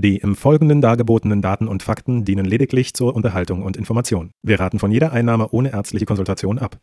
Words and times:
Die 0.00 0.18
im 0.18 0.36
Folgenden 0.36 0.80
dargebotenen 0.80 1.42
Daten 1.42 1.66
und 1.66 1.82
Fakten 1.82 2.24
dienen 2.24 2.44
lediglich 2.44 2.94
zur 2.94 3.16
Unterhaltung 3.16 3.64
und 3.64 3.76
Information. 3.76 4.30
Wir 4.44 4.60
raten 4.60 4.78
von 4.78 4.92
jeder 4.92 5.12
Einnahme 5.12 5.48
ohne 5.50 5.72
ärztliche 5.72 6.06
Konsultation 6.06 6.60
ab. 6.60 6.78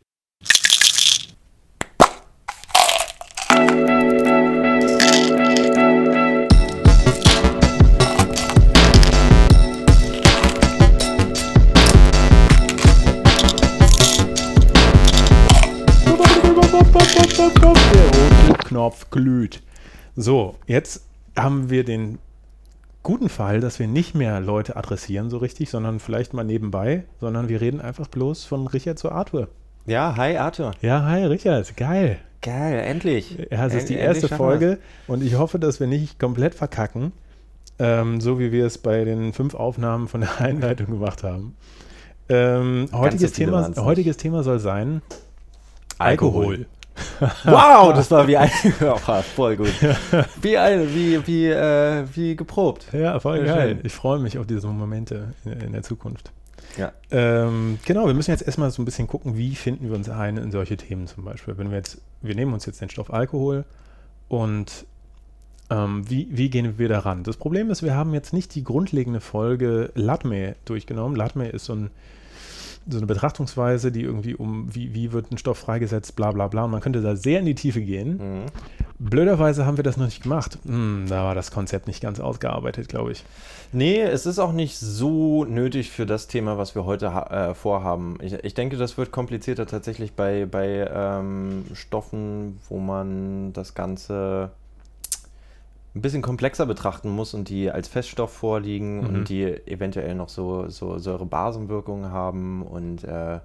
Der 17.94 18.48
rote 18.48 18.58
Knopf 18.66 19.08
glüht. 19.10 19.62
So, 20.16 20.56
jetzt 20.66 21.06
haben 21.34 21.70
wir 21.70 21.82
den 21.82 22.18
guten 23.06 23.28
Fall, 23.28 23.60
dass 23.60 23.78
wir 23.78 23.86
nicht 23.86 24.16
mehr 24.16 24.40
Leute 24.40 24.74
adressieren 24.74 25.30
so 25.30 25.38
richtig, 25.38 25.70
sondern 25.70 26.00
vielleicht 26.00 26.34
mal 26.34 26.42
nebenbei, 26.42 27.04
sondern 27.20 27.48
wir 27.48 27.60
reden 27.60 27.80
einfach 27.80 28.08
bloß 28.08 28.44
von 28.44 28.66
Richard 28.66 28.98
zu 28.98 29.12
Arthur. 29.12 29.46
Ja, 29.86 30.16
hi 30.16 30.36
Arthur. 30.36 30.72
Ja, 30.82 31.04
hi 31.04 31.24
Richard, 31.24 31.76
geil. 31.76 32.18
Geil, 32.42 32.80
endlich. 32.80 33.38
Ja, 33.52 33.64
es 33.66 33.74
ist 33.74 33.90
die 33.90 33.94
erste. 33.94 34.26
Folge 34.26 34.78
und 35.06 35.22
ich 35.22 35.38
hoffe, 35.38 35.60
dass 35.60 35.78
wir 35.78 35.86
nicht 35.86 36.18
komplett 36.18 36.56
verkacken, 36.56 37.12
ähm, 37.78 38.20
so 38.20 38.40
wie 38.40 38.50
wir 38.50 38.66
es 38.66 38.76
bei 38.76 39.04
den 39.04 39.32
fünf 39.32 39.54
Aufnahmen 39.54 40.08
von 40.08 40.22
der 40.22 40.40
Einleitung 40.40 40.86
gemacht 40.86 41.22
haben. 41.22 41.56
Ähm, 42.28 42.88
heutiges, 42.92 43.34
Thema, 43.34 43.72
heutiges 43.76 44.16
Thema 44.16 44.42
soll 44.42 44.58
sein 44.58 45.00
Alkohol. 45.98 46.66
Wow, 47.44 47.92
das 47.94 48.10
war 48.10 48.26
wie 48.26 48.36
ein. 48.36 48.50
Ja, 48.80 48.96
voll 49.36 49.56
gut. 49.56 49.72
Wie 50.42 50.56
ein, 50.58 50.94
wie, 50.94 51.26
wie, 51.26 51.46
äh, 51.46 52.04
wie 52.14 52.36
geprobt. 52.36 52.86
Ja, 52.92 53.18
voll 53.20 53.38
Sehr 53.38 53.54
geil. 53.54 53.68
schön. 53.68 53.80
Ich 53.84 53.92
freue 53.92 54.18
mich 54.18 54.38
auf 54.38 54.46
diese 54.46 54.66
Momente 54.68 55.34
in, 55.44 55.52
in 55.60 55.72
der 55.72 55.82
Zukunft. 55.82 56.32
Ja. 56.76 56.92
Ähm, 57.10 57.78
genau, 57.84 58.06
wir 58.06 58.14
müssen 58.14 58.30
jetzt 58.30 58.42
erstmal 58.42 58.70
so 58.70 58.82
ein 58.82 58.84
bisschen 58.84 59.06
gucken, 59.06 59.36
wie 59.36 59.54
finden 59.54 59.88
wir 59.88 59.96
uns 59.96 60.08
ein 60.08 60.36
in 60.36 60.50
solche 60.50 60.76
Themen 60.76 61.06
zum 61.06 61.24
Beispiel. 61.24 61.56
Wenn 61.58 61.70
wir 61.70 61.78
jetzt, 61.78 61.98
wir 62.22 62.34
nehmen 62.34 62.52
uns 62.52 62.66
jetzt 62.66 62.80
den 62.80 62.90
Stoff 62.90 63.12
Alkohol 63.12 63.64
und 64.28 64.86
ähm, 65.70 66.08
wie, 66.08 66.28
wie 66.30 66.50
gehen 66.50 66.78
wir 66.78 66.88
daran? 66.88 67.24
Das 67.24 67.36
Problem 67.36 67.70
ist, 67.70 67.82
wir 67.82 67.94
haben 67.94 68.14
jetzt 68.14 68.32
nicht 68.32 68.54
die 68.54 68.62
grundlegende 68.62 69.20
Folge 69.20 69.90
LATME 69.94 70.56
durchgenommen. 70.64 71.16
LATME 71.16 71.48
ist 71.48 71.64
so, 71.64 71.74
ein, 71.74 71.90
so 72.88 72.98
eine 72.98 73.06
Betrachtungsweise, 73.06 73.90
die 73.90 74.02
irgendwie 74.02 74.34
um, 74.34 74.74
wie, 74.74 74.94
wie 74.94 75.12
wird 75.12 75.32
ein 75.32 75.38
Stoff 75.38 75.58
freigesetzt, 75.58 76.14
bla 76.16 76.30
bla 76.32 76.46
bla. 76.48 76.64
Und 76.64 76.70
man 76.70 76.80
könnte 76.80 77.02
da 77.02 77.16
sehr 77.16 77.40
in 77.40 77.46
die 77.46 77.54
Tiefe 77.54 77.80
gehen. 77.80 78.16
Mhm. 78.16 78.46
Blöderweise 78.98 79.66
haben 79.66 79.76
wir 79.76 79.84
das 79.84 79.96
noch 79.96 80.06
nicht 80.06 80.22
gemacht. 80.22 80.58
Hm, 80.64 81.06
da 81.08 81.24
war 81.24 81.34
das 81.34 81.50
Konzept 81.50 81.86
nicht 81.86 82.00
ganz 82.00 82.20
ausgearbeitet, 82.20 82.88
glaube 82.88 83.12
ich. 83.12 83.24
Nee, 83.72 84.00
es 84.00 84.24
ist 84.24 84.38
auch 84.38 84.52
nicht 84.52 84.78
so 84.78 85.44
nötig 85.44 85.90
für 85.90 86.06
das 86.06 86.28
Thema, 86.28 86.56
was 86.56 86.74
wir 86.74 86.84
heute 86.84 87.06
äh, 87.06 87.54
vorhaben. 87.54 88.18
Ich, 88.22 88.32
ich 88.32 88.54
denke, 88.54 88.76
das 88.76 88.96
wird 88.96 89.10
komplizierter 89.10 89.66
tatsächlich 89.66 90.12
bei, 90.12 90.46
bei 90.46 90.88
ähm, 90.92 91.64
Stoffen, 91.74 92.58
wo 92.68 92.78
man 92.78 93.52
das 93.52 93.74
Ganze 93.74 94.50
ein 95.96 96.02
bisschen 96.02 96.20
komplexer 96.22 96.66
betrachten 96.66 97.08
muss 97.08 97.32
und 97.32 97.48
die 97.48 97.70
als 97.70 97.88
Feststoff 97.88 98.30
vorliegen 98.32 98.98
Mhm. 99.00 99.06
und 99.06 99.28
die 99.30 99.44
eventuell 99.66 100.14
noch 100.14 100.28
so, 100.28 100.68
so 100.68 100.98
Säurebasenwirkungen 100.98 102.12
haben. 102.12 102.62
Und 102.62 103.02
äh, 103.04 103.40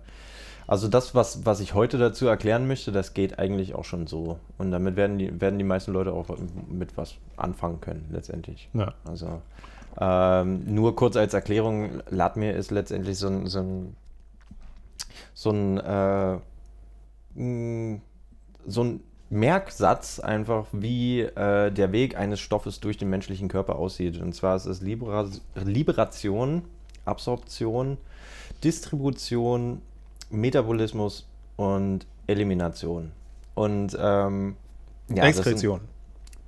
also 0.68 0.90
das, 0.90 1.16
was, 1.16 1.46
was 1.46 1.62
ich 1.62 1.74
heute 1.74 1.98
dazu 1.98 2.28
erklären 2.28 2.68
möchte, 2.68 2.92
das 2.92 3.14
geht 3.14 3.40
eigentlich 3.40 3.74
auch 3.74 3.86
schon 3.86 4.06
so. 4.06 4.38
Und 4.58 4.72
damit 4.72 4.98
werden 4.98 5.18
die, 5.18 5.40
werden 5.40 5.58
die 5.60 5.66
meisten 5.66 5.94
Leute 5.94 6.12
auch 6.12 6.28
mit 6.70 6.98
was 6.98 7.16
anfangen 7.38 7.80
können, 7.80 8.10
letztendlich. 8.12 8.70
Ja. 8.74 8.94
Also 9.06 9.42
ähm, 10.00 10.64
nur 10.66 10.96
kurz 10.96 11.16
als 11.16 11.34
Erklärung, 11.34 12.02
Latmir 12.10 12.54
ist 12.56 12.70
letztendlich 12.72 13.18
so 13.18 13.28
ein, 13.28 13.48
so 13.48 13.60
ein, 13.60 13.96
so 15.34 15.52
ein, 15.52 15.78
äh, 15.78 16.38
so 18.68 18.84
ein 18.84 19.02
Merksatz 19.32 20.20
einfach, 20.20 20.66
wie 20.74 21.22
äh, 21.22 21.72
der 21.72 21.92
Weg 21.94 22.18
eines 22.18 22.40
Stoffes 22.42 22.80
durch 22.82 22.98
den 22.98 23.10
menschlichen 23.10 23.48
Körper 23.48 23.78
aussieht. 23.78 24.20
Und 24.22 24.34
zwar 24.36 24.56
ist 24.58 24.66
es 24.66 24.82
Libera 24.82 25.26
Liberation, 25.56 26.64
Absorption, 27.06 27.98
Distribution, 28.64 29.82
Metabolismus 30.30 31.28
und 31.56 32.06
Elimination. 32.28 33.12
Und 33.56 33.98
ähm, 34.00 34.56
ja, 35.10 35.16
das 35.26 35.36
sind- 35.38 35.46
Exkretion. 35.46 35.82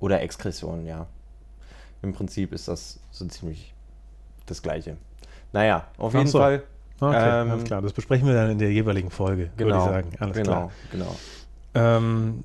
oder 0.00 0.20
Exkretion, 0.22 0.86
ja. 0.86 1.06
Im 2.02 2.12
Prinzip 2.12 2.52
ist 2.52 2.68
das 2.68 3.00
so 3.10 3.24
ziemlich 3.26 3.72
das 4.46 4.60
Gleiche. 4.62 4.96
Naja, 5.52 5.86
auf 5.96 6.12
jeden 6.14 6.26
so. 6.26 6.38
Fall. 6.38 6.62
Okay, 7.00 7.40
Ähm, 7.42 7.50
alles 7.50 7.64
klar. 7.64 7.80
Das 7.82 7.92
besprechen 7.92 8.26
wir 8.28 8.34
dann 8.34 8.50
in 8.50 8.58
der 8.58 8.70
jeweiligen 8.70 9.10
Folge, 9.10 9.50
würde 9.56 9.64
Genau, 9.72 9.78
ich 9.86 9.90
sagen. 9.90 10.10
Alles 10.20 10.36
genau, 10.36 10.50
klar. 10.52 10.70
genau. 10.92 11.16
Ähm, 11.74 12.44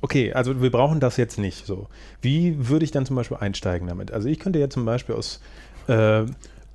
okay, 0.00 0.32
also 0.32 0.60
wir 0.62 0.70
brauchen 0.70 1.00
das 1.00 1.16
jetzt 1.16 1.38
nicht 1.38 1.66
so. 1.66 1.88
Wie 2.20 2.68
würde 2.68 2.84
ich 2.84 2.90
dann 2.90 3.06
zum 3.06 3.16
Beispiel 3.16 3.36
einsteigen 3.38 3.88
damit? 3.88 4.12
Also 4.12 4.28
ich 4.28 4.38
könnte 4.38 4.58
jetzt 4.58 4.74
zum 4.74 4.84
Beispiel 4.84 5.14
aus 5.14 5.40
äh, 5.88 6.24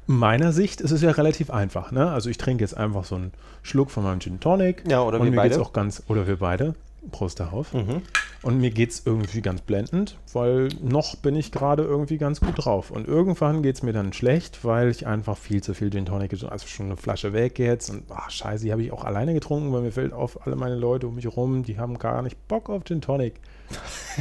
meiner 0.08 0.52
Sicht, 0.52 0.82
es 0.82 0.92
ist 0.92 1.02
ja 1.02 1.12
relativ 1.12 1.50
einfach. 1.50 1.92
Ne? 1.92 2.12
Also 2.12 2.30
ich 2.30 2.38
trinke 2.38 2.64
jetzt 2.64 2.76
einfach 2.76 3.06
so 3.06 3.16
einen 3.16 3.32
Schluck 3.62 3.92
von 3.92 4.04
meinem 4.04 4.20
Gin 4.20 4.40
Tonic. 4.40 4.84
Ja, 4.88 5.02
oder 5.02 5.20
und 5.20 5.26
wir 5.26 5.32
mir 5.32 5.42
geht's 5.44 5.56
beide. 5.56 5.62
auch 5.66 5.74
ganz, 5.74 6.04
oder 6.08 6.28
wir 6.28 6.38
beide. 6.38 6.76
Prost 7.12 7.40
darauf. 7.40 7.74
Mhm. 7.74 8.02
Und 8.42 8.60
mir 8.60 8.72
geht 8.72 8.92
es 8.92 9.04
irgendwie 9.06 9.42
ganz 9.42 9.62
blendend, 9.62 10.18
weil 10.34 10.68
noch 10.82 11.16
bin 11.16 11.36
ich 11.36 11.52
gerade 11.52 11.84
irgendwie 11.84 12.18
ganz 12.18 12.40
gut 12.42 12.54
drauf. 12.58 12.92
Und 12.92 13.08
irgendwann 13.08 13.62
geht 13.64 13.76
es 13.76 13.84
mir 13.84 13.94
dann 13.94 14.12
schlecht, 14.14 14.66
weil 14.66 14.90
ich 14.90 15.08
einfach 15.08 15.38
viel 15.38 15.62
zu 15.64 15.74
viel 15.74 15.90
Gin 15.92 16.06
Tonic, 16.06 16.34
getrunken- 16.34 16.50
also 16.50 16.68
schon 16.68 16.88
eine 16.88 16.98
Flasche 16.98 17.32
weg 17.34 17.58
jetzt. 17.60 17.90
Und 17.90 18.04
ach, 18.10 18.30
scheiße, 18.30 18.66
die 18.66 18.72
habe 18.72 18.84
ich 18.84 18.92
auch 18.92 19.04
alleine 19.06 19.34
getrunken, 19.34 19.72
weil 19.72 19.82
mir 19.82 19.92
fällt 19.92 20.12
auf, 20.14 20.46
alle 20.46 20.56
meine 20.56 20.76
Leute 20.76 21.08
um 21.08 21.16
mich 21.16 21.28
rum, 21.28 21.64
die 21.64 21.78
haben 21.80 21.98
gar 22.00 22.22
nicht 22.22 22.48
Bock 22.48 22.70
auf 22.70 22.84
Gin 22.84 23.02
Tonic. 23.02 23.36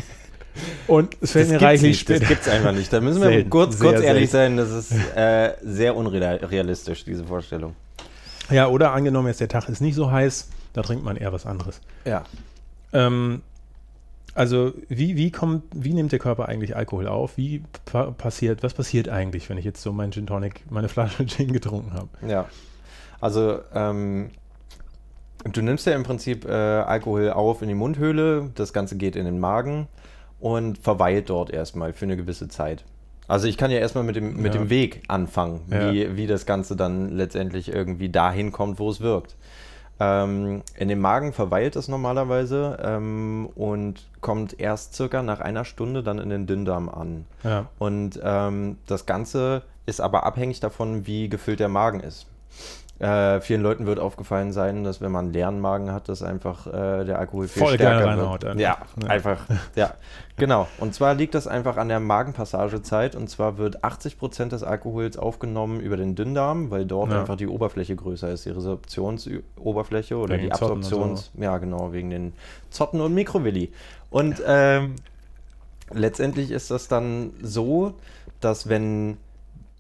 Und 0.86 1.16
es 1.20 1.32
fällt 1.32 1.46
Das 1.46 1.52
mir 1.60 1.62
reichlich 1.62 1.90
nicht, 1.92 2.10
das 2.10 2.16
später. 2.18 2.28
gibt's 2.28 2.48
einfach 2.48 2.72
nicht. 2.72 2.92
Da 2.92 3.00
müssen 3.00 3.22
wir 3.22 3.28
Selten, 3.28 3.50
kurz, 3.50 3.78
kurz 3.80 4.00
ehrlich 4.00 4.30
selten. 4.30 4.58
sein, 4.58 4.68
das 4.68 4.70
ist 4.70 4.92
äh, 5.16 5.54
sehr 5.62 5.96
unrealistisch, 5.96 7.04
diese 7.04 7.24
Vorstellung. 7.24 7.74
Ja, 8.50 8.68
oder 8.68 8.92
angenommen 8.92 9.28
jetzt 9.28 9.40
der 9.40 9.48
Tag 9.48 9.68
ist 9.70 9.80
nicht 9.80 9.94
so 9.94 10.10
heiß, 10.10 10.48
da 10.74 10.82
trinkt 10.82 11.04
man 11.04 11.16
eher 11.16 11.32
was 11.32 11.46
anderes. 11.46 11.80
Ja. 12.04 12.24
Ähm, 12.92 13.42
also 14.34 14.72
wie, 14.88 15.16
wie 15.16 15.30
kommt, 15.30 15.64
wie 15.74 15.92
nimmt 15.92 16.12
der 16.12 16.18
Körper 16.18 16.48
eigentlich 16.48 16.74
Alkohol 16.74 17.06
auf? 17.06 17.36
Wie 17.36 17.62
pa 17.84 18.10
passiert, 18.12 18.62
was 18.62 18.72
passiert 18.74 19.08
eigentlich, 19.08 19.48
wenn 19.50 19.58
ich 19.58 19.64
jetzt 19.64 19.82
so 19.82 19.92
meinen 19.92 20.12
Gin 20.12 20.26
Tonic, 20.26 20.62
meine 20.70 20.88
Flasche 20.88 21.26
Gin 21.26 21.52
getrunken 21.52 21.92
habe? 21.92 22.08
Ja. 22.26 22.46
Also, 23.20 23.58
ähm, 23.74 24.30
du 25.52 25.60
nimmst 25.62 25.86
ja 25.86 25.94
im 25.94 26.02
Prinzip 26.02 26.44
äh, 26.46 26.50
Alkohol 26.50 27.30
auf 27.30 27.62
in 27.62 27.68
die 27.68 27.74
Mundhöhle, 27.74 28.50
das 28.54 28.72
Ganze 28.72 28.96
geht 28.96 29.16
in 29.16 29.26
den 29.26 29.38
Magen 29.38 29.86
und 30.40 30.78
verweilt 30.78 31.28
dort 31.30 31.50
erstmal 31.50 31.92
für 31.92 32.06
eine 32.06 32.16
gewisse 32.16 32.48
Zeit. 32.48 32.84
Also 33.28 33.46
ich 33.46 33.56
kann 33.56 33.70
ja 33.70 33.78
erstmal 33.78 34.02
mit 34.04 34.16
dem, 34.16 34.36
mit 34.38 34.54
Ja. 34.54 34.60
dem 34.60 34.70
Weg 34.70 35.02
anfangen, 35.08 35.60
Ja. 35.70 35.92
wie, 35.92 36.16
wie 36.16 36.26
das 36.26 36.46
Ganze 36.46 36.74
dann 36.74 37.10
letztendlich 37.10 37.68
irgendwie 37.72 38.08
dahin 38.08 38.50
kommt, 38.50 38.78
wo 38.78 38.90
es 38.90 39.00
wirkt. 39.00 39.36
Ähm, 40.02 40.62
in 40.76 40.88
dem 40.88 41.00
Magen 41.00 41.32
verweilt 41.32 41.76
es 41.76 41.86
normalerweise 41.86 42.76
ähm, 42.82 43.48
und 43.54 44.08
kommt 44.20 44.58
erst 44.58 44.94
circa 44.94 45.22
nach 45.22 45.40
einer 45.40 45.64
Stunde 45.64 46.02
dann 46.02 46.18
in 46.18 46.28
den 46.28 46.46
Dünndarm 46.46 46.88
an. 46.88 47.24
Ja. 47.44 47.66
Und 47.78 48.18
ähm, 48.22 48.78
das 48.86 49.06
Ganze 49.06 49.62
ist 49.86 50.00
aber 50.00 50.24
abhängig 50.26 50.58
davon, 50.58 51.06
wie 51.06 51.28
gefüllt 51.28 51.60
der 51.60 51.68
Magen 51.68 52.00
ist. 52.00 52.26
Äh, 52.98 53.40
vielen 53.40 53.62
Leuten 53.62 53.86
wird 53.86 53.98
aufgefallen 53.98 54.52
sein, 54.52 54.84
dass 54.84 55.00
wenn 55.00 55.10
man 55.10 55.24
einen 55.24 55.32
leeren 55.34 55.60
Magen 55.60 55.90
hat, 55.92 56.08
dass 56.08 56.22
einfach 56.22 56.68
äh, 56.68 57.04
der 57.04 57.18
Alkohol 57.18 57.48
viel 57.48 57.62
Voll 57.62 57.76
geil 57.76 57.98
stärker 57.98 58.16
wird. 58.16 58.28
Alter. 58.28 58.56
Ja, 58.60 58.78
Ja. 59.02 59.08
einfach. 59.08 59.40
Ja, 59.74 59.94
genau. 60.36 60.68
Und 60.78 60.94
zwar 60.94 61.14
liegt 61.14 61.34
das 61.34 61.48
einfach 61.48 61.78
an 61.78 61.88
der 61.88 61.98
Magenpassagezeit. 61.98 63.16
Und 63.16 63.28
zwar 63.28 63.58
wird 63.58 63.82
80% 63.82 64.50
des 64.50 64.62
Alkohols 64.62 65.16
aufgenommen 65.16 65.80
über 65.80 65.96
den 65.96 66.14
Dünndarm, 66.14 66.70
weil 66.70 66.84
dort 66.86 67.10
Ja. 67.10 67.20
einfach 67.22 67.36
die 67.36 67.48
Oberfläche 67.48 67.96
größer 67.96 68.30
ist, 68.30 68.44
die 68.44 68.50
Resorptionsoberfläche 68.50 70.16
oder 70.16 70.34
Wegen 70.36 70.44
die 70.46 70.50
und 70.52 70.56
so. 70.58 70.66
Absorptions... 70.66 71.30
Ja, 71.38 71.58
genau, 71.58 71.92
wegen 71.92 72.10
den 72.10 72.32
Zotten 72.70 73.00
und 73.00 73.14
Mikrovilli. 73.14 73.72
Und 74.10 74.40
ähm, 74.46 74.94
letztendlich 75.92 76.50
ist 76.52 76.70
das 76.70 76.86
dann 76.86 77.30
so, 77.42 77.94
dass 78.40 78.68
wenn 78.68 79.16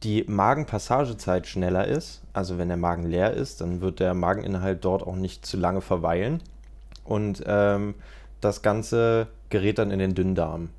die 0.02 0.24
Magenpassagezeit 0.26 1.46
schneller 1.46 1.86
ist, 1.86 2.22
also 2.32 2.58
wenn 2.58 2.68
der 2.68 2.76
Magen 2.76 3.08
leer 3.08 3.32
ist, 3.32 3.60
dann 3.60 3.80
wird 3.80 4.00
der 4.00 4.14
Mageninhalt 4.14 4.84
dort 4.84 5.02
auch 5.02 5.16
nicht 5.16 5.46
zu 5.46 5.56
lange 5.56 5.80
verweilen. 5.80 6.42
Und 7.04 7.42
ähm, 7.46 7.94
das 8.40 8.62
Ganze 8.62 9.28
gerät 9.50 9.78
dann 9.78 9.90
in 9.90 9.98
den 9.98 10.14
Dünndarm. 10.14 10.70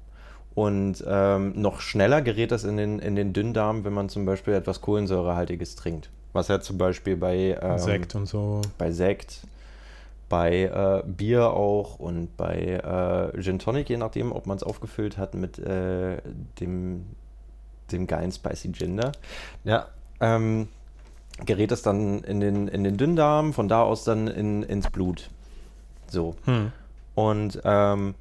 Und 0.55 1.03
ähm, 1.07 1.53
noch 1.59 1.81
schneller 1.81 2.21
gerät 2.21 2.51
das 2.51 2.63
in 2.63 2.77
den, 2.77 2.99
in 2.99 3.15
den 3.15 3.33
Dünndarm, 3.33 3.85
wenn 3.85 3.93
man 3.93 4.09
zum 4.09 4.25
Beispiel 4.25 4.53
etwas 4.53 4.81
Kohlensäurehaltiges 4.81 5.75
trinkt. 5.75 6.09
Was 6.33 6.47
ja 6.47 6.61
zum 6.61 6.77
Beispiel 6.77 7.15
bei 7.15 7.57
ähm, 7.61 7.79
Sekt 7.79 8.15
und 8.15 8.27
so. 8.27 8.61
bei 8.77 8.91
Sekt, 8.91 9.41
bei 10.29 10.63
äh, 10.63 11.03
Bier 11.07 11.51
auch 11.51 11.99
und 11.99 12.35
bei 12.37 13.31
äh, 13.33 13.41
Gin 13.41 13.59
Tonic, 13.59 13.89
je 13.89 13.97
nachdem, 13.97 14.31
ob 14.31 14.45
man 14.45 14.57
es 14.57 14.63
aufgefüllt 14.63 15.17
hat 15.17 15.33
mit 15.33 15.59
äh, 15.59 16.17
dem 16.59 17.05
dem 17.91 18.07
geilen 18.07 18.31
Spicy 18.31 18.69
Ginger. 18.69 19.11
Ja, 19.63 19.87
ähm, 20.19 20.67
gerät 21.45 21.71
es 21.71 21.81
dann 21.81 22.23
in 22.23 22.39
den, 22.39 22.67
in 22.67 22.83
den 22.83 22.97
Dünndarm, 22.97 23.53
von 23.53 23.67
da 23.67 23.81
aus 23.81 24.03
dann 24.03 24.27
in, 24.27 24.63
ins 24.63 24.89
Blut. 24.89 25.29
So. 26.07 26.35
Hm. 26.45 26.71
Und 27.15 27.61
ähm, 27.63 28.15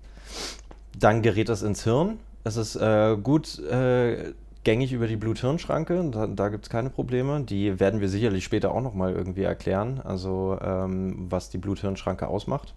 dann 0.99 1.23
gerät 1.23 1.49
es 1.49 1.63
ins 1.63 1.85
Hirn. 1.85 2.19
Es 2.45 2.57
ist 2.57 2.77
äh, 2.77 3.17
gut 3.23 3.59
äh, 3.61 4.33
gängig 4.65 4.93
über 4.93 5.07
die 5.07 5.17
Blut-Hirn-Schranke. 5.17 6.11
Da, 6.11 6.27
da 6.27 6.49
gibt 6.49 6.65
es 6.65 6.71
keine 6.71 6.91
Probleme. 6.91 7.41
Die 7.41 7.81
werden 7.81 8.01
wir 8.01 8.09
sicherlich 8.09 8.45
später 8.45 8.73
auch 8.73 8.81
nochmal 8.81 9.13
irgendwie 9.13 9.43
erklären. 9.43 10.01
Also 10.03 10.59
ähm, 10.63 11.27
was 11.31 11.51
die 11.51 11.59
Blut-Hirn-Schranke 11.59 12.27
ausmacht. 12.27 12.75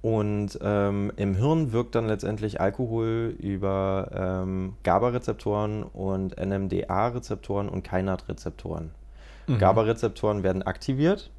Und 0.00 0.56
ähm, 0.62 1.10
im 1.16 1.34
Hirn 1.34 1.72
wirkt 1.72 1.96
dann 1.96 2.06
letztendlich 2.06 2.60
Alkohol 2.60 3.34
über 3.38 4.10
ähm, 4.14 4.74
GABA-Rezeptoren 4.84 5.82
und 5.82 6.36
NMDA-Rezeptoren 6.38 7.68
und 7.68 7.82
Kainat-Rezeptoren. 7.82 8.92
Mhm. 9.48 9.58
GABA-Rezeptoren 9.58 10.44
werden 10.44 10.62
aktiviert. 10.62 11.30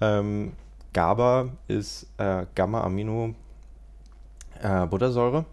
Ähm, 0.00 0.54
GABA 0.92 1.50
ist 1.68 2.08
äh, 2.18 2.46
Gamma-Amino-Buttersäure 2.56 5.44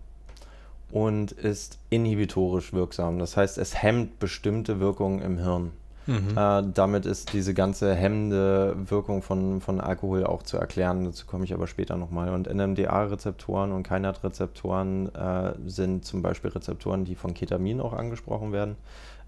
und 0.92 1.32
ist 1.32 1.78
inhibitorisch 1.90 2.74
wirksam. 2.74 3.20
Das 3.20 3.38
heißt, 3.38 3.60
es 3.60 3.82
hemmt 3.82 4.20
bestimmte 4.20 4.80
Wirkungen 4.80 5.22
im 5.22 5.38
Hirn. 5.38 5.72
Mhm. 6.08 6.38
Äh, 6.38 6.64
damit 6.74 7.06
ist 7.06 7.34
diese 7.34 7.54
ganze 7.54 7.94
hemmende 7.94 8.76
Wirkung 8.90 9.22
von, 9.22 9.62
von 9.62 9.80
Alkohol 9.80 10.26
auch 10.26 10.44
zu 10.44 10.58
erklären. 10.58 11.06
Dazu 11.06 11.26
komme 11.26 11.46
ich 11.46 11.54
aber 11.54 11.68
später 11.68 11.98
nochmal. 11.98 12.34
Und 12.34 12.52
NMDA-Rezeptoren 12.52 13.72
und 13.72 13.84
Kainat-Rezeptoren 13.84 15.14
äh, 15.14 15.54
sind 15.66 16.06
zum 16.06 16.22
Beispiel 16.22 16.52
Rezeptoren, 16.52 17.06
die 17.06 17.16
von 17.16 17.34
Ketamin 17.34 17.82
auch 17.82 17.94
angesprochen 17.94 18.52
werden. 18.52 18.76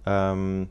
Ähm, 0.05 0.67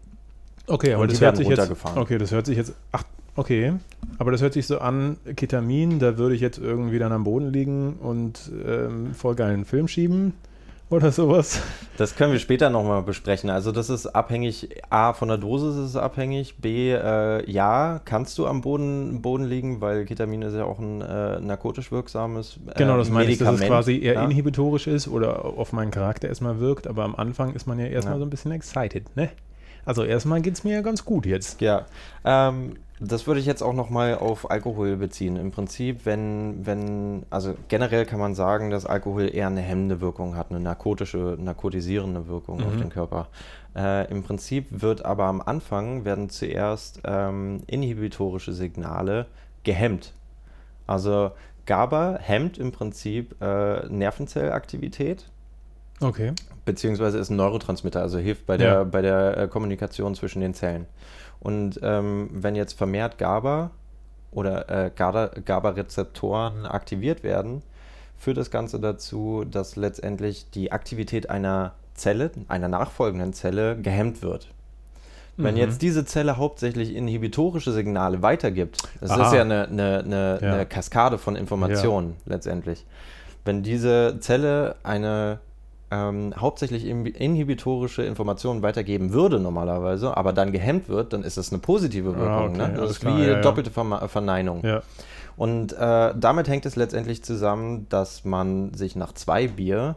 Okay, 0.66 0.94
aber 0.94 1.06
das 1.06 1.20
hört 1.20 1.36
sich 1.36 1.48
jetzt. 1.48 1.72
Okay, 1.96 2.18
das 2.18 2.30
hört 2.30 2.46
sich 2.46 2.56
jetzt. 2.56 2.74
Ach, 2.92 3.02
okay. 3.34 3.72
Aber 4.18 4.30
das 4.30 4.42
hört 4.42 4.52
sich 4.52 4.66
so 4.66 4.78
an, 4.78 5.16
Ketamin, 5.34 5.98
da 5.98 6.18
würde 6.18 6.34
ich 6.34 6.40
jetzt 6.40 6.58
irgendwie 6.58 6.98
dann 6.98 7.12
am 7.12 7.24
Boden 7.24 7.52
liegen 7.52 7.94
und 7.94 8.50
ähm, 8.64 9.12
voll 9.14 9.34
geilen 9.34 9.64
Film 9.64 9.88
schieben 9.88 10.34
oder 10.92 11.10
sowas. 11.10 11.60
das 11.96 12.14
können 12.14 12.32
wir 12.32 12.38
später 12.38 12.70
nochmal 12.70 13.02
besprechen. 13.02 13.50
Also 13.50 13.72
das 13.72 13.90
ist 13.90 14.06
abhängig, 14.06 14.68
A, 14.90 15.12
von 15.12 15.28
der 15.28 15.38
Dosis 15.38 15.74
ist 15.76 15.90
es 15.90 15.96
abhängig, 15.96 16.56
B, 16.58 16.92
äh, 16.92 17.50
ja, 17.50 18.00
kannst 18.04 18.38
du 18.38 18.46
am 18.46 18.60
Boden, 18.60 19.22
Boden 19.22 19.44
liegen, 19.44 19.80
weil 19.80 20.04
Ketamin 20.04 20.42
ist 20.42 20.54
ja 20.54 20.64
auch 20.64 20.78
ein 20.78 21.00
äh, 21.00 21.40
narkotisch 21.40 21.90
wirksames 21.90 22.58
äh, 22.68 22.78
Genau, 22.78 22.96
das 22.96 23.10
meine 23.10 23.30
ich, 23.30 23.38
dass 23.38 23.54
es 23.54 23.60
quasi 23.62 23.98
eher 24.00 24.14
ja? 24.14 24.24
inhibitorisch 24.24 24.86
ist 24.86 25.08
oder 25.08 25.44
auf 25.44 25.72
meinen 25.72 25.90
Charakter 25.90 26.28
erstmal 26.28 26.60
wirkt, 26.60 26.86
aber 26.86 27.04
am 27.04 27.14
Anfang 27.16 27.54
ist 27.54 27.66
man 27.66 27.78
ja 27.78 27.86
erstmal 27.86 28.14
Ja. 28.14 28.18
so 28.20 28.26
ein 28.26 28.30
bisschen 28.30 28.52
excited, 28.52 29.16
ne? 29.16 29.30
Also 29.84 30.04
erstmal 30.04 30.40
geht 30.42 30.54
es 30.54 30.64
mir 30.64 30.74
ja 30.74 30.80
ganz 30.82 31.04
gut 31.04 31.26
jetzt. 31.26 31.60
Ja, 31.60 31.86
ähm, 32.24 32.76
das 33.00 33.26
würde 33.26 33.40
ich 33.40 33.46
jetzt 33.46 33.62
auch 33.62 33.72
nochmal 33.72 34.14
auf 34.16 34.48
Alkohol 34.48 34.96
beziehen. 34.96 35.36
Im 35.36 35.50
Prinzip, 35.50 36.06
wenn, 36.06 36.64
wenn, 36.64 37.24
also 37.30 37.54
generell 37.66 38.06
kann 38.06 38.20
man 38.20 38.36
sagen, 38.36 38.70
dass 38.70 38.86
Alkohol 38.86 39.28
eher 39.34 39.48
eine 39.48 39.60
hemmende 39.60 40.00
Wirkung 40.00 40.36
hat, 40.36 40.50
eine 40.50 40.60
narkotische, 40.60 41.36
narkotisierende 41.40 42.28
Wirkung 42.28 42.62
auf 42.64 42.74
Mhm. 42.74 42.78
den 42.78 42.90
Körper. 42.90 43.26
Äh, 43.74 44.08
Im 44.10 44.22
Prinzip 44.22 44.66
wird 44.70 45.04
aber 45.04 45.24
am 45.24 45.40
Anfang 45.40 46.04
werden 46.04 46.30
zuerst 46.30 47.00
ähm, 47.04 47.62
inhibitorische 47.66 48.52
Signale 48.52 49.26
gehemmt. 49.64 50.12
Also 50.86 51.32
GABA 51.66 52.18
hemmt 52.20 52.56
im 52.58 52.70
Prinzip 52.70 53.34
äh, 53.42 53.86
Nervenzellaktivität 53.88 55.26
Okay. 56.00 56.32
Beziehungsweise 56.64 57.18
ist 57.18 57.30
ein 57.30 57.36
Neurotransmitter, 57.36 58.00
also 58.00 58.18
hilft 58.18 58.46
bei 58.46 58.56
der, 58.56 58.72
Ja. 58.72 58.84
bei 58.84 59.02
der 59.02 59.36
äh, 59.36 59.48
Kommunikation 59.48 60.14
zwischen 60.14 60.40
den 60.40 60.54
Zellen. 60.54 60.86
Und 61.40 61.80
ähm, 61.82 62.30
wenn 62.32 62.54
jetzt 62.54 62.74
vermehrt 62.78 63.18
GABA 63.18 63.70
oder 64.30 64.68
äh, 64.68 64.90
GABA- 64.96 65.40
GABA-Rezeptoren 65.44 66.66
aktiviert 66.66 67.22
werden, 67.22 67.62
führt 68.16 68.36
das 68.36 68.50
Ganze 68.50 68.78
dazu, 68.78 69.44
dass 69.50 69.74
letztendlich 69.76 70.50
die 70.50 70.70
Aktivität 70.72 71.28
einer 71.30 71.72
Zelle, 71.94 72.30
einer 72.48 72.68
nachfolgenden 72.68 73.32
Zelle, 73.32 73.76
gehemmt 73.76 74.22
wird. 74.22 74.48
Wenn 75.36 75.54
Mhm. 75.54 75.60
jetzt 75.60 75.82
diese 75.82 76.04
Zelle 76.04 76.36
hauptsächlich 76.36 76.94
inhibitorische 76.94 77.72
Signale 77.72 78.22
weitergibt, 78.22 78.82
das 79.00 79.10
Aha. 79.10 79.26
ist 79.26 79.32
ja 79.32 79.40
eine, 79.40 79.66
eine, 79.66 79.98
eine, 80.04 80.38
Ja. 80.40 80.52
eine 80.54 80.66
Kaskade 80.66 81.18
von 81.18 81.36
Informationen 81.36 82.16
letztendlich. 82.26 82.84
Wenn 83.44 83.62
diese 83.62 84.18
Zelle 84.20 84.76
eine 84.84 85.40
ähm, 85.92 86.32
hauptsächlich 86.36 86.86
in- 86.86 87.04
inhibitorische 87.04 88.02
Informationen 88.02 88.62
weitergeben 88.62 89.12
würde 89.12 89.38
normalerweise, 89.38 90.16
aber 90.16 90.32
dann 90.32 90.50
gehemmt 90.50 90.88
wird, 90.88 91.12
dann 91.12 91.22
ist 91.22 91.36
das 91.36 91.52
eine 91.52 91.58
positive 91.60 92.16
Wirkung. 92.16 92.28
Ah, 92.28 92.44
okay, 92.46 92.72
ne? 92.72 92.74
Das 92.76 92.90
ist 92.92 93.00
klar, 93.00 93.18
wie 93.18 93.26
ja, 93.26 93.40
doppelte 93.42 93.70
Verme- 93.70 94.08
Verneinung. 94.08 94.64
Ja. 94.64 94.80
Und 95.36 95.72
äh, 95.74 96.14
damit 96.16 96.48
hängt 96.48 96.64
es 96.66 96.76
letztendlich 96.76 97.22
zusammen, 97.22 97.86
dass 97.90 98.24
man 98.24 98.72
sich 98.74 98.96
nach 98.96 99.12
zwei 99.12 99.48
Bier 99.48 99.96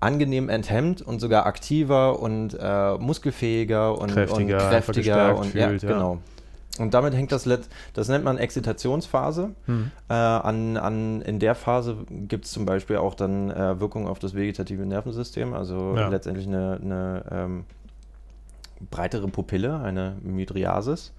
angenehm 0.00 0.48
enthemmt 0.50 1.00
und 1.02 1.18
sogar 1.20 1.46
aktiver 1.46 2.20
und 2.20 2.56
äh, 2.60 2.94
muskelfähiger 2.98 3.98
und 3.98 4.12
Kräftiger, 4.12 4.56
und 4.56 4.68
kräftiger 4.70 5.36
und 5.38 5.46
fühlt, 5.46 5.82
ja. 5.82 5.88
ja, 5.88 5.94
genau. 5.94 6.18
Und 6.78 6.92
damit 6.92 7.14
hängt 7.14 7.30
das, 7.30 7.44
let 7.46 7.68
das 7.92 8.08
nennt 8.08 8.24
man 8.24 8.36
Exzitationsphase. 8.36 9.50
Hm. 9.66 9.90
Äh, 10.08 10.12
an, 10.14 10.76
an, 10.76 11.22
in 11.22 11.38
der 11.38 11.54
Phase 11.54 11.96
gibt 12.10 12.46
es 12.46 12.50
zum 12.52 12.66
Beispiel 12.66 12.96
auch 12.96 13.14
dann 13.14 13.50
äh, 13.50 13.78
Wirkung 13.78 14.08
auf 14.08 14.18
das 14.18 14.34
vegetative 14.34 14.84
Nervensystem, 14.84 15.54
also 15.54 15.94
Ja. 15.96 16.08
letztendlich 16.08 16.46
eine, 16.48 16.78
eine 16.82 17.24
ähm, 17.30 17.64
breitere 18.90 19.28
Pupille, 19.28 19.78
eine 19.80 20.16
Mydriasis, 20.22 21.12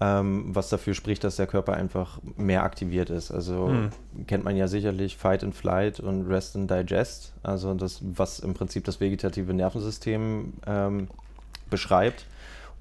ähm, 0.00 0.54
was 0.54 0.68
dafür 0.68 0.92
spricht, 0.92 1.24
dass 1.24 1.36
der 1.36 1.46
Körper 1.46 1.72
einfach 1.72 2.18
mehr 2.36 2.62
aktiviert 2.62 3.08
ist. 3.08 3.30
Also 3.30 3.68
Hm. 3.68 3.90
kennt 4.26 4.44
man 4.44 4.54
ja 4.54 4.68
sicherlich 4.68 5.16
Fight 5.16 5.42
and 5.42 5.54
Flight 5.54 5.98
und 5.98 6.26
Rest 6.28 6.56
and 6.56 6.70
Digest, 6.70 7.32
also 7.42 7.72
das, 7.72 8.00
was 8.02 8.38
im 8.38 8.52
Prinzip 8.52 8.84
das 8.84 9.00
vegetative 9.00 9.54
Nervensystem 9.54 10.52
ähm, 10.66 11.08
beschreibt. 11.70 12.26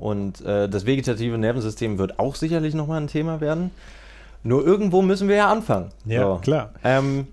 Und 0.04 0.42
äh, 0.42 0.68
das 0.68 0.86
vegetative 0.86 1.38
Nervensystem 1.38 1.98
wird 1.98 2.20
auch 2.20 2.36
sicherlich 2.36 2.74
nochmal 2.74 3.00
ein 3.00 3.08
Thema 3.08 3.40
werden. 3.40 3.72
Nur 4.44 4.66
irgendwo 4.66 5.02
müssen 5.02 5.30
wir 5.30 5.38
ja 5.38 5.50
anfangen. 5.50 5.92
Ja, 6.04 6.24
So. 6.24 6.40
klar. 6.42 6.72
Ähm, 6.84 7.28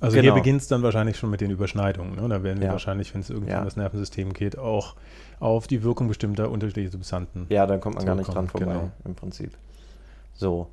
Also 0.00 0.14
hier 0.14 0.22
Genau. 0.22 0.34
beginnt 0.34 0.62
es 0.62 0.68
dann 0.68 0.82
wahrscheinlich 0.82 1.16
schon 1.18 1.28
mit 1.30 1.42
den 1.42 1.50
Überschneidungen. 1.50 2.16
Ne? 2.16 2.26
Da 2.28 2.42
werden 2.42 2.60
wir 2.60 2.68
Ja. 2.68 2.72
wahrscheinlich, 2.72 3.12
wenn 3.14 3.20
es 3.20 3.28
irgendwie 3.30 3.52
Ja. 3.52 3.58
um 3.58 3.66
das 3.66 3.76
Nervensystem 3.76 4.32
geht, 4.32 4.58
auch 4.58 4.94
auf 5.38 5.66
die 5.66 5.82
Wirkung 5.84 6.08
bestimmter 6.08 6.50
unterschiedlicher 6.50 6.90
Substanzen. 6.92 7.44
Ja, 7.50 7.66
da 7.66 7.76
kommt 7.76 7.96
man 7.96 8.06
gar 8.06 8.14
nicht 8.16 8.26
dran 8.34 8.48
vorbei, 8.48 8.72
genau. 8.72 8.90
im 9.04 9.14
Prinzip. 9.14 9.52
So. 10.34 10.68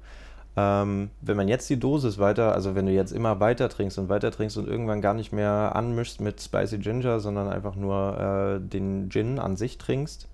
Ähm, 0.55 1.09
wenn 1.21 1.35
man 1.38 1.47
jetzt 1.49 1.69
die 1.69 1.77
Dosis 1.79 2.17
weiter, 2.17 2.53
also 2.55 2.73
wenn 2.75 2.85
du 2.88 2.91
jetzt 2.93 3.11
immer 3.11 3.39
weiter 3.41 3.67
trinkst 3.69 3.99
und 3.99 4.07
weiter 4.09 4.31
trinkst 4.31 4.57
und 4.57 4.67
irgendwann 4.69 5.01
gar 5.01 5.13
nicht 5.13 5.31
mehr 5.33 5.75
anmischst 5.75 6.21
mit 6.21 6.41
Spicy 6.41 6.77
Ginger, 6.79 7.19
sondern 7.19 7.49
einfach 7.49 7.75
nur 7.75 8.57
äh, 8.57 8.67
den 8.67 9.09
Gin 9.11 9.38
an 9.38 9.57
sich 9.57 9.77
trinkst, 9.77 10.27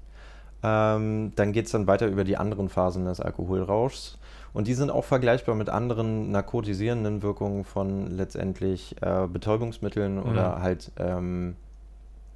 ähm, 0.64 1.34
dann 1.36 1.52
geht 1.52 1.66
es 1.66 1.72
dann 1.72 1.88
weiter 1.88 2.08
über 2.08 2.24
die 2.24 2.38
anderen 2.38 2.70
Phasen 2.70 3.06
des 3.06 3.20
Alkoholrauschs. 3.20 4.18
Und 4.54 4.68
die 4.68 4.74
sind 4.74 4.90
auch 4.90 5.04
vergleichbar 5.04 5.54
mit 5.56 5.70
anderen 5.70 6.32
narkotisierenden 6.32 7.22
Wirkungen 7.22 7.66
von 7.66 8.08
letztendlich 8.16 8.96
äh, 9.02 9.28
Betäubungsmitteln 9.28 10.18
oder 10.18 10.58
Mhm. 10.58 10.62
halt, 10.62 10.92
ähm, 10.98 11.56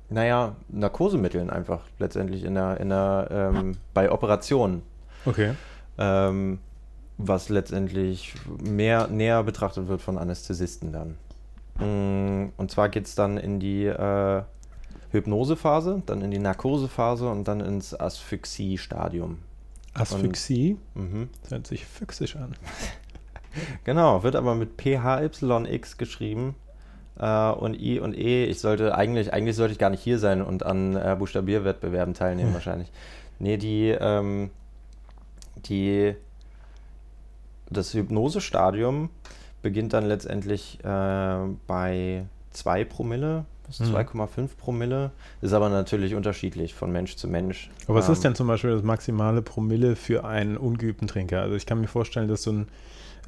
naja, 0.10 0.56
Narkosemitteln 0.68 1.50
einfach 1.50 1.82
letztendlich 1.98 2.44
in 2.44 2.56
der, 2.56 2.80
in 2.80 2.90
der, 2.90 3.28
ähm, 3.32 3.78
bei 3.94 4.12
Operationen. 4.12 4.82
Okay. 5.26 5.54
Ähm, 5.98 6.60
was 7.18 7.50
letztendlich 7.50 8.34
mehr 8.64 9.08
näher 9.08 9.44
betrachtet 9.44 9.88
wird 9.90 10.02
von 10.02 10.18
Anästhesisten 10.18 10.94
dann. 10.94 11.18
Mm, 11.80 12.52
Und 12.58 12.72
zwar 12.72 12.88
geht 12.90 13.06
es 13.08 13.16
dann 13.16 13.38
in 13.38 13.60
die 13.60 13.86
äh, 13.86 14.42
Hypnosephase, 15.12 16.04
dann 16.06 16.22
in 16.22 16.32
die 16.32 16.40
Narkosephase 16.40 17.30
und 17.30 17.48
dann 17.48 17.62
ins 17.62 18.00
Asphyxie-Stadium. 18.00 19.40
Asphyxie. 19.94 20.78
Mhm. 20.94 21.30
Das 21.42 21.52
hört 21.52 21.68
sich 21.68 21.86
füchsisch 21.86 22.36
an. 22.36 22.56
Genau, 23.84 24.22
wird 24.22 24.36
aber 24.36 24.54
mit 24.54 24.80
PHYX 24.80 25.98
geschrieben 25.98 26.56
äh, 27.18 27.50
und 27.52 27.80
I 27.80 28.00
und 28.00 28.16
E. 28.16 28.46
Ich 28.46 28.60
sollte 28.60 28.96
eigentlich, 28.96 29.34
eigentlich 29.34 29.56
sollte 29.56 29.74
ich 29.74 29.80
gar 29.80 29.90
nicht 29.90 30.04
hier 30.04 30.20
sein 30.20 30.42
und 30.42 30.64
an 30.64 30.96
äh, 30.96 31.16
Buchstabierwettbewerben 31.18 32.14
teilnehmen 32.14 32.54
wahrscheinlich. 32.54 32.92
Nee, 33.40 33.58
die, 33.58 33.90
ähm, 33.90 34.52
die, 35.56 36.16
das 37.70 37.94
Hypnosestadium 37.94 39.10
beginnt 39.62 39.94
dann 39.94 40.06
letztendlich 40.06 40.80
äh, 40.84 41.38
bei 41.68 42.26
2 42.52 42.86
Promille 42.86 43.46
bis 43.70 43.80
Mhm. 43.80 43.96
2,5 43.96 44.58
Promille. 44.58 45.12
Ist 45.42 45.54
aber 45.54 45.70
natürlich 45.70 46.14
unterschiedlich 46.16 46.74
von 46.74 46.92
Mensch 46.92 47.16
zu 47.16 47.28
Mensch. 47.30 47.70
Aber 47.88 47.96
was 48.00 48.08
Ähm, 48.08 48.14
ist 48.14 48.24
denn 48.26 48.36
zum 48.36 48.48
Beispiel 48.48 48.72
das 48.72 48.84
maximale 48.84 49.42
Promille 49.42 49.96
für 49.96 50.26
einen 50.26 50.58
ungeübten 50.58 51.08
Trinker? 51.08 51.42
Also 51.42 51.56
ich 51.56 51.66
kann 51.66 51.80
mir 51.80 51.88
vorstellen, 51.88 52.28
dass 52.28 52.44
so 52.44 52.52
ein 52.52 52.68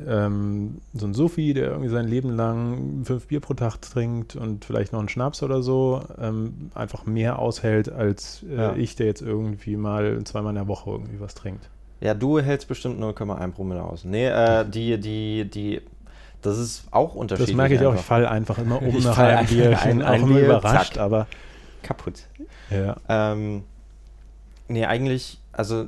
ähm, 0.07 0.77
so 0.93 1.05
ein 1.05 1.13
Sophie, 1.13 1.53
der 1.53 1.69
irgendwie 1.69 1.89
sein 1.89 2.07
Leben 2.07 2.36
lang 2.36 3.03
fünf 3.03 3.27
Bier 3.27 3.39
pro 3.39 3.53
Tag 3.53 3.79
trinkt 3.81 4.36
und 4.36 4.65
vielleicht 4.65 4.93
noch 4.93 5.00
einen 5.00 5.10
Schnaps 5.10 5.43
oder 5.43 5.62
so, 5.62 6.01
ähm, 6.19 6.71
einfach 6.74 7.05
mehr 7.05 7.38
aushält 7.38 7.91
als 7.91 8.43
äh, 8.50 8.55
Ja. 8.55 8.75
ich, 8.75 8.95
der 8.95 9.05
jetzt 9.07 9.21
irgendwie 9.21 9.75
mal 9.75 10.24
zweimal 10.24 10.51
in 10.51 10.55
der 10.55 10.67
Woche 10.67 10.89
irgendwie 10.91 11.19
was 11.19 11.36
trinkt. 11.36 11.69
Ja, 12.00 12.15
du 12.15 12.39
hältst 12.39 12.67
bestimmt 12.67 13.00
0,1 13.00 13.51
Promille 13.51 13.83
aus. 13.83 14.03
Nee, 14.05 14.25
äh, 14.27 14.65
die, 14.67 14.98
die, 15.00 15.48
die, 15.48 15.81
das 16.41 16.57
ist 16.57 16.83
auch 16.91 17.15
unterschiedlich. 17.15 17.51
Das 17.55 17.57
merke 17.57 17.75
ich 17.75 17.81
auch, 17.81 17.86
ich 17.93 18.00
einfach. 18.00 18.03
falle 18.05 18.29
einfach 18.31 18.57
immer 18.57 18.81
um 18.81 18.88
Ich 18.98 19.03
nach 19.05 19.17
einem 19.17 19.38
ein- 19.39 19.45
Bier. 19.48 19.71
Ich 19.71 19.77
ein- 19.79 19.98
bin 20.00 20.01
ein 20.05 20.21
auch 20.21 20.25
immer 20.27 20.36
Bier, 20.36 20.45
überrascht, 20.45 20.93
zack. 20.93 21.01
aber 21.03 21.27
kaputt. 21.83 22.21
ja. 22.69 22.95
Ähm, 23.10 23.63
nee, 24.67 24.86
eigentlich, 24.86 25.39
also 25.51 25.88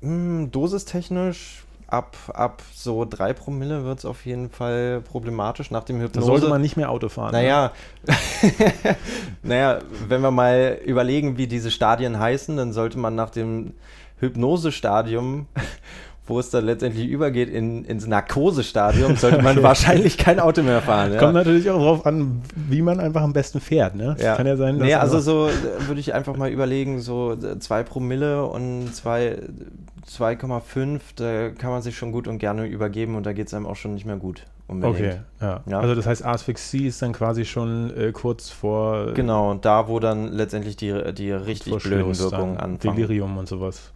mh, 0.00 0.48
dosistechnisch 0.50 1.64
ab, 1.86 2.16
ab 2.32 2.62
so 2.74 3.04
3 3.04 3.32
Promille 3.32 3.84
wird 3.84 3.98
es 3.98 4.04
auf 4.04 4.24
jeden 4.24 4.48
Fall 4.50 5.00
problematisch 5.00 5.70
nach 5.70 5.82
dem 5.84 5.98
Da 5.98 6.04
Hypnose. 6.04 6.26
sollte 6.26 6.48
man 6.48 6.60
nicht 6.60 6.76
mehr 6.76 6.90
Auto 6.90 7.08
fahren. 7.08 7.32
ne? 7.32 7.38
Naja, 7.42 7.72
naja, 9.42 9.78
wenn 10.08 10.20
wir 10.22 10.30
mal 10.30 10.78
überlegen, 10.84 11.36
wie 11.36 11.46
diese 11.48 11.70
Stadien 11.70 12.18
heißen, 12.18 12.56
dann 12.56 12.72
sollte 12.72 12.98
man 12.98 13.14
nach 13.16 13.30
dem 13.30 13.74
Hypnosestadium, 14.20 15.46
wo 16.30 16.38
es 16.40 16.48
dann 16.50 16.64
letztendlich 16.64 17.08
übergeht 17.08 17.50
in, 17.50 17.84
ins 17.84 18.06
Narkosestadium, 18.06 19.16
sollte 19.16 19.42
man 19.42 19.62
wahrscheinlich 19.62 20.16
kein 20.16 20.40
Auto 20.40 20.62
mehr 20.62 20.80
fahren. 20.80 21.12
Ja? 21.12 21.18
Kommt 21.18 21.34
natürlich 21.34 21.68
auch 21.68 21.78
darauf 21.78 22.06
an, 22.06 22.40
wie 22.54 22.80
man 22.80 23.00
einfach 23.00 23.22
am 23.22 23.32
besten 23.32 23.60
fährt. 23.60 23.96
Ne? 23.96 24.16
Ja. 24.18 24.36
Kann 24.36 24.46
ja 24.46 24.56
sein, 24.56 24.78
dass 24.78 24.86
Nee, 24.86 24.94
also 24.94 25.20
so 25.20 25.48
äh, 25.48 25.88
würde 25.88 26.00
ich 26.00 26.14
einfach 26.14 26.36
mal 26.36 26.48
überlegen, 26.50 27.00
so 27.00 27.36
2 27.36 27.82
Promille 27.82 28.44
und 28.46 28.94
zwei- 28.94 29.38
2,5, 30.08 31.00
da 31.16 31.50
kann 31.50 31.70
man 31.70 31.82
sich 31.82 31.96
schon 31.96 32.10
gut 32.12 32.26
und 32.26 32.38
gerne 32.38 32.66
übergeben 32.66 33.14
und 33.16 33.26
da 33.26 33.32
geht 33.32 33.46
es 33.46 33.54
einem 33.54 33.66
auch 33.66 33.76
schon 33.76 33.94
nicht 33.94 34.06
mehr 34.06 34.16
gut. 34.16 34.46
Unbedingt. 34.66 34.98
Okay, 34.98 35.16
ja. 35.40 35.60
Ja. 35.68 35.80
Also 35.80 35.94
das 35.94 36.06
heißt, 36.06 36.24
Asphyxie 36.24 36.86
ist 36.86 37.02
dann 37.02 37.12
quasi 37.12 37.44
schon 37.44 37.92
äh, 37.96 38.12
kurz 38.12 38.50
vor 38.50 39.12
Genau, 39.14 39.54
da 39.54 39.88
wo 39.88 39.98
dann 39.98 40.32
letztendlich 40.32 40.76
die, 40.76 41.12
die 41.12 41.32
richtig 41.32 41.82
blöden 41.82 42.16
Wirkungen 42.18 42.56
anfangen. 42.56 42.96
Delirium 42.96 43.36
und 43.36 43.48
sowas. 43.48 43.92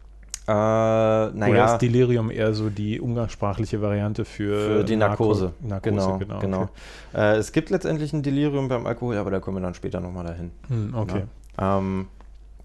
Äh, 0.46 0.50
Oder 0.50 1.32
naja, 1.34 1.72
ist 1.72 1.78
Delirium 1.78 2.30
eher 2.30 2.52
so 2.52 2.68
die 2.68 3.00
umgangssprachliche 3.00 3.80
Variante 3.80 4.26
für, 4.26 4.58
für 4.58 4.84
die 4.84 4.96
Narkose. 4.96 5.54
Narko 5.60 5.88
genau, 5.88 6.18
genau. 6.18 6.38
genau. 6.38 6.62
Okay. 6.62 6.70
Äh, 7.14 7.36
es 7.36 7.52
gibt 7.52 7.70
letztendlich 7.70 8.12
ein 8.12 8.22
Delirium 8.22 8.68
beim 8.68 8.86
Alkohol, 8.86 9.16
aber 9.16 9.30
da 9.30 9.40
kommen 9.40 9.56
wir 9.56 9.62
dann 9.62 9.74
später 9.74 10.00
nochmal 10.00 10.26
dahin. 10.26 10.50
Hm, 10.68 10.94
okay. 10.94 11.22
Ähm, 11.58 12.08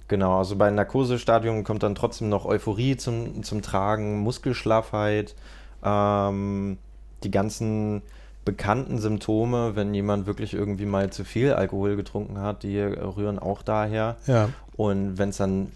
genau, 0.10 0.40
also 0.40 0.58
bei 0.58 0.70
Narkosestadium 0.70 1.64
kommt 1.64 1.84
dann 1.84 1.96
trotzdem 1.96 2.28
noch 2.28 2.46
Euphorie 2.46 2.98
zum, 2.98 3.44
zum 3.44 3.62
Tragen, 3.62 4.20
Muskelschlaffheit, 4.20 5.36
ähm, 5.82 6.78
die 7.24 7.32
ganzen 7.32 8.02
bekannten 8.44 8.98
Symptome, 8.98 9.76
wenn 9.76 9.94
jemand 9.94 10.26
wirklich 10.26 10.54
irgendwie 10.54 10.86
mal 10.86 11.12
zu 11.12 11.24
viel 11.24 11.54
Alkohol 11.54 11.96
getrunken 11.96 12.42
hat, 12.42 12.64
die 12.64 12.80
rühren 12.80 13.40
auch 13.40 13.62
daher. 13.62 14.18
Ja. 14.28 14.50
Und 14.76 15.18
wenn 15.18 15.30
es 15.30 15.38
dann 15.38 15.72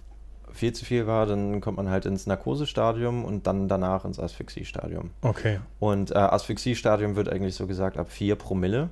viel 0.53 0.71
zu 0.73 0.85
viel 0.85 1.07
war, 1.07 1.25
dann 1.25 1.59
kommt 1.61 1.77
man 1.77 1.89
halt 1.89 2.05
ins 2.05 2.27
Narkosestadium 2.27 3.25
und 3.25 3.47
dann 3.47 3.67
danach 3.67 4.05
ins 4.05 4.19
Asphyxiestadium. 4.19 5.09
Okay. 5.21 5.59
Und 5.79 6.11
äh, 6.11 6.15
Asphyxiestadium 6.15 7.15
wird 7.15 7.27
eigentlich 7.29 7.55
so 7.55 7.67
gesagt 7.67 7.97
ab 7.97 8.09
4 8.09 8.35
Promille. 8.35 8.89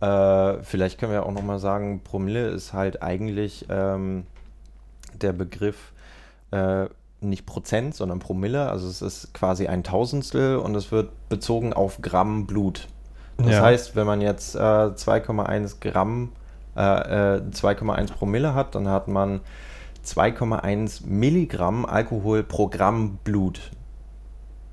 Äh, 0.00 0.62
vielleicht 0.62 0.98
können 0.98 1.12
wir 1.12 1.26
auch 1.26 1.32
nochmal 1.32 1.58
sagen, 1.58 2.02
Promille 2.04 2.48
ist 2.48 2.72
halt 2.72 3.02
eigentlich 3.02 3.66
ähm, 3.68 4.24
der 5.20 5.32
Begriff 5.32 5.92
äh, 6.52 6.86
nicht 7.20 7.44
Prozent, 7.46 7.94
sondern 7.94 8.18
Promille. 8.18 8.70
Also 8.70 8.88
es 8.88 9.02
ist 9.02 9.34
quasi 9.34 9.66
ein 9.66 9.82
Tausendstel 9.82 10.56
und 10.56 10.74
es 10.74 10.90
wird 10.92 11.10
bezogen 11.28 11.72
auf 11.72 12.00
Gramm 12.00 12.46
Blut. 12.46 12.88
Das 13.36 13.48
Ja. 13.52 13.62
heißt, 13.62 13.96
wenn 13.96 14.06
man 14.06 14.20
jetzt 14.20 14.54
äh, 14.54 14.58
2,1 14.58 15.80
Gramm, 15.80 16.32
äh, 16.76 17.36
äh, 17.36 17.40
2,1 17.50 18.12
Promille 18.12 18.54
hat, 18.54 18.74
dann 18.74 18.88
hat 18.88 19.08
man 19.08 19.40
2,1 20.04 21.06
Milligramm 21.06 21.84
Alkohol 21.86 22.42
pro 22.42 22.68
Gramm 22.68 23.18
Blut. 23.24 23.70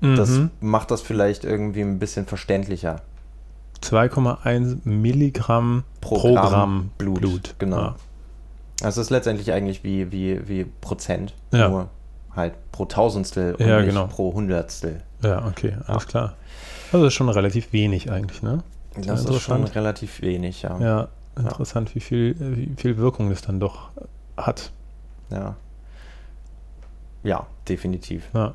Das 0.00 0.30
Mhm. 0.30 0.50
macht 0.60 0.90
das 0.90 1.02
vielleicht 1.02 1.44
irgendwie 1.44 1.80
ein 1.82 1.98
bisschen 1.98 2.26
verständlicher. 2.26 3.02
2,1 3.82 4.78
Milligramm 4.84 5.84
Pro 6.00 6.16
pro, 6.18 6.34
Gramm 6.34 6.48
Gramm, 6.48 6.90
Blut, 6.98 7.20
Blut. 7.20 7.54
genau. 7.58 7.76
Ah. 7.78 7.96
Also 8.82 9.00
es 9.00 9.06
ist 9.08 9.10
letztendlich 9.10 9.52
eigentlich 9.52 9.82
wie, 9.84 10.12
wie, 10.12 10.48
wie 10.48 10.64
Prozent, 10.64 11.34
Ja. 11.52 11.68
nur 11.68 11.88
halt 12.34 12.54
pro 12.70 12.84
Tausendstel 12.84 13.54
und 13.56 13.66
Ja, 13.66 13.78
nicht 13.80 13.88
genau. 13.88 14.06
pro 14.06 14.32
Hundertstel. 14.34 15.02
Ja, 15.22 15.44
okay, 15.46 15.76
alles 15.86 16.06
klar. 16.06 16.34
Also 16.92 17.04
das 17.04 17.12
ist 17.12 17.16
schon 17.16 17.28
relativ 17.28 17.72
wenig 17.72 18.10
eigentlich, 18.10 18.42
ne? 18.42 18.62
Das 18.96 19.24
Ja, 19.24 19.30
ist 19.30 19.42
schon 19.42 19.64
relativ 19.64 20.22
wenig, 20.22 20.62
ja. 20.62 20.78
Ja, 20.80 21.08
interessant, 21.36 21.94
wie 21.96 22.00
viel, 22.00 22.36
wie 22.38 22.70
viel 22.76 22.96
Wirkung 22.98 23.30
das 23.30 23.42
dann 23.42 23.58
doch 23.58 23.90
hat. 24.36 24.70
Ja, 25.30 25.56
ja 27.22 27.46
definitiv. 27.68 28.28
Ja. 28.34 28.54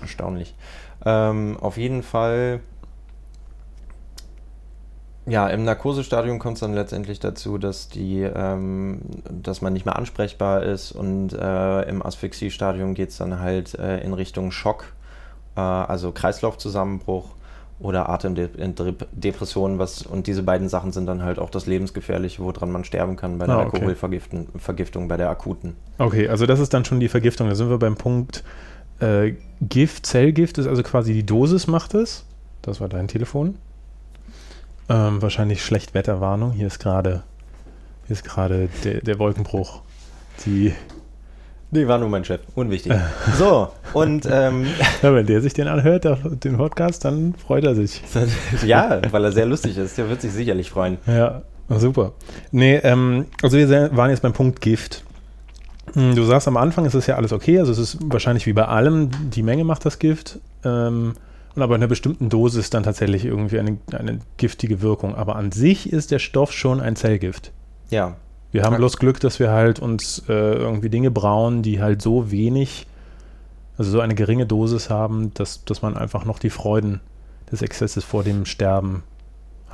Erstaunlich. 0.00 0.54
Ähm, 1.04 1.56
auf 1.60 1.76
jeden 1.76 2.02
Fall, 2.02 2.60
ja, 5.26 5.48
im 5.48 5.64
Narkosestadium 5.64 6.38
kommt 6.38 6.56
es 6.56 6.60
dann 6.60 6.74
letztendlich 6.74 7.20
dazu, 7.20 7.58
dass 7.58 7.88
die, 7.88 8.20
ähm, 8.20 9.00
dass 9.30 9.62
man 9.62 9.72
nicht 9.72 9.86
mehr 9.86 9.96
ansprechbar 9.96 10.62
ist 10.62 10.92
und 10.92 11.32
äh, 11.32 11.82
im 11.82 12.04
Asphyxiestadium 12.04 12.94
geht 12.94 13.10
es 13.10 13.18
dann 13.18 13.40
halt 13.40 13.74
äh, 13.78 14.00
in 14.00 14.12
Richtung 14.12 14.50
Schock, 14.50 14.92
äh, 15.56 15.60
also 15.60 16.12
Kreislaufzusammenbruch 16.12 17.30
oder 17.80 18.08
Atemdepression, 18.08 19.78
was 19.78 20.02
und 20.02 20.26
diese 20.26 20.42
beiden 20.42 20.68
Sachen 20.68 20.92
sind 20.92 21.06
dann 21.06 21.22
halt 21.22 21.38
auch 21.38 21.50
das 21.50 21.66
Lebensgefährliche, 21.66 22.42
woran 22.42 22.70
man 22.70 22.84
sterben 22.84 23.16
kann 23.16 23.38
bei 23.38 23.46
der 23.46 23.56
Ah, 23.56 23.62
okay. 23.62 23.76
Alkoholvergiftung, 23.76 24.48
Vergiftung, 24.56 25.08
bei 25.08 25.16
der 25.16 25.28
akuten. 25.30 25.76
Okay, 25.98 26.28
also 26.28 26.46
das 26.46 26.60
ist 26.60 26.72
dann 26.72 26.84
schon 26.84 27.00
die 27.00 27.08
Vergiftung. 27.08 27.48
Da 27.48 27.54
sind 27.54 27.68
wir 27.70 27.78
beim 27.78 27.96
Punkt 27.96 28.44
äh, 29.00 29.34
Gift, 29.60 30.06
Zellgift 30.06 30.58
ist 30.58 30.66
also 30.66 30.82
quasi 30.82 31.12
die 31.12 31.26
Dosis 31.26 31.66
macht 31.66 31.94
es. 31.94 32.24
Das 32.62 32.80
war 32.80 32.88
dein 32.88 33.08
Telefon. 33.08 33.56
Ähm, 34.88 35.20
wahrscheinlich 35.20 35.64
Schlechtwetterwarnung. 35.64 36.52
Hier 36.52 36.66
ist 36.66 36.78
gerade 36.78 37.22
hier 38.06 38.14
ist 38.14 38.24
gerade 38.24 38.68
der, 38.84 39.00
der 39.00 39.18
Wolkenbruch. 39.18 39.80
Die, 40.44 40.72
Nee, 41.74 41.88
war 41.88 41.98
nur 41.98 42.08
mein 42.08 42.24
Chef. 42.24 42.40
Unwichtig. 42.54 42.92
So, 43.36 43.68
und 43.94 44.28
ähm, 44.30 44.64
ja, 45.02 45.12
wenn 45.12 45.26
der 45.26 45.40
sich 45.40 45.54
den 45.54 45.66
anhört, 45.66 46.06
den 46.44 46.56
Podcast, 46.56 47.04
dann 47.04 47.34
freut 47.34 47.64
er 47.64 47.74
sich. 47.74 48.00
ja, 48.64 49.02
weil 49.10 49.24
er 49.24 49.32
sehr 49.32 49.44
lustig 49.44 49.76
ist. 49.76 49.98
Der 49.98 50.08
wird 50.08 50.20
sich 50.20 50.30
sicherlich 50.30 50.70
freuen. 50.70 50.98
Ja, 51.04 51.42
super. 51.68 52.12
Nee, 52.52 52.76
ähm, 52.76 53.26
also 53.42 53.58
wir 53.58 53.96
waren 53.96 54.10
jetzt 54.10 54.22
beim 54.22 54.32
Punkt 54.32 54.60
Gift. 54.60 55.02
Hm, 55.94 56.14
Du 56.14 56.22
sagst 56.22 56.46
am 56.46 56.56
Anfang, 56.56 56.84
ist 56.86 56.94
es 56.94 57.08
ja 57.08 57.16
alles 57.16 57.32
okay, 57.32 57.58
also 57.58 57.72
es 57.72 57.78
ist 57.78 57.98
wahrscheinlich 58.04 58.46
wie 58.46 58.52
bei 58.52 58.66
allem, 58.66 59.10
die 59.30 59.42
Menge 59.42 59.64
macht 59.64 59.84
das 59.84 59.98
Gift. 59.98 60.38
Ähm, 60.64 61.14
und 61.56 61.62
aber 61.62 61.74
in 61.74 61.80
einer 61.82 61.88
bestimmten 61.88 62.28
Dosis 62.28 62.70
dann 62.70 62.84
tatsächlich 62.84 63.24
irgendwie 63.24 63.58
eine, 63.58 63.78
eine 63.92 64.20
giftige 64.36 64.80
Wirkung. 64.80 65.16
Aber 65.16 65.34
an 65.34 65.50
sich 65.50 65.92
ist 65.92 66.12
der 66.12 66.20
Stoff 66.20 66.52
schon 66.52 66.80
ein 66.80 66.94
Zellgift. 66.94 67.50
Ja, 67.90 68.14
Wir 68.54 68.62
haben 68.62 68.76
bloß 68.76 68.98
Glück, 68.98 69.18
dass 69.18 69.40
wir 69.40 69.50
halt 69.50 69.80
uns 69.80 70.22
äh, 70.28 70.32
irgendwie 70.32 70.88
Dinge 70.88 71.10
brauen, 71.10 71.62
die 71.62 71.82
halt 71.82 72.00
so 72.00 72.30
wenig, 72.30 72.86
also 73.76 73.90
so 73.90 73.98
eine 73.98 74.14
geringe 74.14 74.46
Dosis 74.46 74.90
haben, 74.90 75.34
dass, 75.34 75.64
dass 75.64 75.82
man 75.82 75.96
einfach 75.96 76.24
noch 76.24 76.38
die 76.38 76.50
Freuden 76.50 77.00
des 77.50 77.62
Exzesses 77.62 78.04
vor 78.04 78.22
dem 78.22 78.46
Sterben 78.46 79.02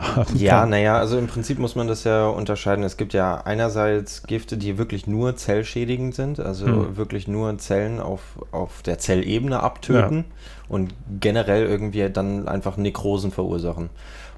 haben 0.00 0.36
ja, 0.36 0.66
naja, 0.66 0.98
also 0.98 1.18
im 1.18 1.26
Prinzip 1.26 1.58
muss 1.58 1.74
man 1.76 1.86
das 1.86 2.04
ja 2.04 2.26
unterscheiden. 2.28 2.84
Es 2.84 2.96
gibt 2.96 3.12
ja 3.12 3.42
einerseits 3.44 4.22
Gifte, 4.24 4.56
die 4.56 4.78
wirklich 4.78 5.06
nur 5.06 5.36
zellschädigend 5.36 6.14
sind, 6.14 6.40
also 6.40 6.66
Hm. 6.66 6.96
wirklich 6.96 7.28
nur 7.28 7.56
Zellen 7.58 8.00
auf, 8.00 8.20
auf 8.50 8.82
der 8.82 8.98
Zellebene 8.98 9.62
abtöten 9.62 10.24
und 10.68 10.94
generell 11.20 11.66
irgendwie 11.66 12.08
dann 12.10 12.48
einfach 12.48 12.76
Nekrosen 12.76 13.30
verursachen. 13.30 13.90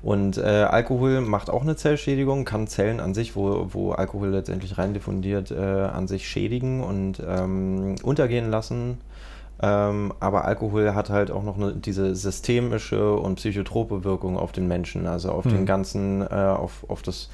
Und 0.02 0.36
äh, 0.36 0.42
Alkohol 0.42 1.20
macht 1.20 1.48
auch 1.48 1.62
eine 1.62 1.76
Zellschädigung, 1.76 2.44
kann 2.44 2.66
Zellen 2.66 2.98
an 2.98 3.14
sich, 3.14 3.36
wo, 3.36 3.68
wo 3.72 3.92
Alkohol 3.92 4.30
letztendlich 4.30 4.76
rein 4.76 4.94
diffundiert, 4.94 5.52
äh, 5.52 5.54
an 5.56 6.08
sich 6.08 6.28
schädigen 6.28 6.82
und 6.82 7.22
ähm, 7.24 7.94
untergehen 8.02 8.50
lassen. 8.50 8.98
Ähm, 9.62 10.12
aber 10.18 10.44
Alkohol 10.44 10.94
hat 10.94 11.08
halt 11.08 11.30
auch 11.30 11.44
noch 11.44 11.56
eine, 11.56 11.72
diese 11.74 12.16
systemische 12.16 13.14
und 13.14 13.36
psychotrope 13.36 14.02
Wirkung 14.02 14.36
auf 14.36 14.50
den 14.52 14.66
Menschen, 14.66 15.06
also 15.06 15.30
auf 15.30 15.44
den 15.46 15.60
Mhm. 15.60 15.66
ganzen, 15.66 16.22
äh, 16.22 16.26
auf, 16.34 16.84
auf 16.88 17.02
das 17.02 17.30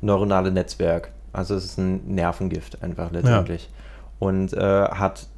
neuronale 0.00 0.50
Netzwerk. 0.50 1.12
Also 1.32 1.54
es 1.54 1.64
ist 1.64 1.78
ein 1.78 2.14
Nervengift 2.14 2.82
einfach 2.82 3.12
letztendlich. 3.12 3.70
Und 4.18 4.52
äh, 4.54 4.58
hat 4.88 5.28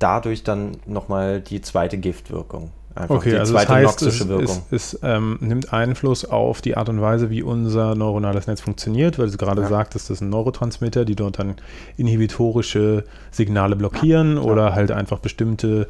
dadurch 0.00 0.42
dann 0.42 0.78
nochmal 0.86 1.40
die 1.40 1.60
zweite 1.60 1.96
Giftwirkung. 1.98 2.72
Einfach 2.94 3.16
Okay, 3.16 3.30
die 3.30 3.36
also 3.38 3.54
das 3.54 3.64
zweite 3.64 3.72
heißt, 3.74 4.02
es, 4.02 4.02
noxische 4.02 4.28
Wirkung. 4.28 4.62
es, 4.70 4.92
es 4.94 4.98
ähm, 5.02 5.38
nimmt 5.40 5.72
Einfluss 5.72 6.24
auf 6.26 6.60
die 6.60 6.76
Art 6.76 6.88
und 6.90 7.00
Weise, 7.00 7.30
wie 7.30 7.42
unser 7.42 7.94
neuronales 7.94 8.46
Netz 8.46 8.60
funktioniert, 8.60 9.18
weil 9.18 9.30
du 9.30 9.36
gerade 9.38 9.62
Ja. 9.62 9.68
sagtest, 9.68 10.10
das 10.10 10.18
sind 10.18 10.28
Neurotransmitter, 10.30 11.04
die 11.04 11.14
dort 11.16 11.38
dann 11.38 11.54
inhibitorische 11.96 13.04
Signale 13.30 13.76
blockieren 13.76 14.36
oder 14.36 14.74
halt 14.74 14.90
einfach 14.90 15.20
bestimmte 15.20 15.88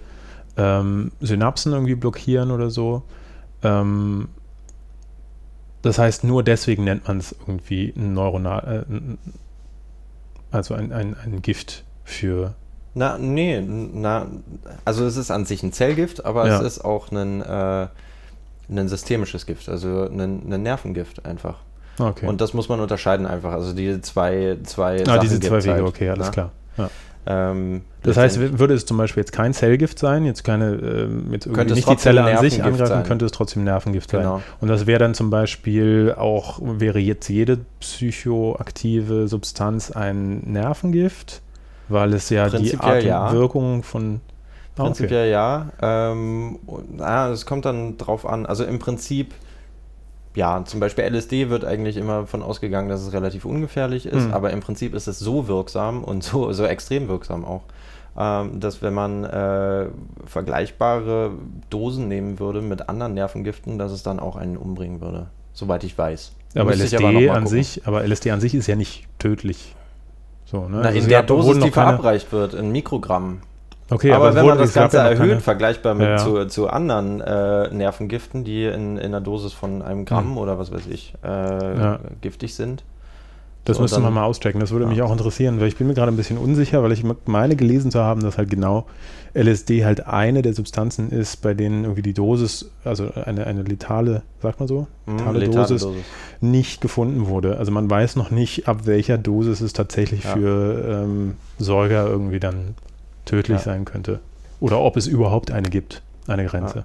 ähm, 0.57 1.11
Synapsen 1.21 1.73
irgendwie 1.73 1.95
blockieren 1.97 2.51
oder 2.51 2.71
so. 2.71 3.03
Ähm, 3.63 4.29
das 5.83 5.99
heißt, 5.99 6.23
nur 6.23 6.45
deswegen 6.45 6.85
nennt 6.85 7.09
man 7.09 7.19
es 7.19 7.35
irgendwie 7.47 7.93
ein 7.97 8.15
neuronal, 8.15 8.87
äh, 8.89 9.17
also 10.53 10.75
ein, 10.75 10.93
ein, 10.93 11.17
ein 11.25 11.43
Gift 11.43 11.83
für. 12.05 12.55
Na, 12.95 13.17
nee, 13.19 13.61
na, 13.61 14.27
also 14.85 15.07
es 15.07 15.17
ist 15.17 15.31
an 15.31 15.45
sich 15.47 15.63
ein 15.63 15.73
Zellgift, 15.73 16.25
aber 16.25 16.47
Ja. 16.47 16.59
es 16.61 16.63
ist 16.77 16.85
auch 16.85 17.11
ein, 17.11 17.41
äh, 17.41 17.87
ein 18.69 18.89
systemisches 18.89 19.47
Gift, 19.47 19.69
also 19.69 20.09
ein, 20.11 20.43
ein 20.53 20.63
Nervengift 20.63 21.25
einfach. 21.25 21.59
Okay. 21.99 22.27
Und 22.27 22.41
das 22.41 22.55
muss 22.55 22.69
man 22.69 22.81
unterscheiden 22.81 23.27
einfach. 23.27 23.53
Also 23.53 23.73
die 23.75 24.01
zwei, 24.01 24.57
zwei 24.65 25.05
ah, 25.07 25.19
diese 25.19 25.41
zwei 25.41 25.63
Wege, 25.63 25.73
halt, 25.75 25.83
okay, 25.85 26.09
alles 26.11 26.27
ne? 26.27 26.33
klar. 26.33 26.51
Ja. 26.79 26.91
Ähm, 27.25 27.83
Das 28.03 28.17
heißt, 28.17 28.59
würde 28.59 28.75
es 28.75 28.85
zum 28.85 28.97
Beispiel 28.97 29.21
jetzt 29.21 29.31
kein 29.33 29.53
Zellgift 29.55 29.99
sein, 29.99 30.25
jetzt 30.25 30.43
keine, 30.43 30.73
ähm, 30.73 31.33
jetzt 31.33 31.47
irgendwie 31.47 31.53
Könnte 31.59 31.73
es 31.75 31.77
nicht 31.77 31.89
die 31.89 31.97
Zelle 31.97 32.25
an 32.25 32.39
sich 32.39 32.63
angreifen, 32.65 32.87
sein. 32.87 33.05
könnte 33.05 33.27
es 33.27 33.33
trotzdem 33.33 33.63
Nervengift 33.65 34.11
sein. 34.11 34.23
Genau. 34.23 34.43
Und 34.61 34.69
das 34.69 34.87
wäre 34.87 34.99
dann 34.99 35.15
zum 35.15 35.31
Beispiel 35.31 36.15
auch, 36.19 36.59
wäre 36.63 36.99
jetzt 36.99 37.29
jede 37.29 37.59
psychoaktive 37.81 39.29
Substanz 39.29 39.91
ein 39.91 40.41
Nervengift, 40.41 41.43
weil 41.89 42.13
es 42.15 42.31
ja 42.31 42.49
die 42.49 42.79
Art 42.79 43.03
ja. 43.03 43.33
Wirkung 43.33 43.83
von. 43.83 44.21
Ah, 44.25 44.83
okay. 44.83 44.83
Prinzipiell 44.85 45.31
ja. 45.31 45.71
Ähm, 45.83 46.59
ah, 46.99 47.29
es 47.29 47.45
kommt 47.45 47.65
dann 47.67 47.99
drauf 47.99 48.25
an. 48.27 48.47
Also 48.47 48.65
im 48.65 48.79
Prinzip, 48.79 49.35
ja, 50.35 50.65
zum 50.65 50.81
Beispiel 50.81 51.05
LSD 51.05 51.51
wird 51.51 51.65
eigentlich 51.67 51.99
immer 51.99 52.27
von 52.27 52.43
ausgegangen, 52.43 52.89
dass 52.89 53.03
es 53.03 53.13
relativ 53.13 53.45
ungefährlich 53.45 54.07
ist, 54.07 54.29
Mhm. 54.29 54.33
aber 54.35 54.51
im 54.51 54.61
Prinzip 54.61 54.95
ist 54.95 55.09
es 55.09 55.19
so 55.19 55.47
wirksam 55.47 56.03
und 56.03 56.25
so, 56.25 56.53
so 56.55 56.65
extrem 56.65 57.09
wirksam 57.09 57.45
auch, 57.45 57.65
ähm, 58.17 58.61
dass 58.61 58.81
wenn 58.81 58.95
man 58.95 59.25
äh, 59.25 59.87
vergleichbare 60.25 61.33
Dosen 61.71 62.09
nehmen 62.09 62.39
würde 62.39 62.63
mit 62.63 62.89
anderen 62.89 63.15
Nervengiften, 63.15 63.79
dass 63.79 63.93
es 63.93 64.03
dann 64.03 64.19
auch 64.21 64.37
einen 64.37 64.57
umbringen 64.57 65.01
würde. 65.01 65.27
Soweit 65.53 65.85
ich 65.85 65.97
weiß. 65.99 66.33
Aber 66.55 66.71
Müsste 66.71 66.85
LSD 66.85 67.03
mal 67.03 67.17
an 67.17 67.29
gucken. 67.29 67.47
sich, 67.47 67.87
aber 67.87 68.05
LSD 68.07 68.31
an 68.31 68.41
sich 68.41 68.55
ist 68.55 68.67
ja 68.67 68.77
nicht 68.77 69.07
tödlich. 69.19 69.75
So, 70.53 70.69
ne? 70.69 70.79
Na, 70.83 70.89
Also 70.89 70.99
in 70.99 71.09
der 71.09 71.23
Dosis, 71.23 71.55
die 71.55 71.71
keine- 71.71 71.73
verabreicht 71.97 72.31
wird, 72.31 72.55
in 72.55 72.71
Mikrogramm. 72.71 73.41
Okay, 73.91 74.13
aber 74.13 74.29
es 74.31 74.35
wenn 74.37 74.47
man 74.47 74.59
das 74.59 74.73
Ganze 74.73 74.99
ja 74.99 75.05
erhöht, 75.09 75.29
keine- 75.31 75.41
vergleichbar 75.41 75.95
mit 75.95 76.07
Ja, 76.07 76.13
ja. 76.13 76.19
Zu, 76.19 76.47
zu 76.47 76.69
anderen 76.71 77.21
äh, 77.21 77.69
Nervengiften, 77.75 78.45
die 78.45 78.65
in, 78.67 78.97
in 78.97 79.07
einer 79.07 79.21
Dosis 79.21 79.53
von 79.53 79.83
einem 79.83 80.05
Gramm 80.05 80.39
oder 80.39 80.59
was 80.59 80.71
weiß 80.73 80.87
ich 80.89 81.15
äh, 81.23 81.99
giftig 82.21 82.55
sind. 82.55 82.85
Das 83.65 83.77
So, 83.77 83.83
müsste 83.83 84.01
man 84.01 84.13
mal 84.13 84.25
auschecken. 84.25 84.61
Das 84.61 84.73
würde 84.73 84.87
Ja. 84.87 84.91
mich 84.91 85.03
auch 85.03 85.13
interessieren, 85.13 85.61
weil 85.61 85.69
ich 85.69 85.77
bin 85.77 85.87
mir 85.87 85.95
gerade 85.95 86.11
ein 86.11 86.17
bisschen 86.17 86.37
unsicher, 86.37 86.83
weil 86.83 86.91
ich 86.91 87.05
meine 87.27 87.55
gelesen 87.55 87.93
zu 87.93 88.01
haben, 88.01 88.21
dass 88.23 88.37
halt 88.37 88.51
genau 88.51 88.87
LSD 89.35 89.85
halt 89.85 90.07
eine 90.07 90.43
der 90.43 90.53
Substanzen 90.53 91.11
ist, 91.11 91.43
bei 91.43 91.55
denen 91.55 91.85
irgendwie 91.85 92.03
die 92.03 92.13
Dosis, 92.13 92.71
also 92.85 93.11
eine, 93.25 93.47
eine 93.47 93.63
letale, 93.63 94.23
sagt 94.43 94.59
man 94.59 94.67
so, 94.69 94.89
Hm, 95.07 95.17
letale 95.19 95.39
letale 95.39 95.67
Dosis, 95.69 95.87
nicht 96.41 96.81
gefunden 96.81 97.29
wurde. 97.29 97.57
Also 97.57 97.71
man 97.71 97.89
weiß 97.89 98.17
noch 98.17 98.31
nicht, 98.33 98.67
ab 98.69 98.81
welcher 98.87 99.17
Dosis 99.17 99.61
es 99.61 99.73
tatsächlich 99.73 100.25
Ja. 100.25 100.33
für 100.35 101.03
ähm, 101.05 101.37
Säuger 101.59 102.07
irgendwie 102.09 102.41
dann 102.41 102.75
tödlich 103.27 103.59
Ja. 103.59 103.63
sein 103.65 103.85
könnte. 103.85 104.19
Oder 104.59 104.81
ob 104.81 104.97
es 104.97 105.07
überhaupt 105.07 105.53
eine 105.53 105.71
gibt, 105.71 106.03
eine 106.27 106.45
Grenze. 106.47 106.85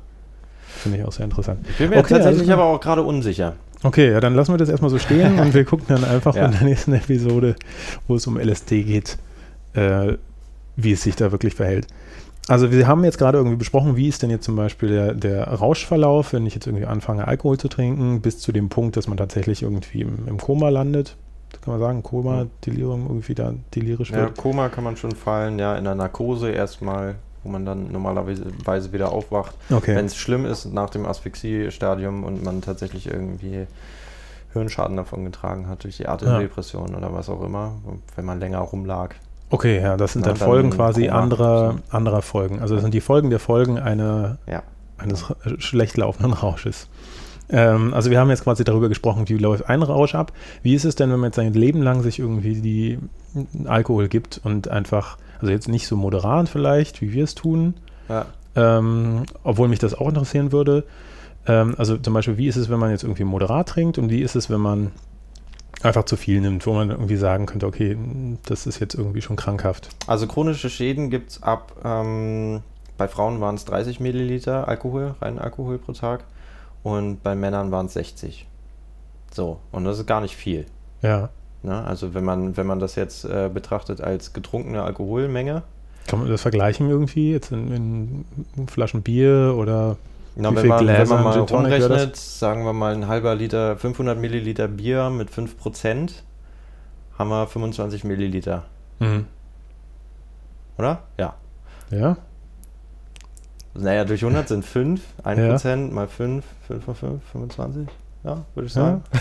Finde 0.68 1.00
ich 1.00 1.06
auch 1.06 1.12
sehr 1.12 1.26
interessant. 1.26 1.66
Ich 1.70 1.78
bin 1.78 1.90
mir 1.90 1.98
Okay, 1.98 2.10
tatsächlich 2.14 2.28
alles 2.42 2.44
klar. 2.44 2.60
aber 2.60 2.66
auch 2.76 2.80
gerade 2.80 3.02
unsicher. 3.02 3.54
Okay, 3.84 4.12
ja, 4.12 4.20
dann 4.20 4.34
lassen 4.36 4.54
wir 4.54 4.58
das 4.58 4.70
erstmal 4.70 4.90
so 4.92 5.00
stehen 5.00 5.40
und 5.40 5.54
wir 5.54 5.66
gucken 5.66 5.86
dann 5.88 6.04
einfach 6.04 6.36
Ja. 6.36 6.46
in 6.46 6.52
der 6.52 6.64
nächsten 6.64 6.94
Episode, 6.94 7.56
wo 8.08 8.16
es 8.16 8.26
um 8.28 8.38
LSD 8.38 8.84
geht, 8.84 9.18
äh, 9.74 10.14
wie 10.76 10.92
es 10.94 11.04
sich 11.04 11.16
da 11.16 11.32
wirklich 11.32 11.54
verhält. 11.56 11.88
Also 12.50 12.72
wir 12.72 12.88
haben 12.88 13.04
jetzt 13.04 13.18
gerade 13.18 13.38
irgendwie 13.38 13.58
besprochen, 13.58 13.98
wie 13.98 14.08
ist 14.08 14.24
denn 14.24 14.30
jetzt 14.30 14.46
zum 14.46 14.56
Beispiel 14.56 14.88
der, 14.90 15.14
der 15.14 15.44
Rauschverlauf, 15.50 16.32
wenn 16.34 16.46
ich 16.46 16.56
jetzt 16.56 16.66
irgendwie 16.66 16.86
anfange, 16.86 17.28
Alkohol 17.28 17.58
zu 17.58 17.68
trinken, 17.68 18.22
bis 18.22 18.40
zu 18.40 18.52
dem 18.54 18.70
Punkt, 18.70 18.96
dass 18.96 19.08
man 19.08 19.18
tatsächlich 19.18 19.64
irgendwie 19.64 20.02
im, 20.02 20.28
im 20.28 20.38
Koma 20.38 20.70
landet. 20.70 21.18
Das 21.52 21.62
kann 21.62 21.74
man 21.74 21.80
sagen, 21.82 22.04
Koma, 22.04 22.42
Ja. 22.44 22.48
Delirium, 22.66 23.06
irgendwie 23.08 23.36
da 23.36 23.54
delirisch 23.76 24.12
Ja, 24.12 24.18
wird. 24.18 24.38
Koma 24.38 24.70
kann 24.70 24.84
man 24.86 24.96
schon 24.96 25.12
fallen, 25.12 25.60
ja, 25.60 25.76
in 25.76 25.84
der 25.84 25.96
Narkose 25.96 26.50
erstmal, 26.52 27.16
wo 27.48 27.52
man 27.52 27.66
dann 27.66 27.92
normalerweise 27.92 28.44
Weise 28.66 28.92
wieder 28.92 29.12
aufwacht. 29.12 29.56
Okay. 29.72 29.96
Wenn 29.96 30.06
es 30.06 30.18
schlimm 30.18 30.46
ist 30.46 30.66
nach 30.66 30.90
dem 30.90 31.06
Asphyxie-Stadium 31.06 32.24
und 32.26 32.44
man 32.44 32.62
tatsächlich 32.62 33.08
irgendwie 33.08 33.68
Hirnschaden 34.54 34.98
davon 34.98 35.24
getragen 35.24 35.68
hat 35.70 35.84
durch 35.86 35.98
die 35.98 36.08
Atemdepression 36.08 36.94
oder 36.96 37.14
was 37.14 37.30
auch 37.30 37.42
immer, 37.42 37.72
wenn 38.16 38.26
man 38.26 38.40
länger 38.40 38.60
rumlag. 38.60 39.16
Okay, 39.50 39.82
ja, 39.82 39.96
das 39.96 40.14
sind 40.14 40.24
Na, 40.26 40.32
dann 40.32 40.40
dann 40.40 40.48
Folgen 40.48 40.70
quasi 40.72 41.08
anderer, 41.08 41.76
anderer 41.90 42.22
Folgen. 42.22 42.60
Also 42.60 42.76
das 42.76 42.84
sind 42.84 42.94
die 42.94 43.00
Folgen 43.02 43.30
der 43.30 43.40
Folgen 43.40 43.80
einer, 43.80 44.38
Ja. 44.46 44.64
eines 44.98 45.26
schlecht 45.60 45.96
laufenden 45.96 46.34
Rausches. 46.34 46.90
Ähm, 47.50 47.94
also 47.94 48.12
wir 48.12 48.20
haben 48.20 48.30
jetzt 48.30 48.44
quasi 48.44 48.66
darüber 48.66 48.90
gesprochen, 48.90 49.30
wie 49.30 49.38
läuft 49.38 49.70
ein 49.70 49.82
Rausch 49.84 50.16
ab. 50.16 50.34
Wie 50.64 50.76
ist 50.76 50.84
es 50.84 50.96
denn, 50.96 51.10
wenn 51.12 51.20
man 51.22 51.30
jetzt 51.30 51.38
sein 51.38 51.54
Leben 51.54 51.82
lang 51.82 52.02
sich 52.02 52.20
irgendwie 52.20 52.60
die 52.60 53.00
Alkohol 53.66 54.10
gibt 54.10 54.42
und 54.44 54.68
einfach, 54.68 55.18
also 55.40 55.52
jetzt 55.52 55.68
nicht 55.68 55.88
so 55.88 55.96
moderat 55.96 56.50
vielleicht, 56.50 57.02
wie 57.02 57.12
wir 57.14 57.24
es 57.24 57.36
tun, 57.36 57.76
Ja. 58.10 58.26
ähm, 58.56 59.24
obwohl 59.44 59.68
mich 59.68 59.80
das 59.80 59.94
auch 59.94 60.08
interessieren 60.10 60.52
würde. 60.52 60.84
Ähm, 61.48 61.76
also 61.78 61.98
zum 61.98 62.14
Beispiel, 62.14 62.38
wie 62.38 62.48
ist 62.48 62.56
es, 62.58 62.70
wenn 62.70 62.80
man 62.80 62.92
jetzt 62.92 63.04
irgendwie 63.04 63.24
moderat 63.24 63.70
trinkt 63.70 63.98
und 63.98 64.10
wie 64.10 64.22
ist 64.22 64.36
es, 64.36 64.50
wenn 64.50 64.60
man 64.62 64.92
einfach 65.84 66.06
zu 66.06 66.18
viel 66.18 66.42
nimmt, 66.42 66.66
wo 66.66 66.74
man 66.74 66.90
irgendwie 66.90 67.18
sagen 67.18 67.46
könnte, 67.46 67.68
okay, 67.68 67.96
das 68.46 68.66
ist 68.66 68.80
jetzt 68.80 68.96
irgendwie 68.96 69.22
schon 69.22 69.36
krankhaft. 69.36 69.90
Also 70.08 70.26
chronische 70.28 70.70
Schäden 70.70 71.10
gibt 71.10 71.32
es 71.32 71.44
ab, 71.44 71.74
ähm, 71.86 72.62
bei 72.98 73.08
Frauen 73.08 73.40
waren 73.42 73.56
es 73.56 73.66
30 73.66 74.00
Milliliter 74.00 74.68
Alkohol, 74.68 75.14
reinen 75.22 75.38
Alkohol 75.38 75.78
pro 75.78 75.92
Tag 75.94 76.24
und 76.84 77.22
bei 77.22 77.36
Männern 77.36 77.70
waren 77.72 77.86
es 77.86 77.94
60. 77.94 78.48
So, 79.32 79.60
und 79.72 79.84
das 79.86 80.00
ist 80.00 80.08
gar 80.08 80.20
nicht 80.22 80.36
viel. 80.36 80.66
Ja. 81.04 81.30
Ne? 81.64 81.84
Also 81.84 82.14
wenn 82.14 82.24
man, 82.24 82.58
wenn 82.58 82.68
man 82.68 82.80
das 82.80 82.96
jetzt 82.96 83.26
äh, 83.26 83.50
betrachtet 83.54 84.02
als 84.02 84.34
getrunkene 84.34 84.84
Alkoholmenge, 84.84 85.64
Kann 86.08 86.20
man 86.20 86.30
das 86.30 86.42
vergleichen 86.42 86.90
irgendwie? 86.90 87.32
Jetzt 87.32 87.52
in, 87.52 88.26
in 88.56 88.68
Flaschen 88.68 89.02
Bier 89.02 89.56
oder 89.58 89.98
na, 90.36 90.56
wenn, 90.56 90.68
man, 90.68 90.88
wenn 90.88 91.08
man 91.08 91.24
mal 91.24 91.40
rumrechnet, 91.40 92.16
sagen 92.16 92.64
wir 92.64 92.74
mal 92.74 92.94
ein 92.94 93.08
halber 93.08 93.34
Liter, 93.34 93.76
500 93.76 94.20
Milliliter 94.20 94.68
Bier 94.68 95.10
mit 95.10 95.32
5%, 95.32 96.12
haben 97.18 97.30
wir 97.30 97.48
25 97.48 98.04
Milliliter, 98.04 98.66
oder? 100.78 101.04
Ja. 101.18 101.34
Ja? 101.90 102.18
Naja, 103.74 104.06
durch 104.06 104.22
100 104.24 104.48
sind 104.48 104.64
5, 104.64 105.02
1% 105.24 105.92
mal 105.92 106.08
5, 106.08 106.46
5 106.68 106.88
mal 106.88 106.94
5, 106.94 107.24
25. 107.32 107.88
Ja, 108.28 108.44
würde 108.56 108.68
ich 108.68 108.74
sagen. 108.74 109.04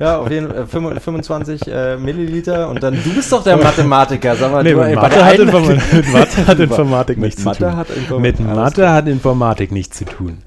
Ja, 0.00 0.18
auf 0.18 0.30
jeden 0.30 0.52
Fall 0.52 0.66
25 0.98 1.68
äh, 1.68 1.96
Milliliter 1.96 2.68
und 2.68 2.82
dann, 2.82 2.94
du 3.02 3.14
bist 3.14 3.30
doch 3.32 3.42
der 3.42 3.56
Mathematiker, 3.68 4.34
sag 4.34 4.50
mal, 4.50 4.62
Nee, 4.62 4.72
du, 4.72 4.78
mit 4.78 4.94
Mathe, 4.94 5.24
hat 5.24 5.38
mit 5.38 6.12
Mathe 6.12 6.46
hat 6.46 6.58
Informatik 6.58 7.18
nichts 7.18 7.42
zu 7.42 7.52
tun. 7.52 8.20
mit 8.20 8.40
Mathe 8.40 8.90
hat 8.92 9.06
Informatik 9.06 9.72
nichts 9.72 9.96
zu 9.98 10.04
tun. 10.04 10.38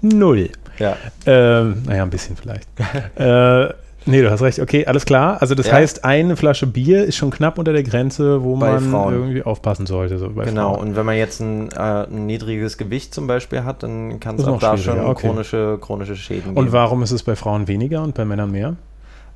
Null. 0.00 0.50
Ja, 0.78 0.96
Ähm, 1.26 1.82
naja, 1.86 2.02
ein 2.02 2.10
bisschen 2.10 2.36
vielleicht. 2.36 2.66
äh, 3.16 3.74
nee, 4.08 4.20
du 4.22 4.30
hast 4.30 4.42
recht. 4.42 4.58
Okay, 4.58 4.84
alles 4.86 5.04
klar. 5.04 5.40
Also 5.40 5.54
das 5.54 5.66
Ja. 5.68 5.74
heißt, 5.74 6.04
eine 6.04 6.36
Flasche 6.36 6.66
Bier 6.66 7.04
ist 7.04 7.16
schon 7.16 7.30
knapp 7.30 7.58
unter 7.58 7.72
der 7.72 7.82
Grenze, 7.84 8.42
wo 8.42 8.56
Bei 8.56 8.72
man 8.72 8.90
Frauen. 8.90 9.14
irgendwie 9.14 9.42
aufpassen 9.42 9.86
sollte. 9.86 10.18
So 10.18 10.30
genau. 10.30 10.74
Frauen. 10.74 10.88
Und 10.88 10.96
wenn 10.96 11.06
man 11.06 11.16
jetzt 11.16 11.40
ein, 11.40 11.70
äh, 11.72 11.78
ein 12.06 12.26
niedriges 12.26 12.76
Gewicht 12.78 13.14
zum 13.14 13.26
Beispiel 13.26 13.64
hat, 13.64 13.82
dann 13.82 14.18
kann 14.20 14.36
es 14.36 14.44
auch 14.44 14.58
da 14.58 14.76
schon 14.76 14.98
okay. 15.00 15.28
chronische, 15.28 15.78
chronische 15.80 16.16
Schäden 16.16 16.50
Und 16.50 16.64
geben. 16.64 16.72
warum 16.72 17.02
ist 17.02 17.12
es 17.12 17.22
bei 17.22 17.36
Frauen 17.36 17.68
weniger 17.68 18.02
und 18.02 18.14
bei 18.14 18.24
Männern 18.24 18.50
mehr? 18.50 18.74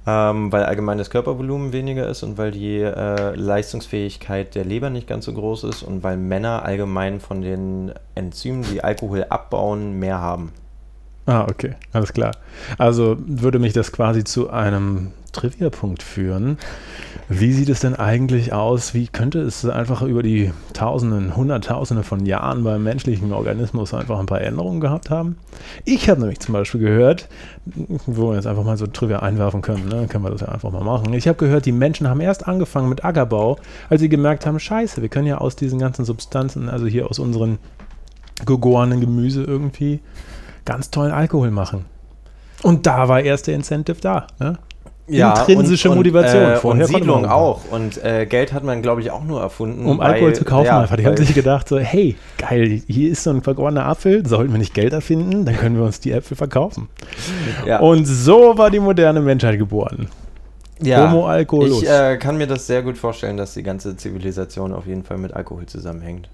Ähm, 0.04 0.50
weil 0.50 0.64
allgemein 0.64 0.98
das 0.98 1.10
Körpervolumen 1.10 1.72
weniger 1.72 2.08
ist 2.08 2.24
und 2.24 2.36
weil 2.36 2.50
die 2.50 2.78
äh, 2.80 3.36
Leistungsfähigkeit 3.36 4.54
der 4.56 4.64
Leber 4.64 4.90
nicht 4.90 5.06
ganz 5.06 5.26
so 5.26 5.32
groß 5.32 5.62
ist 5.64 5.82
und 5.84 6.02
weil 6.02 6.16
Männer 6.16 6.64
allgemein 6.64 7.20
von 7.20 7.40
den 7.40 7.92
Enzymen, 8.16 8.64
die 8.72 8.82
Alkohol 8.82 9.26
abbauen, 9.28 9.98
mehr 10.00 10.20
haben. 10.20 10.50
Ah, 11.24 11.46
okay, 11.48 11.74
alles 11.92 12.12
klar. 12.12 12.32
Also 12.78 13.16
würde 13.18 13.58
mich 13.58 13.72
das 13.72 13.92
quasi 13.92 14.24
zu 14.24 14.50
einem 14.50 15.12
Trivia-Punkt 15.32 16.02
führen. 16.02 16.58
Wie 17.28 17.52
sieht 17.52 17.68
es 17.68 17.80
denn 17.80 17.94
eigentlich 17.94 18.52
aus? 18.52 18.92
Wie 18.92 19.06
könnte 19.06 19.40
es 19.40 19.64
einfach 19.64 20.02
über 20.02 20.22
die 20.22 20.52
Tausenden, 20.74 21.34
Hunderttausende 21.34 22.02
von 22.02 22.26
Jahren 22.26 22.64
beim 22.64 22.82
menschlichen 22.82 23.32
Organismus 23.32 23.94
einfach 23.94 24.18
ein 24.18 24.26
paar 24.26 24.42
Änderungen 24.42 24.80
gehabt 24.80 25.10
haben? 25.10 25.36
Ich 25.84 26.10
habe 26.10 26.20
nämlich 26.20 26.40
zum 26.40 26.52
Beispiel 26.52 26.80
gehört, 26.80 27.28
wo 28.06 28.30
wir 28.30 28.34
jetzt 28.34 28.46
einfach 28.46 28.64
mal 28.64 28.76
so 28.76 28.86
Trivia 28.86 29.20
einwerfen 29.20 29.62
können, 29.62 29.88
ne? 29.88 30.06
können 30.08 30.24
wir 30.24 30.30
das 30.30 30.42
ja 30.42 30.48
einfach 30.48 30.70
mal 30.70 30.84
machen. 30.84 31.14
Ich 31.14 31.26
habe 31.28 31.38
gehört, 31.38 31.64
die 31.64 31.72
Menschen 31.72 32.08
haben 32.08 32.20
erst 32.20 32.46
angefangen 32.46 32.88
mit 32.88 33.04
Ackerbau, 33.04 33.58
als 33.88 34.00
sie 34.00 34.08
gemerkt 34.08 34.44
haben, 34.44 34.58
scheiße, 34.58 35.00
wir 35.00 35.08
können 35.08 35.26
ja 35.26 35.38
aus 35.38 35.56
diesen 35.56 35.78
ganzen 35.78 36.04
Substanzen, 36.04 36.68
also 36.68 36.86
hier 36.86 37.08
aus 37.08 37.18
unseren 37.18 37.58
gegorenen 38.44 39.00
Gemüse 39.00 39.44
irgendwie 39.44 40.00
ganz 40.64 40.90
tollen 40.90 41.12
Alkohol 41.12 41.50
machen. 41.50 41.84
Und 42.62 42.86
da 42.86 43.08
war 43.08 43.20
erst 43.20 43.46
der 43.48 43.54
Incentive 43.54 44.00
da. 44.00 44.26
Ne? 44.38 44.58
Intrinsische 45.08 45.90
und, 45.90 45.96
Motivation. 45.96 46.44
Und, 46.44 46.50
äh, 46.50 46.56
Vorher 46.56 46.86
und 46.86 46.94
Siedlung 46.94 47.26
auch. 47.26 47.60
Und 47.70 48.02
äh, 48.04 48.24
Geld 48.24 48.52
hat 48.52 48.62
man, 48.62 48.82
glaube 48.82 49.00
ich, 49.00 49.10
auch 49.10 49.24
nur 49.24 49.40
erfunden. 49.40 49.84
Um 49.84 49.98
weil- 49.98 50.12
Alkohol 50.12 50.32
zu 50.34 50.44
kaufen 50.44 50.66
ja, 50.66 50.80
einfach. 50.80 50.96
Die 50.96 51.04
haben 51.04 51.16
sich 51.16 51.34
gedacht 51.34 51.68
so, 51.68 51.78
hey, 51.78 52.16
geil, 52.38 52.80
hier 52.86 53.10
ist 53.10 53.24
so 53.24 53.30
ein 53.30 53.42
vergorener 53.42 53.86
Apfel, 53.86 54.26
sollten 54.26 54.52
wir 54.52 54.58
nicht 54.58 54.74
Geld 54.74 54.92
erfinden, 54.92 55.44
dann 55.44 55.56
können 55.56 55.76
wir 55.76 55.84
uns 55.84 55.98
die 56.00 56.12
Äpfel 56.12 56.36
verkaufen. 56.36 56.88
ja. 57.66 57.80
Und 57.80 58.04
so 58.04 58.56
war 58.56 58.70
die 58.70 58.80
moderne 58.80 59.20
Menschheit 59.20 59.58
geboren. 59.58 60.08
ja. 60.80 61.10
Homo 61.10 61.26
alcoholus. 61.26 61.82
Ich 61.82 61.88
äh, 61.90 62.16
kann 62.16 62.38
mir 62.38 62.46
das 62.46 62.66
sehr 62.68 62.82
gut 62.82 62.96
vorstellen, 62.96 63.36
dass 63.36 63.54
die 63.54 63.64
ganze 63.64 63.96
Zivilisation 63.96 64.72
auf 64.72 64.86
jeden 64.86 65.02
Fall 65.02 65.18
mit 65.18 65.34
Alkohol 65.34 65.66
zusammenhängt. 65.66 66.28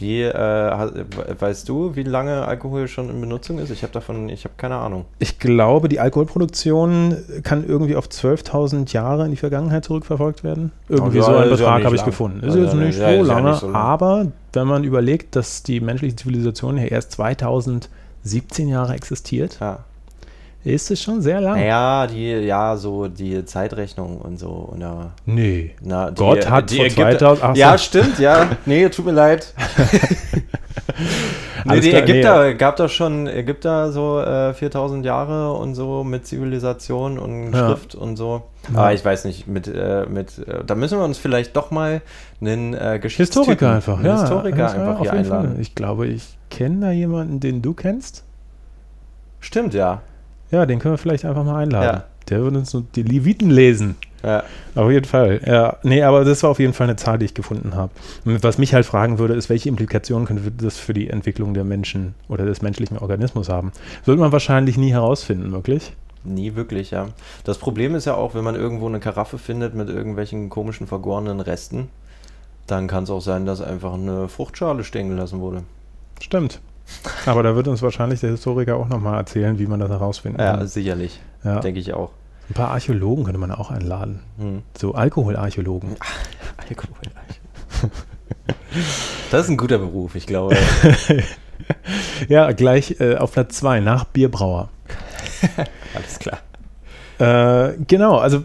Wie, 0.00 0.22
äh, 0.22 1.04
weißt 1.38 1.68
du, 1.68 1.94
wie 1.94 2.02
lange 2.02 2.46
Alkohol 2.46 2.88
schon 2.88 3.10
in 3.10 3.20
Benutzung 3.20 3.58
ist? 3.58 3.70
Ich 3.70 3.82
habe 3.82 3.92
davon, 3.92 4.28
ich 4.28 4.44
habe 4.44 4.54
keine 4.56 4.76
Ahnung. 4.76 5.04
Ich 5.18 5.38
glaube, 5.38 5.88
die 5.88 6.00
Alkoholproduktion 6.00 7.16
kann 7.42 7.66
irgendwie 7.66 7.96
auf 7.96 8.06
12.000 8.08 8.92
Jahre 8.92 9.24
in 9.24 9.30
die 9.30 9.36
Vergangenheit 9.36 9.84
zurückverfolgt 9.84 10.42
werden. 10.42 10.72
Irgendwie 10.88 11.18
Ja, 11.18 11.24
so 11.24 11.36
einen 11.36 11.50
Betrag 11.50 11.84
habe 11.84 11.94
ich 11.96 12.04
gefunden. 12.04 12.42
Ist 12.46 12.54
jetzt 12.56 12.74
nicht 12.74 12.98
ja, 12.98 13.08
so 13.14 13.22
ist 13.22 13.28
ja 13.28 13.34
lange, 13.34 13.50
nicht 13.50 13.60
so 13.60 13.66
lang. 13.66 13.76
aber 13.76 14.26
wenn 14.52 14.66
man 14.66 14.84
überlegt, 14.84 15.36
dass 15.36 15.62
die 15.62 15.80
menschliche 15.80 16.16
Zivilisation 16.16 16.78
ja 16.78 16.84
erst 16.84 17.12
2017 17.12 18.68
Jahre 18.68 18.94
existiert, 18.94 19.58
Ja. 19.60 19.80
Ist 20.64 20.90
es 20.90 21.02
schon 21.02 21.22
sehr 21.22 21.40
lang. 21.40 21.58
Naja, 21.58 22.06
die, 22.06 22.30
ja, 22.32 22.76
so 22.76 23.08
die 23.08 23.44
Zeitrechnung 23.44 24.18
und 24.18 24.38
so. 24.38 24.50
Und 24.50 24.80
ja, 24.82 25.10
Nee. 25.24 25.74
na, 25.80 26.10
die, 26.10 26.16
Gott 26.16 26.50
hat 26.50 26.70
vor 26.70 26.84
Ägypter- 26.84 27.18
2000 27.18 27.44
ach 27.44 27.54
so. 27.54 27.60
Ja, 27.60 27.78
stimmt, 27.78 28.18
ja. 28.18 28.46
Nee, 28.66 28.88
tut 28.90 29.06
mir 29.06 29.12
leid. 29.12 29.54
nee, 31.64 31.80
die 31.80 31.90
klar, 31.90 32.02
nee. 32.02 32.10
Ägypter 32.10 32.54
gab 32.54 32.76
doch 32.76 32.88
schon 32.88 33.26
Ägypter 33.26 33.92
so 33.92 34.20
äh, 34.20 34.54
4000 34.54 35.04
Jahre 35.04 35.52
und 35.52 35.74
so 35.74 36.04
mit 36.04 36.26
Zivilisation 36.26 37.18
und 37.18 37.52
Ja. 37.52 37.68
Schrift 37.68 37.94
und 37.94 38.16
so. 38.16 38.42
Ja. 38.72 38.78
Aber 38.80 38.92
ich 38.92 39.04
weiß 39.04 39.24
nicht, 39.24 39.46
mit, 39.46 39.66
äh, 39.66 40.06
mit 40.08 40.38
äh, 40.46 40.64
da 40.66 40.74
müssen 40.74 40.98
wir 40.98 41.04
uns 41.04 41.18
vielleicht 41.18 41.56
doch 41.56 41.70
mal 41.70 42.02
einen 42.40 42.74
äh, 42.74 42.98
Geschichtstypen, 43.00 43.48
Historiker 43.48 43.74
einfach, 43.74 43.96
einen 43.96 44.06
ja. 44.06 44.20
Historiker 44.20 44.70
einfach 44.70 45.00
hier 45.00 45.12
jeden 45.12 45.24
Fall. 45.24 45.38
einladen. 45.38 45.60
Ich 45.60 45.74
glaube, 45.74 46.06
ich 46.06 46.36
kenne 46.50 46.86
da 46.86 46.92
jemanden, 46.92 47.40
den 47.40 47.62
du 47.62 47.74
kennst. 47.74 48.24
Stimmt, 49.40 49.72
ja. 49.74 50.02
Ja, 50.50 50.66
den 50.66 50.78
können 50.78 50.94
wir 50.94 50.98
vielleicht 50.98 51.24
einfach 51.24 51.44
mal 51.44 51.56
einladen. 51.56 51.98
Ja. 51.98 52.04
Der 52.28 52.42
wird 52.42 52.54
uns 52.54 52.76
die 52.94 53.02
Leviten 53.02 53.50
lesen. 53.50 53.96
ja. 54.22 54.44
Auf 54.74 54.90
jeden 54.90 55.06
Fall. 55.06 55.40
Ja, 55.44 55.78
nee, 55.82 56.02
aber 56.02 56.24
das 56.24 56.42
war 56.42 56.50
auf 56.50 56.60
jeden 56.60 56.72
Fall 56.72 56.86
eine 56.88 56.96
Zahl, 56.96 57.18
die 57.18 57.24
ich 57.24 57.34
gefunden 57.34 57.74
habe. 57.74 57.92
Und 58.24 58.42
Was 58.44 58.58
mich 58.58 58.72
halt 58.72 58.86
fragen 58.86 59.18
würde, 59.18 59.34
ist, 59.34 59.48
welche 59.48 59.68
Implikationen 59.68 60.26
könnte 60.26 60.50
das 60.50 60.78
für 60.78 60.94
die 60.94 61.08
Entwicklung 61.10 61.54
der 61.54 61.64
Menschen 61.64 62.14
oder 62.28 62.44
des 62.44 62.62
menschlichen 62.62 62.98
Organismus 62.98 63.48
haben? 63.48 63.72
Wird 64.04 64.18
man 64.18 64.30
wahrscheinlich 64.32 64.76
nie 64.76 64.92
herausfinden, 64.92 65.50
wirklich. 65.52 65.92
Nie 66.22 66.54
wirklich, 66.54 66.90
ja. 66.90 67.08
Das 67.44 67.58
Problem 67.58 67.94
ist 67.94 68.04
ja 68.04 68.14
auch, 68.14 68.34
wenn 68.34 68.44
man 68.44 68.54
irgendwo 68.54 68.86
eine 68.86 69.00
Karaffe 69.00 69.38
findet 69.38 69.74
mit 69.74 69.88
irgendwelchen 69.88 70.50
komischen 70.50 70.86
vergorenen 70.86 71.40
Resten, 71.40 71.88
dann 72.66 72.86
kann 72.86 73.04
es 73.04 73.10
auch 73.10 73.22
sein, 73.22 73.46
dass 73.46 73.60
einfach 73.60 73.94
eine 73.94 74.28
Fruchtschale 74.28 74.84
stehen 74.84 75.08
gelassen 75.08 75.40
wurde. 75.40 75.62
Stimmt. 76.20 76.60
Aber 77.26 77.42
da 77.42 77.54
wird 77.56 77.68
uns 77.68 77.82
wahrscheinlich 77.82 78.20
der 78.20 78.30
Historiker 78.30 78.76
auch 78.76 78.88
nochmal 78.88 79.18
erzählen, 79.18 79.58
wie 79.58 79.66
man 79.66 79.80
das 79.80 79.90
herausfinden 79.90 80.40
Ja, 80.40 80.56
kann. 80.56 80.66
sicherlich. 80.66 81.20
Ja. 81.44 81.60
Denke 81.60 81.80
ich 81.80 81.92
auch. 81.94 82.10
Ein 82.48 82.54
paar 82.54 82.70
Archäologen 82.70 83.24
könnte 83.24 83.38
man 83.38 83.52
auch 83.52 83.70
einladen. 83.70 84.20
Hm. 84.38 84.62
So 84.76 84.94
Alkoholarchäologen. 84.94 85.96
Alkohol. 86.68 86.96
Das 89.30 89.44
ist 89.44 89.50
ein 89.50 89.56
guter 89.56 89.78
Beruf, 89.78 90.14
ich 90.14 90.26
glaube. 90.26 90.56
Ja, 92.28 92.50
gleich 92.52 93.00
äh, 93.00 93.16
auf 93.16 93.32
Platz 93.32 93.56
2 93.58 93.80
nach 93.80 94.04
Bierbrauer. 94.04 94.70
Alles 95.94 96.18
klar. 96.18 96.38
Äh, 97.18 97.76
genau, 97.86 98.16
also, 98.18 98.38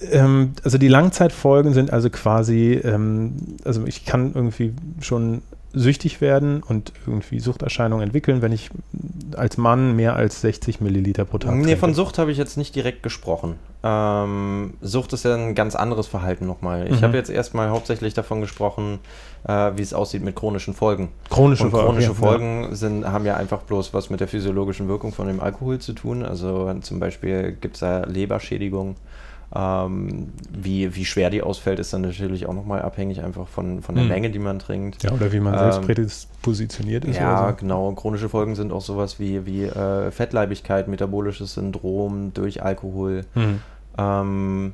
äh, 0.00 0.06
ähm, 0.16 0.52
also 0.64 0.78
die 0.78 0.88
Langzeitfolgen 0.88 1.74
sind 1.74 1.92
also 1.92 2.08
quasi, 2.08 2.74
ähm, 2.82 3.36
also 3.64 3.84
ich 3.86 4.04
kann 4.04 4.32
irgendwie 4.34 4.74
schon 5.00 5.42
süchtig 5.74 6.20
werden 6.20 6.62
und 6.62 6.92
irgendwie 7.06 7.40
Suchterscheinungen 7.40 8.04
entwickeln, 8.04 8.42
wenn 8.42 8.52
ich 8.52 8.70
als 9.36 9.56
Mann 9.56 9.96
mehr 9.96 10.16
als 10.16 10.40
60 10.42 10.80
Milliliter 10.80 11.24
pro 11.24 11.38
Tag 11.38 11.54
Nee, 11.54 11.62
trinke. 11.62 11.76
von 11.78 11.94
Sucht 11.94 12.18
habe 12.18 12.30
ich 12.30 12.38
jetzt 12.38 12.56
nicht 12.56 12.74
direkt 12.74 13.02
gesprochen. 13.02 13.54
Ähm, 13.82 14.74
Sucht 14.80 15.12
ist 15.12 15.24
ja 15.24 15.34
ein 15.34 15.54
ganz 15.54 15.74
anderes 15.74 16.06
Verhalten 16.06 16.46
nochmal. 16.46 16.86
Ich 16.88 17.00
Mhm. 17.00 17.04
habe 17.04 17.16
jetzt 17.16 17.30
erstmal 17.30 17.70
hauptsächlich 17.70 18.14
davon 18.14 18.40
gesprochen, 18.40 18.98
äh, 19.48 19.72
wie 19.76 19.82
es 19.82 19.92
aussieht 19.94 20.22
mit 20.22 20.36
chronischen 20.36 20.74
Folgen. 20.74 21.08
chronische 21.30 21.64
Und 21.64 21.70
Folgen. 21.70 21.86
chronische 21.86 22.08
ja. 22.08 22.14
Folgen 22.14 22.74
sind, 22.74 23.06
haben 23.06 23.24
ja 23.26 23.36
einfach 23.36 23.62
bloß 23.62 23.92
was 23.94 24.10
mit 24.10 24.20
der 24.20 24.28
physiologischen 24.28 24.88
Wirkung 24.88 25.12
von 25.12 25.26
dem 25.26 25.40
Alkohol 25.40 25.78
zu 25.78 25.94
tun. 25.94 26.22
Also 26.24 26.72
zum 26.82 27.00
Beispiel 27.00 27.52
gibt 27.60 27.74
es 27.76 27.80
da 27.80 28.04
Leberschädigung. 28.04 28.96
Ähm, 29.54 30.28
wie, 30.50 30.94
wie 30.94 31.04
schwer 31.04 31.28
die 31.28 31.42
ausfällt, 31.42 31.78
ist 31.78 31.92
dann 31.92 32.00
natürlich 32.02 32.46
auch 32.46 32.54
nochmal 32.54 32.80
abhängig 32.82 33.22
einfach 33.22 33.48
von, 33.48 33.82
von 33.82 33.94
der 33.94 34.04
Mhm. 34.04 34.10
Menge, 34.10 34.30
die 34.30 34.38
man 34.38 34.58
trinkt. 34.58 35.02
Ja, 35.02 35.12
oder 35.12 35.30
wie 35.32 35.40
man 35.40 35.52
Ähm, 35.54 35.60
selbst 35.60 35.82
prädispositioniert 35.82 37.04
ist. 37.04 37.18
Ja, 37.18 37.42
oder 37.44 37.50
so. 37.50 37.56
genau. 37.56 37.92
Chronische 37.92 38.28
Folgen 38.28 38.54
sind 38.54 38.72
auch 38.72 38.80
sowas 38.80 39.18
wie, 39.20 39.44
wie 39.44 39.64
äh, 39.64 40.10
Fettleibigkeit, 40.10 40.88
metabolisches 40.88 41.54
Syndrom 41.54 42.32
durch 42.32 42.62
Alkohol. 42.62 43.26
Hm. 43.34 43.60
Ähm, 43.98 44.72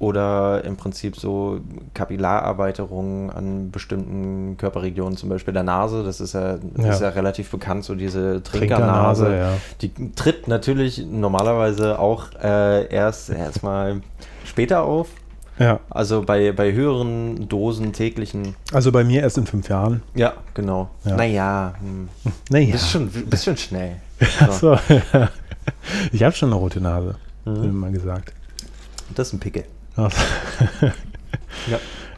oder 0.00 0.64
im 0.64 0.76
Prinzip 0.76 1.14
so 1.16 1.60
Kapillarerweiterungen 1.94 3.30
an 3.30 3.70
bestimmten 3.70 4.56
Körperregionen, 4.56 5.16
zum 5.16 5.28
Beispiel 5.28 5.54
der 5.54 5.62
Nase. 5.62 6.02
Das 6.02 6.20
ist 6.20 6.32
ja, 6.32 6.56
das 6.74 6.84
Ja. 6.86 6.92
ist 6.92 7.00
ja 7.02 7.08
relativ 7.10 7.50
bekannt, 7.50 7.84
so 7.84 7.94
diese 7.94 8.42
Trinkernase. 8.42 9.24
Trinkernase, 9.26 9.36
ja. 9.36 9.52
Die 9.82 10.12
tritt 10.14 10.48
natürlich 10.48 11.04
normalerweise 11.06 11.98
auch 11.98 12.32
äh, 12.42 12.86
erst 12.92 13.30
erstmal 13.30 14.00
später 14.44 14.82
auf. 14.82 15.08
ja. 15.58 15.78
Also 15.90 16.22
bei, 16.22 16.52
bei 16.52 16.72
höheren 16.72 17.46
Dosen 17.48 17.92
täglichen. 17.92 18.54
Also 18.72 18.90
bei 18.92 19.04
mir 19.04 19.20
erst 19.20 19.36
in 19.38 19.46
fünf 19.46 19.68
Jahren. 19.68 20.02
Ja, 20.14 20.32
genau. 20.54 20.88
Ja. 21.04 21.16
Naja, 21.16 21.74
hm. 21.78 22.08
Naja. 22.48 22.72
bist, 22.72 22.90
schon, 22.90 23.08
bist 23.10 23.44
schon 23.44 23.56
schnell. 23.58 23.96
Achso. 24.40 24.78
ich 26.12 26.22
habe 26.22 26.34
schon 26.34 26.48
eine 26.48 26.56
rote 26.56 26.80
Nase, 26.80 27.16
Mhm. 27.44 27.60
mir 27.60 27.72
mal 27.72 27.92
gesagt. 27.92 28.32
Das 29.14 29.28
ist 29.28 29.34
ein 29.34 29.40
Pickel. 29.40 29.64
Ja. 29.96 30.08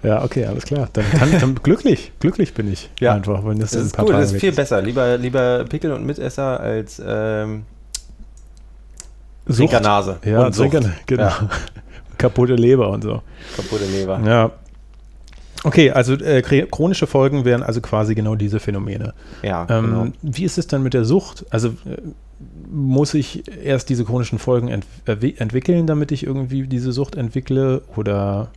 Ja, 0.03 0.25
okay, 0.25 0.45
alles 0.47 0.65
klar. 0.65 0.89
Dann, 0.93 1.09
kann, 1.13 1.31
dann 1.41 1.55
glücklich, 1.63 2.11
glücklich 2.19 2.55
bin 2.55 2.73
ich 2.73 2.91
Ja. 3.01 3.15
einfach, 3.15 3.45
wenn 3.45 3.61
das, 3.61 3.71
Das 3.71 3.75
in 3.75 3.81
ein 3.81 3.87
ist 3.87 3.97
paar 3.97 4.05
cool, 4.05 4.11
Tagen 4.13 4.23
das 4.23 4.33
ist 4.33 4.41
viel 4.41 4.53
besser. 4.53 4.83
Lieber, 4.83 5.17
lieber 5.17 5.65
Pickel 5.65 5.93
und 5.93 6.05
Mitesser 6.05 6.59
als 6.59 7.01
ähm. 7.05 7.65
Trinkernase. 9.49 10.19
Ja, 10.25 10.47
und 10.47 10.55
Sucht. 10.55 10.77
Genau. 11.07 11.23
Ja. 11.25 11.49
Kaputte 12.19 12.55
Leber 12.55 12.89
und 12.91 13.03
so. 13.03 13.23
Kaputte 13.57 13.85
Leber. 13.85 14.21
Ja. 14.25 14.51
Okay, 15.65 15.91
also 15.93 16.15
äh, 16.15 16.43
chronische 16.43 17.07
Folgen 17.07 17.45
wären 17.45 17.63
also 17.63 17.81
quasi 17.81 18.15
genau 18.15 18.35
diese 18.35 18.59
Phänomene. 18.59 19.15
Ja, 19.43 19.67
Ähm, 19.71 19.85
genau. 19.85 20.07
Wie 20.23 20.45
ist 20.45 20.59
es 20.59 20.67
dann 20.67 20.83
mit 20.83 20.93
der 20.95 21.05
Sucht? 21.05 21.45
Also 21.51 21.69
äh, 21.69 21.99
muss 22.71 23.15
ich 23.15 23.45
erst 23.65 23.89
diese 23.89 24.05
chronischen 24.05 24.39
Folgen 24.41 24.69
ent 24.69 24.85
erwi- 25.07 25.39
entwickeln, 25.39 25.87
damit 25.87 26.11
ich 26.11 26.25
irgendwie 26.27 26.67
diese 26.67 26.91
Sucht 26.93 27.15
entwickle? 27.15 27.83
Oder 27.97 28.51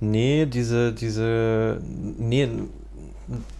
Nee, 0.00 0.46
diese, 0.46 0.92
diese, 0.92 1.80
nee, 2.18 2.48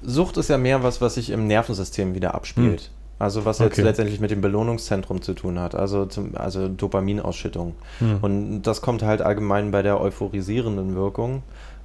Sucht 0.02 0.36
ist 0.38 0.48
ja 0.50 0.58
mehr 0.58 0.82
was, 0.82 1.00
was 1.00 1.14
sich 1.14 1.30
im 1.30 1.46
Nervensystem 1.46 2.14
wieder 2.14 2.34
abspielt. 2.34 2.90
Also 3.22 3.44
was 3.44 3.60
jetzt. 3.60 3.74
Okay. 3.74 3.82
letztendlich 3.82 4.18
mit 4.20 4.30
dem 4.32 4.40
Belohnungszentrum 4.40 5.22
zu 5.22 5.34
tun 5.34 5.60
hat, 5.60 5.74
also, 5.76 6.06
zum, 6.06 6.36
also 6.36 6.66
Dopaminausschüttung. 6.68 7.74
Hm. 8.00 8.18
Und 8.20 8.62
das 8.62 8.80
kommt 8.80 9.02
halt 9.02 9.22
allgemein 9.22 9.70
bei 9.70 9.82
der 9.82 10.00
euphorisierenden 10.00 10.96
Wirkung 10.96 11.42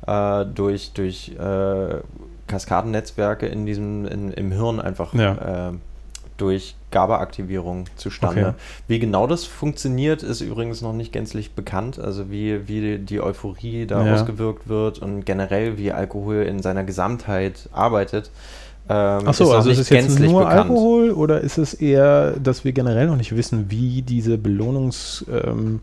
äh, 0.08 0.46
durch, 0.46 0.94
durch 0.94 1.34
äh, 1.40 1.96
Kaskadennetzwerke 2.48 3.46
in 3.46 3.66
diesem, 3.68 4.06
in, 4.06 4.32
im 4.32 4.52
Hirn 4.52 4.80
einfach 4.80 5.14
Ja. 5.14 5.70
äh, 5.70 5.74
durch 6.38 6.76
GABA-Aktivierung 6.92 7.86
zustande. 7.96 8.42
Okay. 8.50 8.54
Wie 8.88 9.00
genau 9.00 9.28
das 9.28 9.44
funktioniert, 9.46 10.24
ist 10.24 10.42
übrigens 10.42 10.82
noch 10.82 10.94
nicht 10.94 11.12
gänzlich 11.12 11.54
bekannt. 11.54 12.00
Also 12.00 12.30
wie, 12.32 12.68
wie 12.68 13.00
die 13.00 13.22
Euphorie 13.22 13.86
da 13.88 14.06
Ja. 14.06 14.14
ausgewirkt 14.14 14.68
wird 14.68 15.00
und 15.00 15.26
generell 15.26 15.78
wie 15.78 15.92
Alkohol 15.92 16.44
in 16.44 16.62
seiner 16.62 16.84
Gesamtheit 16.84 17.70
arbeitet. 17.74 18.30
Ähm, 18.90 19.24
Ach 19.26 19.34
so, 19.34 19.46
noch 19.46 19.54
also 19.56 19.70
ist 19.70 19.80
es 19.80 19.90
jetzt 19.90 20.20
nur 20.20 20.40
bekannt. 20.46 20.60
Alkohol 20.70 21.12
oder 21.12 21.42
ist 21.42 21.58
es 21.58 21.74
eher, 21.74 22.32
dass 22.42 22.64
wir 22.64 22.72
generell 22.72 23.08
noch 23.08 23.18
nicht 23.18 23.36
wissen, 23.36 23.70
wie 23.70 24.02
diese 24.02 24.38
Belohnungs, 24.38 25.26
ähm, 25.32 25.82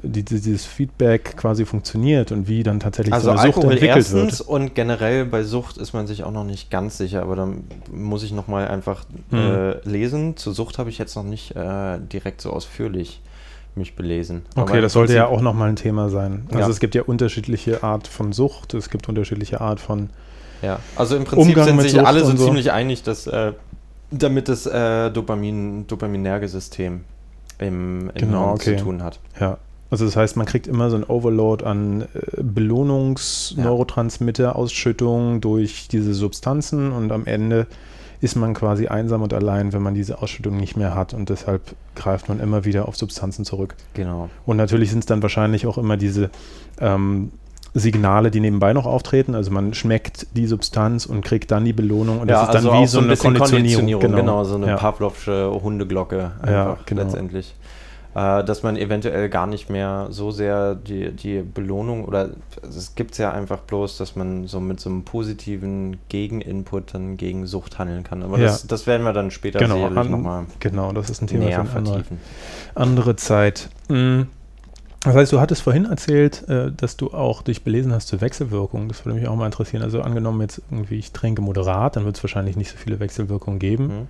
die, 0.00 0.22
die- 0.22 0.40
dieses 0.40 0.64
Feedback 0.64 1.36
quasi 1.36 1.64
funktioniert 1.64 2.30
und 2.30 2.46
wie 2.46 2.62
dann 2.62 2.78
tatsächlich 2.78 3.12
Also 3.12 3.32
so 3.32 3.36
eine 3.38 3.52
Sucht 3.52 3.64
entwickelt 3.64 3.96
erstens 3.96 4.38
wird? 4.38 4.48
und 4.48 4.74
generell 4.76 5.24
bei 5.24 5.42
Sucht 5.42 5.76
ist 5.78 5.92
man 5.92 6.06
sich 6.06 6.22
auch 6.22 6.30
noch 6.30 6.44
nicht 6.44 6.70
ganz 6.70 6.96
sicher, 6.98 7.22
aber 7.22 7.34
dann 7.34 7.64
muss 7.92 8.22
ich 8.22 8.30
nochmal 8.30 8.68
einfach 8.68 9.02
Hm. 9.30 9.38
äh, 9.38 9.88
lesen. 9.88 10.36
Zur 10.36 10.54
Sucht 10.54 10.78
habe 10.78 10.90
ich 10.90 10.98
jetzt 10.98 11.16
noch 11.16 11.24
nicht 11.24 11.56
äh, 11.56 11.98
direkt 12.12 12.40
so 12.40 12.50
ausführlich 12.52 13.20
mich 13.74 13.96
belesen. 13.96 14.42
Aber 14.54 14.62
Okay, 14.62 14.76
im 14.76 14.82
das 14.82 14.92
sollte 14.92 15.14
ja 15.14 15.26
auch 15.26 15.40
nochmal 15.40 15.68
ein 15.70 15.76
Thema 15.76 16.08
sein. 16.10 16.44
Also 16.50 16.60
Ja. 16.60 16.68
es 16.68 16.78
gibt 16.78 16.94
ja 16.94 17.02
unterschiedliche 17.02 17.82
Art 17.82 18.06
von 18.06 18.32
Sucht, 18.32 18.74
es 18.74 18.90
gibt 18.90 19.08
unterschiedliche 19.08 19.60
Art 19.60 19.80
von 19.80 20.10
Ja, 20.62 20.78
also 20.96 21.16
im 21.16 21.24
Prinzip 21.24 21.56
Umgang 21.56 21.66
sind 21.66 21.80
sich 21.82 22.06
alle 22.06 22.24
so 22.24 22.36
so. 22.36 22.46
ziemlich 22.46 22.72
einig, 22.72 23.02
dass 23.02 23.26
äh, 23.26 23.52
damit 24.10 24.48
das 24.48 24.66
äh, 24.66 25.10
Dopamin, 25.10 25.86
dopaminerge 25.86 26.48
System 26.48 27.02
im, 27.58 28.10
im 28.10 28.14
Genau, 28.14 28.52
okay. 28.52 28.76
zu 28.76 28.84
tun 28.84 29.02
hat. 29.02 29.18
Ja. 29.40 29.58
Also 29.90 30.04
das 30.04 30.16
heißt, 30.16 30.36
man 30.36 30.44
kriegt 30.44 30.66
immer 30.66 30.90
so 30.90 30.96
ein 30.96 31.04
Overload 31.04 31.64
an 31.64 32.02
äh, 32.02 32.06
Belohnungs-Neurotransmitter-Ausschüttung 32.42 35.40
durch 35.40 35.88
diese 35.88 36.12
Substanzen 36.12 36.92
und 36.92 37.10
am 37.10 37.24
Ende 37.24 37.66
ist 38.20 38.36
man 38.36 38.52
quasi 38.52 38.88
einsam 38.88 39.22
und 39.22 39.32
allein, 39.32 39.72
wenn 39.72 39.80
man 39.80 39.94
diese 39.94 40.20
Ausschüttung 40.20 40.56
nicht 40.56 40.76
mehr 40.76 40.94
hat 40.94 41.14
und 41.14 41.30
deshalb 41.30 41.62
greift 41.94 42.28
man 42.28 42.40
immer 42.40 42.64
wieder 42.64 42.88
auf 42.88 42.96
Substanzen 42.96 43.44
zurück. 43.44 43.76
Genau. 43.94 44.28
Und 44.44 44.56
natürlich 44.56 44.90
sind 44.90 45.00
es 45.00 45.06
dann 45.06 45.22
wahrscheinlich 45.22 45.66
auch 45.66 45.78
immer 45.78 45.96
diese 45.96 46.30
ähm, 46.80 47.30
Signale, 47.78 48.30
die 48.30 48.40
nebenbei 48.40 48.72
noch 48.72 48.86
auftreten. 48.86 49.34
Also 49.34 49.50
man 49.50 49.74
schmeckt 49.74 50.26
die 50.34 50.46
Substanz 50.46 51.06
und 51.06 51.24
kriegt 51.24 51.50
dann 51.50 51.64
die 51.64 51.72
Belohnung 51.72 52.20
und 52.20 52.28
ja, 52.28 52.34
das 52.34 52.42
ist 52.42 52.54
dann 52.54 52.56
also 52.66 52.72
wie 52.72 52.84
auch 52.84 52.88
so 52.88 52.98
ein 52.98 53.04
eine 53.04 53.12
bisschen 53.12 53.34
Konditionierung. 53.34 54.00
genau. 54.12 54.44
so 54.44 54.56
eine 54.56 54.66
ja. 54.68 54.76
Pavlovsche 54.76 55.50
Hundeglocke 55.62 56.32
einfach 56.40 56.50
Ja, 56.52 56.78
genau. 56.86 57.02
letztendlich. 57.02 57.54
Äh, 58.14 58.42
dass 58.42 58.62
man 58.62 58.76
eventuell 58.76 59.28
gar 59.28 59.46
nicht 59.46 59.68
mehr 59.68 60.06
so 60.10 60.30
sehr 60.30 60.74
die, 60.74 61.12
die 61.12 61.42
Belohnung 61.42 62.04
oder 62.06 62.30
es 62.66 62.94
gibt 62.94 63.12
es 63.12 63.18
ja 63.18 63.30
einfach 63.32 63.58
bloß, 63.58 63.98
dass 63.98 64.16
man 64.16 64.46
so 64.46 64.60
mit 64.60 64.80
so 64.80 64.88
einem 64.88 65.04
positiven 65.04 65.98
Gegeninput 66.08 66.94
dann 66.94 67.16
gegen 67.18 67.46
Sucht 67.46 67.78
handeln 67.78 68.04
kann. 68.04 68.22
Aber 68.22 68.38
Ja. 68.38 68.46
das, 68.46 68.66
das 68.66 68.86
werden 68.86 69.04
wir 69.04 69.12
dann 69.12 69.30
später 69.30 69.58
Genau, 69.58 69.76
sicherlich 69.88 70.10
nochmal 70.10 70.46
genau, 70.58 70.92
das 70.92 71.10
ist 71.10 71.20
ein 71.22 71.26
Thema 71.26 71.48
für 71.50 71.60
eine 71.60 71.70
andere, 71.76 72.04
andere 72.74 73.16
Zeit. 73.16 73.68
Mm. 73.88 74.22
Das 75.04 75.14
heißt, 75.14 75.32
du 75.32 75.40
hattest 75.40 75.62
vorhin 75.62 75.84
erzählt, 75.84 76.48
äh, 76.48 76.72
dass 76.72 76.96
du 76.96 77.12
auch 77.12 77.42
dich 77.42 77.62
belesen 77.62 77.92
hast 77.92 78.08
zur 78.08 78.20
Wechselwirkung. 78.20 78.88
Das 78.88 79.04
würde 79.04 79.18
mich 79.18 79.28
auch 79.28 79.36
mal 79.36 79.46
interessieren. 79.46 79.82
Also 79.82 80.02
angenommen 80.02 80.40
jetzt 80.40 80.60
irgendwie, 80.70 80.96
ich 80.96 81.12
trinke 81.12 81.40
moderat, 81.40 81.96
dann 81.96 82.04
wird 82.04 82.16
es 82.16 82.22
wahrscheinlich 82.24 82.56
nicht 82.56 82.70
so 82.70 82.76
viele 82.76 82.98
Wechselwirkungen 82.98 83.58
geben. 83.58 83.84
Mhm. 83.86 84.08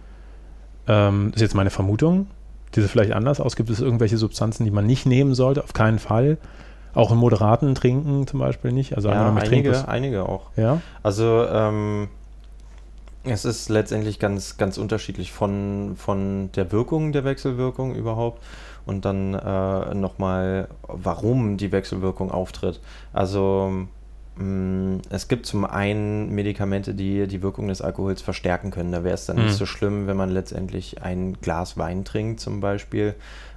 Ähm, 0.87 1.29
das 1.31 1.37
ist 1.37 1.42
jetzt 1.42 1.55
meine 1.55 1.70
Vermutung. 1.70 2.27
Die 2.74 2.81
sieht 2.81 2.90
vielleicht 2.90 3.12
anders 3.12 3.40
aus. 3.40 3.57
Gibt 3.57 3.70
es 3.70 3.81
irgendwelche 3.81 4.16
Substanzen, 4.16 4.64
die 4.64 4.70
man 4.70 4.87
nicht 4.87 5.05
nehmen 5.07 5.35
sollte? 5.35 5.62
Auf 5.62 5.72
keinen 5.72 5.98
Fall. 5.98 6.38
Auch 6.94 7.12
in 7.12 7.18
moderaten 7.18 7.74
Trinken 7.74 8.27
zum 8.27 8.40
Beispiel 8.40 8.72
nicht. 8.72 8.96
Also 8.96 9.11
Ja, 9.11 9.33
einige, 9.35 9.70
das. 9.70 9.87
einige 9.87 10.27
auch. 10.29 10.51
Ja, 10.57 10.81
Also 11.03 11.46
ähm, 11.51 12.09
es 13.24 13.44
ist 13.44 13.68
letztendlich 13.68 14.18
ganz, 14.18 14.57
ganz 14.57 14.79
unterschiedlich 14.79 15.33
von, 15.33 15.94
von 15.96 16.51
der 16.53 16.72
Wirkung 16.72 17.12
der 17.12 17.24
Wechselwirkung 17.24 17.94
überhaupt 17.94 18.42
und 18.88 19.05
dann 19.05 19.35
äh, 19.35 19.94
nochmal, 19.94 20.66
warum 20.88 21.57
die 21.57 21.70
Wechselwirkung 21.70 22.31
auftritt. 22.33 22.81
Also 23.12 23.87
mh, 24.37 25.01
es 25.11 25.29
gibt 25.29 25.46
zum 25.46 25.64
einen 25.64 26.31
Medikamente, 26.35 26.94
die 26.94 27.27
die 27.27 27.42
Wirkung 27.42 27.68
des 27.68 27.83
Alkohols 27.83 28.22
verstärken 28.22 28.70
können. 28.70 28.92
Da 28.92 29.05
wäre 29.05 29.14
es 29.14 29.27
dann 29.27 29.37
Mhm. 29.37 29.44
nicht 29.44 29.57
so 29.57 29.66
schlimm, 29.66 30.07
wenn 30.07 30.16
man 30.16 30.31
letztendlich 30.31 31.03
ein 31.03 31.35
Glas 31.40 31.77
Wein 31.79 32.05
trinkt 32.05 32.40
zum 32.40 32.61
Beispiel. 32.61 33.14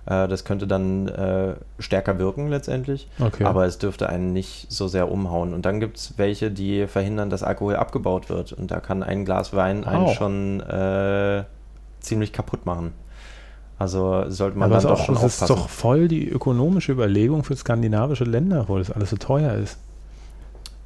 Äh, 0.07 0.27
das 0.27 0.43
könnte 0.45 0.65
dann 0.67 1.07
äh, 1.07 1.53
stärker 1.79 2.17
wirken 2.17 2.47
letztendlich. 2.49 3.07
okay. 3.19 3.43
Aber 3.43 3.65
es 3.65 3.77
dürfte 3.77 4.09
einen 4.09 4.33
nicht 4.33 4.65
so 4.71 4.87
sehr 4.87 5.11
umhauen. 5.11 5.53
Und 5.53 5.65
dann 5.65 5.79
gibt 5.79 5.97
es 5.97 6.13
welche, 6.17 6.49
die 6.51 6.87
verhindern, 6.87 7.29
dass 7.29 7.43
Alkohol 7.43 7.75
abgebaut 7.75 8.29
wird. 8.29 8.51
Und 8.53 8.71
da 8.71 8.79
kann 8.79 9.03
ein 9.03 9.23
Glas 9.25 9.53
Wein 9.53 9.83
einen 9.85 10.05
Au. 10.05 10.13
schon 10.13 10.59
äh, 10.61 11.43
ziemlich 11.99 12.33
kaputt 12.33 12.65
machen. 12.65 12.93
Also 13.81 14.25
sollte 14.29 14.59
man 14.59 14.67
Aber 14.71 14.75
dann 14.79 14.83
ist, 14.83 14.89
doch 14.91 14.99
auch, 15.01 15.05
schon 15.05 15.15
das 15.15 15.23
ist 15.23 15.41
aufpassen. 15.41 15.55
doch 15.63 15.69
voll 15.69 16.07
die 16.07 16.29
ökonomische 16.29 16.91
Überlegung 16.91 17.43
für 17.43 17.55
skandinavische 17.55 18.25
Länder, 18.25 18.65
wo 18.67 18.77
das 18.77 18.91
alles 18.91 19.09
so 19.09 19.17
teuer 19.17 19.55
ist. 19.55 19.79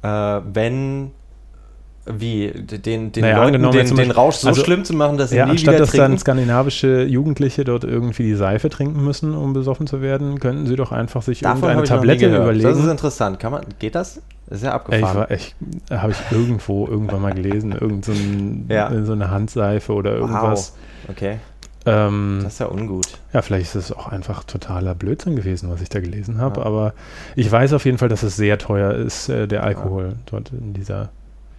äh, 0.02 0.08
wenn, 0.54 1.10
wie, 2.06 2.52
den, 2.52 3.12
den 3.12 3.20
Naja, 3.22 3.44
Leuten 3.44 3.70
den, 3.70 3.96
den 3.96 4.10
Rausch 4.12 4.36
so 4.36 4.48
also- 4.48 4.64
schlimm 4.64 4.84
zu 4.86 4.94
machen, 4.94 5.18
dass 5.18 5.28
sie 5.30 5.36
Ja, 5.36 5.44
nie 5.44 5.50
anstatt 5.52 5.74
wieder 5.74 5.84
dass 5.84 5.92
dann 5.92 6.16
skandinavische 6.18 7.02
Jugendliche 7.04 7.64
dort 7.64 7.84
irgendwie 7.84 8.22
die 8.22 8.34
Seife 8.34 8.70
trinken 8.70 9.04
müssen, 9.04 9.34
um 9.34 9.52
besoffen 9.52 9.86
zu 9.86 10.00
werden, 10.00 10.38
könnten 10.40 10.66
sie 10.66 10.76
doch 10.76 10.90
einfach 10.92 11.20
sich 11.20 11.40
Davon 11.40 11.64
irgendeine 11.68 11.86
Tablette 11.88 12.30
gehört. 12.30 12.48
Das 12.48 12.56
ist 12.56 12.64
überlegen. 12.70 12.90
interessant. 12.92 13.40
Kann 13.40 13.52
man, 13.52 13.64
geht 13.78 13.94
das? 13.94 14.22
Das 14.48 14.58
ist 14.58 14.64
ja 14.64 14.72
abgefahren. 14.72 15.26
habe 15.90 16.12
ich 16.12 16.18
irgendwo 16.30 16.86
irgendwann 16.86 17.20
mal 17.20 17.34
gelesen, 17.34 17.72
irgend 17.72 18.04
so, 18.06 18.12
ein, 18.12 18.66
Ja. 18.70 18.90
so 19.04 19.12
eine 19.12 19.30
Handseife 19.30 19.92
oder 19.92 20.14
irgendwas. 20.14 20.74
okay, 21.10 21.38
Ähm, 21.86 22.40
das 22.42 22.54
ist 22.54 22.58
ja 22.58 22.66
ungut. 22.66 23.06
ja, 23.32 23.42
vielleicht 23.42 23.66
ist 23.66 23.90
es 23.90 23.92
auch 23.92 24.08
einfach 24.08 24.44
totaler 24.44 24.94
Blödsinn 24.94 25.36
gewesen, 25.36 25.70
was 25.70 25.80
ich 25.80 25.88
da 25.88 26.00
gelesen 26.00 26.38
habe, 26.40 26.60
Ja. 26.60 26.66
aber 26.66 26.94
ich 27.36 27.50
weiß 27.50 27.72
auf 27.74 27.84
jeden 27.84 27.98
Fall, 27.98 28.08
dass 28.08 28.22
es 28.22 28.36
sehr 28.36 28.58
teuer 28.58 28.92
ist, 28.94 29.28
äh, 29.28 29.46
der 29.46 29.62
Alkohol 29.64 30.14
dort 30.26 30.50
in 30.50 30.74
dieser. 30.74 31.10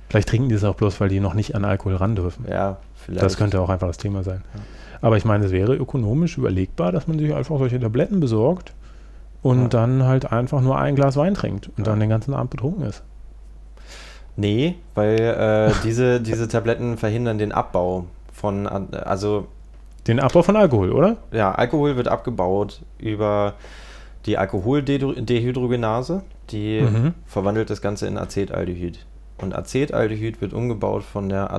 Vielleicht 0.09 0.29
trinken 0.29 0.49
die 0.49 0.55
es 0.55 0.63
auch 0.63 0.75
bloß, 0.75 0.99
weil 1.01 1.09
die 1.09 1.19
noch 1.19 1.33
nicht 1.33 1.55
an 1.55 1.65
Alkohol 1.65 1.95
ran 1.95 2.15
dürfen. 2.15 2.45
Ja, 2.49 2.77
vielleicht. 2.95 3.23
Das 3.23 3.37
könnte 3.37 3.59
auch 3.61 3.69
einfach 3.69 3.87
das 3.87 3.97
Thema 3.97 4.23
sein. 4.23 4.41
Ja. 4.53 4.61
Aber 5.01 5.17
ich 5.17 5.25
meine, 5.25 5.45
es 5.45 5.51
wäre 5.51 5.75
ökonomisch 5.75 6.37
überlegbar, 6.37 6.91
dass 6.91 7.07
man 7.07 7.19
sich 7.19 7.33
einfach 7.33 7.57
solche 7.57 7.79
Tabletten 7.79 8.19
besorgt 8.19 8.73
und 9.41 9.61
Ja. 9.63 9.67
dann 9.67 10.03
halt 10.03 10.31
einfach 10.31 10.61
nur 10.61 10.77
ein 10.77 10.95
Glas 10.95 11.15
Wein 11.17 11.33
trinkt 11.35 11.67
und 11.77 11.79
Ja. 11.79 11.83
dann 11.91 11.99
den 11.99 12.09
ganzen 12.09 12.33
Abend 12.33 12.49
betrunken 12.51 12.83
ist. 12.85 13.03
Nee, 14.35 14.75
weil 14.93 15.19
äh, 15.19 15.71
diese, 15.83 16.21
diese 16.21 16.47
Tabletten 16.47 16.97
verhindern 16.97 17.37
den 17.37 17.51
Abbau 17.51 18.05
von, 18.31 18.67
also 18.67 19.47
Den 20.07 20.19
Abbau 20.19 20.41
von 20.41 20.55
Alkohol, 20.55 20.91
oder? 20.91 21.17
ja, 21.31 21.51
Alkohol 21.53 21.95
wird 21.97 22.07
abgebaut 22.07 22.81
über 22.97 23.53
die 24.25 24.37
Alkoholdehydrogenase, 24.37 26.21
die 26.49 26.81
Mhm. 26.81 27.13
verwandelt 27.25 27.69
das 27.69 27.81
Ganze 27.81 28.07
in 28.07 28.17
Acetaldehyd. 28.17 29.05
Und 29.37 29.53
Acetaldehyd 29.55 30.41
wird 30.41 30.53
umgebaut 30.53 31.03
von 31.03 31.29
der 31.29 31.53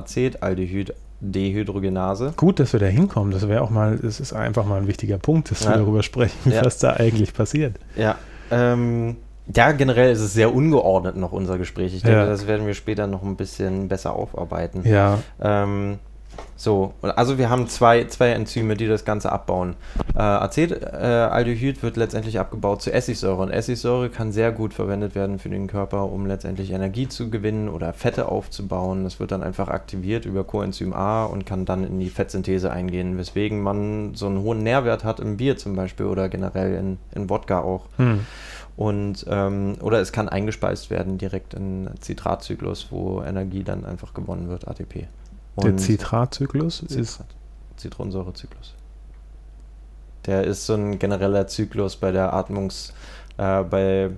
Acetaldehyd-Dehydrogenase. 1.21 2.33
Gut, 2.35 2.59
dass 2.59 2.73
wir 2.73 2.79
da 2.79 2.87
hinkommen. 2.87 3.31
Das 3.31 3.47
wäre 3.47 3.61
auch 3.61 3.69
mal, 3.69 3.93
es 3.93 4.19
ist 4.19 4.33
einfach 4.33 4.65
mal 4.65 4.77
ein 4.81 4.87
wichtiger 4.87 5.17
Punkt, 5.17 5.51
dass 5.51 5.63
Ja. 5.63 5.71
wir 5.71 5.77
darüber 5.77 6.03
sprechen, 6.03 6.51
Ja. 6.51 6.65
was 6.65 6.77
da 6.79 6.93
eigentlich 6.93 7.33
passiert. 7.33 7.77
Ja, 7.95 8.15
ähm, 8.51 9.15
ja, 9.55 9.71
generell 9.71 10.11
ist 10.11 10.19
es 10.21 10.33
sehr 10.33 10.53
ungeordnet 10.53 11.15
noch 11.17 11.31
unser 11.31 11.57
Gespräch. 11.57 11.95
Ich 11.95 12.01
denke, 12.03 12.19
Ja. 12.19 12.25
das 12.25 12.45
werden 12.47 12.67
wir 12.67 12.73
später 12.73 13.07
noch 13.07 13.23
ein 13.23 13.35
bisschen 13.35 13.87
besser 13.87 14.13
aufarbeiten. 14.13 14.81
Ja, 14.87 15.19
Ähm, 15.41 15.99
so, 16.55 16.93
also 17.01 17.37
wir 17.37 17.49
haben 17.49 17.67
zwei, 17.67 18.03
zwei 18.05 18.31
Enzyme, 18.31 18.75
die 18.75 18.87
das 18.87 19.05
Ganze 19.05 19.31
abbauen. 19.31 19.75
Äh, 20.13 20.19
Acetaldehyd 20.19 21.81
wird 21.81 21.95
letztendlich 21.95 22.39
abgebaut 22.39 22.81
zu 22.81 22.91
Essigsäure 22.91 23.41
und 23.41 23.49
Essigsäure 23.49 24.09
kann 24.09 24.31
sehr 24.31 24.51
gut 24.51 24.73
verwendet 24.73 25.15
werden 25.15 25.39
für 25.39 25.49
den 25.49 25.67
Körper, 25.67 26.11
um 26.11 26.25
letztendlich 26.25 26.71
Energie 26.71 27.07
zu 27.07 27.29
gewinnen 27.29 27.69
oder 27.69 27.93
Fette 27.93 28.27
aufzubauen. 28.27 29.05
Das 29.05 29.19
wird 29.19 29.31
dann 29.31 29.41
einfach 29.41 29.69
aktiviert 29.69 30.25
über 30.25 30.43
Coenzym 30.43 30.93
A 30.93 31.23
und 31.23 31.45
kann 31.45 31.65
dann 31.65 31.85
in 31.85 31.99
die 31.99 32.09
Fettsynthese 32.09 32.71
eingehen, 32.71 33.17
weswegen 33.17 33.61
man 33.61 34.15
so 34.15 34.25
einen 34.25 34.41
hohen 34.41 34.61
Nährwert 34.61 35.05
hat 35.05 35.21
im 35.21 35.37
Bier 35.37 35.55
zum 35.55 35.75
Beispiel 35.75 36.07
oder 36.07 36.27
generell 36.27 36.75
in, 36.75 36.97
in 37.15 37.29
Wodka 37.29 37.61
auch. 37.61 37.85
hm. 37.97 38.25
Und, 38.75 39.25
ähm, 39.29 39.75
oder 39.81 39.99
es 39.99 40.13
kann 40.13 40.29
eingespeist 40.29 40.89
werden 40.89 41.17
direkt 41.17 41.53
in 41.53 41.89
Zitratzyklus, 41.99 42.87
wo 42.91 43.21
Energie 43.21 43.65
dann 43.65 43.83
einfach 43.83 44.13
gewonnen 44.13 44.47
wird, 44.47 44.69
ATP. 44.69 45.07
Der 45.57 45.71
Und- 45.71 45.79
Zitratzyklus 45.79 46.81
ist. 46.81 47.11
Zitrat, 47.13 47.27
Zitronensäurezyklus. 47.77 48.75
Der 50.25 50.43
ist 50.43 50.65
so 50.65 50.73
ein 50.73 50.99
genereller 50.99 51.47
Zyklus 51.47 51.95
bei 51.95 52.11
der 52.11 52.33
Atmungs, 52.33 52.93
äh, 53.37 53.63
bei 53.63 54.09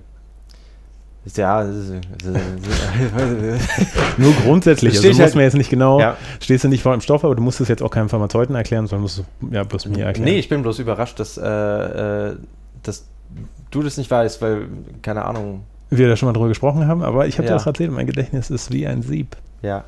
ja, 1.36 1.64
Nur 4.18 4.32
grundsätzlich, 4.44 4.92
also 4.94 5.02
du 5.02 5.08
musst 5.08 5.20
halt- 5.20 5.34
mir 5.36 5.42
jetzt 5.42 5.54
nicht 5.54 5.70
genau, 5.70 6.00
ja. 6.00 6.16
stehst 6.40 6.64
du 6.64 6.68
nicht 6.68 6.82
vor 6.82 6.92
im 6.94 7.00
Stoff, 7.00 7.24
aber 7.24 7.34
du 7.36 7.42
musst 7.42 7.60
es 7.60 7.68
jetzt 7.68 7.82
auch 7.82 7.90
keinem 7.90 8.08
Pharmazeuten 8.08 8.54
erklären, 8.56 8.86
sondern 8.88 9.02
musst 9.02 9.18
es 9.20 9.24
ja 9.52 9.62
bloß 9.64 9.86
mir 9.86 10.04
erklären. 10.04 10.24
Nee, 10.24 10.38
ich 10.38 10.48
bin 10.48 10.62
bloß 10.62 10.78
überrascht, 10.80 11.18
dass, 11.20 11.38
äh, 11.38 12.30
äh, 12.30 12.36
dass 12.82 13.04
du 13.70 13.82
das 13.82 13.96
nicht 13.98 14.10
weißt, 14.10 14.42
weil, 14.42 14.66
keine 15.02 15.24
Ahnung, 15.24 15.62
wir 15.90 16.08
da 16.08 16.16
schon 16.16 16.26
mal 16.26 16.32
drüber 16.32 16.48
gesprochen 16.48 16.86
haben, 16.86 17.02
aber 17.02 17.26
ich 17.26 17.38
habe 17.38 17.46
dir 17.46 17.54
Ja. 17.54 17.60
auch 17.60 17.66
erzählt, 17.66 17.90
mein 17.92 18.06
Gedächtnis 18.06 18.50
ist 18.50 18.72
wie 18.72 18.86
ein 18.86 19.02
Sieb. 19.02 19.36
Ja, 19.62 19.84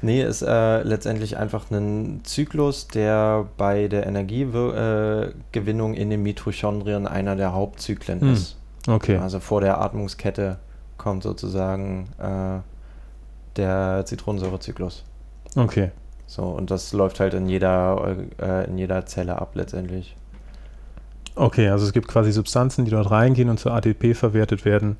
nee, 0.00 0.22
ist 0.22 0.40
äh, 0.42 0.82
letztendlich 0.82 1.36
einfach 1.36 1.70
ein 1.70 2.20
Zyklus, 2.24 2.88
der 2.88 3.46
bei 3.58 3.86
der 3.88 4.06
Energiegewinnung 4.06 5.94
äh, 5.94 6.00
in 6.00 6.10
den 6.10 6.22
Mitochondrien 6.22 7.06
einer 7.06 7.36
der 7.36 7.52
Hauptzyklen 7.52 8.20
Hm, 8.22 8.32
ist. 8.32 8.56
Okay. 8.88 9.18
Also 9.18 9.38
vor 9.40 9.60
der 9.60 9.80
Atmungskette 9.82 10.56
kommt 10.96 11.22
sozusagen 11.22 12.08
äh, 12.18 12.60
der 13.56 14.04
Zitronensäurezyklus. 14.06 15.04
Okay. 15.56 15.90
So, 16.26 16.44
und 16.44 16.70
das 16.70 16.92
läuft 16.92 17.20
halt 17.20 17.34
in 17.34 17.48
jeder, 17.48 18.16
äh, 18.40 18.64
in 18.66 18.78
jeder 18.78 19.04
Zelle 19.06 19.40
ab 19.40 19.50
letztendlich. 19.54 20.16
Okay, 21.34 21.68
also 21.68 21.86
es 21.86 21.92
gibt 21.92 22.08
quasi 22.08 22.32
Substanzen, 22.32 22.84
die 22.84 22.90
dort 22.90 23.10
reingehen 23.10 23.48
und 23.48 23.58
zu 23.60 23.70
ATP 23.70 24.14
verwertet 24.14 24.64
werden, 24.64 24.96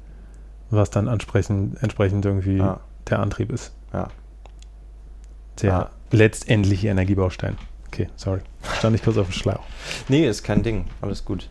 was 0.70 0.90
dann 0.90 1.06
entsprechend, 1.08 1.82
entsprechend 1.82 2.24
irgendwie 2.24 2.58
Ja, 2.58 2.80
der 3.08 3.18
Antrieb 3.20 3.50
ist. 3.50 3.72
ja. 3.92 4.08
Der 5.62 5.70
Ja. 5.70 5.90
letztendliche 6.10 6.88
Energiebaustein. 6.88 7.56
Okay, 7.88 8.08
sorry. 8.16 8.40
Stand 8.78 8.96
ich 8.96 9.02
kurz 9.02 9.16
auf 9.16 9.28
dem 9.28 9.32
Schlauch. 9.32 9.64
Nee, 10.08 10.26
ist 10.28 10.42
kein 10.42 10.62
Ding. 10.62 10.84
Alles 11.00 11.24
gut. 11.24 11.48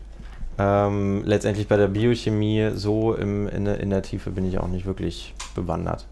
Ähm, 0.58 1.22
letztendlich 1.24 1.68
bei 1.68 1.76
der 1.76 1.88
Biochemie 1.88 2.70
so 2.74 3.14
im, 3.14 3.48
in, 3.48 3.64
der- 3.64 3.80
in 3.80 3.90
der 3.90 4.02
Tiefe 4.02 4.30
bin 4.30 4.44
ich 4.48 4.58
auch 4.58 4.66
nicht 4.68 4.86
wirklich 4.86 5.34
bewandert. 5.54 6.06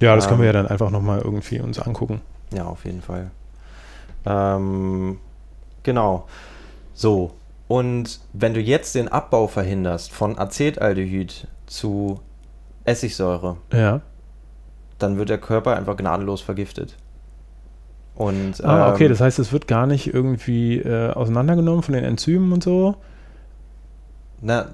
Ja, 0.00 0.14
das 0.16 0.26
können 0.28 0.40
wir 0.40 0.46
ja 0.46 0.50
Ähm. 0.52 0.64
dann 0.64 0.66
einfach 0.68 0.90
nochmal 0.90 1.20
irgendwie 1.20 1.60
uns 1.60 1.78
angucken. 1.78 2.20
Ja, 2.52 2.64
auf 2.66 2.84
jeden 2.84 3.02
Fall. 3.02 3.30
Ähm, 4.24 5.18
genau. 5.82 6.26
So, 6.94 7.32
Und 7.68 8.20
wenn 8.32 8.54
du 8.54 8.60
jetzt 8.60 8.94
den 8.94 9.08
Abbau 9.08 9.48
verhinderst 9.48 10.12
von 10.12 10.38
Acetaldehyd 10.38 11.48
zu 11.66 12.20
Essigsäure, 12.84 13.56
Ja. 13.72 14.00
Dann 14.98 15.18
wird 15.18 15.28
der 15.28 15.38
Körper 15.38 15.76
einfach 15.76 15.96
gnadenlos 15.96 16.40
vergiftet. 16.40 16.96
Und, 18.14 18.64
Ah, 18.64 18.92
okay, 18.92 19.04
ähm, 19.04 19.10
das 19.10 19.20
heißt, 19.20 19.38
es 19.38 19.52
wird 19.52 19.66
gar 19.68 19.86
nicht 19.86 20.12
irgendwie 20.12 20.78
äh, 20.78 21.10
auseinandergenommen 21.12 21.82
von 21.82 21.94
den 21.94 22.04
Enzymen 22.04 22.50
und 22.52 22.62
so. 22.62 22.96
Na, 24.40 24.68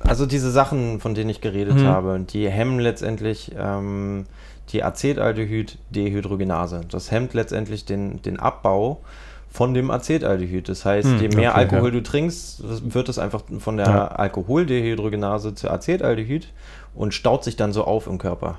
also 0.00 0.26
diese 0.26 0.50
Sachen, 0.50 1.00
von 1.00 1.14
denen 1.14 1.30
ich 1.30 1.40
geredet 1.40 1.76
Mhm. 1.76 1.86
habe, 1.86 2.20
die 2.20 2.50
hemmen 2.50 2.78
letztendlich 2.78 3.52
ähm, 3.58 4.26
die 4.72 4.82
Acetaldehyd-Dehydrogenase. 4.84 6.82
Das 6.90 7.10
hemmt 7.10 7.34
letztendlich 7.34 7.84
den, 7.84 8.20
den 8.22 8.38
Abbau 8.38 9.00
von 9.50 9.72
dem 9.72 9.90
Acetaldehyd. 9.90 10.68
Das 10.68 10.84
heißt, 10.84 11.08
Mhm, 11.08 11.20
je 11.20 11.28
mehr 11.28 11.50
okay, 11.52 11.58
Alkohol 11.60 11.86
ja. 11.86 11.90
du 11.92 12.02
trinkst, 12.02 12.62
wird 12.92 13.08
es 13.08 13.18
einfach 13.18 13.42
von 13.58 13.78
der 13.78 13.86
Ja. 13.86 14.06
Alkoholdehydrogenase 14.08 15.54
zu 15.54 15.70
Acetaldehyd 15.70 16.48
und 16.94 17.14
staut 17.14 17.44
sich 17.44 17.56
dann 17.56 17.72
so 17.72 17.84
auf 17.84 18.06
im 18.06 18.18
Körper. 18.18 18.58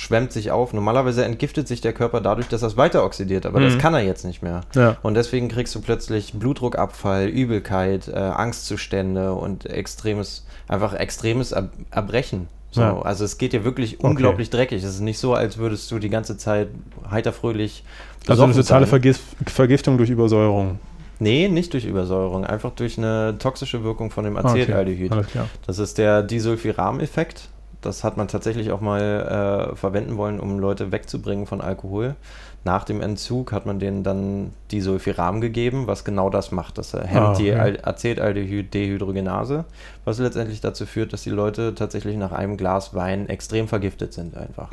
Schwemmt 0.00 0.32
sich 0.32 0.50
auf. 0.50 0.72
Normalerweise 0.72 1.26
entgiftet 1.26 1.68
sich 1.68 1.82
der 1.82 1.92
Körper 1.92 2.22
dadurch, 2.22 2.48
dass 2.48 2.62
er 2.62 2.68
es 2.68 2.78
weiter 2.78 3.04
oxidiert, 3.04 3.44
aber 3.44 3.60
das 3.60 3.74
Mhm. 3.74 3.78
kann 3.78 3.92
er 3.92 4.00
jetzt 4.00 4.24
nicht 4.24 4.40
mehr. 4.42 4.62
Ja. 4.74 4.96
Und 5.02 5.12
deswegen 5.12 5.48
kriegst 5.50 5.74
du 5.74 5.82
plötzlich 5.82 6.32
Blutdruckabfall, 6.32 7.26
Übelkeit, 7.26 8.08
äh, 8.08 8.14
Angstzustände 8.14 9.34
und 9.34 9.66
extremes, 9.66 10.46
einfach 10.68 10.94
extremes 10.94 11.52
Ab 11.52 11.68
Erbrechen. 11.90 12.48
So, 12.70 12.80
Ja. 12.80 13.02
Also 13.02 13.26
es 13.26 13.36
geht 13.36 13.52
dir 13.52 13.62
wirklich 13.62 14.00
unglaublich 14.00 14.48
dreckig. 14.48 14.82
Es 14.82 14.88
ist 14.94 15.00
nicht 15.00 15.18
so, 15.18 15.34
als 15.34 15.58
würdest 15.58 15.90
du 15.90 15.98
die 15.98 16.08
ganze 16.08 16.38
Zeit 16.38 16.68
heiter 17.10 17.34
fröhlich. 17.34 17.84
Also 18.26 18.44
eine 18.44 18.54
totale. 18.54 18.86
Vergif 18.86 19.20
Vergiftung 19.48 19.98
durch 19.98 20.08
Übersäuerung. 20.08 20.78
Nee, 21.18 21.48
nicht 21.48 21.74
durch 21.74 21.84
Übersäuerung, 21.84 22.46
einfach 22.46 22.70
durch 22.70 22.96
eine 22.96 23.36
toxische 23.38 23.84
Wirkung 23.84 24.10
von 24.10 24.24
dem 24.24 24.36
okay. 24.36 24.62
Acetaldehyd. 24.62 25.10
Klar. 25.10 25.48
Das 25.66 25.78
ist 25.78 25.98
der 25.98 26.22
Disulfiram-Effekt. 26.22 27.48
Das 27.80 28.04
hat 28.04 28.16
man 28.16 28.28
tatsächlich 28.28 28.72
auch 28.72 28.80
mal 28.80 29.70
äh, 29.72 29.76
verwenden 29.76 30.16
wollen, 30.16 30.38
um 30.38 30.58
Leute 30.58 30.92
wegzubringen 30.92 31.46
von 31.46 31.60
Alkohol. 31.60 32.14
Nach 32.62 32.84
dem 32.84 33.00
Entzug 33.00 33.52
hat 33.52 33.64
man 33.64 33.78
denen 33.78 34.02
dann 34.02 34.52
Disulfiram 34.70 35.40
gegeben, 35.40 35.86
was 35.86 36.04
genau 36.04 36.28
das 36.28 36.52
macht. 36.52 36.76
Das 36.76 36.92
äh, 36.92 37.06
hemmt 37.06 37.26
Ah, 37.26 37.34
die 37.34 37.50
okay. 37.52 37.60
Al 37.60 37.78
Acetaldehyd-Dehydrogenase, 37.82 39.64
was 40.04 40.18
letztendlich 40.18 40.60
dazu 40.60 40.84
führt, 40.84 41.14
dass 41.14 41.22
die 41.22 41.30
Leute 41.30 41.74
tatsächlich 41.74 42.16
nach 42.16 42.32
einem 42.32 42.58
Glas 42.58 42.94
Wein 42.94 43.28
extrem 43.28 43.66
vergiftet 43.66 44.12
sind 44.12 44.36
einfach. 44.36 44.70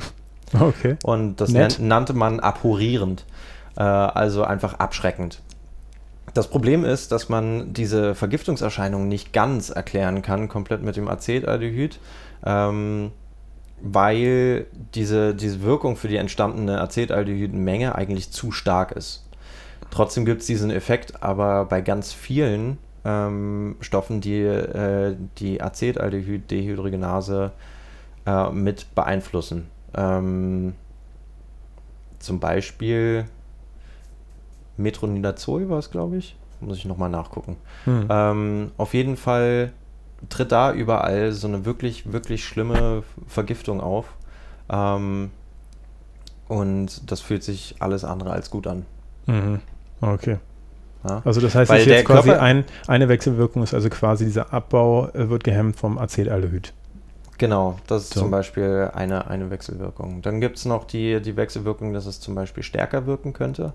Okay. 0.57 0.97
Und 1.03 1.39
das 1.41 1.49
Nett. 1.51 1.79
nan 1.79 1.87
nannte 1.87 2.13
man 2.13 2.39
abhorrierend, 2.39 3.25
äh, 3.77 3.83
also 3.83 4.43
einfach 4.43 4.75
abschreckend. 4.75 5.41
Das 6.33 6.47
Problem 6.49 6.85
ist, 6.85 7.11
dass 7.11 7.29
man 7.29 7.73
diese 7.73 8.15
Vergiftungserscheinungen 8.15 9.07
nicht 9.07 9.33
ganz 9.33 9.69
erklären 9.69 10.21
kann, 10.21 10.49
komplett 10.49 10.83
mit 10.83 10.95
dem 10.95 11.07
Acetaldehyd, 11.07 11.99
ähm, 12.45 13.11
weil 13.81 14.65
diese, 14.95 15.35
diese 15.35 15.61
Wirkung 15.61 15.95
für 15.95 16.07
die 16.07 16.17
entstandene 16.17 16.81
Acetaldehydenmenge 16.81 17.95
eigentlich 17.95 18.31
zu 18.31 18.51
stark 18.51 18.91
ist. 18.91 19.29
Trotzdem 19.91 20.25
gibt 20.25 20.41
es 20.41 20.47
diesen 20.47 20.71
Effekt, 20.71 21.23
aber 21.23 21.65
bei 21.65 21.81
ganz 21.81 22.11
vielen 22.11 22.77
ähm, 23.05 23.75
Stoffen, 23.79 24.19
die 24.19 24.41
äh, 24.41 25.15
die 25.37 25.61
Acetaldehyd-Dehydrogenase 25.61 27.51
äh, 28.25 28.49
mit 28.51 28.93
beeinflussen. 28.95 29.67
Ähm, 29.95 30.73
zum 32.19 32.39
Beispiel 32.39 33.25
Metronidazol 34.75 35.69
war 35.69 35.79
es, 35.79 35.91
glaube 35.91 36.17
ich. 36.17 36.35
Muss 36.59 36.77
ich 36.77 36.85
nochmal 36.85 37.09
nachgucken. 37.09 37.55
Hm. 37.85 38.07
Ähm, 38.09 38.71
auf 38.77 38.93
jeden 38.93 39.15
Fall 39.15 39.71
tritt 40.29 40.51
da 40.51 40.73
überall 40.73 41.31
so 41.31 41.47
eine 41.47 41.65
wirklich, 41.65 42.11
wirklich 42.11 42.45
schlimme 42.45 43.03
Vergiftung 43.27 43.81
auf. 43.81 44.05
Ähm, 44.69 45.31
und 46.47 47.11
das 47.11 47.21
fühlt 47.21 47.43
sich 47.43 47.75
alles 47.79 48.03
andere 48.03 48.31
als 48.31 48.49
gut 48.49 48.67
an. 48.67 48.85
Mhm. 49.25 49.59
Okay. 50.01 50.37
Ja? 51.07 51.21
Also 51.25 51.41
das 51.41 51.55
heißt, 51.55 51.69
Weil 51.69 51.85
der 51.85 51.97
jetzt 51.97 52.05
quasi 52.07 52.31
ein, 52.31 52.63
eine 52.87 53.09
Wechselwirkung 53.09 53.63
ist 53.63 53.73
also 53.73 53.89
quasi 53.89 54.25
dieser 54.25 54.53
Abbau 54.53 55.09
äh, 55.09 55.29
wird 55.29 55.43
gehemmt 55.43 55.77
vom 55.77 55.97
Acetaldehyd. 55.97 56.73
Genau, 57.37 57.77
das 57.85 58.03
ist 58.03 58.13
So. 58.13 58.21
zum 58.21 58.31
Beispiel 58.31 58.89
eine, 58.93 59.27
eine 59.27 59.51
Wechselwirkung. 59.51 60.21
Dann 60.23 60.41
gibt 60.41 60.57
es 60.57 60.65
noch 60.65 60.85
die, 60.85 61.21
die 61.21 61.35
Wechselwirkung, 61.35 61.93
dass 61.93 62.07
es 62.07 62.19
zum 62.19 62.33
Beispiel 62.33 62.63
stärker 62.63 63.05
wirken 63.05 63.33
könnte. 63.33 63.73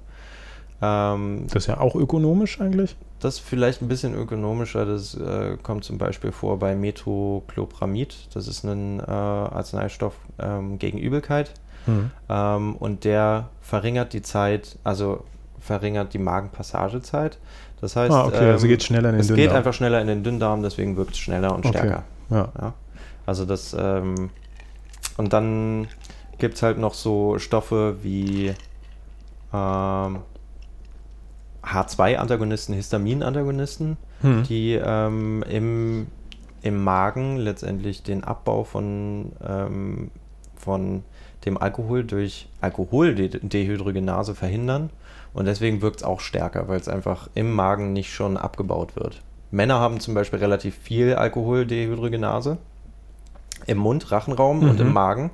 Ähm, 0.81 1.45
Das 1.47 1.63
ist 1.65 1.67
ja 1.69 1.79
auch 1.79 1.95
ökonomisch 1.95 2.61
eigentlich. 2.61 2.97
Das 3.23 3.35
ist 3.35 3.41
vielleicht 3.41 3.81
ein 3.83 3.89
bisschen 3.89 4.15
ökonomischer. 4.15 4.85
Das 4.85 5.15
äh, 5.15 5.57
kommt 5.63 5.85
zum 5.85 5.97
Beispiel 5.97 6.33
vor 6.33 6.59
bei 6.59 6.75
Metoclopramid. 6.75 8.17
Das 8.35 8.49
ist 8.49 8.65
ein 8.65 8.99
äh, 9.01 9.05
Arzneistoff 9.05 10.15
ähm, 10.41 10.79
gegen 10.79 10.99
Übelkeit. 10.99 11.53
Mhm. 11.87 12.11
Ähm, 12.29 12.77
und 12.77 13.05
der 13.05 13.49
verringert 13.61 14.13
die 14.13 14.23
Zeit, 14.23 14.77
also 14.83 15.25
verringert 15.61 16.13
die 16.15 16.19
Magenpassagezeit. 16.19 17.39
Das 17.81 17.95
heißt, 17.97 18.13
Ah, 18.13 18.27
okay, 18.27 18.51
also 18.51 18.67
ähm, 18.67 18.71
geht 18.71 18.83
schneller 18.83 19.11
in 19.11 19.15
den 19.17 19.21
es 19.21 19.29
geht 19.29 19.37
Dünndarm. 19.39 19.57
einfach 19.57 19.73
schneller 19.75 20.01
in 20.01 20.07
den 20.09 20.23
Dünndarm, 20.25 20.63
deswegen 20.63 20.97
wirkt 20.97 21.13
es 21.13 21.19
schneller 21.19 21.55
und 21.55 21.65
Okay. 21.65 21.79
stärker. 21.79 22.03
Ja. 22.31 22.49
Ja. 22.61 22.75
Also 23.27 23.45
das, 23.45 23.77
ähm, 23.79 24.31
und 25.17 25.33
dann 25.33 25.87
gibt 26.39 26.55
es 26.57 26.63
halt 26.63 26.79
noch 26.79 26.95
so 26.95 27.39
Stoffe 27.39 27.97
wie 28.03 28.55
ähm, 29.53 30.19
H2-Antagonisten, 31.65 32.75
Histamin-Antagonisten, 32.75 33.97
Hm. 34.23 34.43
die 34.45 34.75
ähm, 34.75 35.43
im, 35.49 36.07
im 36.63 36.83
Magen 36.85 37.37
letztendlich 37.39 38.03
den 38.03 38.23
Abbau 38.25 38.63
von, 38.65 39.33
ähm, 39.47 40.11
von 40.57 41.03
dem 41.45 41.59
Alkohol 41.59 42.05
durch 42.05 42.49
Alkoholdehydrogenase 42.61 44.35
verhindern. 44.35 44.91
Und 45.35 45.47
deswegen 45.47 45.83
wirkt 45.83 45.97
es 45.99 46.03
auch 46.05 46.21
stärker, 46.21 46.69
weil 46.69 46.79
es 46.79 46.89
einfach 46.89 47.29
im 47.35 47.53
Magen 47.53 47.93
nicht 47.93 48.13
schon 48.13 48.37
abgebaut 48.37 48.97
wird. 48.97 49.23
Männer 49.51 49.81
haben 49.81 49.99
zum 50.01 50.15
Beispiel 50.15 50.39
relativ 50.39 50.77
viel 50.77 51.15
Alkoholdehydrogenase 51.15 52.59
im 53.67 53.79
Mund, 53.79 54.11
Rachenraum 54.11 54.63
und 54.63 54.75
Mhm. 54.81 54.87
im 54.87 54.93
Magen. 54.93 55.31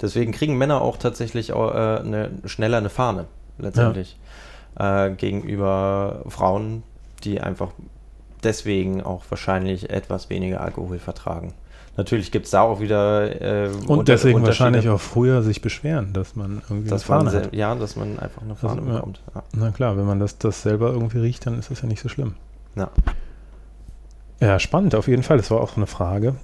Deswegen 0.00 0.32
kriegen 0.32 0.56
Männer 0.56 0.80
auch 0.82 0.96
tatsächlich 0.96 1.50
äh, 1.50 1.54
eine, 1.54 2.30
schneller 2.44 2.78
eine 2.78 2.90
Fahne, 2.90 3.26
letztendlich. 3.58 4.18
Äh, 4.78 5.10
gegenüber 5.10 6.22
Frauen, 6.28 6.82
die 7.24 7.40
einfach 7.40 7.70
deswegen 8.42 9.02
auch 9.02 9.22
wahrscheinlich 9.28 9.90
etwas 9.90 10.30
weniger 10.30 10.60
Alkohol 10.60 10.98
vertragen. 10.98 11.54
Natürlich 11.96 12.32
gibt 12.32 12.46
es 12.46 12.52
da 12.52 12.62
auch 12.62 12.80
wieder 12.80 13.66
äh, 13.66 13.70
Und 13.86 14.08
deswegen 14.08 14.42
wahrscheinlich 14.42 14.88
auch 14.88 15.00
früher 15.00 15.42
sich 15.42 15.60
beschweren, 15.60 16.14
dass 16.14 16.36
man 16.36 16.62
irgendwie 16.68 16.88
dass 16.88 17.10
eine 17.10 17.24
Fahne 17.24 17.38
hat. 17.38 17.54
ja, 17.54 17.74
dass 17.74 17.96
man 17.96 18.18
einfach 18.18 18.40
eine 18.40 18.56
Fahne 18.56 18.80
ja. 18.86 18.94
bekommt. 18.94 19.20
Ja. 19.34 19.42
Na 19.54 19.70
klar, 19.72 19.98
wenn 19.98 20.06
man 20.06 20.18
das, 20.18 20.38
das 20.38 20.62
selber 20.62 20.90
irgendwie 20.90 21.18
riecht, 21.18 21.44
dann 21.44 21.58
ist 21.58 21.70
das 21.70 21.82
ja 21.82 21.88
nicht 21.88 22.00
so 22.00 22.08
schlimm. 22.08 22.34
Ja. 22.74 22.90
Ja, 24.40 24.58
spannend 24.58 24.94
auf 24.94 25.06
jeden 25.06 25.22
Fall. 25.22 25.36
Das 25.36 25.50
war 25.50 25.60
auch 25.60 25.68
so 25.68 25.76
eine 25.76 25.86
Frage, 25.86 26.34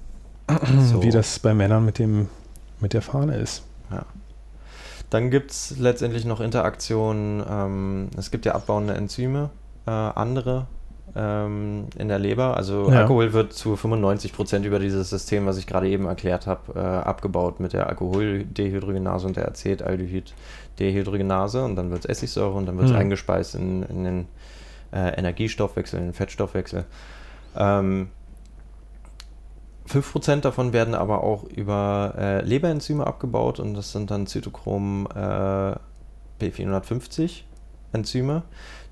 So. 0.91 1.01
wie 1.01 1.09
das 1.09 1.39
bei 1.39 1.53
Männern 1.55 1.83
mit 1.83 1.97
dem 1.97 2.29
mit 2.79 2.93
der 2.93 3.01
Fahne 3.01 3.35
ist. 3.35 3.63
Dann 5.09 5.31
gibt 5.31 5.51
es 5.51 5.75
letztendlich 5.79 6.25
noch 6.25 6.39
Interaktionen. 6.39 7.43
Ähm, 7.49 8.09
es 8.17 8.29
gibt 8.31 8.45
ja 8.45 8.53
abbauende 8.53 8.93
Enzyme, 8.93 9.49
äh, 9.87 9.91
andere 9.91 10.67
ähm, 11.15 11.87
in 11.97 12.07
der 12.07 12.19
Leber. 12.19 12.55
Also 12.55 12.91
Ja. 12.91 12.99
Alkohol 12.99 13.33
wird 13.33 13.51
zu 13.53 13.75
95 13.75 14.31
Prozent 14.33 14.63
über 14.65 14.77
dieses 14.77 15.09
System, 15.09 15.47
was 15.47 15.57
ich 15.57 15.65
gerade 15.65 15.87
eben 15.89 16.05
erklärt 16.05 16.45
habe, 16.45 16.73
äh, 16.75 16.79
abgebaut 16.79 17.59
mit 17.59 17.73
der 17.73 17.87
Alkoholdehydrogenase 17.87 19.25
und 19.25 19.35
der 19.35 19.47
Acetaldehyd-Dehydrogenase. 19.49 21.63
Und 21.63 21.75
dann 21.75 21.91
wird 21.91 22.05
es 22.05 22.09
Essigsäure 22.09 22.53
und 22.53 22.65
dann 22.67 22.77
wird 22.77 22.87
es 22.87 22.93
Mhm. 22.93 22.99
eingespeist 22.99 23.55
in, 23.55 23.83
in 23.83 24.03
den 24.03 24.27
äh, 24.91 25.17
Energiestoffwechsel, 25.19 25.99
in 25.99 26.05
den 26.07 26.13
Fettstoffwechsel. 26.13 26.85
Ähm, 27.55 28.09
5% 29.89 30.41
davon 30.41 30.71
werden 30.71 30.93
aber 30.93 31.23
auch 31.23 31.43
über 31.45 32.13
äh, 32.17 32.41
Leberenzyme 32.41 33.05
abgebaut 33.07 33.59
und 33.59 33.73
das 33.73 33.91
sind 33.91 34.11
dann 34.11 34.27
Zytochrom 34.27 35.07
äh, 35.15 35.75
B450 36.39 37.41
Enzyme, 37.91 38.43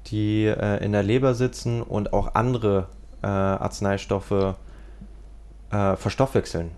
die 0.07 0.45
äh, 0.45 0.83
in 0.83 0.91
der 0.91 1.03
Leber 1.03 1.35
sitzen 1.35 1.81
und 1.81 2.13
auch 2.13 2.33
andere 2.35 2.87
äh, 3.21 3.27
Arzneistoffe 3.27 4.55
äh, 5.69 5.95
verstoffwechseln. 5.95 6.71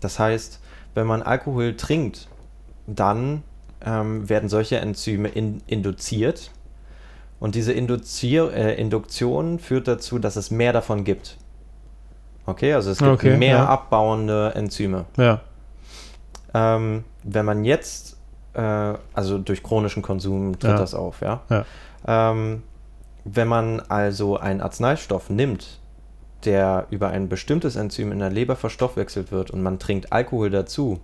Das 0.00 0.18
heißt, 0.18 0.60
wenn 0.94 1.06
man 1.06 1.22
Alkohol 1.22 1.76
trinkt, 1.76 2.28
dann 2.86 3.44
ähm, 3.84 4.28
werden 4.28 4.48
solche 4.48 4.78
Enzyme 4.78 5.28
in, 5.28 5.62
induziert 5.66 6.50
und 7.38 7.54
diese 7.54 7.72
Induzier 7.72 8.52
äh, 8.52 8.74
Induktion 8.80 9.58
führt 9.58 9.88
dazu, 9.88 10.18
dass 10.18 10.36
es 10.36 10.50
mehr 10.50 10.72
davon 10.72 11.04
gibt. 11.04 11.38
Okay, 12.50 12.74
also 12.74 12.90
es 12.90 12.98
gibt 12.98 13.10
Okay, 13.10 13.36
mehr 13.36 13.56
ja. 13.58 13.66
abbauende 13.66 14.52
Enzyme. 14.54 15.04
Ja. 15.16 15.40
Ähm, 16.54 17.04
wenn 17.22 17.44
man 17.44 17.64
jetzt, 17.64 18.16
äh, 18.54 18.94
also 19.14 19.38
durch 19.38 19.62
chronischen 19.62 20.02
Konsum 20.02 20.58
tritt 20.58 20.72
Ja. 20.72 20.78
das 20.78 20.94
auf, 20.94 21.20
ja. 21.20 21.40
Ja. 21.48 21.64
Ähm, 22.06 22.62
wenn 23.24 23.48
man 23.48 23.80
also 23.80 24.38
einen 24.38 24.60
Arzneistoff 24.60 25.30
nimmt, 25.30 25.78
der 26.44 26.86
über 26.90 27.08
ein 27.08 27.28
bestimmtes 27.28 27.76
Enzym 27.76 28.12
in 28.12 28.18
der 28.18 28.30
Leber 28.30 28.56
verstoffwechselt 28.56 29.30
wird 29.30 29.50
und 29.50 29.62
man 29.62 29.78
trinkt 29.78 30.12
Alkohol 30.12 30.50
dazu, 30.50 31.00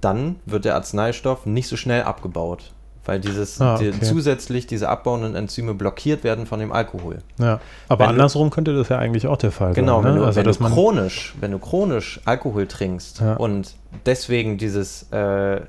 dann 0.00 0.36
wird 0.46 0.64
der 0.64 0.76
Arzneistoff 0.76 1.44
nicht 1.46 1.68
so 1.68 1.76
schnell 1.76 2.02
abgebaut, 2.04 2.72
weil 3.04 3.18
dieses 3.20 3.60
Ah, 3.60 3.76
die, 3.78 3.88
okay. 3.88 3.98
zusätzlich 4.02 4.66
diese 4.66 4.88
abbauenden 4.88 5.34
Enzyme 5.34 5.74
blockiert 5.74 6.22
werden 6.24 6.46
von 6.46 6.60
dem 6.60 6.70
Alkohol. 6.72 7.18
Ja. 7.38 7.60
Aber 7.88 8.00
Wenn 8.00 8.06
du- 8.06 8.12
andersrum 8.22 8.50
könnte 8.50 8.74
das 8.74 8.88
ja 8.88 8.98
eigentlich 8.98 9.26
auch 9.26 9.36
der 9.36 9.50
Fall 9.52 9.72
Genau, 9.74 9.96
sein. 9.96 10.04
wenn 10.04 10.12
ne? 10.14 10.20
du, 10.20 10.26
also, 10.26 10.36
wenn 10.38 10.46
du 10.46 10.58
chronisch, 10.74 11.34
wenn 11.40 11.50
du 11.50 11.58
chronisch 11.58 12.20
Alkohol 12.24 12.66
trinkst 12.66 13.20
Ja. 13.20 13.34
und 13.34 13.74
deswegen 14.06 14.56
dieses, 14.58 15.10
äh, 15.12 15.60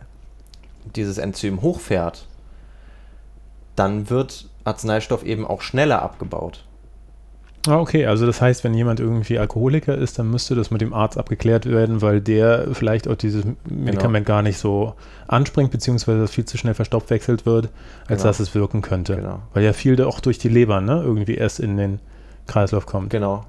dieses 0.95 1.17
Enzym 1.17 1.61
hochfährt, 1.61 2.27
dann 3.75 4.09
wird 4.09 4.45
Arzneistoff 4.65 5.23
eben 5.23 5.45
auch 5.47 5.61
schneller 5.61 6.01
abgebaut. 6.01 6.63
Ah, 7.68 7.78
okay, 7.80 8.05
also 8.07 8.26
das 8.26 8.41
heißt, 8.41 8.66
wenn 8.66 8.74
jemand 8.74 8.99
irgendwie 8.99 9.39
Alkoholiker 9.39 9.97
ist, 9.97 10.20
dann 10.20 10.30
müsste 10.30 10.53
das 10.53 10.70
mit 10.70 10.82
dem 10.82 10.93
Arzt 10.93 11.18
abgeklärt 11.18 11.66
werden, 11.66 12.01
weil 12.01 12.20
der 12.20 12.68
vielleicht 12.74 13.07
auch 13.07 13.16
dieses 13.16 13.45
Medikament 13.70 14.26
gar 14.26 14.41
nicht 14.41 14.57
so 14.57 14.95
anspringt, 15.28 15.72
beziehungsweise 15.72 16.20
das 16.20 16.32
viel 16.32 16.43
zu 16.43 16.57
schnell 16.57 16.74
verstoffwechselt 16.74 17.45
wird, 17.45 17.70
als 18.07 18.22
Genau. 18.22 18.24
dass 18.24 18.39
es 18.41 18.53
wirken 18.53 18.82
könnte. 18.82 19.16
Genau. 19.16 19.39
Weil 19.53 19.64
ja 19.64 19.72
viel 19.72 19.95
da 19.95 20.07
auch 20.07 20.20
durch 20.20 20.38
die 20.39 20.49
Leber, 20.49 20.82
ne, 20.82 21.01
irgendwie 21.05 21.36
erst 21.36 21.61
in 21.61 21.78
den 21.78 21.99
Kreislauf 22.47 22.85
kommt. 22.85 23.09
Genau. 23.09 23.45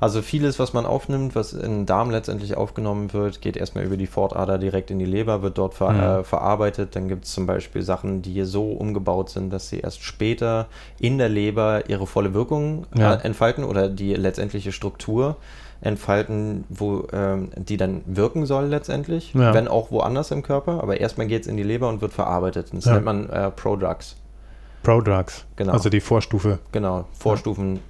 Also 0.00 0.22
vieles, 0.22 0.58
was 0.58 0.72
man 0.72 0.86
aufnimmt, 0.86 1.34
was 1.34 1.52
in 1.52 1.60
den 1.80 1.86
Darm 1.86 2.10
letztendlich 2.10 2.56
aufgenommen 2.56 3.12
wird, 3.12 3.40
geht 3.42 3.56
erstmal 3.56 3.84
über 3.84 3.96
die 3.96 4.06
Fortader 4.06 4.56
direkt 4.58 4.90
in 4.90 4.98
die 4.98 5.04
Leber, 5.04 5.42
wird 5.42 5.58
dort 5.58 5.74
ver 5.74 5.90
Mhm. 5.90 6.00
äh, 6.00 6.24
verarbeitet. 6.24 6.96
Dann 6.96 7.08
gibt 7.08 7.24
es 7.26 7.32
zum 7.32 7.46
Beispiel 7.46 7.82
Sachen, 7.82 8.22
die 8.22 8.42
so 8.44 8.72
umgebaut 8.72 9.28
sind, 9.30 9.52
dass 9.52 9.68
sie 9.68 9.80
erst 9.80 10.02
später 10.02 10.66
in 10.98 11.18
der 11.18 11.28
Leber 11.28 11.88
ihre 11.88 12.06
volle 12.06 12.32
Wirkung 12.32 12.86
Ja. 12.96 13.14
äh, 13.14 13.24
entfalten 13.24 13.64
oder 13.64 13.88
die 13.88 14.14
letztendliche 14.14 14.72
Struktur 14.72 15.36
entfalten, 15.80 16.64
wo 16.68 17.06
ähm, 17.12 17.50
die 17.56 17.76
dann 17.76 18.00
wirken 18.06 18.46
soll 18.46 18.64
letztendlich, 18.66 19.34
Ja. 19.34 19.54
wenn 19.54 19.68
auch 19.68 19.90
woanders 19.90 20.30
im 20.30 20.42
Körper. 20.42 20.82
Aber 20.82 20.98
erstmal 21.00 21.26
geht 21.26 21.42
es 21.42 21.48
in 21.48 21.56
die 21.56 21.62
Leber 21.62 21.88
und 21.88 22.00
wird 22.00 22.12
verarbeitet. 22.12 22.70
Das 22.72 22.84
Ja. 22.86 22.94
nennt 22.94 23.04
man 23.04 23.28
äh, 23.30 23.50
Prodrugs. 23.50 24.16
Prodrugs, 24.82 25.44
Genau. 25.56 25.72
also 25.72 25.88
die 25.90 26.00
Vorstufe. 26.00 26.58
Genau, 26.72 27.04
Vorstufen 27.12 27.80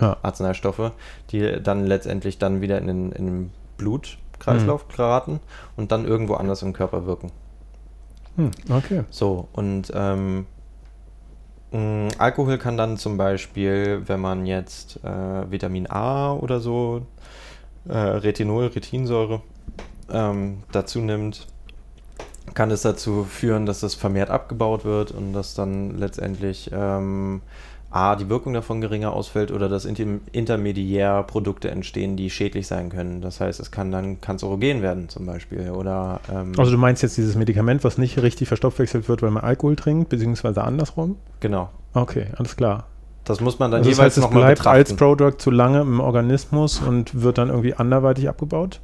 Ja. 0.00 0.16
Arzneistoffe, 0.22 0.92
die 1.30 1.60
dann 1.62 1.86
letztendlich 1.86 2.38
dann 2.38 2.60
wieder 2.60 2.78
in 2.78 2.86
den, 2.86 3.12
in 3.12 3.26
den 3.26 3.50
Blutkreislauf 3.76 4.86
Mhm. 4.88 4.92
geraten 4.96 5.40
und 5.76 5.92
dann 5.92 6.06
irgendwo 6.06 6.34
anders 6.34 6.62
im 6.62 6.72
Körper 6.72 7.06
wirken. 7.06 7.30
Hm, 8.36 8.50
okay. 8.70 9.04
So, 9.10 9.48
und 9.52 9.92
ähm, 9.94 10.46
mh, 11.72 12.08
Alkohol 12.18 12.58
kann 12.58 12.76
dann 12.76 12.96
zum 12.96 13.16
Beispiel, 13.16 14.02
wenn 14.06 14.20
man 14.20 14.46
jetzt 14.46 15.02
äh, 15.04 15.50
Vitamin 15.50 15.90
A 15.90 16.32
oder 16.32 16.60
so, 16.60 17.02
äh, 17.88 17.96
Retinol, 17.96 18.66
Retinsäure 18.66 19.42
ähm, 20.12 20.62
dazu 20.72 21.00
nimmt, 21.00 21.46
kann 22.54 22.70
es 22.70 22.82
dazu 22.82 23.24
führen, 23.24 23.64
dass 23.66 23.80
das 23.80 23.94
vermehrt 23.94 24.30
abgebaut 24.30 24.84
wird 24.84 25.12
und 25.12 25.32
dass 25.32 25.54
dann 25.54 25.98
letztendlich 25.98 26.70
ähm, 26.72 27.42
A, 27.90 28.14
die 28.14 28.28
Wirkung 28.28 28.52
davon 28.52 28.80
geringer 28.80 29.12
ausfällt 29.12 29.50
oder 29.50 29.68
dass 29.68 29.84
Intim 29.84 30.20
Intermediärprodukte 30.30 31.70
entstehen, 31.70 32.16
die 32.16 32.30
schädlich 32.30 32.66
sein 32.68 32.88
können. 32.88 33.20
Das 33.20 33.40
heißt, 33.40 33.58
es 33.58 33.70
kann 33.70 33.90
dann 33.90 34.20
kanzerogen 34.20 34.80
werden 34.80 35.08
zum 35.08 35.26
Beispiel 35.26 35.70
oder 35.70 36.20
ähm, 36.32 36.52
Also 36.56 36.70
du 36.70 36.78
meinst 36.78 37.02
jetzt 37.02 37.16
dieses 37.16 37.34
Medikament, 37.34 37.82
was 37.82 37.98
nicht 37.98 38.20
richtig 38.22 38.48
verstoffwechselt 38.48 39.08
wird, 39.08 39.22
weil 39.22 39.30
man 39.32 39.42
Alkohol 39.42 39.76
trinkt, 39.76 40.08
beziehungsweise 40.08 40.62
andersrum? 40.62 41.16
genau. 41.40 41.70
Okay, 41.92 42.26
alles 42.36 42.54
klar. 42.56 42.84
Das 43.24 43.40
muss 43.40 43.58
man 43.58 43.70
dann 43.72 43.80
Also 43.80 43.90
das 43.90 43.98
jeweils 43.98 44.12
heißt, 44.12 44.18
es 44.18 44.22
nochmal 44.24 44.42
bleibt 44.54 44.66
als 44.66 44.90
betrachten. 44.90 45.18
Product 45.18 45.38
zu 45.38 45.50
lange 45.50 45.80
im 45.80 45.98
Organismus 46.00 46.78
und 46.80 47.20
wird 47.22 47.38
dann 47.38 47.48
irgendwie 47.48 47.74
anderweitig 47.74 48.28
abgebaut? 48.28 48.80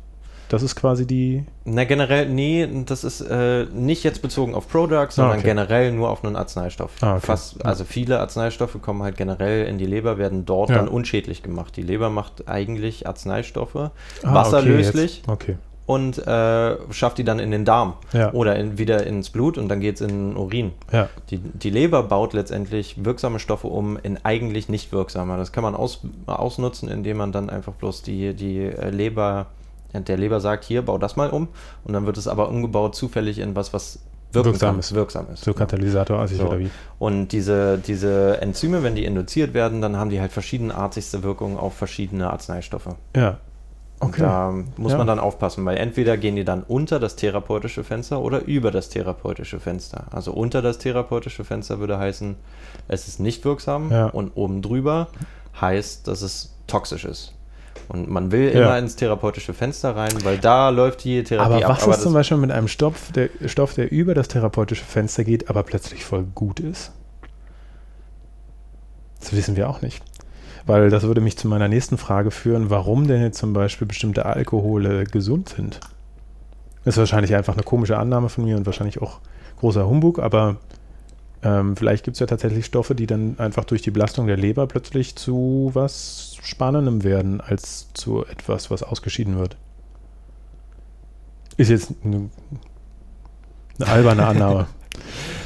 Das 0.48 0.62
ist 0.62 0.76
quasi 0.76 1.06
die. 1.06 1.44
Na, 1.64 1.84
generell, 1.84 2.28
nee, 2.28 2.68
das 2.86 3.02
ist 3.04 3.20
äh, 3.20 3.64
nicht 3.74 4.04
jetzt 4.04 4.22
bezogen 4.22 4.54
auf 4.54 4.68
Products, 4.68 5.16
sondern 5.16 5.34
Ah, 5.36 5.38
okay. 5.38 5.46
generell 5.48 5.92
nur 5.92 6.08
auf 6.10 6.24
einen 6.24 6.36
Arzneistoff. 6.36 6.92
Ah, 7.00 7.16
okay. 7.16 7.26
Fast, 7.26 7.64
also 7.64 7.84
viele 7.84 8.20
Arzneistoffe 8.20 8.78
kommen 8.78 9.02
halt 9.02 9.16
generell 9.16 9.66
in 9.66 9.78
die 9.78 9.86
Leber, 9.86 10.18
werden 10.18 10.46
dort 10.46 10.70
Ja. 10.70 10.76
dann 10.76 10.88
unschädlich 10.88 11.42
gemacht. 11.42 11.76
Die 11.76 11.82
Leber 11.82 12.10
macht 12.10 12.48
eigentlich 12.48 13.06
Arzneistoffe 13.06 13.90
Ah, 14.22 14.34
wasserlöslich 14.34 15.22
Okay, 15.26 15.56
und 15.86 16.18
äh, 16.26 16.76
schafft 16.92 17.18
die 17.18 17.24
dann 17.24 17.38
in 17.40 17.50
den 17.50 17.64
Darm 17.64 17.94
Ja. 18.12 18.32
oder 18.32 18.56
in, 18.56 18.78
wieder 18.78 19.04
ins 19.06 19.30
Blut 19.30 19.58
und 19.58 19.68
dann 19.68 19.80
geht 19.80 19.96
es 19.96 20.00
in 20.00 20.08
den 20.08 20.36
Urin. 20.36 20.72
Ja. 20.92 21.08
Die, 21.30 21.38
die 21.38 21.70
Leber 21.70 22.02
baut 22.04 22.32
letztendlich 22.34 23.04
wirksame 23.04 23.38
Stoffe 23.40 23.66
um 23.66 23.98
in 24.00 24.18
eigentlich 24.24 24.68
nicht 24.68 24.92
wirksame. 24.92 25.36
Das 25.36 25.50
kann 25.52 25.62
man 25.64 25.74
aus, 25.74 26.00
ausnutzen, 26.26 26.88
indem 26.88 27.16
man 27.16 27.32
dann 27.32 27.50
einfach 27.50 27.72
bloß 27.72 28.02
die, 28.02 28.32
die 28.34 28.58
äh, 28.62 28.90
Leber, 28.90 29.46
der 30.04 30.16
Leber 30.16 30.40
sagt, 30.40 30.64
hier, 30.64 30.82
bau 30.82 30.98
das 30.98 31.16
mal 31.16 31.30
um. 31.30 31.48
Und 31.84 31.92
dann 31.92 32.06
wird 32.06 32.16
es 32.18 32.28
aber 32.28 32.48
umgebaut 32.48 32.94
zufällig 32.94 33.38
in 33.38 33.56
was, 33.56 33.72
was 33.72 33.98
wirken 34.32 34.50
Wirksam 34.52 34.70
kann, 34.72 34.78
ist. 34.80 34.94
wirksam 34.94 35.26
ist. 35.32 35.44
So 35.44 35.52
genau. 35.52 35.64
Katalysatorartig 35.66 36.38
So. 36.38 36.46
oder 36.48 36.58
wie? 36.58 36.70
Und 36.98 37.28
diese, 37.28 37.78
diese 37.78 38.40
Enzyme, 38.42 38.82
wenn 38.82 38.94
die 38.94 39.04
induziert 39.04 39.54
werden, 39.54 39.80
dann 39.80 39.96
haben 39.96 40.10
die 40.10 40.20
halt 40.20 40.32
verschiedenartigste 40.32 41.22
Wirkungen 41.22 41.56
auf 41.56 41.74
verschiedene 41.74 42.30
Arzneistoffe. 42.30 42.96
Ja. 43.16 43.28
Und 43.30 43.36
Okay. 43.98 44.20
Da 44.20 44.52
muss 44.76 44.92
Ja. 44.92 44.98
man 44.98 45.06
dann 45.06 45.18
aufpassen, 45.18 45.64
weil 45.64 45.78
entweder 45.78 46.18
gehen 46.18 46.36
die 46.36 46.44
dann 46.44 46.62
unter 46.64 47.00
das 47.00 47.16
therapeutische 47.16 47.82
Fenster 47.82 48.20
oder 48.20 48.42
über 48.44 48.70
das 48.70 48.90
therapeutische 48.90 49.58
Fenster. 49.58 50.04
Also 50.10 50.32
unter 50.32 50.60
das 50.60 50.76
therapeutische 50.76 51.44
Fenster 51.44 51.78
würde 51.78 51.96
heißen, 51.98 52.36
es 52.88 53.08
ist 53.08 53.20
nicht 53.20 53.42
wirksam 53.46 53.90
Ja. 53.90 54.06
und 54.08 54.32
oben 54.36 54.60
drüber 54.60 55.06
heißt, 55.58 56.06
dass 56.08 56.20
es 56.20 56.54
toxisch 56.66 57.06
ist. 57.06 57.32
Und 57.88 58.08
man 58.10 58.32
will 58.32 58.52
Ja. 58.54 58.62
immer 58.64 58.78
ins 58.78 58.96
therapeutische 58.96 59.54
Fenster 59.54 59.94
rein, 59.94 60.12
weil 60.24 60.38
da 60.38 60.70
läuft 60.70 61.04
die 61.04 61.22
Therapie 61.22 61.62
Aber 61.64 61.66
ab. 61.66 61.70
was 61.86 61.96
ist 61.96 62.02
zum 62.02 62.12
das, 62.12 62.20
Beispiel 62.20 62.38
mit 62.38 62.50
einem 62.50 62.68
Stoff 62.68 63.12
der, 63.14 63.28
Stoff, 63.46 63.74
der 63.74 63.92
über 63.92 64.14
das 64.14 64.28
therapeutische 64.28 64.84
Fenster 64.84 65.24
geht, 65.24 65.48
aber 65.50 65.62
plötzlich 65.62 66.04
voll 66.04 66.24
gut 66.34 66.60
ist? 66.60 66.92
Das 69.20 69.32
wissen 69.34 69.56
wir 69.56 69.68
auch 69.68 69.82
nicht. 69.82 70.02
Weil 70.66 70.90
das 70.90 71.04
würde 71.04 71.20
mich 71.20 71.36
zu 71.38 71.46
meiner 71.48 71.68
nächsten 71.68 71.96
Frage 71.96 72.30
führen, 72.32 72.70
warum 72.70 73.06
denn 73.06 73.22
jetzt 73.22 73.38
zum 73.38 73.52
Beispiel 73.52 73.86
bestimmte 73.86 74.26
Alkohole 74.26 75.04
gesund 75.04 75.48
sind. 75.50 75.78
Ist 76.84 76.98
wahrscheinlich 76.98 77.34
einfach 77.34 77.54
eine 77.54 77.62
komische 77.62 77.98
Annahme 77.98 78.28
von 78.28 78.44
mir 78.44 78.56
und 78.56 78.66
wahrscheinlich 78.66 79.00
auch 79.00 79.20
großer 79.60 79.86
Humbug, 79.88 80.18
aber 80.18 80.56
ähm, 81.42 81.76
vielleicht 81.76 82.04
gibt 82.04 82.16
es 82.16 82.20
ja 82.20 82.26
tatsächlich 82.26 82.66
Stoffe, 82.66 82.94
die 82.94 83.06
dann 83.06 83.38
einfach 83.38 83.64
durch 83.64 83.82
die 83.82 83.90
Belastung 83.90 84.26
der 84.26 84.36
Leber 84.36 84.66
plötzlich 84.66 85.16
zu 85.16 85.70
was 85.74 86.36
Spannendem 86.42 87.04
werden, 87.04 87.40
als 87.40 87.92
zu 87.92 88.24
etwas, 88.26 88.70
was 88.70 88.82
ausgeschieden 88.82 89.38
wird. 89.38 89.56
Ist 91.56 91.70
jetzt 91.70 91.92
eine, 92.04 92.30
eine 93.78 93.88
alberne 93.88 94.26
Annahme. 94.26 94.66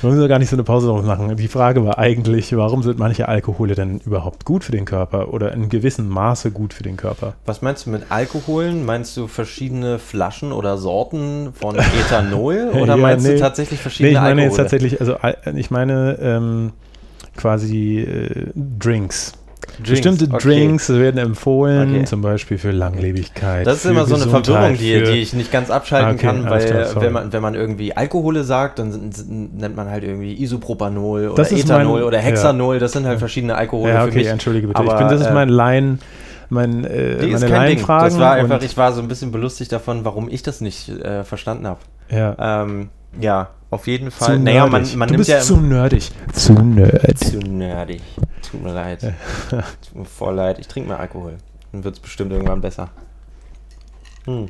Wir 0.01 0.11
müssen 0.11 0.29
gar 0.29 0.39
nicht 0.39 0.49
so 0.51 0.57
eine 0.57 0.63
Pause 0.65 0.87
drauf 0.89 1.05
machen. 1.05 1.37
Die 1.37 1.49
Frage 1.49 1.85
war 1.85 1.99
eigentlich, 1.99 2.57
warum 2.57 2.83
sind 2.83 2.99
manche 2.99 3.29
Alkohole 3.29 3.75
denn 3.75 3.99
überhaupt 3.99 4.45
gut 4.45 4.65
für 4.65 4.73
den 4.73 4.85
Körper 4.85 5.33
oder 5.33 5.53
in 5.53 5.69
gewissem 5.69 6.09
Maße 6.09 6.51
gut 6.51 6.73
für 6.75 6.83
den 6.83 6.97
Körper? 6.97 7.35
was 7.47 7.61
meinst 7.63 7.87
du 7.87 7.91
mit 7.91 8.05
Alkoholen? 8.11 8.85
Meinst 8.87 9.17
du 9.17 9.27
verschiedene 9.27 9.99
Flaschen 9.99 10.53
oder 10.53 10.79
Sorten 10.79 11.53
von 11.53 11.77
Ethanol? 11.77 12.71
oder 12.75 12.87
Ja, 12.95 12.97
meinst 12.97 13.27
nee. 13.27 13.35
du 13.35 13.41
tatsächlich 13.41 13.79
Nee, 13.79 13.83
verschiedene 13.83 14.13
ich 14.15 14.21
meine 14.21 14.43
jetzt 14.43 14.59
Alkohole? 14.59 14.63
tatsächlich, 14.63 15.01
also 15.01 15.17
Al- 15.17 15.37
ich 15.57 15.71
meine 15.71 16.19
ähm, 16.23 16.73
quasi 17.37 17.99
äh, 18.01 18.47
Drinks. 18.55 19.33
Bestimmte 19.79 20.25
okay. 20.31 20.39
Drinks 20.43 20.89
werden 20.89 21.19
empfohlen, 21.19 21.95
Okay. 21.97 22.05
zum 22.05 22.23
Beispiel 22.23 22.59
für 22.59 22.71
Langlebigkeit. 22.71 23.67
Das 23.67 23.77
ist 23.77 23.83
für 23.83 23.91
immer 23.91 24.07
so 24.07 24.15
eine 24.17 24.25
Verwirrung, 24.27 24.77
die, 24.77 24.93
für- 24.95 25.13
die 25.13 25.19
ich 25.19 25.33
nicht 25.33 25.51
ganz 25.53 25.71
abschalten 25.71 26.15
Okay, 26.17 26.27
kann, 26.27 26.49
weil 26.51 26.65
klar, 26.67 26.87
wenn, 27.03 27.13
man, 27.13 27.33
wenn 27.33 27.43
man 27.43 27.55
irgendwie 27.55 27.97
Alkohole 27.97 28.45
sagt, 28.45 28.79
dann 28.79 29.11
nennt 29.29 29.77
man 29.77 29.89
halt 29.89 30.05
irgendwie 30.05 30.41
Isopropanol 30.43 31.29
oder 31.29 31.35
Das 31.37 31.53
Ethanol 31.53 32.01
mein- 32.01 32.03
oder 32.09 32.19
Hexanol, 32.19 32.79
das 32.79 32.93
sind 32.93 33.07
halt 33.07 33.19
verschiedene 33.19 33.55
Alkohole 33.55 33.93
Ja, 33.93 34.03
für 34.03 34.09
okay, 34.09 34.19
mich. 34.19 34.27
entschuldige 34.29 34.67
bitte. 34.69 34.79
Aber, 34.81 34.93
ich 34.93 34.99
bin, 34.99 35.09
das 35.09 35.21
ist 35.21 35.27
äh, 35.29 35.33
mein 35.35 35.49
Laien, 35.49 35.99
mein, 36.49 36.85
äh, 36.85 37.19
Die 37.19 37.29
ist 37.31 37.41
meine. 37.43 37.55
Laienfragen. 37.55 38.09
Das 38.11 38.19
war 38.19 38.33
einfach, 38.33 38.63
ich 38.63 38.77
war 38.77 38.93
so 38.93 39.01
ein 39.01 39.09
bisschen 39.09 39.31
belustigt 39.33 39.73
davon, 39.73 40.05
warum 40.05 40.29
ich 40.29 40.43
das 40.43 40.61
nicht 40.61 40.89
äh, 40.89 41.25
verstanden 41.25 41.67
habe. 41.67 41.79
ja, 42.11 42.63
Ähm, 42.63 42.89
ja, 43.19 43.51
auf 43.71 43.87
jeden 43.87 44.11
zu 44.11 44.19
Fall. 44.19 44.39
Naja, 44.39 44.67
man, 44.67 44.83
nerdig. 44.83 44.97
man 44.97 45.09
du 45.09 45.13
nimmt 45.15 45.19
bist 45.21 45.31
ja 45.31 45.41
zu 45.41 45.57
nerdig. 45.57 46.11
Zu 46.33 46.53
nerd. 46.55 47.19
zu 47.19 47.39
nerdig. 47.39 48.03
Tut 48.51 48.63
mir 48.63 48.73
leid. 48.73 49.01
Tut 49.51 49.95
mir 49.95 50.05
voll 50.05 50.35
leid. 50.35 50.59
Ich 50.59 50.69
trinke 50.69 50.89
mehr 50.89 51.01
Alkohol. 51.01 51.37
Dann 51.73 51.85
wird 51.85 51.97
es 51.97 52.01
bestimmt 52.01 52.33
irgendwann 52.33 52.61
besser. 52.61 52.91
Hm. 54.25 54.49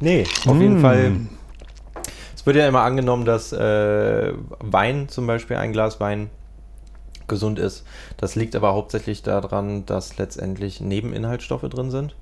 Nee, 0.00 0.24
auf 0.46 0.58
jeden 0.58 0.78
Mm. 0.78 0.80
Fall. 0.80 1.12
Es 2.34 2.46
wird 2.46 2.56
ja 2.56 2.66
immer 2.68 2.82
angenommen, 2.82 3.24
dass 3.24 3.52
äh, 3.52 4.32
Wein, 4.60 5.08
zum 5.08 5.26
Beispiel 5.26 5.56
ein 5.56 5.72
Glas 5.72 6.00
Wein, 6.00 6.30
gesund 7.26 7.58
ist. 7.58 7.84
Das 8.18 8.34
liegt 8.34 8.54
aber 8.54 8.74
hauptsächlich 8.74 9.22
daran, 9.22 9.86
dass 9.86 10.18
letztendlich 10.18 10.80
Nebeninhaltsstoffe 10.80 11.62
drin 11.62 11.90
sind. 11.90 12.14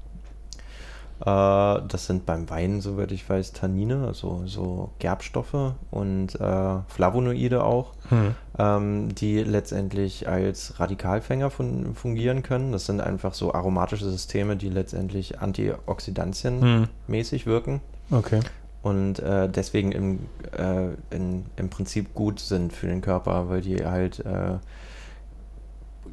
Das 1.24 2.06
sind 2.06 2.26
beim 2.26 2.50
Wein, 2.50 2.80
soweit 2.80 3.12
ich 3.12 3.28
weiß, 3.28 3.52
Tannine, 3.52 4.06
also 4.06 4.42
so 4.46 4.90
Gerbstoffe 4.98 5.74
und 5.90 6.34
äh, 6.40 6.78
Flavonoide 6.88 7.62
auch, 7.64 7.92
Hm. 8.08 8.34
ähm, 8.58 9.14
die 9.14 9.42
letztendlich 9.44 10.28
als 10.28 10.80
Radikalfänger 10.80 11.50
fun 11.50 11.94
fungieren 11.94 12.42
können. 12.42 12.72
Das 12.72 12.86
sind 12.86 13.00
einfach 13.00 13.34
so 13.34 13.54
aromatische 13.54 14.08
Systeme, 14.10 14.56
die 14.56 14.68
letztendlich 14.68 15.40
antioxidantienmäßig 15.40 17.44
Hm. 17.44 17.50
wirken 17.52 17.80
Okay. 18.10 18.40
und 18.82 19.20
äh, 19.20 19.48
deswegen 19.48 19.92
im, 19.92 20.18
äh, 20.56 20.88
in, 21.14 21.46
im 21.56 21.70
Prinzip 21.70 22.14
gut 22.14 22.40
sind 22.40 22.72
für 22.72 22.88
den 22.88 23.00
Körper, 23.00 23.48
weil 23.48 23.60
die 23.62 23.84
halt 23.86 24.22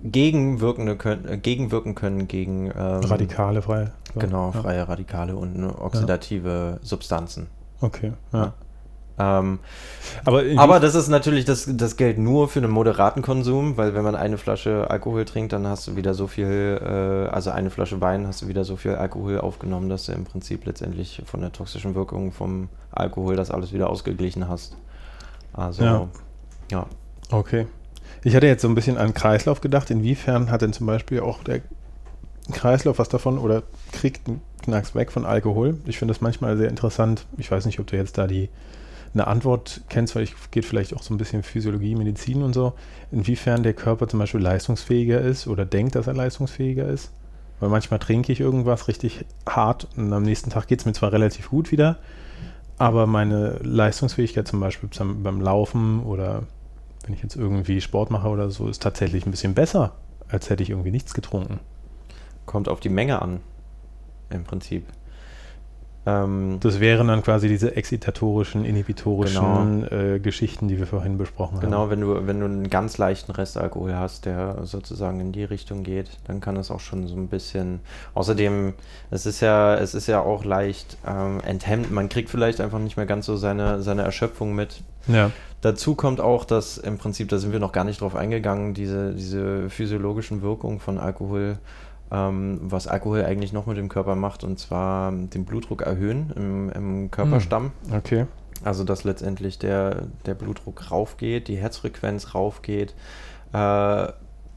gegenwirkende 0.03 0.95
können, 0.95 1.27
äh, 1.27 1.37
gegenwirken 1.37 1.95
können 1.95 2.27
gegen 2.27 2.67
ähm, 2.67 2.71
Radikale 3.03 3.61
frei. 3.61 3.91
So. 4.13 4.19
genau 4.19 4.51
Ja. 4.53 4.61
freie 4.61 4.87
Radikale 4.87 5.35
und 5.35 5.57
ne, 5.57 5.77
oxidative 5.79 6.79
Substanzen. 6.81 7.47
Okay. 7.81 8.13
Ja. 8.33 8.53
Ähm, 9.21 9.59
Aber, 10.23 10.43
aber 10.55 10.79
das 10.79 10.95
ist 10.95 11.09
natürlich 11.09 11.43
das, 11.43 11.69
das 11.69 11.97
gilt 11.97 12.17
nur 12.17 12.47
für 12.47 12.59
einen 12.59 12.71
moderaten 12.71 13.21
Konsum, 13.21 13.75
weil 13.75 13.93
wenn 13.93 14.03
man 14.03 14.15
eine 14.15 14.37
Flasche 14.37 14.89
Alkohol 14.89 15.25
trinkt, 15.25 15.51
dann 15.51 15.67
hast 15.67 15.85
du 15.87 15.97
wieder 15.97 16.13
so 16.13 16.27
viel, 16.27 16.79
äh, 16.81 17.29
also 17.29 17.49
eine 17.51 17.69
Flasche 17.69 17.99
Wein 17.99 18.25
hast 18.27 18.41
du 18.41 18.47
wieder 18.47 18.63
so 18.63 18.77
viel 18.77 18.95
Alkohol 18.95 19.39
aufgenommen, 19.39 19.89
dass 19.89 20.05
du 20.05 20.13
im 20.13 20.23
Prinzip 20.23 20.65
letztendlich 20.65 21.21
von 21.25 21.41
der 21.41 21.51
toxischen 21.51 21.95
Wirkung 21.95 22.31
vom 22.31 22.69
Alkohol 22.91 23.35
das 23.35 23.51
alles 23.51 23.73
wieder 23.73 23.89
ausgeglichen 23.89 24.47
hast. 24.47 24.77
Also, 25.51 25.83
Ja. 25.83 26.07
ja. 26.71 26.85
Okay. 27.29 27.67
Ich 28.23 28.35
hatte 28.35 28.47
jetzt 28.47 28.61
so 28.61 28.67
ein 28.67 28.75
bisschen 28.75 28.97
an 28.97 29.13
Kreislauf 29.13 29.61
gedacht. 29.61 29.89
Inwiefern 29.89 30.51
hat 30.51 30.61
denn 30.61 30.73
zum 30.73 30.85
Beispiel 30.85 31.21
auch 31.21 31.43
der 31.43 31.61
Kreislauf 32.51 32.99
was 32.99 33.09
davon 33.09 33.37
oder 33.37 33.63
kriegt 33.91 34.27
einen 34.27 34.41
Knacks 34.63 34.95
weg 34.95 35.11
von 35.11 35.25
Alkohol? 35.25 35.77
Ich 35.85 35.97
finde 35.97 36.13
das 36.13 36.21
manchmal 36.21 36.57
sehr 36.57 36.69
interessant. 36.69 37.25
Ich 37.37 37.49
weiß 37.51 37.65
nicht, 37.65 37.79
ob 37.79 37.87
du 37.87 37.95
jetzt 37.95 38.17
da 38.17 38.27
die 38.27 38.49
eine 39.13 39.27
Antwort 39.27 39.81
kennst, 39.89 40.15
weil 40.15 40.23
ich 40.23 40.35
geht 40.51 40.65
vielleicht 40.65 40.95
auch 40.95 41.01
so 41.01 41.13
ein 41.13 41.17
bisschen 41.17 41.43
Physiologie, 41.43 41.95
Medizin 41.95 42.43
und 42.43 42.53
so. 42.53 42.73
Inwiefern 43.11 43.63
der 43.63 43.73
Körper 43.73 44.07
zum 44.07 44.19
Beispiel 44.19 44.41
leistungsfähiger 44.41 45.19
ist 45.19 45.47
oder 45.47 45.65
denkt, 45.65 45.95
dass 45.95 46.07
er 46.07 46.13
leistungsfähiger 46.13 46.87
ist. 46.87 47.11
Weil 47.59 47.69
manchmal 47.69 47.99
trinke 47.99 48.31
ich 48.31 48.39
irgendwas 48.39 48.87
richtig 48.87 49.25
hart 49.47 49.87
und 49.97 50.13
am 50.13 50.23
nächsten 50.23 50.49
Tag 50.49 50.67
geht 50.67 50.79
es 50.79 50.85
mir 50.85 50.93
zwar 50.93 51.11
relativ 51.11 51.49
gut 51.49 51.71
wieder, 51.71 51.97
aber 52.77 53.05
meine 53.05 53.57
Leistungsfähigkeit 53.61 54.47
zum 54.47 54.59
Beispiel 54.61 54.89
beim, 54.97 55.23
beim 55.23 55.41
Laufen 55.41 56.03
oder 56.03 56.43
wenn 57.05 57.13
ich 57.13 57.23
jetzt 57.23 57.35
irgendwie 57.35 57.81
Sport 57.81 58.11
mache 58.11 58.27
oder 58.29 58.49
so, 58.49 58.67
ist 58.67 58.81
tatsächlich 58.81 59.25
ein 59.25 59.31
bisschen 59.31 59.53
besser, 59.53 59.93
als 60.27 60.49
hätte 60.49 60.63
ich 60.63 60.69
irgendwie 60.69 60.91
nichts 60.91 61.13
getrunken. 61.13 61.59
Kommt 62.45 62.67
auf 62.69 62.79
die 62.79 62.89
Menge 62.89 63.21
an, 63.21 63.39
im 64.29 64.43
Prinzip. 64.43 64.85
Ähm, 66.05 66.59
Das 66.61 66.79
wären 66.79 67.09
dann 67.09 67.21
quasi 67.23 67.47
diese 67.49 67.75
exzitatorischen, 67.75 68.63
inhibitorischen 68.63 69.83
äh, 69.91 70.19
Geschichten, 70.19 70.67
die 70.69 70.77
wir 70.77 70.87
vorhin 70.87 71.17
besprochen 71.17 71.59
Genau, 71.59 71.79
haben. 71.81 71.89
wenn 71.91 72.01
du, 72.01 72.25
wenn 72.27 72.39
du 72.39 72.45
einen 72.45 72.69
ganz 72.69 72.97
leichten 72.97 73.31
Restalkohol 73.33 73.93
hast, 73.95 74.25
der 74.25 74.65
sozusagen 74.65 75.19
in 75.19 75.31
die 75.33 75.43
Richtung 75.43 75.83
geht, 75.83 76.09
dann 76.25 76.39
kann 76.39 76.55
es 76.55 76.71
auch 76.71 76.79
schon 76.79 77.05
so 77.07 77.15
ein 77.15 77.27
bisschen. 77.27 77.81
Außerdem, 78.13 78.73
es 79.11 79.25
ist 79.25 79.41
ja, 79.41 79.75
es 79.75 79.93
ist 79.93 80.07
ja 80.07 80.21
auch 80.21 80.45
leicht 80.45 80.97
ähm, 81.05 81.41
enthemmt. 81.45 81.91
Man 81.91 82.07
kriegt 82.07 82.29
vielleicht 82.29 82.61
einfach 82.61 82.79
nicht 82.79 82.95
mehr 82.95 83.05
ganz 83.05 83.25
so 83.25 83.35
seine, 83.35 83.81
seine 83.81 84.03
Erschöpfung 84.03 84.55
mit. 84.55 84.81
Ja. 85.07 85.31
Dazu 85.61 85.95
kommt 85.95 86.21
auch, 86.21 86.45
dass 86.45 86.77
im 86.77 86.97
Prinzip, 86.97 87.27
da 87.29 87.37
sind 87.37 87.51
wir 87.51 87.59
noch 87.59 87.73
gar 87.73 87.83
nicht 87.83 88.01
drauf 88.01 88.15
eingegangen, 88.15 88.73
diese, 88.73 89.13
diese 89.13 89.69
physiologischen 89.69 90.41
Wirkungen 90.41 90.79
von 90.79 90.97
Alkohol, 90.97 91.57
ähm, 92.11 92.59
was 92.63 92.87
Alkohol 92.87 93.25
eigentlich 93.25 93.51
noch 93.51 93.65
mit 93.65 93.77
dem 93.77 93.89
Körper 93.89 94.15
macht, 94.15 94.43
und 94.43 94.57
zwar 94.57 95.11
den 95.11 95.43
Blutdruck 95.43 95.81
erhöhen 95.81 96.31
im, 96.35 96.69
im 96.69 97.11
Körperstamm. 97.11 97.71
Okay. 97.91 98.25
Also 98.63 98.83
dass 98.83 99.03
letztendlich 99.03 99.59
der, 99.59 100.07
der 100.25 100.33
Blutdruck 100.33 100.91
raufgeht, 100.91 101.47
die 101.47 101.57
Herzfrequenz 101.57 102.33
raufgeht. 102.35 102.93
Äh, 103.53 104.07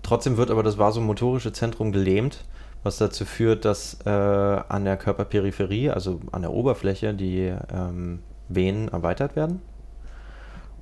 trotzdem 0.02 0.36
wird 0.36 0.50
aber 0.50 0.62
das 0.62 0.78
vasomotorische 0.78 1.52
Zentrum 1.52 1.92
gelähmt, 1.92 2.44
was 2.84 2.98
dazu 2.98 3.24
führt, 3.24 3.64
dass 3.64 3.98
äh, 4.04 4.08
an 4.08 4.84
der 4.84 4.96
Körperperipherie, 4.96 5.90
also 5.90 6.20
an 6.30 6.42
der 6.42 6.52
Oberfläche, 6.52 7.14
die 7.14 7.52
ähm, 7.72 8.20
Venen 8.48 8.88
erweitert 8.88 9.36
werden. 9.36 9.62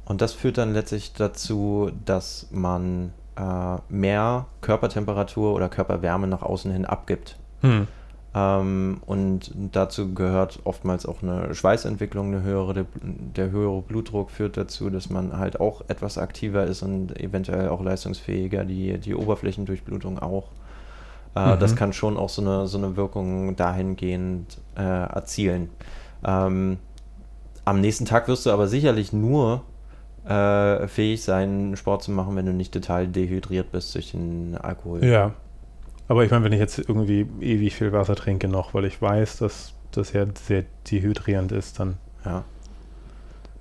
Und 0.05 0.21
das 0.21 0.33
führt 0.33 0.59
dann 0.59 0.73
letztlich 0.73 1.13
dazu, 1.13 1.91
dass 2.05 2.49
man 2.51 3.13
äh, 3.37 3.77
mehr 3.89 4.47
Körpertemperatur 4.61 5.55
oder 5.55 5.69
Körperwärme 5.69 6.27
nach 6.27 6.43
außen 6.43 6.73
hin 6.73 6.85
abgibt. 6.85 7.37
Hm. 7.61 7.87
Ähm, 8.33 9.01
und 9.07 9.53
dazu 9.73 10.15
gehört 10.15 10.61
oftmals 10.65 11.05
auch 11.07 11.23
eine 11.23 11.55
Schweißentwicklung, 11.55 12.29
eine 12.29 12.43
höhere, 12.43 12.75
der, 12.75 12.87
der 13.03 13.51
höhere 13.51 13.83
Blutdruck 13.83 14.31
führt 14.31 14.57
dazu, 14.57 14.89
dass 14.91 15.11
man 15.11 15.37
halt 15.37 15.61
auch 15.61 15.83
etwas 15.89 16.17
aktiver 16.19 16.65
ist 16.65 16.83
und 16.83 17.19
eventuell 17.19 17.69
auch 17.69 17.83
leistungsfähiger, 17.83 18.65
die, 18.65 18.99
die 18.99 19.15
Oberflächendurchblutung 19.15 20.19
auch. 20.19 20.49
Äh, 21.35 21.55
Mhm. 21.55 21.61
Das 21.61 21.77
kann 21.77 21.93
schon 21.93 22.17
auch 22.17 22.29
so 22.29 22.43
eine, 22.43 22.67
so 22.67 22.79
eine 22.79 22.97
Wirkung 22.97 23.57
dahingehend 23.57 24.59
äh, 24.77 24.83
erzielen. 24.83 25.71
Ähm, 26.25 26.79
am 27.65 27.81
nächsten 27.81 28.05
Tag 28.05 28.29
wirst 28.29 28.47
du 28.47 28.51
aber 28.51 28.67
sicherlich 28.67 29.13
nur 29.13 29.63
äh, 30.31 30.87
fähig 30.89 31.22
sein, 31.22 31.74
Sport 31.76 32.03
zu 32.05 32.11
machen, 32.12 32.37
wenn 32.37 32.47
du 32.47 32.53
nicht 32.53 32.72
total 32.72 33.09
dehydriert 33.09 33.72
bist 33.72 33.95
durch 33.95 34.12
den 34.12 34.57
Alkohol. 34.57 35.05
Ja. 35.05 35.33
Aber 36.09 36.24
ich 36.24 36.31
meine, 36.31 36.45
wenn 36.45 36.53
ich 36.53 36.59
jetzt 36.61 36.78
irgendwie 36.78 37.26
ewig 37.41 37.74
viel 37.74 37.93
Wasser 37.93 38.16
trinke 38.16 38.49
noch, 38.49 38.74
weil 38.74 38.85
ich 38.85 39.01
weiß, 39.01 39.39
dass 39.39 39.74
das 39.93 40.12
ja 40.12 40.24
sehr 40.45 40.64
dehydrierend 40.91 41.53
ist, 41.53 41.78
dann 41.81 41.97
Ja. 42.24 42.45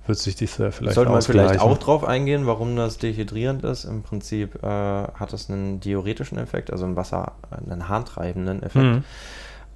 wird 0.06 0.18
sich 0.18 0.34
das 0.36 0.58
ja 0.58 0.70
vielleicht 0.70 0.94
Sollte 0.94 1.10
man 1.12 1.22
vielleicht 1.22 1.60
auch 1.60 1.78
drauf 1.78 2.04
eingehen, 2.04 2.46
warum 2.46 2.74
das 2.76 2.98
dehydrierend 2.98 3.64
ist. 3.64 3.84
Im 3.84 4.02
Prinzip 4.02 4.62
äh, 4.62 4.66
hat 4.66 5.32
es 5.32 5.48
einen 5.50 5.80
diuretischen 5.80 6.38
Effekt, 6.38 6.72
also 6.72 6.84
einen 6.84 6.96
Wasser, 6.96 7.32
einen 7.68 7.88
harntreibenden 7.88 8.62
Effekt, 8.62 8.84
Mhm. 8.84 9.04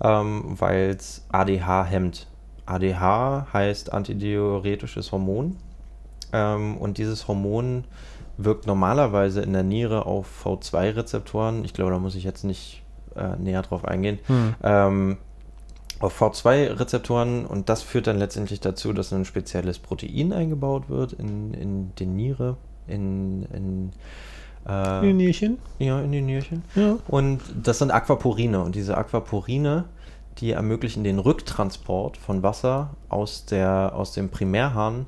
ähm, 0.03 0.43
weil 0.59 0.91
es 0.91 1.25
ADH 1.31 1.85
hemmt. 1.85 2.27
ADH 2.67 3.47
heißt 3.53 3.93
antidiuretisches 3.93 5.13
Hormon 5.13 5.57
ähm, 6.35 6.77
und 6.77 6.99
dieses 6.99 7.29
Hormon 7.29 7.85
wirkt 8.37 8.67
normalerweise 8.67 9.41
in 9.41 9.53
der 9.53 9.63
Niere 9.63 10.05
auf 10.05 10.45
V2-Rezeptoren. 10.45 11.65
Ich 11.65 11.73
glaube, 11.73 11.93
da 11.93 11.99
muss 11.99 12.17
ich 12.17 12.25
jetzt 12.25 12.43
nicht 12.43 12.83
äh, 13.15 13.37
näher 13.37 13.63
drauf 13.63 13.85
eingehen. 13.85 14.19
Hm. 14.27 14.55
Ähm, 14.63 15.17
auf 16.01 16.21
V2-Rezeptoren 16.21 17.47
und 17.47 17.69
das 17.69 17.83
führt 17.83 18.09
dann 18.09 18.19
letztendlich 18.19 18.59
dazu, 18.61 18.93
dass 18.93 19.13
ein 19.13 19.25
spezielles 19.25 19.79
Protein 19.79 20.33
eingebaut 20.33 20.89
wird 20.89 21.13
in, 21.13 21.55
in 21.55 21.95
die 21.95 22.07
Niere, 22.07 22.57
in, 22.89 23.45
in, 23.45 23.93
äh, 24.69 24.99
In 24.99 25.19
die 25.19 25.25
Nierchen? 25.25 25.59
ja, 25.79 26.01
in 26.01 26.11
die 26.11 26.21
Nierchen. 26.21 26.65
Ja. 26.75 26.97
Und 27.07 27.43
das 27.63 27.79
sind 27.79 27.93
Aquaporine 27.93 28.61
und 28.61 28.75
diese 28.75 28.99
Aquaporine, 28.99 29.85
die 30.39 30.51
ermöglichen 30.51 31.05
den 31.05 31.21
Rücktransport 31.21 32.17
von 32.17 32.43
Wasser 32.43 32.91
aus, 33.09 33.47
der, 33.47 33.93
aus 33.95 34.13
dem 34.13 34.31
Primärhahn 34.31 35.07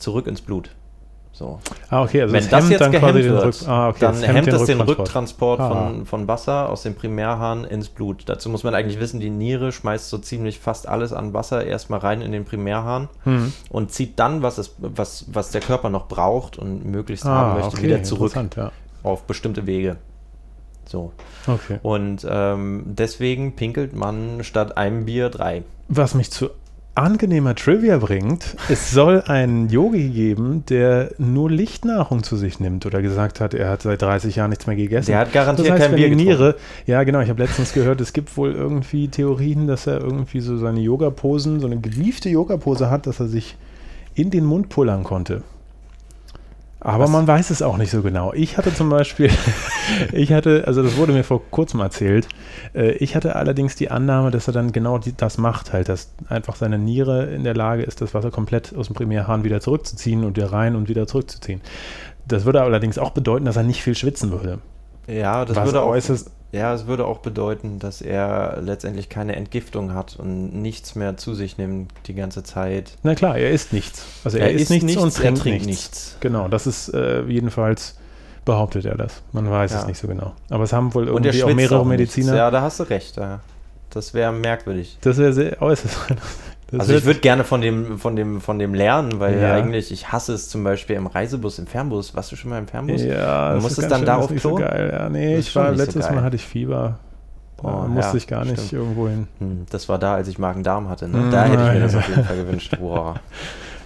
zurück 0.00 0.26
ins 0.26 0.40
Blut. 0.40 0.70
So. 1.32 1.60
Ah, 1.88 2.02
okay, 2.02 2.22
also 2.22 2.34
Wenn 2.34 2.48
das 2.50 2.68
hemmt 2.68 2.70
jetzt 2.80 2.90
gehemmt 2.90 3.14
wird, 3.14 3.68
ah, 3.68 3.88
okay, 3.90 3.98
dann 4.00 4.16
hemmt 4.20 4.48
es 4.48 4.64
den 4.64 4.80
Rücktransport. 4.80 5.60
Rücktransport 5.60 5.60
Ah. 5.60 5.68
von, 5.68 6.06
von 6.06 6.28
Wasser 6.28 6.68
aus 6.68 6.82
dem 6.82 6.94
Primärhahn 6.96 7.64
ins 7.64 7.88
Blut. 7.88 8.24
Dazu 8.26 8.50
muss 8.50 8.64
man 8.64 8.74
eigentlich 8.74 8.98
wissen, 8.98 9.20
die 9.20 9.30
Niere 9.30 9.70
schmeißt 9.70 10.10
so 10.10 10.18
ziemlich 10.18 10.58
fast 10.58 10.88
alles 10.88 11.12
an 11.12 11.32
Wasser 11.32 11.64
erstmal 11.64 12.00
rein 12.00 12.20
in 12.20 12.32
den 12.32 12.44
Primärhahn 12.44 13.08
Hm. 13.22 13.52
und 13.70 13.92
zieht 13.92 14.18
dann, 14.18 14.42
was, 14.42 14.58
es, 14.58 14.74
was, 14.78 15.26
was 15.32 15.50
der 15.50 15.60
Körper 15.60 15.88
noch 15.88 16.08
braucht 16.08 16.58
und 16.58 16.84
möglichst 16.84 17.24
Ah, 17.24 17.28
haben 17.30 17.60
möchte, 17.60 17.76
okay, 17.76 17.86
wieder 17.86 18.02
zurück 18.02 18.32
ja. 18.56 18.72
auf 19.04 19.22
bestimmte 19.22 19.66
Wege. 19.66 19.96
So. 20.84 21.12
Okay. 21.46 21.78
Und 21.82 22.26
ähm, 22.28 22.82
deswegen 22.86 23.54
pinkelt 23.54 23.94
man 23.94 24.42
statt 24.42 24.76
einem 24.76 25.04
Bier 25.04 25.28
drei. 25.30 25.62
Was 25.88 26.14
mich 26.14 26.30
zu 26.32 26.50
angenehmer 26.94 27.54
Trivia 27.54 27.98
bringt, 27.98 28.56
es 28.68 28.90
soll 28.90 29.22
einen 29.22 29.68
Yogi 29.68 30.08
geben, 30.08 30.64
der 30.68 31.10
nur 31.18 31.50
Lichtnahrung 31.50 32.22
zu 32.22 32.36
sich 32.36 32.60
nimmt 32.60 32.84
oder 32.84 33.00
gesagt 33.00 33.40
hat, 33.40 33.54
er 33.54 33.70
hat 33.70 33.82
seit 33.82 34.02
30 34.02 34.36
Jahren 34.36 34.50
nichts 34.50 34.66
mehr 34.66 34.76
gegessen. 34.76 35.10
Der 35.10 35.20
hat 35.20 35.32
garantiert 35.32 35.68
das 35.68 35.74
heißt, 35.74 35.86
kein 35.86 35.96
Bier 35.96 36.08
getrunken. 36.08 36.28
Niere, 36.28 36.56
ja 36.86 37.02
genau, 37.04 37.20
ich 37.20 37.30
habe 37.30 37.42
letztens 37.42 37.72
gehört, 37.72 38.00
es 38.00 38.12
gibt 38.12 38.36
wohl 38.36 38.52
irgendwie 38.52 39.08
Theorien, 39.08 39.66
dass 39.66 39.86
er 39.86 40.00
irgendwie 40.00 40.40
so 40.40 40.58
seine 40.58 40.80
Yoga-Posen, 40.80 41.60
so 41.60 41.66
eine 41.66 41.78
gewiefte 41.78 42.28
Yoga-Pose 42.28 42.90
hat, 42.90 43.06
dass 43.06 43.20
er 43.20 43.28
sich 43.28 43.56
in 44.14 44.30
den 44.30 44.44
Mund 44.44 44.68
pullern 44.68 45.04
konnte. 45.04 45.42
Aber 46.80 47.04
Was? 47.04 47.10
man 47.10 47.26
weiß 47.26 47.50
es 47.50 47.60
auch 47.60 47.76
nicht 47.76 47.90
so 47.90 48.00
genau. 48.02 48.32
Ich 48.32 48.56
hatte 48.56 48.74
zum 48.74 48.88
Beispiel, 48.88 49.30
ich 50.12 50.32
hatte, 50.32 50.64
also 50.66 50.82
das 50.82 50.96
wurde 50.96 51.12
mir 51.12 51.24
vor 51.24 51.42
kurzem 51.50 51.80
erzählt, 51.80 52.26
äh, 52.74 52.92
ich 52.92 53.14
hatte 53.14 53.36
allerdings 53.36 53.76
die 53.76 53.90
Annahme, 53.90 54.30
dass 54.30 54.46
er 54.48 54.54
dann 54.54 54.72
genau 54.72 54.96
die, 54.96 55.14
das 55.14 55.36
macht, 55.36 55.74
halt, 55.74 55.90
dass 55.90 56.12
einfach 56.28 56.56
seine 56.56 56.78
Niere 56.78 57.26
in 57.26 57.44
der 57.44 57.54
Lage 57.54 57.82
ist, 57.82 58.00
das 58.00 58.14
Wasser 58.14 58.30
komplett 58.30 58.74
aus 58.74 58.86
dem 58.86 58.94
Primärhahn 58.94 59.44
wieder 59.44 59.60
zurückzuziehen 59.60 60.24
und 60.24 60.36
wieder 60.36 60.52
rein 60.52 60.74
und 60.74 60.88
wieder 60.88 61.06
zurückzuziehen. 61.06 61.60
Das 62.26 62.46
würde 62.46 62.62
allerdings 62.62 62.96
auch 62.96 63.10
bedeuten, 63.10 63.44
dass 63.44 63.56
er 63.56 63.62
nicht 63.62 63.82
viel 63.82 63.94
schwitzen 63.94 64.30
würde. 64.32 64.60
Ja, 65.06 65.44
das 65.44 65.56
was 65.56 65.66
würde 65.66 65.82
auch. 65.82 65.88
äußerst 65.88 66.30
ja, 66.52 66.74
es 66.74 66.86
würde 66.86 67.06
auch 67.06 67.18
bedeuten, 67.18 67.78
dass 67.78 68.02
er 68.02 68.58
letztendlich 68.60 69.08
keine 69.08 69.36
Entgiftung 69.36 69.94
hat 69.94 70.16
und 70.16 70.54
nichts 70.60 70.94
mehr 70.94 71.16
zu 71.16 71.34
sich 71.34 71.58
nimmt 71.58 71.92
die 72.06 72.14
ganze 72.14 72.42
Zeit. 72.42 72.92
Na 73.02 73.14
klar, 73.14 73.36
er 73.38 73.50
isst 73.50 73.72
nichts. 73.72 74.04
Also 74.24 74.38
er, 74.38 74.46
Er 74.46 74.52
isst 74.52 74.62
isst 74.62 74.70
nichts, 74.70 74.86
nichts, 74.86 75.02
und 75.02 75.14
trinkt, 75.14 75.40
trinkt 75.42 75.66
nichts. 75.66 75.84
nichts. 75.86 76.16
Genau, 76.20 76.48
das 76.48 76.66
ist 76.66 76.88
äh, 76.94 77.22
jedenfalls 77.24 77.96
behauptet 78.44 78.84
er 78.86 78.96
das. 78.96 79.22
Man 79.32 79.48
weiß 79.50 79.72
es 79.72 79.82
Ja. 79.82 79.86
nicht 79.86 79.98
so 79.98 80.08
genau. 80.08 80.32
Aber 80.48 80.64
es 80.64 80.72
haben 80.72 80.92
wohl 80.94 81.06
irgendwie 81.08 81.42
auch 81.44 81.54
mehrere 81.54 81.80
auch. 81.80 81.84
Mediziner. 81.84 82.34
Ja, 82.34 82.50
da 82.50 82.62
hast 82.62 82.80
du 82.80 82.84
recht. 82.84 83.16
Ja. 83.16 83.40
Das 83.90 84.14
wäre 84.14 84.32
merkwürdig. 84.32 84.98
Das 85.02 85.18
wäre 85.18 85.32
sehr 85.32 85.60
äußerst. 85.60 85.96
Das 86.70 86.80
also 86.80 86.94
ich 86.94 87.04
würde 87.04 87.20
gerne 87.20 87.42
von 87.44 87.60
dem, 87.60 87.98
von 87.98 88.14
dem, 88.14 88.40
von 88.40 88.58
dem 88.58 88.74
lernen, 88.74 89.18
weil 89.18 89.40
Ja. 89.40 89.54
eigentlich, 89.54 89.90
ich 89.90 90.12
hasse 90.12 90.32
es 90.34 90.48
zum 90.48 90.62
Beispiel 90.62 90.96
im 90.96 91.06
Reisebus, 91.08 91.58
im 91.58 91.66
Fernbus. 91.66 92.14
Warst 92.14 92.30
du 92.30 92.36
schon 92.36 92.50
mal 92.50 92.58
im 92.58 92.68
Fernbus? 92.68 93.02
Ja, 93.02 93.54
das 93.54 93.64
ist 93.72 93.76
ganz 93.80 93.88
dann 93.90 93.98
schön, 94.00 94.06
da 94.06 94.16
auf 94.16 94.30
nicht 94.30 94.42
so 94.42 94.54
Klo? 94.54 94.64
geil. 94.66 94.90
Ja, 94.92 95.08
nee, 95.08 95.36
Das 95.36 95.46
ich 95.48 95.56
war 95.56 95.72
so 95.72 95.78
letztes 95.82 96.06
geil. 96.06 96.14
Mal 96.16 96.22
hatte 96.24 96.36
ich 96.36 96.44
Fieber. 96.46 96.98
Oh, 97.62 97.68
musste 97.88 98.12
ja, 98.12 98.16
ich 98.16 98.26
gar 98.26 98.44
nicht 98.44 98.54
stimmt. 98.56 98.72
irgendwo 98.72 99.08
hin. 99.08 99.26
Hm, 99.38 99.66
das 99.70 99.88
war 99.88 99.98
da, 99.98 100.14
als 100.14 100.28
ich 100.28 100.38
Magen-Darm 100.38 100.88
hatte. 100.88 101.08
Ne? 101.08 101.18
Mm, 101.18 101.30
Da 101.30 101.44
hätte 101.44 101.62
ich 101.64 101.72
mir 101.74 101.80
das 101.80 101.94
auf 101.94 102.08
jeden 102.08 102.24
Fall 102.24 102.36
gewünscht. 102.36 102.76
Boah. 102.78 103.14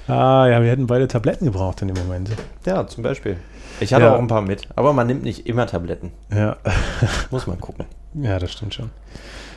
Ah, 0.07 0.47
ja, 0.51 0.63
wir 0.63 0.71
hätten 0.71 0.87
beide 0.87 1.09
Tabletten 1.09 1.47
gebraucht 1.47 1.81
in 1.81 1.89
dem 1.89 1.97
Moment. 1.97 2.29
Ja, 2.67 2.87
zum 2.87 3.03
Beispiel. 3.03 3.39
Ich 3.81 3.95
hatte 3.95 4.05
Ja. 4.05 4.15
auch 4.15 4.19
ein 4.19 4.27
paar 4.29 4.43
mit, 4.43 4.69
aber 4.77 4.93
man 4.93 5.07
nimmt 5.07 5.23
nicht 5.23 5.47
immer 5.47 5.67
Tabletten. 5.67 6.13
Ja, 6.31 6.57
Muss 7.31 7.47
man 7.47 7.59
gucken. 7.59 7.87
ja 8.13 8.39
das 8.39 8.53
stimmt 8.53 8.75
schon. 8.75 8.91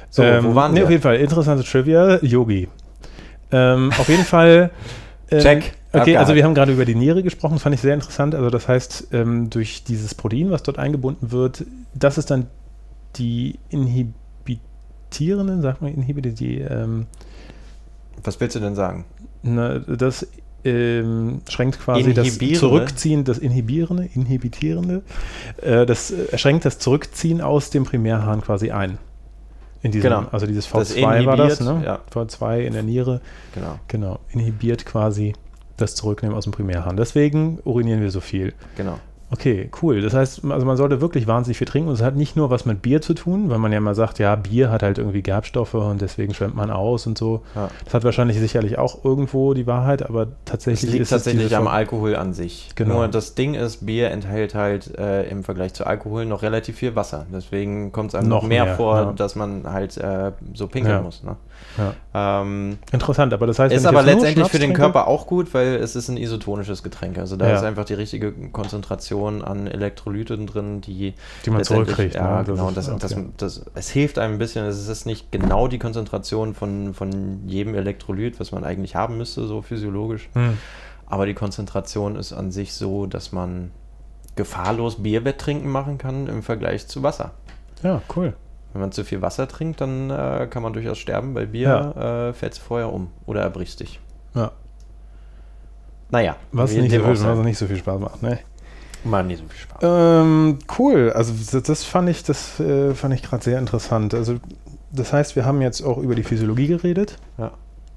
So, 0.09 0.23
wo 0.23 0.55
waren 0.55 0.71
nee, 0.71 0.77
wir? 0.79 0.85
auf 0.85 0.89
jeden 0.89 1.03
Fall, 1.03 1.17
interessante 1.17 1.65
Trivia, 1.65 2.23
Yogi. 2.23 2.69
Ähm, 3.51 3.91
auf 3.97 4.09
jeden 4.09 4.25
Fall. 4.25 4.71
ähm, 5.31 5.39
Check. 5.39 5.73
Okay, 5.93 6.17
also 6.17 6.35
wir 6.35 6.43
haben 6.43 6.53
gerade 6.53 6.73
über 6.73 6.85
die 6.85 6.95
Niere 6.95 7.23
gesprochen, 7.23 7.53
das 7.55 7.63
fand 7.63 7.73
ich 7.73 7.81
sehr 7.81 7.93
interessant. 7.93 8.35
Also 8.35 8.49
das 8.49 8.67
heißt, 8.67 9.07
ähm, 9.13 9.49
durch 9.49 9.83
dieses 9.83 10.13
Protein, 10.13 10.51
was 10.51 10.61
dort 10.63 10.77
eingebunden 10.79 11.31
wird, 11.31 11.65
das 11.93 12.17
ist 12.17 12.29
dann 12.29 12.47
die 13.15 13.57
inhibitierende, 13.69 15.61
sagt 15.61 15.81
man 15.81 15.93
inhibite, 15.93 16.33
die, 16.33 16.59
ähm, 16.59 17.07
Was 18.23 18.39
willst 18.39 18.55
du 18.55 18.59
denn 18.59 18.75
sagen? 18.75 19.05
na, 19.43 19.79
das 19.79 20.27
ähm, 20.65 21.41
schränkt 21.47 21.79
quasi 21.79 22.13
das? 22.13 22.37
Zurückziehen, 22.37 23.23
das 23.23 23.37
Inhibierende, 23.37 24.09
Inhibitierende, 24.13 25.03
äh, 25.61 25.85
das 25.85 26.11
äh, 26.11 26.37
schränkt 26.37 26.65
das 26.65 26.79
Zurückziehen 26.79 27.41
aus 27.41 27.69
dem 27.69 27.85
Primärhahn 27.85 28.41
quasi 28.41 28.71
ein. 28.71 28.97
In 29.81 29.91
diesem, 29.91 30.09
Genau. 30.09 30.25
Also 30.31 30.45
dieses 30.47 30.69
Das 30.69 30.95
V2 30.95 31.25
war 31.25 31.37
das, 31.37 31.59
ne? 31.59 31.81
ja. 31.85 31.99
V2 32.13 32.59
in 32.61 32.73
der 32.73 32.83
Niere, 32.83 33.21
Genau, 33.53 33.79
genau, 33.87 34.19
inhibiert 34.31 34.85
quasi 34.85 35.33
das 35.77 35.93
Zurücknehmen 35.95 36.35
aus 36.35 36.45
dem 36.45 36.53
Primärhahn. 36.53 36.97
Deswegen 36.97 37.59
urinieren 37.63 38.01
wir 38.01 38.09
so 38.11 38.19
viel. 38.19 38.53
genau. 38.75 38.97
Okay, 39.29 39.69
cool. 39.81 39.99
Das 40.01 40.13
heißt, 40.13 40.41
also 40.49 40.65
man 40.65 40.77
sollte 40.77 41.01
wirklich 41.01 41.27
wahnsinnig 41.27 41.57
viel 41.57 41.67
trinken 41.67 41.89
und 41.89 41.95
es 41.95 42.01
hat 42.01 42.15
nicht 42.15 42.37
nur 42.37 42.49
was 42.49 42.65
mit 42.65 42.81
Bier 42.81 43.01
zu 43.01 43.13
tun, 43.13 43.49
weil 43.49 43.57
man 43.57 43.73
ja 43.73 43.81
mal 43.81 43.93
sagt, 43.93 44.19
ja, 44.19 44.33
Bier 44.35 44.71
hat 44.71 44.83
halt 44.83 44.99
irgendwie 44.99 45.21
Gerbstoffe 45.21 45.73
und 45.73 46.01
deswegen 46.01 46.33
schwemmt 46.33 46.55
man 46.55 46.71
aus 46.71 47.07
und 47.07 47.17
so. 47.17 47.41
Ja. 47.53 47.67
Das 47.83 47.93
hat 47.93 48.05
wahrscheinlich 48.05 48.39
sicherlich 48.39 48.77
auch 48.77 49.03
irgendwo 49.03 49.53
die 49.53 49.67
Wahrheit, 49.67 50.07
aber 50.07 50.27
tatsächlich 50.45 50.91
liegt 50.91 51.01
ist 51.03 51.09
tatsächlich 51.09 51.53
am 51.57 51.67
Alkohol 51.67 52.15
an 52.15 52.31
sich. 52.33 52.69
Genau. 52.75 52.95
Nur 52.95 53.07
das 53.09 53.35
Ding 53.35 53.53
ist, 53.53 53.85
Bier 53.85 54.11
enthält 54.11 54.55
halt 54.55 54.97
äh, 54.97 55.23
im 55.29 55.43
Vergleich 55.43 55.73
zu 55.73 55.85
Alkohol 55.85 56.25
noch 56.25 56.41
relativ 56.41 56.77
viel 56.77 56.95
Wasser. 56.95 57.25
Deswegen 57.33 57.91
kommt 57.91 58.11
es 58.11 58.15
einem 58.15 58.29
noch, 58.29 58.43
Noch 58.43 58.47
mehr, 58.47 58.63
mehr, 58.63 58.75
vor, 58.75 58.95
ja. 58.97 59.11
dass 59.11 59.35
man 59.35 59.63
halt 59.69 59.97
äh, 59.97 60.31
so 60.53 60.67
pinkeln 60.67 60.95
Ja. 60.95 61.01
muss. 61.01 61.23
Ne? 61.23 61.35
Ja. 61.77 62.41
Ähm, 62.41 62.79
Interessant, 62.91 63.33
aber 63.33 63.45
das 63.45 63.59
heißt, 63.59 63.73
ist 63.73 63.85
aber 63.85 64.01
letztendlich 64.01 64.47
für 64.47 64.57
den 64.57 64.71
trinke- 64.71 64.77
Körper 64.77 65.07
auch 65.07 65.27
gut, 65.27 65.53
weil 65.53 65.75
es 65.75 65.95
ist 65.95 66.09
ein 66.09 66.17
isotonisches 66.17 66.81
Getränk. 66.81 67.17
Also 67.19 67.35
da 67.35 67.47
Ja. 67.47 67.55
ist 67.55 67.63
einfach 67.63 67.85
die 67.85 67.93
richtige 67.93 68.31
Konzentration 68.31 69.43
an 69.43 69.67
Elektrolyten 69.67 70.47
drin, 70.47 70.81
die, 70.81 71.13
die 71.45 71.49
man 71.51 71.63
zurückkriegt. 71.63 72.15
Ja, 72.15 72.39
ne? 72.39 72.45
genau. 72.45 72.71
Das, 72.71 72.87
das, 72.97 73.13
okay. 73.13 73.25
das, 73.37 73.63
es 73.75 73.89
hilft 73.89 74.17
einem 74.17 74.33
ein 74.33 74.39
bisschen. 74.39 74.65
Es 74.65 74.87
ist 74.87 75.05
nicht 75.05 75.31
genau 75.31 75.67
die 75.67 75.77
Konzentration 75.79 76.55
von, 76.55 76.93
von 76.93 77.47
jedem 77.47 77.75
Elektrolyt, 77.75 78.39
was 78.39 78.51
man 78.51 78.63
eigentlich 78.63 78.95
haben 78.95 79.17
müsste, 79.17 79.45
so 79.45 79.61
physiologisch. 79.61 80.29
Hm. 80.33 80.57
Aber 81.05 81.25
die 81.25 81.35
Konzentration 81.35 82.15
ist 82.15 82.33
an 82.33 82.51
sich 82.51 82.73
so, 82.73 83.05
dass 83.05 83.31
man 83.31 83.71
gefahrlos 84.35 85.01
Bierwetttrinken 85.03 85.69
machen 85.71 85.97
kann 85.97 86.27
im 86.27 86.43
Vergleich 86.43 86.87
zu 86.87 87.03
Wasser. 87.03 87.31
Ja, 87.83 88.01
cool. 88.15 88.33
Wenn 88.77 88.81
man 88.81 88.91
zu 88.91 89.03
viel 89.03 89.23
Wasser 89.23 89.47
trinkt, 89.47 89.81
dann 89.81 90.11
äh, 90.11 90.45
kann 90.47 90.61
man 90.61 90.71
durchaus 90.71 90.99
sterben. 90.99 91.33
Bei 91.33 91.47
Bier 91.47 92.29
äh, 92.29 92.33
fällst 92.33 92.59
du 92.59 92.61
vorher 92.61 92.93
um 92.93 93.09
oder 93.25 93.41
erbrichst 93.41 93.79
dich. 93.79 93.99
Ja. 94.35 94.51
Naja, 96.11 96.35
Was 96.51 96.73
nicht, 96.73 96.91
so 96.91 97.03
viel, 97.03 97.25
was 97.25 97.39
nicht 97.39 97.57
so 97.57 97.65
viel 97.65 97.77
Spaß 97.77 97.99
macht, 97.99 98.21
ne? 98.21 98.37
Macht 99.03 99.25
nicht 99.25 99.39
so 99.39 99.47
viel 99.47 99.59
Spaß. 99.59 99.79
Ähm, 99.81 100.59
cool. 100.77 101.11
Also 101.11 101.33
das, 101.33 101.63
das 101.63 101.83
fand 101.85 102.07
ich, 102.09 102.21
das 102.21 102.59
äh, 102.59 102.93
fand 102.93 103.15
ich 103.15 103.23
gerade 103.23 103.43
sehr 103.43 103.57
interessant. 103.57 104.13
Also 104.13 104.35
das 104.91 105.11
heißt, 105.11 105.35
wir 105.35 105.43
haben 105.43 105.59
jetzt 105.63 105.81
auch 105.81 105.97
über 105.97 106.13
die 106.13 106.23
Physiologie 106.23 106.67
geredet. 106.67 107.17
Ja. 107.39 107.53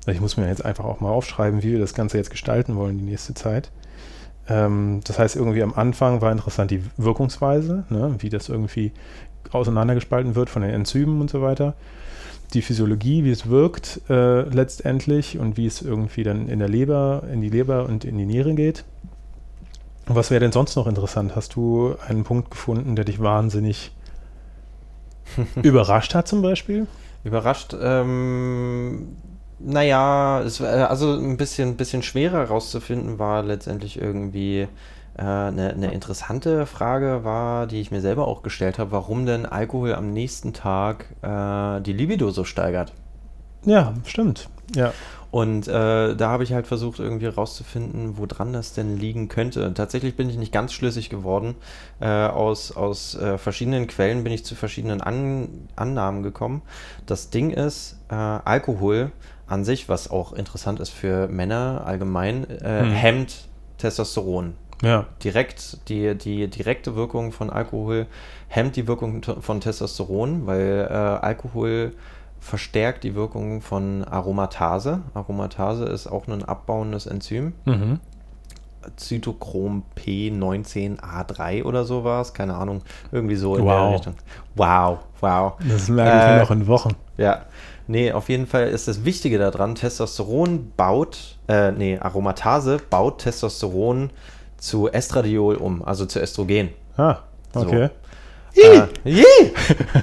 Ich 0.06 0.22
muss 0.22 0.38
mir 0.38 0.48
jetzt 0.48 0.64
einfach 0.64 0.86
auch 0.86 1.00
mal 1.00 1.10
aufschreiben, 1.10 1.62
wie 1.62 1.72
wir 1.72 1.78
das 1.78 1.92
Ganze 1.92 2.16
jetzt 2.16 2.30
gestalten 2.30 2.76
wollen 2.76 2.96
die 2.96 3.04
nächste 3.04 3.34
Zeit. 3.34 3.70
Ähm, 4.48 5.00
das 5.04 5.18
heißt, 5.18 5.36
irgendwie 5.36 5.62
am 5.62 5.74
Anfang 5.74 6.22
war 6.22 6.32
interessant 6.32 6.70
die 6.70 6.82
Wirkungsweise, 6.96 7.84
ne? 7.90 8.14
wie 8.18 8.30
das 8.30 8.48
irgendwie 8.48 8.92
auseinandergespalten 9.52 10.34
wird 10.34 10.50
von 10.50 10.62
den 10.62 10.70
Enzymen 10.72 11.20
und 11.20 11.30
so 11.30 11.42
weiter. 11.42 11.74
Die 12.54 12.62
Physiologie, 12.62 13.24
wie 13.24 13.30
es 13.30 13.48
wirkt 13.48 14.00
äh, 14.10 14.42
letztendlich 14.42 15.38
und 15.38 15.56
wie 15.56 15.66
es 15.66 15.82
irgendwie 15.82 16.24
dann 16.24 16.48
in 16.48 16.58
der 16.58 16.68
Leber, 16.68 17.22
in 17.32 17.40
die 17.40 17.48
Leber 17.50 17.86
und 17.86 18.04
in 18.04 18.18
die 18.18 18.26
Niere 18.26 18.54
geht. 18.54 18.84
Und 20.08 20.16
Was 20.16 20.30
wäre 20.30 20.40
denn 20.40 20.50
sonst 20.52 20.74
noch 20.76 20.86
interessant? 20.88 21.36
Hast 21.36 21.54
du 21.54 21.94
einen 22.08 22.24
Punkt 22.24 22.50
gefunden, 22.50 22.96
der 22.96 23.04
dich 23.04 23.20
wahnsinnig 23.20 23.92
überrascht 25.62 26.14
hat 26.14 26.26
zum 26.28 26.42
Beispiel? 26.42 26.86
Überrascht, 27.22 27.74
ähm, 27.80 29.16
naja, 29.58 30.40
es, 30.42 30.60
war- 30.60 30.90
also 30.90 31.14
ein 31.14 31.36
bisschen, 31.36 31.76
bisschen 31.76 32.02
schwerer 32.02 32.44
rauszufinden 32.44 33.18
war 33.18 33.42
letztendlich 33.42 34.00
irgendwie 34.00 34.60
äh, 34.62 34.68
eine, 35.16 35.70
eine 35.74 35.92
interessante 35.92 36.66
Frage 36.66 37.24
war, 37.24 37.66
die 37.66 37.80
ich 37.80 37.90
mir 37.90 38.00
selber 38.00 38.26
auch 38.28 38.42
gestellt 38.42 38.78
habe, 38.78 38.92
warum 38.92 39.26
denn 39.26 39.46
Alkohol 39.46 39.94
am 39.94 40.12
nächsten 40.12 40.52
Tag 40.52 41.06
äh, 41.22 41.80
die 41.80 41.92
Libido 41.92 42.30
so 42.30 42.44
steigert. 42.44 42.92
Ja, 43.64 43.94
stimmt. 44.06 44.48
Ja. 44.74 44.92
Und 45.30 45.68
äh, 45.68 46.16
da 46.16 46.28
habe 46.30 46.42
ich 46.42 46.52
halt 46.52 46.66
versucht, 46.66 46.98
irgendwie 46.98 47.26
rauszufinden, 47.26 48.18
woran 48.18 48.52
das 48.52 48.72
denn 48.72 48.96
liegen 48.96 49.28
könnte. 49.28 49.72
Tatsächlich 49.74 50.16
bin 50.16 50.28
ich 50.28 50.36
nicht 50.36 50.52
ganz 50.52 50.72
schlüssig 50.72 51.08
geworden. 51.08 51.54
Äh, 52.00 52.08
aus 52.08 52.72
aus 52.72 53.14
äh, 53.14 53.38
verschiedenen 53.38 53.86
Quellen 53.86 54.24
bin 54.24 54.32
ich 54.32 54.44
zu 54.44 54.56
verschiedenen 54.56 55.00
An 55.00 55.68
Annahmen 55.76 56.22
gekommen. 56.24 56.62
Das 57.06 57.30
Ding 57.30 57.50
ist, 57.50 57.98
äh, 58.10 58.14
Alkohol 58.14 59.12
an 59.46 59.64
sich, 59.64 59.88
was 59.88 60.10
auch 60.10 60.32
interessant 60.32 60.80
ist 60.80 60.90
für 60.90 61.28
Männer 61.28 61.82
allgemein, 61.84 62.48
äh, 62.50 62.80
Hm. 62.80 62.90
hemmt 62.92 63.48
Testosteron. 63.78 64.54
Ja. 64.82 65.06
Direkt, 65.22 65.88
die, 65.88 66.14
die 66.16 66.48
direkte 66.48 66.94
Wirkung 66.96 67.32
von 67.32 67.50
Alkohol 67.50 68.06
hemmt 68.48 68.76
die 68.76 68.86
Wirkung 68.88 69.22
von 69.22 69.60
Testosteron, 69.60 70.46
weil 70.46 70.88
äh, 70.90 70.94
Alkohol 70.94 71.92
verstärkt 72.40 73.04
die 73.04 73.14
Wirkung 73.14 73.60
von 73.60 74.02
Aromatase. 74.04 75.02
Aromatase 75.12 75.84
ist 75.84 76.06
auch 76.06 76.26
ein 76.28 76.42
abbauendes 76.44 77.06
Enzym. 77.06 77.52
Mhm. 77.66 78.00
Zytochrom 78.96 79.82
P19A3 79.98 81.64
oder 81.64 81.84
so 81.84 82.02
war 82.04 82.22
es, 82.22 82.32
keine 82.32 82.54
Ahnung, 82.54 82.80
irgendwie 83.12 83.36
so 83.36 83.56
in 83.56 83.64
Wow. 83.64 83.70
der 83.88 83.92
Richtung. 83.94 84.14
Wow, 84.54 84.98
wow. 85.20 85.52
Das 85.68 85.88
merke 85.88 86.16
ich 86.16 86.32
Äh, 86.32 86.40
noch 86.40 86.50
in 86.50 86.66
Wochen. 86.66 86.90
Ja, 87.18 87.42
nee, 87.86 88.10
auf 88.12 88.30
jeden 88.30 88.46
Fall 88.46 88.68
ist 88.68 88.88
das 88.88 89.04
Wichtige 89.04 89.38
daran, 89.38 89.74
Testosteron 89.74 90.72
baut, 90.78 91.36
äh, 91.48 91.72
nee, 91.72 91.98
Aromatase 91.98 92.78
baut 92.88 93.18
Testosteron 93.18 94.10
zu 94.60 94.88
Estradiol 94.88 95.56
um, 95.56 95.82
also 95.84 96.06
zu 96.06 96.20
Östrogen. 96.20 96.68
Ah, 96.96 97.16
okay. 97.54 97.88
Äh, 98.56 98.82
Yee! 99.04 99.52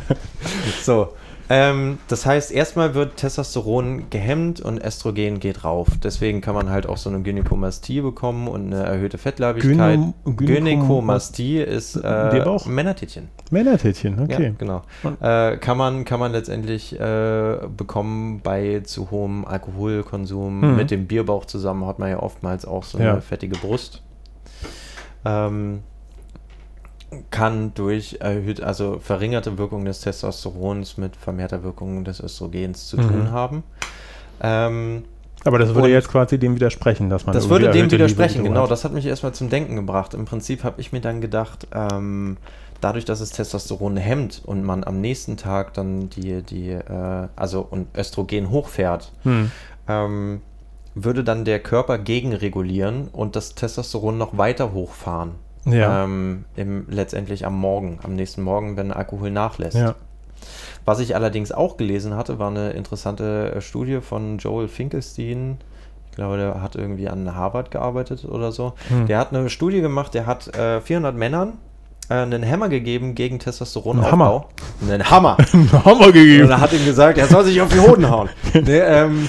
so, 0.82 1.10
ähm, 1.49 1.97
das 2.10 2.26
heißt, 2.26 2.51
erstmal 2.51 2.93
wird 2.93 3.18
Testosteron 3.18 4.10
gehemmt 4.10 4.60
und 4.60 4.84
Östrogen 4.84 5.39
geht 5.39 5.64
rauf. 5.64 5.88
Deswegen 6.03 6.41
kann 6.41 6.55
man 6.55 6.70
halt 6.70 6.88
auch 6.88 6.97
so 6.97 7.10
eine 7.10 7.22
Gynäkomastie 7.22 8.01
bekommen 8.01 8.47
und 8.49 8.74
eine 8.74 8.84
erhöhte 8.84 9.18
Fettleibigkeit. 9.18 9.99
Gynekom- 9.99 10.14
Gynäkomastie 10.36 11.60
ist 11.62 11.95
äh? 11.95 12.43
Männertätchen. 12.68 13.30
Männertätchen, 13.51 14.20
okay. 14.22 14.43
Ja, 14.47 14.51
genau. 14.58 14.82
Äh, 15.22 15.58
kann, 15.58 15.78
man, 15.78 16.03
kann 16.03 16.20
man 16.20 16.32
letztendlich 16.34 16.99
äh, 16.99 17.58
bekommen 17.78 18.41
bei 18.43 18.82
zu 18.84 19.10
hohem 19.12 19.45
Alkoholkonsum. 19.45 20.60
Mhm. 20.72 20.76
Mit 20.76 20.91
dem 20.91 21.08
Bierbauch 21.08 21.45
zusammen 21.45 21.86
hat 21.86 21.99
man 21.99 22.10
ja 22.10 22.20
oftmals 22.20 22.66
auch 22.66 22.84
so 22.84 22.97
Ja. 22.97 23.14
eine 23.14 23.22
fettige 23.22 23.58
Brust. 23.58 24.01
Ähm, 25.28 25.82
kann 27.32 27.73
durch 27.73 28.17
erhöht, 28.19 28.61
also 28.61 28.99
verringerte 28.99 29.57
Wirkung 29.57 29.86
des 29.86 30.01
Testosterons 30.01 30.97
mit 30.97 31.15
vermehrter 31.15 31.63
Wirkung 31.63 32.03
des 32.03 32.19
Östrogens 32.19 32.88
zu 32.88 32.97
Mhm. 32.97 33.07
tun 33.07 33.32
haben. 33.32 33.63
Ähm, 34.41 35.03
Aber 35.45 35.57
das 35.57 35.73
würde 35.73 35.88
jetzt 35.89 36.09
quasi 36.09 36.38
dem 36.38 36.55
widersprechen, 36.55 37.09
dass 37.09 37.25
man 37.25 37.34
das 37.34 37.47
würde 37.49 37.69
dem 37.69 37.89
widersprechen, 37.89 38.39
Libido 38.39 38.53
genau. 38.53 38.63
hat. 38.63 38.71
Das 38.71 38.84
hat 38.84 38.91
mich 38.93 39.05
erstmal 39.05 39.34
zum 39.34 39.49
Denken 39.49 39.75
gebracht. 39.78 40.13
Im 40.13 40.25
Prinzip 40.25 40.63
habe 40.65 40.82
ich 40.82 40.91
mir 40.91 40.99
dann 40.99 41.21
gedacht, 41.21 41.67
ähm, 41.73 42.36
dadurch, 42.82 43.05
dass 43.05 43.21
es 43.21 43.30
Testosteron 43.32 43.95
hemmt 43.95 44.41
und 44.45 44.63
man 44.63 44.84
am 44.84 44.99
nächsten 44.99 45.38
Tag 45.38 45.73
dann 45.75 46.09
die, 46.09 46.41
die 46.43 46.71
äh, 46.71 47.28
also 47.38 47.65
und 47.69 47.88
Östrogen 47.97 48.49
hochfährt, 48.49 49.11
Hm. 49.23 49.51
ähm, 49.88 50.41
würde 51.04 51.24
dann 51.24 51.45
der 51.45 51.60
Körper 51.60 51.98
gegenregulieren 51.98 53.08
und 53.12 53.36
das 53.36 53.56
Testosteron 53.56 54.18
noch 54.18 54.38
weiter 54.38 54.74
hochfahren. 54.74 55.32
Ja. 55.66 56.04
Ähm, 56.06 56.45
im, 56.56 56.86
letztendlich 56.89 57.45
am 57.45 57.60
Morgen, 57.60 58.00
am 58.04 58.16
nächsten 58.16 58.41
Morgen, 58.41 58.78
wenn 58.78 58.91
Alkohol 58.91 59.32
nachlässt. 59.32 59.78
ja. 59.78 59.95
Was 60.86 61.00
ich 61.00 61.16
allerdings 61.16 61.52
auch 61.52 61.76
gelesen 61.76 62.16
hatte, 62.16 62.39
war 62.39 62.50
eine 62.50 62.70
interessante 62.70 63.52
äh, 63.56 63.62
Studie 63.62 64.00
von 64.00 64.38
Joel 64.38 64.70
Finkelstein. 64.70 65.58
Ich 66.10 66.16
glaube, 66.16 66.38
der 66.38 66.62
hat 66.62 66.78
irgendwie 66.78 67.10
an 67.10 67.36
Harvard 67.36 67.72
gearbeitet 67.72 68.24
oder 68.24 68.54
so. 68.54 68.72
Hm. 68.88 69.06
Der 69.06 69.18
hat 69.20 69.34
eine 69.34 69.50
Studie 69.50 69.82
gemacht, 69.82 70.14
der 70.14 70.26
hat 70.26 70.56
äh, 70.56 70.80
400 70.80 71.14
Männern 71.14 71.54
äh, 72.10 72.14
einen 72.14 72.50
Hammer 72.50 72.70
gegeben 72.70 73.16
gegen 73.16 73.38
Testosteronaufbau. 73.38 74.48
Einen 74.82 75.10
Hammer? 75.10 75.38
Einen 75.38 75.74
Hammer. 75.74 75.84
Hammer 75.86 76.08
Und 76.08 76.14
gegeben. 76.14 76.50
er 76.50 76.62
hat 76.62 76.72
ihm 76.72 76.86
gesagt, 76.86 77.18
er 77.18 77.28
soll 77.28 77.43
sich 77.43 77.60
auf 77.60 77.68
die 77.68 77.80
Hoden 77.82 78.10
hauen. 78.10 78.30
nee, 78.54 78.80
ähm, 78.80 79.28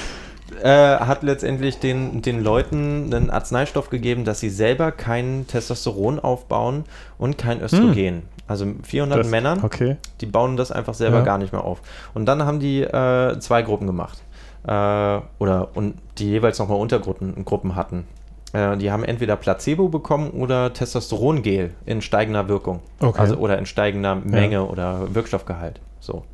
äh, 0.62 0.68
hat 0.98 1.22
letztendlich 1.22 1.78
den, 1.78 2.22
den 2.22 2.42
Leuten 2.42 3.12
einen 3.14 3.30
Arzneistoff 3.30 3.90
gegeben, 3.90 4.24
dass 4.24 4.40
sie 4.40 4.50
selber 4.50 4.92
kein 4.92 5.46
Testosteron 5.46 6.18
aufbauen 6.20 6.84
und 7.18 7.38
kein 7.38 7.60
Östrogen. 7.60 8.22
Also 8.46 8.66
400 8.82 9.18
Das- 9.20 9.28
Männern, 9.28 9.60
Okay. 9.62 9.96
die 10.20 10.26
bauen 10.26 10.56
das 10.56 10.72
einfach 10.72 10.94
selber 10.94 11.18
Ja. 11.18 11.24
gar 11.24 11.38
nicht 11.38 11.52
mehr 11.52 11.64
auf. 11.64 11.80
Und 12.14 12.26
dann 12.26 12.44
haben 12.44 12.60
die 12.60 12.82
äh, 12.82 13.38
zwei 13.40 13.62
Gruppen 13.62 13.86
gemacht. 13.86 14.18
Äh, 14.66 15.20
oder 15.38 15.68
und 15.74 15.94
die 16.18 16.28
jeweils 16.30 16.58
nochmal 16.58 16.78
Untergruppen 16.78 17.44
Gruppen 17.44 17.76
hatten. 17.76 18.06
Äh, 18.52 18.76
die 18.78 18.90
haben 18.90 19.04
entweder 19.04 19.36
Placebo 19.36 19.88
bekommen 19.88 20.30
oder 20.30 20.72
Testosterongel 20.72 21.74
in 21.86 22.00
steigender 22.02 22.48
Wirkung. 22.48 22.80
Okay. 23.00 23.18
Also 23.20 23.36
oder 23.36 23.58
in 23.58 23.66
steigender 23.66 24.14
Menge 24.16 24.64
oder 24.64 25.14
Wirkstoffgehalt. 25.14 25.80
So. 26.00 26.24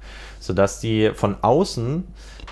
Sodass 0.40 0.80
die 0.80 1.10
von 1.14 1.36
außen 1.42 2.04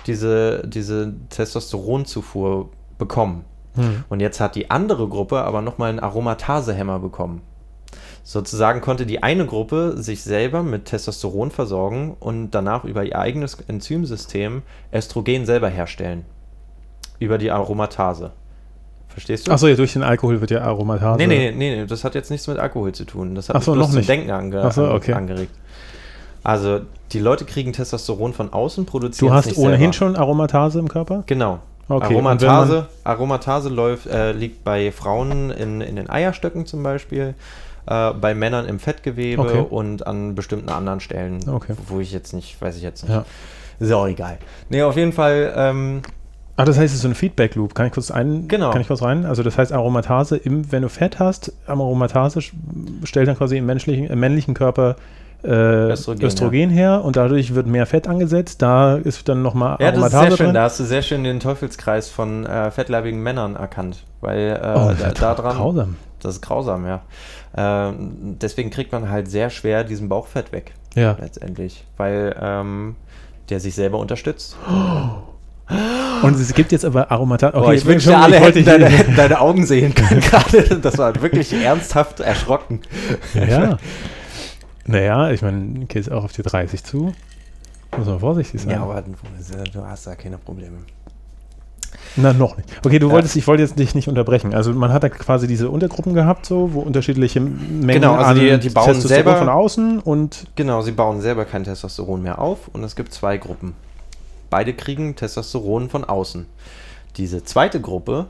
diese, 0.07 0.67
diese 0.67 1.13
Testosteronzufuhr 1.29 2.69
bekommen. 2.97 3.45
Hm. 3.75 4.03
Und 4.09 4.19
jetzt 4.19 4.39
hat 4.39 4.55
die 4.55 4.69
andere 4.69 5.07
Gruppe 5.07 5.41
aber 5.43 5.61
nochmal 5.61 5.89
einen 5.89 5.99
Aromatasehemmer 5.99 6.99
bekommen. 6.99 7.41
Sozusagen 8.23 8.79
konnte 8.79 9.05
die 9.05 9.21
eine 9.21 9.45
Gruppe 9.45 9.95
sich 9.97 10.23
selber 10.23 10.63
mit 10.63 10.85
Testosteron 10.85 11.51
versorgen 11.51 12.15
und 12.19 12.51
danach 12.51 12.85
über 12.85 13.03
ihr 13.03 13.19
eigenes 13.19 13.57
Enzymsystem 13.67 14.61
Östrogen 14.93 15.45
selber 15.45 15.67
herstellen. 15.67 16.23
Über 17.19 17.37
die 17.37 17.51
Aromatase. 17.51 18.31
Verstehst 19.09 19.47
du? 19.47 19.51
Achso, 19.51 19.67
ja, 19.67 19.75
durch 19.75 19.93
den 19.93 20.03
Alkohol 20.03 20.41
wird 20.41 20.51
ja 20.51 20.61
Aromatase. 20.61 21.17
Nee, 21.17 21.27
nee, 21.27 21.51
nee, 21.51 21.75
nee, 21.75 21.85
das 21.85 22.03
hat 22.03 22.15
jetzt 22.15 22.31
nichts 22.31 22.47
mit 22.47 22.57
Alkohol 22.57 22.93
zu 22.93 23.05
tun. 23.05 23.35
Das 23.35 23.49
hat 23.49 23.57
Ach 23.57 23.61
so, 23.61 23.75
noch 23.75 23.87
zum 23.87 23.97
nicht. 23.97 24.09
Denken 24.09 24.31
ange 24.31 24.71
so, 24.71 24.89
okay. 24.89 25.13
angeregt. 25.13 25.53
Also, 26.43 26.81
die 27.11 27.19
Leute 27.19 27.45
kriegen 27.45 27.73
Testosteron 27.73 28.33
von 28.33 28.51
außen, 28.51 28.85
produzieren 28.85 29.29
Du 29.29 29.33
hast 29.35 29.57
ohnehin 29.57 29.79
selber. 29.79 29.93
schon 29.93 30.15
Aromatase 30.15 30.79
im 30.79 30.87
Körper? 30.89 31.23
Genau. 31.25 31.59
Okay, 31.89 32.13
Aromatase, 32.13 32.87
Aromatase 33.03 33.69
läuft, 33.69 34.07
äh, 34.07 34.31
liegt 34.31 34.63
bei 34.63 34.91
Frauen 34.91 35.51
in, 35.51 35.81
in 35.81 35.95
den 35.97 36.09
Eierstöcken 36.09 36.65
zum 36.65 36.81
Beispiel, 36.81 37.33
äh, 37.85 38.11
bei 38.13 38.33
Männern 38.33 38.65
im 38.65 38.79
Fettgewebe 38.79 39.41
Okay. 39.41 39.65
und 39.69 40.07
an 40.07 40.33
bestimmten 40.33 40.69
anderen 40.69 41.01
Stellen, 41.01 41.39
Okay. 41.47 41.73
wo 41.87 41.99
ich 41.99 42.11
jetzt 42.13 42.33
nicht, 42.33 42.61
weiß 42.61 42.77
ich 42.77 42.83
jetzt 42.83 43.03
nicht. 43.03 43.11
Ja. 43.13 43.25
Ist 43.79 43.91
auch 43.91 44.07
egal. 44.07 44.37
Nee, 44.69 44.81
auf 44.83 44.95
jeden 44.95 45.11
Fall, 45.13 45.53
ähm, 45.55 46.01
Ah, 46.55 46.65
das 46.65 46.77
heißt, 46.77 46.91
es 46.91 46.97
ist 46.97 47.01
so 47.01 47.07
ein 47.07 47.15
Feedback-Loop. 47.15 47.73
Kann 47.73 47.87
ich 47.87 47.93
kurz 47.93 48.11
ein, 48.11 48.47
Genau. 48.47 48.69
kann 48.69 48.79
ich 48.81 48.87
kurz 48.87 49.01
rein? 49.01 49.25
Also 49.25 49.41
das 49.41 49.57
heißt, 49.57 49.73
Aromatase, 49.73 50.37
im, 50.37 50.71
wenn 50.71 50.83
du 50.83 50.89
Fett 50.89 51.17
hast, 51.17 51.51
Aromatase 51.65 52.41
stellt 53.03 53.27
dann 53.27 53.35
quasi 53.37 53.57
im 53.57 53.65
menschlichen, 53.65 54.05
im 54.05 54.19
männlichen 54.19 54.53
Körper 54.53 54.95
äh, 55.43 55.91
Östrogen, 55.91 56.23
Östrogen, 56.23 56.69
her 56.69 57.03
und 57.03 57.15
dadurch 57.15 57.53
wird 57.53 57.67
mehr 57.67 57.85
Fett 57.85 58.07
angesetzt. 58.07 58.61
Da 58.61 58.95
ist 58.95 59.27
dann 59.27 59.41
nochmal 59.41 59.77
ja, 59.79 59.91
das 59.91 60.05
ist 60.05 60.11
sehr 60.11 60.27
schön. 60.27 60.37
drin. 60.37 60.53
Da 60.53 60.63
hast 60.63 60.79
du 60.79 60.83
sehr 60.83 61.01
schön 61.01 61.23
den 61.23 61.39
Teufelskreis 61.39 62.09
von 62.09 62.45
äh, 62.45 62.71
fettleibigen 62.71 63.21
Männern 63.21 63.55
erkannt. 63.55 64.03
Weil 64.21 64.51
äh, 64.51 64.59
oh, 64.59 64.89
da, 64.89 64.93
das 64.93 65.13
da 65.13 65.31
ist 65.31 65.39
dran, 65.39 65.57
grausam. 65.57 65.95
das 66.21 66.35
ist 66.35 66.41
grausam, 66.41 66.85
ja. 66.85 67.01
Ähm, 67.55 68.37
deswegen 68.41 68.69
kriegt 68.69 68.91
man 68.91 69.09
halt 69.09 69.29
sehr 69.29 69.49
schwer 69.49 69.83
diesen 69.83 70.09
Bauchfett 70.09 70.51
weg. 70.51 70.73
Ja. 70.95 71.17
letztendlich, 71.19 71.85
weil 71.97 72.35
ähm, 72.39 72.95
der 73.49 73.59
sich 73.59 73.75
selber 73.75 73.99
unterstützt. 73.99 74.55
Und 76.21 76.39
es 76.39 76.53
gibt 76.53 76.71
jetzt 76.71 76.85
aber 76.85 77.09
Aromatase. 77.11 77.55
Okay, 77.55 77.75
ich 77.75 77.85
wünschte, 77.85 78.15
alle 78.15 78.37
hätten 78.37 78.65
deine, 78.65 78.89
deine 79.15 79.39
Augen 79.39 79.65
sehen 79.65 79.93
können 79.93 80.19
gerade. 80.29 80.79
Das 80.79 80.97
war 80.97 81.19
wirklich 81.21 81.53
ernsthaft 81.53 82.19
erschrocken. 82.19 82.81
Ja, 83.33 83.43
ja. 83.45 83.77
Naja, 84.85 85.31
ich 85.31 85.41
meine, 85.41 85.85
geht 85.85 86.03
es 86.03 86.09
auch 86.09 86.23
auf 86.25 86.33
die 86.33 86.41
30 86.43 86.83
zu. 86.83 87.13
Muss 87.97 88.07
man 88.07 88.19
vorsichtig 88.19 88.61
sein. 88.61 88.71
Ja, 88.71 88.81
aber 88.83 89.01
du, 89.01 89.11
du 89.71 89.85
hast 89.85 90.07
da 90.07 90.15
keine 90.15 90.37
Probleme. 90.37 90.77
Na, 92.15 92.33
noch 92.33 92.57
nicht. 92.57 92.69
Okay, 92.85 92.99
du 92.99 93.07
Ja. 93.07 93.13
wolltest, 93.13 93.35
ich 93.35 93.47
wollte 93.47 93.63
jetzt 93.63 93.77
dich 93.79 93.95
nicht 93.95 94.07
unterbrechen. 94.07 94.53
Also 94.53 94.71
man 94.73 94.91
hat 94.91 95.03
da 95.03 95.09
quasi 95.09 95.47
diese 95.47 95.69
Untergruppen 95.69 96.13
gehabt, 96.13 96.45
so, 96.45 96.73
wo 96.73 96.81
unterschiedliche 96.81 97.39
Mengen 97.39 97.87
Genau, 97.87 98.13
also 98.15 98.31
an 98.31 98.39
die- 98.39 98.59
die 98.59 98.69
bauen 98.69 98.85
Testosteron 98.87 99.07
selber- 99.25 99.37
von 99.37 99.49
außen 99.49 99.99
und 99.99 100.45
Genau, 100.55 100.81
sie 100.81 100.91
bauen 100.91 101.21
selber 101.21 101.45
kein 101.45 101.63
Testosteron 101.63 102.21
mehr 102.21 102.39
auf 102.39 102.67
und 102.73 102.83
es 102.83 102.95
gibt 102.95 103.13
zwei 103.13 103.37
Gruppen. 103.37 103.73
Beide 104.49 104.73
kriegen 104.73 105.15
Testosteron 105.15 105.89
von 105.89 106.03
außen. 106.03 106.45
Diese 107.17 107.43
zweite 107.43 107.79
Gruppe 107.81 108.27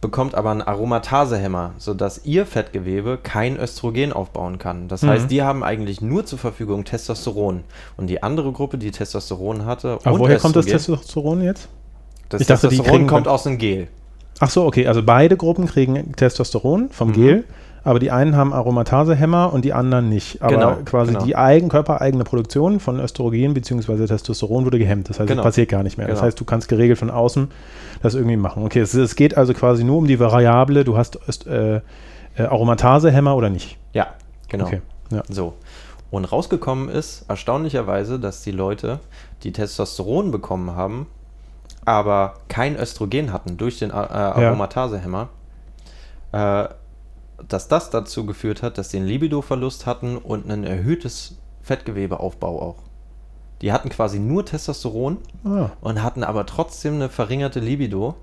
bekommt 0.00 0.34
aber 0.36 0.50
einen 0.52 0.62
Aromatasehemmer, 0.62 1.72
sodass 1.78 2.24
ihr 2.24 2.46
Fettgewebe 2.46 3.18
kein 3.22 3.56
Östrogen 3.58 4.12
aufbauen 4.12 4.58
kann. 4.58 4.86
Das 4.88 5.02
Mhm. 5.02 5.08
heißt, 5.08 5.30
die 5.30 5.42
haben 5.42 5.64
eigentlich 5.64 6.00
nur 6.00 6.24
zur 6.24 6.38
Verfügung 6.38 6.84
Testosteron. 6.84 7.64
Und 7.96 8.06
die 8.08 8.22
andere 8.22 8.52
Gruppe, 8.52 8.78
die 8.78 8.90
Testosteron 8.92 9.64
hatte, 9.66 9.98
aber 10.04 10.18
woher 10.20 10.38
kommt 10.38 10.54
das 10.56 10.66
Östrogen- 10.66 10.98
Testosteron 11.00 11.42
jetzt? 11.42 11.68
Das 12.28 12.40
Ich 12.42 12.46
dachte, 12.46 12.68
die 12.68 12.78
kriegen- 12.78 13.06
kommt 13.06 13.26
aus 13.26 13.42
dem 13.44 13.58
Gel. 13.58 13.88
Ach 14.40 14.50
so, 14.50 14.64
okay, 14.66 14.86
also 14.86 15.02
beide 15.02 15.36
Gruppen 15.36 15.66
kriegen 15.66 16.12
Testosteron 16.14 16.90
vom 16.90 17.08
Mhm. 17.08 17.12
Gel, 17.14 17.44
aber 17.88 17.98
die 17.98 18.10
einen 18.10 18.36
haben 18.36 18.52
Aromatasehemmer 18.52 19.50
und 19.52 19.64
die 19.64 19.72
anderen 19.72 20.10
nicht. 20.10 20.42
Aber 20.42 20.52
Genau, 20.52 20.76
quasi 20.84 21.12
genau. 21.12 21.24
die 21.24 21.36
eigen, 21.36 21.70
körpereigene 21.70 22.22
Produktion 22.22 22.80
von 22.80 23.00
Östrogen 23.00 23.54
bzw. 23.54 24.06
Testosteron 24.06 24.66
wurde 24.66 24.78
gehemmt. 24.78 25.08
Das 25.08 25.18
heißt, 25.18 25.26
Genau. 25.28 25.40
es 25.40 25.46
passiert 25.46 25.70
gar 25.70 25.82
nicht 25.82 25.96
mehr. 25.96 26.06
Das 26.06 26.18
Genau. 26.18 26.26
heißt, 26.26 26.38
du 26.38 26.44
kannst 26.44 26.68
geregelt 26.68 26.98
von 26.98 27.08
außen 27.10 27.50
das 28.02 28.14
irgendwie 28.14 28.36
machen. 28.36 28.62
Okay, 28.64 28.80
es, 28.80 28.92
es 28.92 29.16
geht 29.16 29.36
also 29.38 29.54
quasi 29.54 29.84
nur 29.84 29.96
um 29.96 30.06
die 30.06 30.20
Variable, 30.20 30.84
du 30.84 30.98
hast 30.98 31.18
äh, 31.46 31.76
äh, 31.76 31.80
Aromatasehemmer 32.42 33.34
oder 33.34 33.48
nicht. 33.48 33.78
Ja, 33.94 34.08
genau. 34.48 34.66
Okay, 34.66 34.82
ja. 35.10 35.22
So. 35.30 35.54
Und 36.10 36.26
rausgekommen 36.26 36.90
ist 36.90 37.24
erstaunlicherweise, 37.28 38.20
dass 38.20 38.42
die 38.42 38.52
Leute, 38.52 39.00
die 39.44 39.52
Testosteron 39.52 40.30
bekommen 40.30 40.76
haben, 40.76 41.06
aber 41.86 42.34
kein 42.48 42.76
Östrogen 42.76 43.32
hatten 43.32 43.56
durch 43.56 43.78
den 43.78 43.90
äh, 43.90 43.94
Aromatasehemmer, 43.94 45.28
äh, 46.32 46.64
dass 47.46 47.68
das 47.68 47.90
dazu 47.90 48.26
geführt 48.26 48.62
hat, 48.62 48.78
dass 48.78 48.90
sie 48.90 48.96
einen 48.98 49.06
Libidoverlust 49.06 49.86
hatten 49.86 50.16
und 50.16 50.50
ein 50.50 50.64
erhöhtes 50.64 51.36
Fettgewebeaufbau 51.62 52.60
auch. 52.60 52.76
Die 53.62 53.72
hatten 53.72 53.88
quasi 53.88 54.18
nur 54.18 54.44
Testosteron 54.44 55.18
Ah, 55.44 55.70
und 55.80 56.02
hatten 56.02 56.22
aber 56.24 56.46
trotzdem 56.46 56.94
eine 56.94 57.08
verringerte 57.08 57.60
Libido 57.60 58.14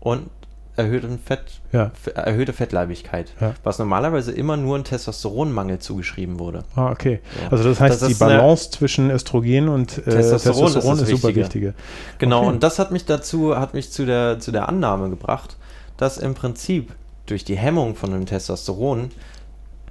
und 0.00 0.28
erhöhten 0.76 1.18
Fett, 1.20 1.60
ja. 1.72 1.92
erhöhte 2.14 2.52
Fettleibigkeit, 2.52 3.32
Ja. 3.40 3.54
was 3.62 3.78
normalerweise 3.78 4.32
immer 4.32 4.56
nur 4.56 4.76
ein 4.76 4.82
Testosteronmangel 4.84 5.78
zugeschrieben 5.78 6.40
wurde. 6.40 6.64
Ah, 6.74 6.90
okay. 6.90 7.20
Ja. 7.42 7.52
Also 7.52 7.64
das 7.64 7.78
heißt, 7.80 8.02
Das 8.02 8.08
die 8.08 8.14
Balance 8.14 8.70
zwischen 8.72 9.10
Östrogen 9.10 9.68
und 9.68 9.98
äh, 9.98 10.02
Testosteron 10.02 10.64
Testosteron, 10.66 10.96
ist 10.96 11.02
ist, 11.02 11.08
super 11.10 11.28
Wichtige. 11.28 11.40
wichtige. 11.40 11.74
Genau, 12.18 12.40
Okay. 12.40 12.48
und 12.48 12.62
das 12.64 12.78
hat 12.80 12.90
mich 12.90 13.04
dazu, 13.04 13.56
hat 13.56 13.72
mich 13.72 13.92
zu 13.92 14.04
der, 14.04 14.40
zu 14.40 14.50
der 14.50 14.68
Annahme 14.68 15.10
gebracht, 15.10 15.56
dass 15.96 16.18
im 16.18 16.34
Prinzip 16.34 16.92
durch 17.26 17.44
die 17.44 17.56
Hemmung 17.56 17.94
von 17.94 18.10
dem 18.10 18.26
Testosteron 18.26 19.10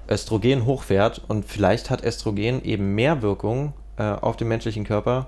Östrogen 0.10 0.66
hochfährt 0.66 1.22
und 1.28 1.46
vielleicht 1.46 1.90
hat 1.90 2.04
Östrogen 2.04 2.64
eben 2.64 2.94
mehr 2.94 3.22
Wirkung 3.22 3.74
äh, 3.98 4.04
auf 4.04 4.36
den 4.36 4.50
menschlichen 4.50 4.84
Körper 4.84 5.28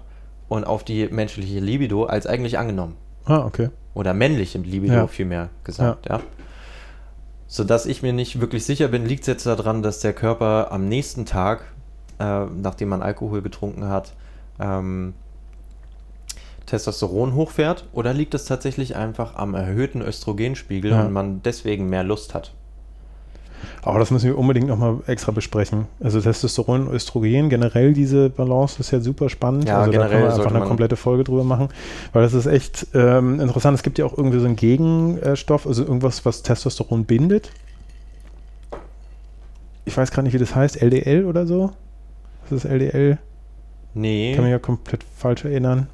und 0.49 0.65
auf 0.65 0.83
die 0.83 1.07
menschliche 1.07 1.59
Libido 1.59 2.05
als 2.05 2.27
eigentlich 2.27 2.57
angenommen. 2.57 2.95
Ah, 3.25 3.45
okay. 3.45 3.69
Oder 3.93 4.13
männliche 4.13 4.59
Libido 4.59 4.93
Ja. 4.93 5.07
vielmehr 5.07 5.49
gesagt, 5.63 6.07
ja. 6.07 6.19
Sodass 7.47 7.85
ich 7.85 8.01
mir 8.01 8.11
nicht 8.11 8.41
wirklich 8.41 8.65
sicher 8.65 8.87
bin, 8.89 9.05
liegt 9.05 9.21
es 9.21 9.27
jetzt 9.27 9.45
daran, 9.45 9.81
dass 9.81 9.99
der 9.99 10.13
Körper 10.13 10.71
am 10.71 10.87
nächsten 10.89 11.25
Tag, 11.25 11.71
äh, 12.19 12.45
nachdem 12.45 12.89
man 12.89 13.01
Alkohol 13.01 13.41
getrunken 13.41 13.87
hat, 13.87 14.13
ähm, 14.59 15.13
Testosteron 16.75 17.35
hochfährt 17.35 17.85
oder 17.93 18.13
liegt 18.13 18.33
es 18.33 18.43
tatsächlich 18.45 18.95
einfach 18.97 19.35
am 19.35 19.53
erhöhten 19.55 20.01
Östrogenspiegel 20.01 20.91
Ja. 20.91 21.05
und 21.05 21.13
man 21.13 21.41
deswegen 21.43 21.89
mehr 21.89 22.03
Lust 22.03 22.33
hat? 22.33 22.53
Aber 23.81 23.99
das 23.99 24.11
müssen 24.11 24.25
wir 24.27 24.37
unbedingt 24.37 24.67
nochmal 24.67 24.97
extra 25.07 25.31
besprechen. 25.31 25.85
Also 26.03 26.19
Testosteron, 26.19 26.87
Östrogen, 26.91 27.49
generell 27.49 27.93
diese 27.93 28.29
Balance 28.29 28.79
ist 28.79 28.91
ja 28.91 28.99
super 28.99 29.29
spannend. 29.29 29.67
Ja, 29.67 29.79
also 29.79 29.91
da 29.91 29.97
generell 29.97 30.19
kann 30.21 30.27
man 30.29 30.39
einfach 30.39 30.55
eine 30.55 30.65
komplette 30.65 30.95
Folge 30.97 31.23
drüber 31.23 31.43
machen, 31.45 31.69
weil 32.11 32.21
das 32.23 32.33
ist 32.33 32.45
echt 32.45 32.87
ähm, 32.93 33.39
interessant. 33.39 33.75
Es 33.75 33.83
gibt 33.83 33.97
ja 33.97 34.05
auch 34.05 34.17
irgendwie 34.17 34.39
so 34.39 34.45
einen 34.45 34.55
Gegenstoff, 34.57 35.65
also 35.65 35.83
irgendwas, 35.83 36.25
was 36.25 36.41
Testosteron 36.43 37.05
bindet. 37.05 37.51
ich 39.85 39.95
weiß 39.95 40.11
gar 40.11 40.23
nicht, 40.23 40.33
wie 40.33 40.39
das 40.39 40.53
heißt, 40.55 40.81
LDL 40.81 41.25
oder 41.25 41.47
so? 41.47 41.71
Was 42.49 42.63
ist 42.63 42.65
LDL? 42.69 43.17
Nee. 43.93 44.33
Kann 44.35 44.43
mich 44.43 44.51
ja 44.51 44.59
komplett 44.59 45.05
falsch 45.17 45.45
erinnern. 45.45 45.87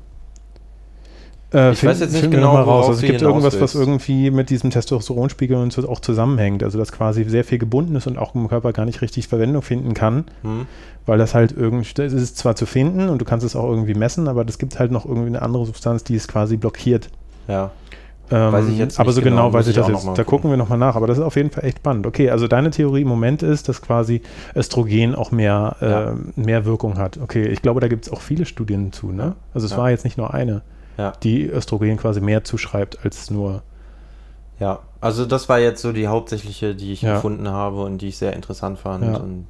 Äh, 1.54 1.72
Ich 1.74 1.84
weiß 1.84 2.00
jetzt 2.00 2.14
nicht 2.14 2.32
genau, 2.32 2.54
mal 2.54 2.62
raus. 2.62 2.88
Also 2.88 3.02
es 3.02 3.06
gibt 3.06 3.22
irgendwas, 3.22 3.60
was 3.60 3.76
willst. 3.76 3.76
irgendwie 3.76 4.32
mit 4.32 4.50
diesem 4.50 4.70
Testosteronspiegel 4.70 5.58
und 5.58 5.74
so 5.74 5.88
auch 5.90 6.00
zusammenhängt. 6.00 6.64
Also 6.64 6.78
dass 6.78 6.92
quasi 6.92 7.24
sehr 7.26 7.44
viel 7.44 7.58
gebunden 7.58 7.96
ist 7.96 8.08
und 8.08 8.18
auch 8.18 8.36
im 8.36 8.48
Körper 8.48 8.72
gar 8.74 8.86
nicht 8.86 9.02
richtig 9.02 9.28
Verwendung 9.28 9.62
finden 9.62 9.94
kann, 9.94 10.26
Hm? 10.44 10.66
weil 11.06 11.18
das 11.18 11.34
halt 11.34 11.52
irgendwie, 11.56 11.94
das 11.94 12.14
ist 12.14 12.38
zwar 12.38 12.56
zu 12.56 12.66
finden 12.66 13.10
und 13.10 13.20
du 13.20 13.26
kannst 13.26 13.46
es 13.46 13.56
auch 13.56 13.70
irgendwie 13.70 13.94
messen, 13.96 14.28
aber 14.28 14.46
es 14.48 14.58
gibt 14.60 14.80
halt 14.80 14.92
noch 14.92 15.06
irgendwie 15.06 15.28
eine 15.28 15.42
andere 15.42 15.66
Substanz, 15.66 16.04
die 16.04 16.16
es 16.16 16.28
quasi 16.28 16.56
blockiert. 16.58 17.10
Ja. 17.48 17.72
Ähm, 18.34 18.54
Weiß 18.54 18.68
ich 18.70 18.78
jetzt 18.78 18.98
aber 18.98 19.08
nicht 19.10 19.16
so 19.16 19.22
genau, 19.22 19.48
genau, 19.48 19.54
weiß 19.54 19.68
ich 19.68 19.76
das 19.76 19.90
jetzt. 19.90 20.06
Da 20.06 20.10
gucken. 20.12 20.26
gucken 20.26 20.50
wir 20.52 20.56
nochmal 20.58 20.78
nach. 20.78 20.96
Aber 20.96 21.06
das 21.06 21.18
ist 21.18 21.24
auf 21.26 21.36
jeden 21.36 21.50
Fall 21.50 21.66
echt 21.66 21.80
spannend. 21.80 22.08
Okay, 22.08 22.30
also 22.30 22.48
deine 22.48 22.70
Theorie 22.70 23.02
im 23.02 23.10
Moment 23.10 23.44
ist, 23.44 23.68
dass 23.68 23.82
quasi 23.82 24.22
Östrogen 24.56 25.16
auch 25.16 25.32
mehr, 25.32 25.76
Ja. 25.82 26.12
äh, 26.12 26.14
mehr 26.38 26.64
Wirkung 26.64 26.98
hat. 26.98 27.20
Okay, 27.22 27.46
ich 27.50 27.62
glaube, 27.62 27.82
da 27.82 27.90
gibt 27.90 28.06
es 28.06 28.12
auch 28.14 28.22
viele 28.22 28.46
Studien 28.46 28.94
zu. 28.94 29.12
Ne? 29.12 29.34
Also 29.54 29.66
es 29.66 29.72
Ja. 29.74 29.80
war 29.80 29.90
jetzt 29.90 30.06
nicht 30.06 30.18
nur 30.18 30.34
eine, 30.34 30.62
Ja. 30.98 31.14
die 31.24 31.46
Östrogen 31.48 31.98
quasi 31.98 32.22
mehr 32.22 32.44
zuschreibt 32.44 33.04
als 33.04 33.30
nur. 33.32 33.64
Ja. 34.60 34.80
Also 35.00 35.26
das 35.26 35.50
war 35.50 35.58
jetzt 35.60 35.82
so 35.82 35.92
die 35.94 36.08
hauptsächliche, 36.08 36.76
die 36.76 36.94
ich 36.94 37.02
Ja. 37.02 37.16
gefunden 37.16 37.48
habe 37.50 37.82
und 37.84 38.00
die 38.00 38.10
ich 38.10 38.18
sehr 38.18 38.34
interessant 38.34 38.78
fand. 38.78 39.04
Ja. 39.06 39.16
Und, 39.18 39.48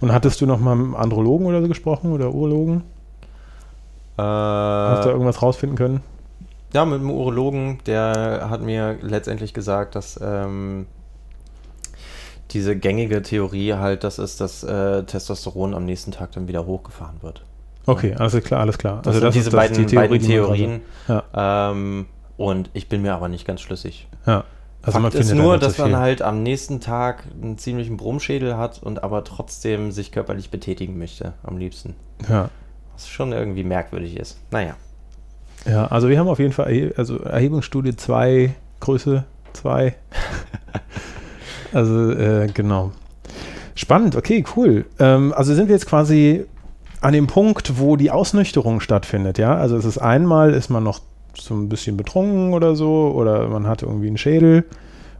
Und 0.00 0.12
hattest 0.12 0.40
du 0.40 0.46
noch 0.46 0.60
mal 0.60 0.76
mit 0.76 0.84
einem 0.86 0.94
Andrologen 0.96 1.46
oder 1.46 1.60
so 1.62 1.68
gesprochen 1.68 2.12
oder 2.12 2.32
Urologen? 2.32 2.82
äh, 4.18 4.22
Hast 4.22 5.04
du 5.06 5.10
irgendwas 5.10 5.42
rausfinden 5.42 5.76
können? 5.76 6.00
Ja, 6.74 6.84
mit 6.84 7.00
dem 7.00 7.10
Urologen, 7.10 7.78
der 7.86 8.46
hat 8.48 8.62
mir 8.62 8.96
letztendlich 9.02 9.52
gesagt, 9.54 9.94
dass 9.94 10.18
ähm, 10.22 10.86
diese 12.50 12.76
gängige 12.76 13.22
Theorie 13.22 13.74
halt 13.74 14.04
das 14.04 14.18
ist, 14.18 14.40
dass 14.40 14.62
äh, 14.62 15.02
Testosteron 15.04 15.74
am 15.74 15.84
nächsten 15.84 16.12
Tag 16.12 16.32
dann 16.32 16.48
wieder 16.48 16.66
hochgefahren 16.66 17.16
wird. 17.22 17.42
Okay, 17.86 18.14
alles 18.14 18.42
klar, 18.44 18.60
alles 18.60 18.78
klar. 18.78 19.00
Das 19.02 19.16
sind 19.16 19.34
diese 19.34 19.48
ist- 19.48 19.52
das 19.52 19.68
beiden, 19.68 19.86
die 19.86 19.94
beiden 19.94 20.10
man 20.10 20.18
quasi- 20.20 20.32
Theorien. 20.32 20.80
Ähm, 21.34 22.06
und 22.36 22.70
ich 22.72 22.88
bin 22.88 23.02
mir 23.02 23.14
aber 23.14 23.28
nicht 23.28 23.46
ganz 23.46 23.60
schlüssig. 23.60 24.08
Ja. 24.26 24.44
Also 24.84 24.98
Fakt 24.98 25.14
man 25.14 25.22
ist 25.22 25.32
nur, 25.34 25.52
nicht 25.52 25.64
dass 25.64 25.76
so 25.76 25.82
man 25.84 25.96
halt 25.96 26.22
am 26.22 26.42
nächsten 26.42 26.80
Tag 26.80 27.24
einen 27.40 27.56
ziemlichen 27.56 27.96
Brummschädel 27.96 28.56
hat 28.56 28.82
und 28.82 29.04
aber 29.04 29.22
trotzdem 29.22 29.92
sich 29.92 30.10
körperlich 30.10 30.50
betätigen 30.50 30.98
möchte, 30.98 31.34
am 31.44 31.56
liebsten. 31.56 31.94
Ja. 32.28 32.48
Was 32.94 33.08
schon 33.08 33.32
irgendwie 33.32 33.62
merkwürdig 33.62 34.16
ist. 34.16 34.38
Naja. 34.50 34.74
Ja, 35.66 35.86
also 35.86 36.08
wir 36.08 36.18
haben 36.18 36.26
auf 36.28 36.40
jeden 36.40 36.52
Fall, 36.52 36.92
also 36.96 37.18
Erhebungsstudie 37.20 37.94
2, 37.94 38.54
Größe 38.80 39.22
2. 39.52 39.94
also, 41.72 42.10
äh, 42.12 42.48
genau. 42.52 42.90
Spannend, 43.76 44.16
okay, 44.16 44.44
cool. 44.56 44.84
Ähm, 44.98 45.32
also 45.36 45.54
sind 45.54 45.68
wir 45.68 45.74
jetzt 45.76 45.86
quasi 45.86 46.44
an 47.02 47.12
dem 47.12 47.26
Punkt, 47.26 47.78
wo 47.78 47.96
die 47.96 48.10
Ausnüchterung 48.10 48.80
stattfindet, 48.80 49.38
ja? 49.38 49.54
Also 49.56 49.76
es 49.76 49.84
ist 49.84 49.98
einmal, 49.98 50.54
ist 50.54 50.70
man 50.70 50.82
noch 50.84 51.00
so 51.34 51.54
ein 51.54 51.68
bisschen 51.68 51.96
betrunken 51.96 52.52
oder 52.54 52.76
so, 52.76 53.12
oder 53.14 53.48
man 53.48 53.66
hat 53.66 53.82
irgendwie 53.82 54.06
einen 54.08 54.18
Schädel. 54.18 54.64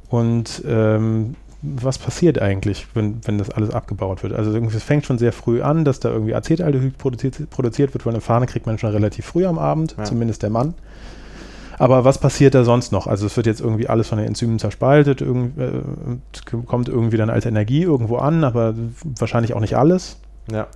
Und 0.08 0.62
ähm, 0.66 1.34
was 1.62 1.96
passiert 1.98 2.40
eigentlich, 2.42 2.86
wenn, 2.94 3.20
wenn 3.24 3.38
das 3.38 3.50
alles 3.50 3.70
abgebaut 3.70 4.22
wird? 4.22 4.32
Also 4.32 4.52
irgendwie, 4.52 4.76
es 4.76 4.82
fängt 4.82 5.06
schon 5.06 5.18
sehr 5.18 5.32
früh 5.32 5.62
an, 5.62 5.84
dass 5.84 6.00
da 6.00 6.10
irgendwie 6.10 6.34
Acetaldehyd 6.34 6.98
produziert, 6.98 7.50
produziert 7.50 7.94
wird, 7.94 8.04
weil 8.04 8.12
eine 8.12 8.20
Fahne 8.20 8.46
kriegt 8.46 8.66
man 8.66 8.78
schon 8.78 8.90
relativ 8.90 9.24
früh 9.26 9.46
am 9.46 9.58
Abend, 9.58 9.94
Ja. 9.96 10.04
zumindest 10.04 10.42
der 10.42 10.50
Mann. 10.50 10.74
Aber 11.78 12.04
was 12.04 12.18
passiert 12.18 12.54
da 12.54 12.64
sonst 12.64 12.92
noch? 12.92 13.06
Also 13.06 13.26
es 13.26 13.36
wird 13.36 13.46
jetzt 13.46 13.60
irgendwie 13.60 13.88
alles 13.88 14.08
von 14.08 14.18
den 14.18 14.26
Enzymen 14.28 14.58
zerspaltet, 14.58 15.20
irgend, 15.20 15.58
äh, 15.58 15.80
kommt 16.66 16.88
irgendwie 16.88 17.16
dann 17.16 17.30
als 17.30 17.46
Energie 17.46 17.82
irgendwo 17.82 18.16
an, 18.16 18.44
aber 18.44 18.74
wahrscheinlich 19.18 19.54
auch 19.54 19.60
nicht 19.60 19.76
alles. 19.76 20.18
Ja. 20.50 20.66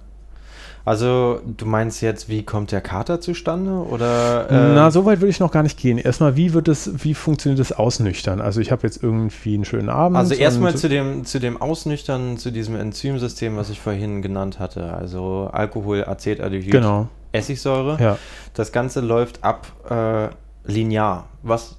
Also, 0.86 1.40
du 1.44 1.66
meinst 1.66 2.00
jetzt, 2.00 2.28
wie 2.28 2.44
kommt 2.44 2.70
der 2.70 2.80
Kater 2.80 3.20
zustande? 3.20 3.72
Oder. 3.72 4.48
äh, 4.48 4.74
Na, 4.74 4.92
so 4.92 5.04
weit 5.04 5.20
würde 5.20 5.30
ich 5.30 5.40
noch 5.40 5.50
gar 5.50 5.64
nicht 5.64 5.76
gehen. 5.78 5.98
Erstmal, 5.98 6.36
wie 6.36 6.52
wird 6.54 6.68
es, 6.68 7.04
wie 7.04 7.12
funktioniert 7.12 7.58
das 7.58 7.72
Ausnüchtern? 7.72 8.40
Also 8.40 8.60
ich 8.60 8.70
habe 8.70 8.82
jetzt 8.84 9.02
irgendwie 9.02 9.54
einen 9.54 9.64
schönen 9.64 9.88
Abend. 9.88 10.16
Also 10.16 10.34
erstmal 10.34 10.76
zu 10.76 10.88
dem, 10.88 11.24
zu 11.24 11.40
dem 11.40 11.60
Ausnüchtern, 11.60 12.38
zu 12.38 12.52
diesem 12.52 12.76
Enzymsystem, 12.76 13.56
was 13.56 13.68
ich 13.68 13.80
vorhin 13.80 14.22
genannt 14.22 14.60
hatte. 14.60 14.94
Also 14.94 15.50
Alkohol, 15.52 16.04
Acetaldehyd, 16.04 16.70
Genau, 16.70 17.08
Essigsäure. 17.32 17.98
ja. 18.00 18.16
Das 18.54 18.70
Ganze 18.70 19.00
läuft 19.00 19.42
ab 19.42 19.66
äh, 19.90 20.28
linear, 20.70 21.24
was 21.42 21.74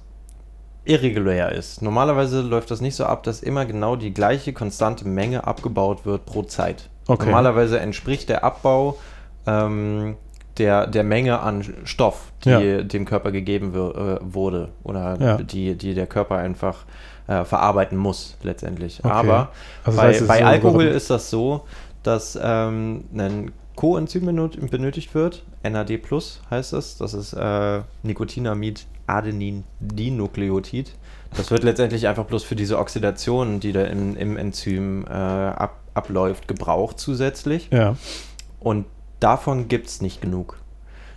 irregulär 0.84 1.52
ist. 1.52 1.80
Normalerweise 1.80 2.42
läuft 2.42 2.70
das 2.70 2.82
nicht 2.82 2.94
so 2.94 3.04
ab, 3.04 3.22
dass 3.22 3.40
immer 3.40 3.64
genau 3.64 3.96
die 3.96 4.12
gleiche 4.12 4.52
konstante 4.52 5.08
Menge 5.08 5.46
abgebaut 5.46 6.04
wird 6.04 6.26
pro 6.26 6.42
Zeit. 6.42 6.90
Okay. 7.08 7.24
Normalerweise 7.26 7.80
entspricht 7.80 8.28
der 8.28 8.44
Abbau 8.44 8.98
ähm, 9.46 10.16
der, 10.58 10.86
der 10.86 11.04
Menge 11.04 11.40
an 11.40 11.64
Stoff, 11.84 12.32
die 12.44 12.50
Ja. 12.50 12.82
dem 12.82 13.04
Körper 13.04 13.30
gegeben 13.32 13.72
wir, 13.74 14.20
äh, 14.22 14.34
wurde 14.34 14.68
oder 14.84 15.16
Ja. 15.20 15.36
die, 15.38 15.74
die 15.76 15.94
der 15.94 16.06
Körper 16.06 16.36
einfach 16.36 16.84
äh, 17.26 17.44
verarbeiten 17.44 17.96
muss 17.98 18.36
letztendlich. 18.42 19.00
Okay. 19.04 19.12
Aber 19.12 19.48
Also 19.84 19.96
das 19.96 19.96
bei, 19.96 20.02
heißt, 20.08 20.20
ist 20.22 20.28
bei 20.28 20.38
so- 20.38 20.44
Alkohol 20.44 20.84
ist 20.84 21.10
das 21.10 21.30
so, 21.30 21.62
dass 22.02 22.38
ähm, 22.40 23.04
ein 23.16 23.52
Coenzym 23.76 24.24
benötigt 24.70 25.14
wird. 25.14 25.44
NAD 25.62 26.00
heißt 26.50 26.72
es. 26.72 26.96
Das 26.98 27.14
ist 27.14 27.32
äh, 27.34 27.80
Nicotinamid 28.02 28.86
Adenin 29.06 29.64
Dinukleotid. 29.80 30.92
Das 31.36 31.50
wird 31.50 31.62
letztendlich 31.62 32.08
einfach 32.08 32.24
bloß 32.24 32.42
für 32.44 32.56
diese 32.56 32.78
Oxidation, 32.78 33.60
die 33.60 33.72
da 33.72 33.84
im, 33.84 34.16
im 34.16 34.36
Enzym 34.36 35.04
äh, 35.06 35.12
ab, 35.12 35.76
abläuft, 35.98 36.48
gebraucht 36.48 36.98
zusätzlich. 36.98 37.68
Ja, 37.70 37.96
Und 38.60 38.86
davon 39.20 39.68
gibt 39.68 39.88
es 39.88 40.00
nicht 40.00 40.20
genug. 40.22 40.58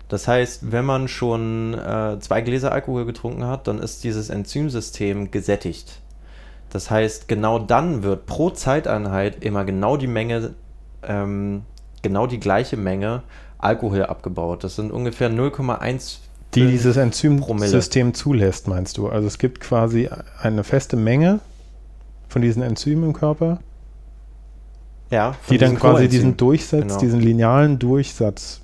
Das 0.09 0.27
heißt, 0.27 0.71
wenn 0.73 0.84
man 0.84 1.07
schon 1.07 1.73
äh, 1.73 2.19
zwei 2.19 2.41
Gläser 2.41 2.73
Alkohol 2.73 3.05
getrunken 3.05 3.45
hat, 3.45 3.67
dann 3.67 3.79
ist 3.79 4.03
dieses 4.03 4.29
Enzymsystem 4.29 5.32
gesättigt. 5.32 6.01
Das 6.69 6.91
heißt, 6.91 7.27
genau 7.29 7.59
dann 7.59 8.03
wird 8.03 8.25
pro 8.25 8.49
Zeiteinheit 8.49 9.43
immer 9.43 9.63
genau 9.63 9.95
die 9.95 10.07
Menge, 10.07 10.53
ähm, 11.03 11.63
genau 12.01 12.27
die 12.27 12.39
gleiche 12.39 12.75
Menge 12.75 13.23
Alkohol 13.57 14.03
abgebaut. 14.03 14.63
Das 14.63 14.75
sind 14.75 14.91
ungefähr 14.91 15.29
0,1 15.29 16.17
die 16.55 16.67
dieses. 16.67 16.97
Enzymsystem 16.97 18.13
zulässt, 18.13 18.67
meinst 18.67 18.97
du? 18.97 19.07
Also 19.07 19.27
es 19.27 19.38
gibt 19.38 19.61
quasi 19.61 20.09
eine 20.41 20.63
feste 20.63 20.97
Menge 20.97 21.39
von 22.27 22.41
diesen 22.41 22.61
Enzymen 22.61 23.05
im 23.05 23.13
Körper, 23.13 23.59
ja, 25.12 25.36
die 25.49 25.57
dann 25.59 25.78
quasi 25.78 26.07
diesen 26.09 26.36
Durchsatz, 26.38 26.82
Genau. 26.82 26.97
diesen 26.99 27.20
linearen 27.22 27.78
Durchsatz 27.78 28.62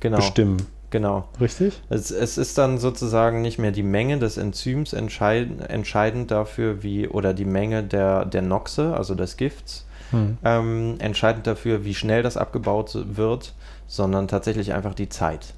genau, 0.00 0.16
bestimmen. 0.18 0.58
genau. 0.90 1.28
Richtig? 1.40 1.80
Es, 1.88 2.10
es 2.10 2.36
ist 2.36 2.58
dann 2.58 2.76
sozusagen 2.78 3.40
nicht 3.40 3.58
mehr 3.58 3.70
die 3.72 3.82
Menge 3.82 4.18
des 4.18 4.36
Enzyms 4.36 4.92
entscheidend, 4.92 5.68
entscheidend 5.70 6.30
dafür, 6.30 6.82
wie, 6.82 7.08
oder 7.08 7.32
die 7.32 7.44
Menge 7.46 7.82
der, 7.82 8.24
der 8.26 8.42
Noxe, 8.42 8.94
also 8.94 9.14
des 9.14 9.36
Gifts, 9.38 9.86
Hm. 10.10 10.36
ähm, 10.44 10.96
entscheidend 10.98 11.46
dafür, 11.46 11.84
wie 11.86 11.94
schnell 11.94 12.22
das 12.22 12.36
abgebaut 12.36 12.94
wird, 13.16 13.54
sondern 13.86 14.28
tatsächlich 14.28 14.74
einfach 14.74 14.94
die 14.94 15.08
Zeit. 15.08 15.54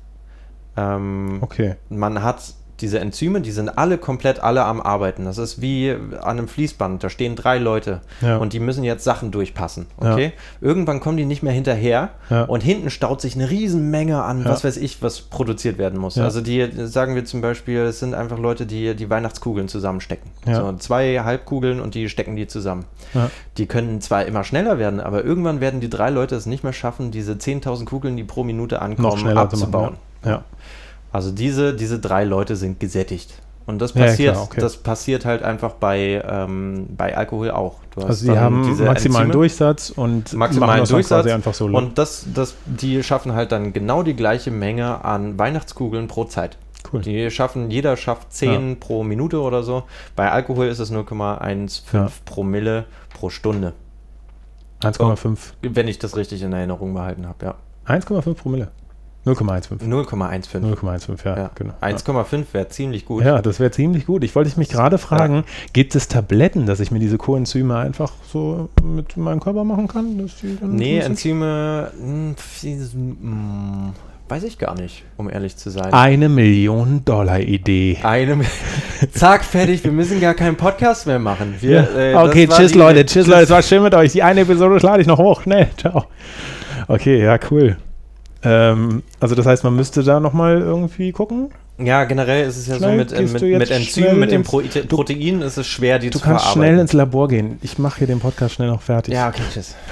Ähm, 0.76 1.38
Okay. 1.40 1.74
Man 1.88 2.22
hat 2.22 2.42
diese 2.80 2.98
Enzyme, 3.00 3.40
die 3.40 3.52
sind 3.52 3.78
alle 3.78 3.96
komplett 3.98 4.40
alle 4.40 4.64
am 4.64 4.80
Arbeiten. 4.80 5.24
Das 5.24 5.38
ist 5.38 5.60
wie 5.62 5.92
an 5.92 6.38
einem 6.38 6.48
Fließband. 6.48 7.02
Da 7.02 7.08
stehen 7.08 7.34
drei 7.34 7.58
Leute 7.58 8.00
Ja. 8.20 8.36
und 8.36 8.52
die 8.52 8.60
müssen 8.60 8.84
jetzt 8.84 9.02
Sachen 9.04 9.30
durchpassen. 9.30 9.86
Ja. 10.02 10.12
Okay? 10.12 10.32
Irgendwann 10.60 11.00
kommen 11.00 11.16
die 11.16 11.24
nicht 11.24 11.42
mehr 11.42 11.52
hinterher 11.54 12.10
Ja. 12.28 12.42
und 12.44 12.62
hinten 12.62 12.90
staut 12.90 13.20
sich 13.20 13.34
eine 13.34 13.48
Riesenmenge 13.50 14.22
an, 14.22 14.42
Ja. 14.44 14.50
was 14.50 14.62
weiß 14.62 14.76
ich, 14.76 15.00
was 15.02 15.22
produziert 15.22 15.78
werden 15.78 15.98
muss. 15.98 16.16
Ja. 16.16 16.24
Also 16.24 16.40
die, 16.40 16.68
sagen 16.86 17.14
wir 17.14 17.24
zum 17.24 17.40
Beispiel, 17.40 17.80
es 17.80 17.98
sind 18.00 18.14
einfach 18.14 18.38
Leute, 18.38 18.66
die 18.66 18.94
die 18.94 19.08
Weihnachtskugeln 19.08 19.68
zusammenstecken. 19.68 20.30
Ja. 20.46 20.56
So 20.56 20.72
zwei 20.74 21.20
Halbkugeln 21.24 21.80
und 21.80 21.94
die 21.94 22.08
stecken 22.10 22.36
die 22.36 22.46
zusammen. 22.46 22.84
Ja. 23.14 23.30
Die 23.56 23.66
können 23.66 24.00
zwar 24.02 24.26
immer 24.26 24.44
schneller 24.44 24.78
werden, 24.78 25.00
aber 25.00 25.24
irgendwann 25.24 25.60
werden 25.60 25.80
die 25.80 25.88
drei 25.88 26.10
Leute 26.10 26.34
es 26.36 26.44
nicht 26.46 26.62
mehr 26.62 26.72
schaffen, 26.74 27.10
diese 27.10 27.38
10.000 27.38 27.86
Kugeln, 27.88 28.16
die 28.16 28.24
pro 28.24 28.44
Minute 28.44 28.82
ankommen, 28.82 29.36
abzubauen. 29.38 29.82
machen. 29.84 29.96
Ja. 30.24 30.44
Ja. 31.16 31.26
Also 31.26 31.30
diese, 31.32 31.74
diese 31.74 31.98
drei 31.98 32.24
Leute 32.24 32.56
sind 32.56 32.78
gesättigt. 32.80 33.34
Und 33.66 33.80
das 33.82 33.94
Ja, 33.94 34.02
ja, 34.02 34.06
passiert, 34.06 34.32
klar, 34.34 34.44
okay. 34.44 34.60
das 34.60 34.76
passiert 34.76 35.24
halt 35.24 35.42
einfach 35.42 35.72
bei, 35.72 36.22
ähm, 36.24 36.86
bei 36.96 37.16
Alkohol 37.16 37.50
auch. 37.50 37.76
Du 37.94 38.02
hast 38.02 38.08
Also 38.10 38.26
die 38.26 38.34
dann 38.34 38.40
haben 38.40 38.62
diese 38.62 38.84
maximalen 38.84 39.26
Enzyme 39.26 39.32
Durchsatz 39.32 39.90
und 39.90 40.32
maximalen 40.34 40.84
Durchsatz 40.84 41.22
quasi 41.24 41.32
einfach 41.32 41.52
so. 41.54 41.64
und 41.66 41.98
das, 41.98 42.26
das, 42.32 42.54
die 42.66 43.02
schaffen 43.02 43.32
halt 43.34 43.50
dann 43.50 43.72
genau 43.72 44.04
die 44.04 44.14
gleiche 44.14 44.52
Menge 44.52 45.04
an 45.04 45.36
Weihnachtskugeln 45.36 46.06
pro 46.06 46.24
Zeit. 46.26 46.58
cool. 46.92 47.00
Die 47.00 47.28
schaffen, 47.32 47.68
jeder 47.72 47.96
schafft 47.96 48.32
10 48.32 48.78
pro 48.78 49.02
Minute 49.02 49.40
oder 49.40 49.64
so. 49.64 49.82
Bei 50.14 50.30
Alkohol 50.30 50.66
ist 50.66 50.78
es 50.78 50.92
0,15 50.92 51.82
Ja. 51.92 52.08
Promille 52.24 52.84
pro 53.12 53.30
Stunde. 53.30 53.72
1,5. 54.82 55.38
Wenn 55.62 55.88
ich 55.88 55.98
das 55.98 56.16
richtig 56.16 56.42
in 56.42 56.52
Erinnerung 56.52 56.94
behalten 56.94 57.26
habe, 57.26 57.46
ja. 57.46 57.54
1,5 57.86 58.34
Promille. 58.34 58.68
0,15. 59.26 59.82
0,15. 59.88 60.60
0,15, 60.60 61.24
ja, 61.26 61.36
Ja. 61.36 61.50
genau. 61.54 61.74
1,5 61.80 62.44
wäre 62.52 62.68
ziemlich 62.68 63.04
gut. 63.04 63.24
Ja, 63.24 63.42
das 63.42 63.58
wäre 63.58 63.72
ziemlich 63.72 64.06
gut. 64.06 64.22
Ich 64.22 64.34
wollte 64.36 64.56
mich 64.58 64.68
gerade 64.68 64.98
fragen, 64.98 65.42
gibt 65.72 65.94
es 65.96 66.06
Tabletten, 66.08 66.66
dass 66.66 66.78
ich 66.80 66.90
mir 66.92 67.00
diese 67.00 67.18
Coenzyme 67.18 67.76
einfach 67.76 68.12
so 68.32 68.68
mit 68.84 69.16
meinem 69.16 69.40
Körper 69.40 69.64
machen 69.64 69.88
kann? 69.88 70.18
Dass 70.18 70.36
die 70.36 70.56
dann 70.60 70.76
Nee, 70.76 70.98
Enzyme, 70.98 71.90
hm, 72.00 72.36
hm, 72.62 73.92
weiß 74.28 74.44
ich 74.44 74.58
gar 74.58 74.74
nicht, 74.74 75.04
um 75.16 75.28
ehrlich 75.28 75.56
zu 75.56 75.70
sein. 75.70 75.92
Eine 75.92 76.28
Million 76.28 77.04
Dollar 77.04 77.40
Idee. 77.40 77.98
Eine, 78.02 78.38
zack, 79.12 79.44
fertig, 79.44 79.82
wir 79.84 79.92
müssen 79.92 80.20
gar 80.20 80.34
keinen 80.34 80.56
Podcast 80.56 81.06
mehr 81.08 81.18
machen. 81.18 81.56
Wir, 81.60 81.88
Ja. 82.12 82.22
äh, 82.24 82.28
okay, 82.28 82.46
tschüss 82.46 82.74
Leute, 82.74 83.04
tschüss 83.04 83.26
Leute, 83.26 83.42
es 83.42 83.50
war 83.50 83.62
schön 83.62 83.82
mit 83.82 83.94
euch. 83.94 84.12
Die 84.12 84.22
eine 84.22 84.42
Episode 84.42 84.78
schlage 84.80 85.00
ich 85.02 85.06
noch 85.08 85.18
hoch. 85.18 85.42
Schnell, 85.42 85.68
ciao. 85.76 86.04
Okay, 86.88 87.22
ja, 87.24 87.38
cool. 87.50 87.76
Ähm, 88.46 89.02
also 89.20 89.34
das 89.34 89.44
heißt, 89.46 89.64
man 89.64 89.74
müsste 89.74 90.02
da 90.02 90.20
nochmal 90.20 90.60
irgendwie 90.60 91.12
gucken. 91.12 91.50
Ja, 91.78 92.04
generell 92.04 92.46
ist 92.46 92.56
es 92.56 92.68
ja 92.68 92.76
Schnell 92.76 92.92
so 92.92 92.96
mit, 92.96 93.12
äh, 93.12 93.22
mit, 93.22 93.42
du 93.42 93.46
mit 93.58 93.70
Enzymen, 93.70 94.18
mit 94.20 94.30
dem 94.30 94.44
Protein 94.44 95.42
ist 95.42 95.56
es 95.58 95.66
schwer, 95.66 95.98
die 95.98 96.10
Du 96.10 96.18
zu 96.18 96.24
kannst 96.24 96.44
verarbeiten. 96.44 96.68
schnell 96.70 96.80
ins 96.80 96.92
Labor 96.92 97.28
gehen. 97.28 97.58
Ich 97.60 97.78
mache 97.78 97.98
hier 97.98 98.06
den 98.06 98.20
Podcast 98.20 98.54
schnell 98.54 98.68
noch 98.68 98.80
fertig. 98.82 99.12
ja, 99.14 99.28
okay, 99.28 99.42
tschüss. 99.52 99.74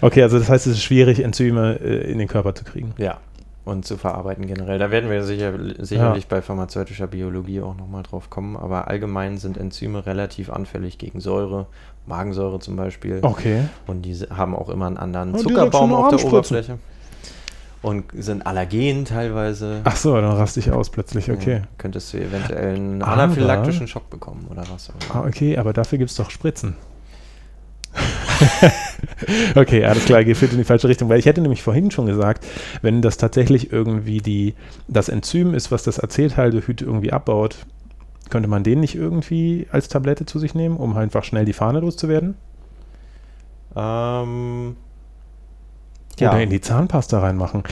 Okay, 0.00 0.22
also 0.22 0.38
das 0.38 0.48
heißt, 0.48 0.66
es 0.66 0.74
ist 0.78 0.82
schwierig, 0.82 1.20
Enzyme 1.22 1.78
äh, 1.80 2.10
in 2.10 2.18
den 2.18 2.26
Körper 2.26 2.54
zu 2.54 2.64
kriegen. 2.64 2.92
Ja, 2.98 3.18
und 3.64 3.84
zu 3.84 3.96
verarbeiten 3.96 4.46
generell. 4.46 4.78
Da 4.78 4.90
werden 4.90 5.08
wir 5.10 5.22
sicher, 5.22 5.52
sicherlich 5.78 6.26
bei 6.26 6.42
pharmazeutischer 6.42 7.06
Biologie 7.06 7.60
auch 7.60 7.76
nochmal 7.76 8.02
drauf 8.02 8.28
kommen, 8.28 8.56
aber 8.56 8.88
allgemein 8.88 9.38
sind 9.38 9.56
Enzyme 9.56 10.04
relativ 10.04 10.50
anfällig 10.50 10.98
gegen 10.98 11.20
Säure, 11.20 11.66
Magensäure 12.06 12.58
zum 12.58 12.74
Beispiel. 12.74 13.20
Okay. 13.22 13.60
Und 13.86 14.02
die 14.02 14.14
haben 14.14 14.56
auch 14.56 14.68
immer 14.70 14.86
einen 14.86 14.96
anderen 14.96 15.34
Oh, 15.34 15.38
Zuckerbaum 15.38 15.94
auf 15.94 16.08
der. 16.08 16.24
Oberfläche. 16.24 16.78
Und 17.82 18.04
sind 18.14 18.46
allergen 18.46 19.04
teilweise. 19.04 19.80
Ach 19.82 19.96
so, 19.96 20.14
dann 20.14 20.24
raste 20.30 20.60
ich 20.60 20.70
aus 20.70 20.90
plötzlich. 20.90 21.30
Okay. 21.30 21.54
Ja, 21.54 21.62
könntest 21.78 22.12
du 22.12 22.18
eventuell 22.18 22.76
einen 22.76 23.02
Aber- 23.02 23.12
anaphylaktischen 23.12 23.88
Schock 23.88 24.08
bekommen 24.08 24.46
oder 24.50 24.62
was? 24.72 24.90
Ah, 25.12 25.24
okay, 25.26 25.58
aber 25.58 25.72
dafür 25.72 25.98
gibt 25.98 26.10
es 26.10 26.16
doch 26.16 26.30
Spritzen. 26.30 26.76
okay, 29.56 29.84
alles 29.84 30.04
klar, 30.04 30.24
geht 30.24 30.40
in 30.42 30.58
die 30.58 30.64
falsche 30.64 30.88
Richtung. 30.88 31.08
Weil 31.08 31.18
ich 31.18 31.26
hätte 31.26 31.40
nämlich 31.40 31.62
vorhin 31.62 31.90
schon 31.90 32.06
gesagt, 32.06 32.46
wenn 32.82 33.02
das 33.02 33.16
tatsächlich 33.16 33.72
irgendwie 33.72 34.18
die, 34.18 34.54
das 34.88 35.08
Enzym 35.08 35.52
ist, 35.52 35.70
was 35.72 35.82
das 35.82 35.98
Acetaldehyd 36.00 36.82
irgendwie 36.82 37.12
abbaut, 37.12 37.66
könnte 38.30 38.48
man 38.48 38.62
den 38.64 38.80
nicht 38.80 38.94
irgendwie 38.94 39.66
als 39.72 39.88
Tablette 39.88 40.24
zu 40.24 40.38
sich 40.38 40.54
nehmen, 40.54 40.76
um 40.76 40.96
einfach 40.96 41.24
schnell 41.24 41.44
die 41.44 41.52
Fahne 41.52 41.80
loszuwerden? 41.80 42.36
Ähm, 43.76 44.76
Oder 46.20 46.40
in 46.40 46.50
die 46.50 46.60
Zahnpasta 46.60 47.20
reinmachen. 47.20 47.62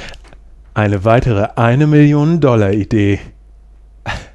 Eine 0.74 1.04
weitere 1.04 1.48
eine 1.56 1.86
Million 1.86 2.40
Dollar 2.40 2.72
Idee. 2.72 3.20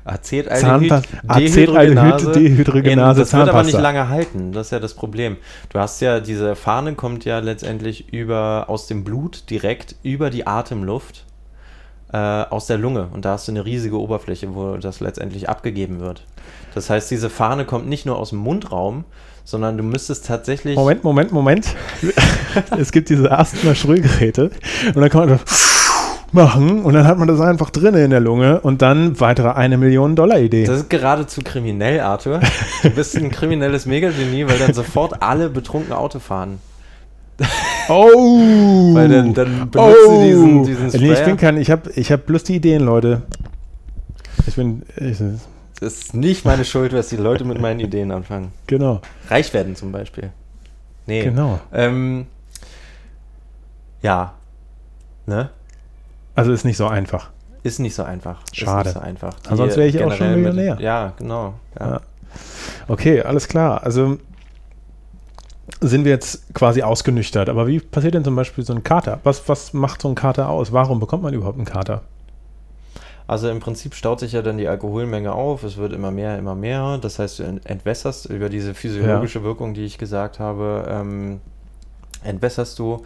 Acetaldehyd, 0.05 1.03
Dehydrogenase. 1.23 2.31
Dehydrogenase, 2.31 3.21
das 3.21 3.33
wird 3.33 3.49
aber 3.49 3.63
nicht 3.63 3.79
lange 3.79 4.07
halten, 4.07 4.51
das 4.51 4.67
ist 4.67 4.71
ja 4.71 4.79
das 4.79 4.93
Problem. 4.93 5.37
Du 5.69 5.79
hast 5.79 5.99
ja, 6.01 6.19
diese 6.19 6.55
Fahne 6.55 6.93
kommt 6.93 7.25
ja 7.25 7.39
letztendlich 7.39 8.13
über, 8.13 8.65
aus 8.67 8.85
dem 8.85 9.03
Blut 9.03 9.49
direkt 9.49 9.95
über 10.03 10.29
die 10.29 10.45
Atemluft 10.45 11.25
äh, 12.13 12.17
aus 12.17 12.67
der 12.67 12.77
Lunge 12.77 13.09
und 13.13 13.25
da 13.25 13.31
hast 13.31 13.47
du 13.47 13.51
eine 13.51 13.65
riesige 13.65 13.99
Oberfläche, 13.99 14.53
wo 14.53 14.77
das 14.77 14.99
letztendlich 14.99 15.49
abgegeben 15.49 15.99
wird. 15.99 16.23
Das 16.75 16.91
heißt, 16.91 17.09
diese 17.09 17.31
Fahne 17.31 17.65
kommt 17.65 17.87
nicht 17.87 18.05
nur 18.05 18.19
aus 18.19 18.29
dem 18.29 18.39
Mundraum, 18.39 19.05
sondern 19.45 19.77
du 19.77 19.83
müsstest 19.83 20.25
tatsächlich... 20.25 20.75
Moment, 20.75 21.03
Moment, 21.03 21.31
Moment. 21.31 21.75
es 22.77 22.91
gibt 22.91 23.09
diese 23.09 23.31
Asthma-Sprühgeräte 23.31 24.49
und 24.87 24.97
dann 24.97 25.09
kann 25.09 25.29
man 25.29 25.29
das 25.29 26.25
machen 26.31 26.83
und 26.83 26.93
dann 26.93 27.07
hat 27.07 27.17
man 27.17 27.27
das 27.27 27.39
einfach 27.39 27.69
drin 27.69 27.95
in 27.95 28.09
der 28.09 28.19
Lunge 28.19 28.59
und 28.59 28.81
dann 28.81 29.19
weitere 29.19 29.49
eine 29.49 29.77
Million 29.77 30.15
Dollar 30.15 30.39
Idee. 30.39 30.65
Das 30.65 30.79
ist 30.79 30.89
geradezu 30.89 31.41
kriminell, 31.43 32.01
Arthur. 32.01 32.41
Du 32.83 32.89
bist 32.89 33.15
ein 33.15 33.31
kriminelles 33.31 33.85
Megagenie, 33.85 34.47
weil 34.47 34.59
dann 34.59 34.73
sofort 34.73 35.21
alle 35.21 35.49
betrunken 35.49 35.93
Auto 35.93 36.19
fahren. 36.19 36.59
Oh! 37.87 38.95
Weil 38.95 39.09
dann, 39.09 39.33
dann 39.33 39.69
benutzt 39.69 39.97
oh! 40.07 40.21
sie 40.21 40.27
diesen, 40.27 40.63
diesen 40.65 40.85
nee, 40.85 41.11
ich 41.11 41.17
Sprayer. 41.17 41.25
bin 41.25 41.37
kein, 41.37 41.57
ich 41.57 41.69
habe 41.69 41.91
ich 41.95 42.11
hab 42.11 42.25
bloß 42.25 42.43
die 42.43 42.55
Ideen, 42.55 42.83
Leute. 42.83 43.21
Ich 44.47 44.55
bin, 44.55 44.81
ich, 44.97 45.17
Das 45.85 45.93
ist 45.93 46.15
nicht 46.15 46.45
meine 46.45 46.65
Schuld, 46.65 46.93
was 46.93 47.09
die 47.09 47.15
Leute 47.15 47.43
mit 47.45 47.61
meinen 47.61 47.79
Ideen 47.79 48.11
anfangen. 48.11 48.51
genau, 48.65 49.01
Reich 49.29 49.53
werden 49.53 49.75
zum 49.75 49.91
Beispiel. 49.91 50.31
Nee. 51.05 51.25
genau. 51.25 51.59
Ähm, 51.71 52.25
ja. 54.01 54.33
Ne? 55.27 55.51
Also 56.33 56.53
ist 56.53 56.65
nicht 56.65 56.77
so 56.77 56.87
einfach. 56.87 57.29
Ist 57.61 57.77
nicht 57.77 57.93
so 57.93 58.01
einfach. 58.01 58.39
Schade. 58.51 58.89
Ist 58.89 58.95
nicht 58.95 59.03
so 59.03 59.07
einfach. 59.07 59.39
Die 59.41 59.49
Ansonsten 59.49 59.77
wäre 59.77 59.87
ich 59.89 59.97
auch 60.03 60.09
schon 60.11 60.17
generell 60.27 60.37
mit- 60.37 60.53
Millionär. 60.55 60.81
Ja, 60.81 61.13
genau. 61.17 61.53
Ja. 61.79 61.87
Ja. 61.87 62.01
Okay, 62.87 63.21
alles 63.21 63.47
klar. 63.47 63.83
Also 63.83 64.17
sind 65.81 66.03
wir 66.03 66.11
jetzt 66.13 66.51
quasi 66.55 66.81
ausgenüchtert. 66.81 67.47
Aber 67.47 67.67
wie 67.67 67.79
passiert 67.79 68.15
denn 68.15 68.23
zum 68.23 68.35
Beispiel 68.35 68.65
so 68.65 68.73
ein 68.73 68.81
Kater? 68.81 69.19
Was, 69.23 69.47
was 69.47 69.71
macht 69.73 70.01
so 70.01 70.07
ein 70.07 70.15
Kater 70.15 70.49
aus? 70.49 70.71
Warum 70.71 70.99
bekommt 70.99 71.21
man 71.21 71.35
überhaupt 71.35 71.57
einen 71.57 71.65
Kater? 71.65 72.01
Also 73.27 73.49
im 73.49 73.59
Prinzip 73.59 73.95
staut 73.95 74.19
sich 74.19 74.33
ja 74.33 74.41
dann 74.43 74.57
die 74.57 74.67
Alkoholmenge 74.67 75.31
auf, 75.33 75.63
es 75.63 75.77
wird 75.77 75.93
immer 75.93 76.11
mehr, 76.11 76.37
immer 76.37 76.53
mehr. 76.55 76.99
Das 76.99 77.17
heißt, 77.19 77.39
du 77.39 77.43
ent- 77.43 77.65
entwässerst 77.65 78.27
über 78.27 78.49
diese 78.49 78.73
physiologische 78.75 79.43
Wirkung, 79.43 79.73
die 79.73 79.83
ich 79.85 79.97
gesagt 79.97 80.39
habe, 80.39 80.85
ähm, 80.89 81.39
entwässerst 82.23 82.77
du. 82.79 83.03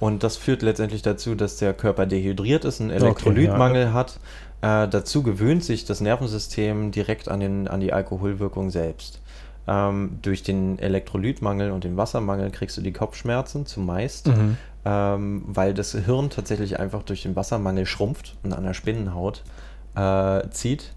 Und 0.00 0.22
das 0.22 0.36
führt 0.36 0.62
letztendlich 0.62 1.02
dazu, 1.02 1.34
dass 1.34 1.56
der 1.56 1.74
Körper 1.74 2.06
dehydriert 2.06 2.64
ist, 2.64 2.80
einen 2.80 2.90
Elektrolytmangel 2.90 3.92
hat. 3.92 4.18
Äh, 4.62 4.88
dazu 4.88 5.22
gewöhnt 5.22 5.64
sich 5.64 5.84
das 5.84 6.00
Nervensystem 6.00 6.90
direkt 6.90 7.28
an, 7.28 7.40
den, 7.40 7.68
an 7.68 7.80
die 7.80 7.92
Alkoholwirkung 7.92 8.70
selbst. 8.70 9.20
Ähm, 9.66 10.18
durch 10.22 10.42
den 10.42 10.78
Elektrolytmangel 10.78 11.72
und 11.72 11.84
den 11.84 11.96
Wassermangel 11.96 12.50
kriegst 12.50 12.76
du 12.78 12.80
die 12.80 12.92
Kopfschmerzen 12.92 13.66
zumeist 13.66 14.28
Mhm. 14.28 14.56
Ähm, 14.88 15.42
weil 15.46 15.74
das 15.74 15.92
Hirn 15.92 16.30
tatsächlich 16.30 16.78
einfach 16.80 17.02
durch 17.02 17.22
den 17.22 17.36
Wassermangel 17.36 17.84
schrumpft 17.84 18.36
und 18.42 18.54
an 18.54 18.64
der 18.64 18.72
Spinnenhaut 18.72 19.42
äh, 19.94 20.48
zieht 20.50 20.94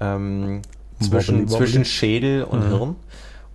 ähm, 0.00 0.62
zwischen, 1.00 1.46
zwischen 1.48 1.84
Schädel 1.84 2.44
und 2.44 2.60
Mhm. 2.64 2.68
Hirn. 2.76 2.96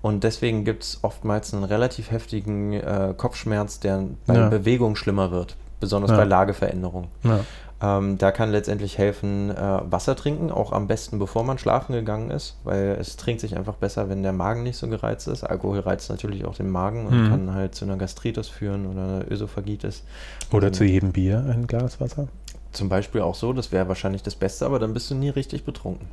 Und 0.03 0.23
deswegen 0.23 0.65
gibt 0.65 0.83
es 0.83 0.99
oftmals 1.03 1.53
einen 1.53 1.63
relativ 1.63 2.11
heftigen 2.11 2.73
äh, 2.73 3.13
Kopfschmerz, 3.17 3.79
der 3.79 4.03
bei 4.27 4.35
Ja. 4.35 4.49
Bewegung 4.49 4.95
schlimmer 4.95 5.31
wird, 5.31 5.55
besonders 5.79 6.11
Ja. 6.11 6.17
bei 6.17 6.23
Lageveränderung. 6.25 7.07
Ja. 7.23 7.39
Ähm, 7.83 8.17
da 8.19 8.31
kann 8.31 8.51
letztendlich 8.51 8.97
helfen, 8.99 9.49
äh, 9.49 9.79
Wasser 9.89 10.15
trinken, 10.15 10.51
auch 10.51 10.71
am 10.71 10.87
besten 10.87 11.17
bevor 11.17 11.43
man 11.43 11.57
schlafen 11.57 11.93
gegangen 11.93 12.29
ist, 12.29 12.57
weil 12.63 12.95
es 12.99 13.17
trinkt 13.17 13.41
sich 13.41 13.57
einfach 13.57 13.73
besser, 13.75 14.07
wenn 14.07 14.21
der 14.21 14.33
Magen 14.33 14.61
nicht 14.63 14.77
so 14.77 14.87
gereizt 14.87 15.27
ist. 15.27 15.43
Alkohol 15.43 15.79
reizt 15.79 16.09
natürlich 16.11 16.45
auch 16.45 16.55
den 16.55 16.69
Magen 16.69 17.07
und 17.07 17.23
Mhm. 17.25 17.29
kann 17.29 17.53
halt 17.55 17.73
zu 17.73 17.85
einer 17.85 17.97
Gastritis 17.97 18.49
führen 18.49 18.85
oder 18.85 19.01
einer 19.03 19.31
Ösophagitis. 19.31 20.03
Oder 20.51 20.67
Und 20.67 20.75
zu 20.75 20.83
jedem 20.83 21.11
Bier 21.11 21.43
ein 21.49 21.65
Glas 21.65 21.99
Wasser? 21.99 22.27
Zum 22.71 22.87
Beispiel 22.87 23.19
auch 23.21 23.35
so, 23.35 23.51
das 23.51 23.71
wäre 23.73 23.87
wahrscheinlich 23.89 24.23
das 24.23 24.35
Beste, 24.35 24.65
aber 24.65 24.79
dann 24.79 24.93
bist 24.93 25.09
du 25.11 25.15
nie 25.15 25.29
richtig 25.29 25.65
betrunken. 25.65 26.07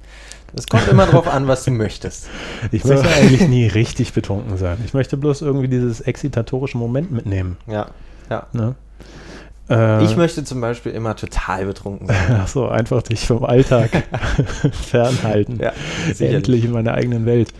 Es 0.56 0.66
kommt 0.66 0.88
immer 0.88 1.06
drauf 1.06 1.28
an, 1.28 1.46
was 1.48 1.64
du 1.64 1.70
möchtest. 1.70 2.28
Ich 2.72 2.82
So. 2.82 2.88
möchte 2.94 3.08
eigentlich 3.08 3.46
nie 3.46 3.66
richtig 3.66 4.12
betrunken 4.14 4.56
sein. 4.56 4.78
Ich 4.84 4.94
möchte 4.94 5.16
bloß 5.16 5.42
irgendwie 5.42 5.68
dieses 5.68 6.00
excitatorische 6.00 6.78
Moment 6.78 7.12
mitnehmen. 7.12 7.58
Ja, 7.68 7.88
ja. 8.30 8.46
Ne? 8.52 8.74
Äh, 9.70 10.04
Ich 10.04 10.16
möchte 10.16 10.44
zum 10.44 10.60
Beispiel 10.60 10.92
immer 10.92 11.14
total 11.16 11.66
betrunken 11.66 12.06
sein. 12.06 12.16
Ach 12.42 12.48
so, 12.48 12.68
einfach 12.68 13.02
dich 13.02 13.26
vom 13.26 13.44
Alltag 13.44 13.90
fernhalten. 14.72 15.58
Ja. 15.60 15.72
Endlich 16.18 16.64
in 16.64 16.72
meiner 16.72 16.94
eigenen 16.94 17.26
Welt. 17.26 17.52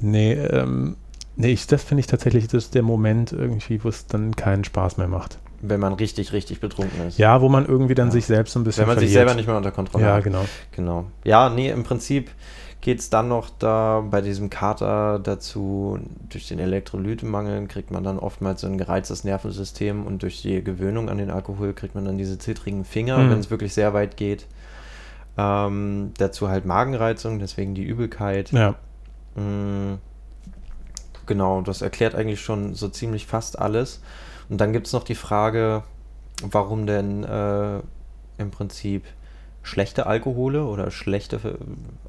Nee, 0.00 0.32
ähm, 0.32 0.96
nee 1.36 1.52
ich, 1.52 1.66
das 1.66 1.82
finde 1.84 2.00
ich 2.00 2.06
tatsächlich, 2.06 2.46
das 2.48 2.64
ist 2.64 2.74
der 2.74 2.82
Moment 2.82 3.32
irgendwie, 3.32 3.82
wo 3.84 3.88
es 3.88 4.06
dann 4.06 4.34
keinen 4.36 4.64
Spaß 4.64 4.96
mehr 4.96 5.08
macht. 5.08 5.38
Wenn 5.62 5.80
man 5.80 5.92
richtig, 5.92 6.32
richtig 6.32 6.60
betrunken 6.60 7.06
ist. 7.06 7.18
Ja, 7.18 7.42
wo 7.42 7.50
man 7.50 7.66
irgendwie 7.66 7.94
dann 7.94 8.08
Ja. 8.08 8.12
sich 8.12 8.24
selbst 8.24 8.54
so 8.54 8.60
ein 8.60 8.64
bisschen 8.64 8.82
Wenn 8.82 8.88
man 8.94 8.98
sich 8.98 9.08
verliert. 9.10 9.28
selber 9.28 9.34
nicht 9.34 9.46
mehr 9.46 9.56
unter 9.58 9.72
Kontrolle 9.72 10.06
Ja, 10.06 10.14
hat. 10.14 10.24
genau. 10.24 10.46
Genau. 10.74 11.04
Ja, 11.24 11.50
nee, 11.50 11.68
im 11.70 11.82
Prinzip 11.84 12.30
geht 12.80 13.00
es 13.00 13.10
dann 13.10 13.28
noch 13.28 13.50
da 13.58 14.02
bei 14.10 14.20
diesem 14.22 14.48
Kater 14.48 15.18
dazu, 15.18 15.98
durch 16.30 16.48
den 16.48 16.58
Elektrolytemangel 16.58 17.66
kriegt 17.66 17.90
man 17.90 18.04
dann 18.04 18.18
oftmals 18.18 18.62
so 18.62 18.66
ein 18.66 18.78
gereiztes 18.78 19.22
Nervensystem 19.24 20.06
und 20.06 20.22
durch 20.22 20.40
die 20.42 20.64
Gewöhnung 20.64 21.08
an 21.10 21.18
den 21.18 21.30
Alkohol 21.30 21.74
kriegt 21.74 21.94
man 21.94 22.04
dann 22.06 22.16
diese 22.16 22.38
zittrigen 22.38 22.84
Finger, 22.84 23.18
Mhm. 23.18 23.30
wenn 23.30 23.38
es 23.38 23.50
wirklich 23.50 23.74
sehr 23.74 23.92
weit 23.92 24.16
geht. 24.16 24.46
Ähm, 25.36 26.12
dazu 26.18 26.48
halt 26.48 26.64
Magenreizung, 26.64 27.38
deswegen 27.38 27.74
die 27.74 27.84
Übelkeit. 27.84 28.50
Ja. 28.52 28.74
Mm, 29.36 29.98
Genau, 31.26 31.60
das 31.60 31.80
erklärt 31.80 32.16
eigentlich 32.16 32.40
schon 32.40 32.74
so 32.74 32.88
ziemlich 32.88 33.24
fast 33.26 33.56
alles. 33.56 34.00
Und 34.48 34.60
dann 34.60 34.72
gibt 34.72 34.88
es 34.88 34.92
noch 34.92 35.04
die 35.04 35.14
Frage, 35.14 35.84
warum 36.42 36.86
denn 36.86 37.22
äh, 37.22 37.78
im 38.38 38.50
Prinzip 38.50 39.04
schlechte 39.62 40.06
Alkohole 40.06 40.64
oder 40.64 40.90
schlechte, 40.90 41.38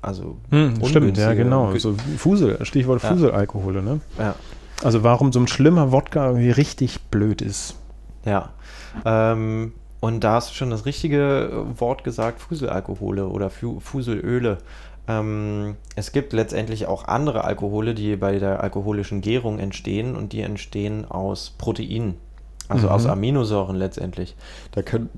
also 0.01 0.37
Hm, 0.51 0.83
stimmt, 0.85 1.17
ja, 1.17 1.33
genau. 1.33 1.69
gü- 1.71 1.79
So 1.79 1.95
Fusel, 2.17 2.63
Stichwort 2.65 3.03
Ja. 3.03 3.09
Fuselalkohole, 3.09 3.81
ne? 3.81 3.99
Ja, 4.17 4.35
Also 4.83 5.03
warum 5.03 5.31
so 5.33 5.39
ein 5.39 5.47
schlimmer 5.47 5.91
Wodka 5.91 6.27
irgendwie 6.27 6.51
richtig 6.51 7.01
blöd 7.11 7.41
ist. 7.41 7.75
ja. 8.25 8.49
Ähm, 9.05 9.73
Und 10.03 10.23
da 10.23 10.33
hast 10.33 10.49
du 10.49 10.55
schon 10.55 10.71
das 10.71 10.87
richtige 10.87 11.51
Wort 11.77 12.03
gesagt, 12.03 12.41
Fuselalkohole 12.41 13.27
oder 13.27 13.51
Fu 13.51 13.79
Fuselöle. 13.79 14.57
Ähm, 15.07 15.75
es 15.95 16.11
gibt 16.11 16.33
letztendlich 16.33 16.87
auch 16.87 17.05
andere 17.07 17.43
Alkohole, 17.43 17.93
die 17.93 18.15
bei 18.15 18.39
der 18.39 18.63
alkoholischen 18.63 19.21
Gärung 19.21 19.59
entstehen 19.59 20.15
und 20.15 20.33
die 20.33 20.41
entstehen 20.41 21.05
aus 21.09 21.51
Proteinen, 21.57 22.15
also 22.67 22.87
Mhm. 22.87 22.93
aus 22.93 23.05
Aminosäuren 23.05 23.75
letztendlich. 23.75 24.35
Da 24.71 24.81
können, 24.81 25.09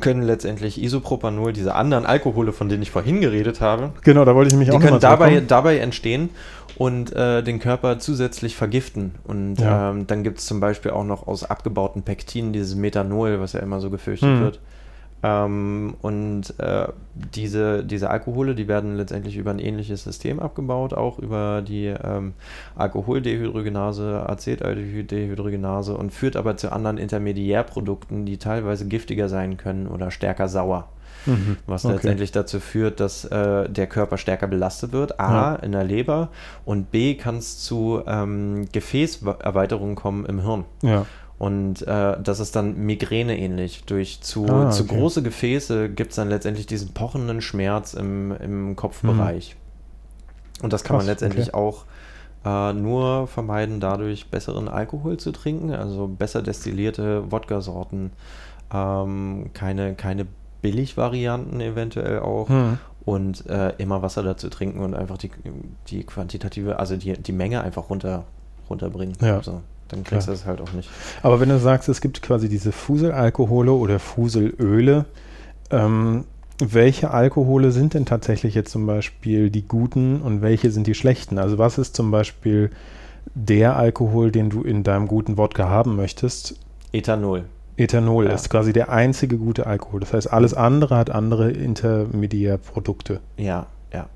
können 0.00 0.22
letztendlich 0.22 0.80
Isopropanol, 0.80 1.52
diese 1.52 1.74
anderen 1.74 2.06
Alkohole, 2.06 2.52
von 2.52 2.68
denen 2.68 2.82
ich 2.82 2.90
vorhin 2.90 3.20
geredet 3.20 3.60
habe, 3.60 3.92
Genau, 4.02 4.24
da 4.24 4.34
wollte 4.34 4.52
ich 4.54 4.58
mich 4.58 4.68
die 4.68 4.76
auch 4.76 4.80
können 4.80 5.00
dabei, 5.00 5.40
dabei 5.40 5.78
entstehen 5.78 6.30
und 6.76 7.14
äh, 7.14 7.42
den 7.42 7.58
Körper 7.58 7.98
zusätzlich 7.98 8.54
vergiften. 8.56 9.16
Und 9.24 9.56
Ja. 9.60 9.90
ähm, 9.90 10.06
dann 10.06 10.22
gibt 10.22 10.38
es 10.38 10.46
zum 10.46 10.60
Beispiel 10.60 10.92
auch 10.92 11.04
noch 11.04 11.26
aus 11.26 11.44
abgebauten 11.44 12.02
Pektinen 12.02 12.52
dieses 12.52 12.74
Methanol, 12.76 13.40
was 13.40 13.52
ja 13.54 13.60
immer 13.60 13.80
so 13.80 13.90
gefürchtet 13.90 14.28
Hm. 14.30 14.40
wird. 14.40 14.60
Ähm, 15.22 15.94
und 16.00 16.54
äh, 16.58 16.88
diese, 17.14 17.84
diese 17.84 18.08
Alkohole, 18.08 18.54
die 18.54 18.68
werden 18.68 18.96
letztendlich 18.96 19.36
über 19.36 19.50
ein 19.50 19.58
ähnliches 19.58 20.04
System 20.04 20.40
abgebaut, 20.40 20.94
auch 20.94 21.18
über 21.18 21.62
die 21.62 21.86
ähm, 21.86 22.32
Alkoholdehydrogenase, 22.76 24.24
Acetaldehydrogenase 24.28 25.96
und 25.96 26.12
führt 26.12 26.36
aber 26.36 26.56
zu 26.56 26.72
anderen 26.72 26.98
Intermediärprodukten, 26.98 28.24
die 28.26 28.38
teilweise 28.38 28.86
giftiger 28.86 29.28
sein 29.28 29.56
können 29.56 29.86
oder 29.86 30.10
stärker 30.10 30.48
sauer. 30.48 30.88
Mhm. 31.26 31.58
Was 31.66 31.84
Okay. 31.84 31.94
letztendlich 31.94 32.32
dazu 32.32 32.60
führt, 32.60 32.98
dass 32.98 33.24
äh, 33.26 33.68
der 33.68 33.86
Körper 33.86 34.16
stärker 34.16 34.46
belastet 34.46 34.92
wird. 34.92 35.20
A, 35.20 35.52
Ja. 35.52 35.54
in 35.56 35.72
der 35.72 35.84
Leber 35.84 36.28
und 36.64 36.90
B, 36.90 37.14
kann 37.14 37.36
es 37.36 37.58
zu 37.58 38.00
ähm, 38.06 38.66
Gefäßerweiterungen 38.72 39.96
kommen 39.96 40.24
im 40.24 40.40
Hirn. 40.40 40.64
Ja. 40.82 41.04
Und 41.40 41.80
äh, 41.88 42.20
das 42.22 42.38
ist 42.38 42.54
dann 42.54 42.76
Migräne 42.76 43.36
ähnlich. 43.38 43.84
Durch 43.86 44.20
zu, 44.20 44.46
Ah, 44.46 44.70
zu 44.70 44.84
okay. 44.84 44.98
große 44.98 45.22
Gefäße 45.22 45.88
gibt 45.88 46.10
es 46.10 46.16
dann 46.16 46.28
letztendlich 46.28 46.66
diesen 46.66 46.92
pochenden 46.92 47.40
Schmerz 47.40 47.94
im, 47.94 48.30
im 48.36 48.76
Kopfbereich. 48.76 49.56
Und 50.62 50.72
das 50.74 50.84
kann 50.84 50.96
man 50.96 51.06
Mhm. 51.06 51.08
Krass, 51.08 51.20
letztendlich 51.22 51.54
okay. 51.54 51.56
auch 51.56 51.84
äh, 52.44 52.74
nur 52.74 53.26
vermeiden, 53.26 53.80
dadurch 53.80 54.28
besseren 54.30 54.68
Alkohol 54.68 55.16
zu 55.16 55.32
trinken, 55.32 55.72
also 55.72 56.08
besser 56.08 56.42
destillierte 56.42 57.32
Wodka-Sorten, 57.32 58.12
ähm, 58.72 59.50
keine, 59.54 59.94
keine 59.94 60.26
Billigvarianten 60.60 61.58
eventuell 61.62 62.20
auch 62.20 62.50
Hm. 62.50 62.76
und 63.06 63.46
äh, 63.46 63.70
immer 63.78 64.02
Wasser 64.02 64.22
dazu 64.22 64.50
trinken 64.50 64.80
und 64.80 64.94
einfach 64.94 65.16
die, 65.16 65.30
die 65.88 66.04
quantitative, 66.04 66.78
also 66.78 66.96
die, 66.96 67.14
die 67.14 67.32
Menge 67.32 67.62
einfach 67.62 67.88
runter, 67.88 68.24
runterbringen. 68.68 69.16
Ja. 69.22 69.38
Also, 69.38 69.62
dann 69.92 70.04
kriegst 70.04 70.26
Klar. 70.26 70.36
du 70.36 70.40
das 70.42 70.46
halt 70.46 70.60
auch 70.60 70.72
nicht. 70.72 70.88
Aber 71.22 71.40
wenn 71.40 71.48
du 71.48 71.58
sagst, 71.58 71.88
es 71.88 72.00
gibt 72.00 72.22
quasi 72.22 72.48
diese 72.48 72.72
Fuselalkohole 72.72 73.72
oder 73.72 73.98
Fuselöle, 73.98 75.04
ähm, 75.70 76.24
welche 76.62 77.10
Alkohole 77.10 77.70
sind 77.72 77.94
denn 77.94 78.04
tatsächlich 78.06 78.54
jetzt 78.54 78.70
zum 78.70 78.86
Beispiel 78.86 79.50
die 79.50 79.62
guten 79.66 80.20
und 80.20 80.42
welche 80.42 80.70
sind 80.70 80.86
die 80.86 80.94
schlechten? 80.94 81.38
Also 81.38 81.56
was 81.58 81.78
ist 81.78 81.96
zum 81.96 82.10
Beispiel 82.10 82.70
der 83.34 83.76
Alkohol, 83.76 84.30
den 84.30 84.50
du 84.50 84.62
in 84.62 84.82
deinem 84.82 85.08
guten 85.08 85.38
Wodka 85.38 85.68
haben 85.68 85.96
möchtest? 85.96 86.56
Ethanol. 86.92 87.44
Ethanol 87.76 88.26
Ja. 88.26 88.32
ist 88.32 88.50
quasi 88.50 88.74
der 88.74 88.90
einzige 88.90 89.38
gute 89.38 89.66
Alkohol. 89.66 90.00
Das 90.00 90.12
heißt, 90.12 90.30
alles 90.30 90.52
andere 90.52 90.96
hat 90.96 91.08
andere 91.10 91.50
Intermediärprodukte. 91.50 93.20
Ja, 93.36 93.66
ja. 93.92 94.06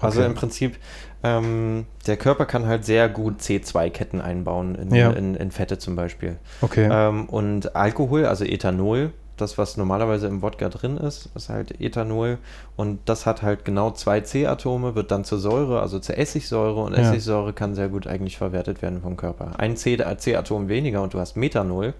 Also 0.00 0.20
Okay. 0.20 0.28
im 0.30 0.34
Prinzip, 0.34 0.76
ähm, 1.24 1.86
der 2.06 2.16
Körper 2.16 2.44
kann 2.44 2.66
halt 2.66 2.84
sehr 2.84 3.08
gut 3.08 3.40
C2-Ketten 3.40 4.20
einbauen 4.20 4.74
in, 4.76 4.94
Ja. 4.94 5.10
in, 5.10 5.34
in 5.34 5.50
Fette 5.50 5.78
zum 5.78 5.96
Beispiel. 5.96 6.36
Okay. 6.60 6.88
Ähm, 6.90 7.26
und 7.28 7.74
Alkohol, 7.74 8.26
also 8.26 8.44
Ethanol, 8.44 9.12
das, 9.36 9.58
was 9.58 9.76
normalerweise 9.76 10.28
im 10.28 10.42
Wodka 10.42 10.68
drin 10.68 10.96
ist, 10.96 11.28
ist 11.34 11.48
halt 11.48 11.80
Ethanol. 11.80 12.38
Und 12.76 13.00
das 13.06 13.26
hat 13.26 13.42
halt 13.42 13.64
genau 13.64 13.90
zwei 13.90 14.20
C-Atome, 14.20 14.94
wird 14.94 15.10
dann 15.10 15.24
zur 15.24 15.38
Säure, 15.40 15.80
also 15.80 15.98
zur 15.98 16.16
Essigsäure. 16.18 16.80
Und 16.82 16.92
Ja. 16.96 17.00
Essigsäure 17.00 17.52
kann 17.52 17.74
sehr 17.74 17.88
gut 17.88 18.06
eigentlich 18.06 18.36
verwertet 18.36 18.80
werden 18.82 19.00
vom 19.02 19.16
Körper. 19.16 19.52
Ein 19.58 19.76
C-Atom 19.76 20.68
weniger 20.68 21.02
und 21.02 21.14
du 21.14 21.18
hast 21.18 21.36
Methanol. 21.36 21.94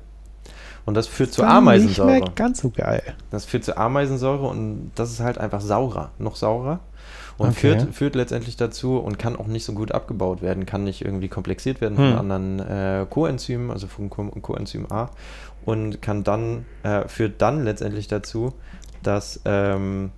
Und 0.86 0.94
das 0.94 1.06
führt 1.06 1.32
zu 1.32 1.40
Dann 1.40 1.50
Ameisensäure. 1.50 2.10
Nicht 2.12 2.20
mehr 2.26 2.32
ganz 2.34 2.60
so 2.60 2.70
geil. 2.70 3.02
Das 3.30 3.46
führt 3.46 3.64
zu 3.64 3.76
Ameisensäure 3.76 4.46
und 4.46 4.92
das 4.94 5.10
ist 5.10 5.20
halt 5.20 5.38
einfach 5.38 5.62
saurer, 5.62 6.10
noch 6.18 6.36
saurer. 6.36 6.80
Und 7.36 7.50
Okay. 7.50 7.78
führt, 7.78 7.94
führt 7.94 8.14
letztendlich 8.14 8.56
dazu 8.56 8.98
und 8.98 9.18
kann 9.18 9.34
auch 9.36 9.46
nicht 9.48 9.64
so 9.64 9.72
gut 9.72 9.92
abgebaut 9.92 10.40
werden, 10.40 10.66
kann 10.66 10.84
nicht 10.84 11.04
irgendwie 11.04 11.28
komplexiert 11.28 11.80
werden 11.80 11.96
von 11.96 12.10
Hm. 12.10 12.16
anderen 12.18 12.60
äh, 12.60 13.06
Coenzymen, 13.10 13.70
also 13.70 13.86
von 13.88 14.08
Co 14.10 14.24
Coenzym 14.40 14.86
A. 14.90 15.10
Und 15.64 16.00
kann 16.02 16.22
dann, 16.24 16.64
äh, 16.82 17.08
führt 17.08 17.40
dann 17.42 17.64
letztendlich 17.64 18.06
dazu, 18.06 18.52
dass 19.02 19.40
ähm, 19.44 20.10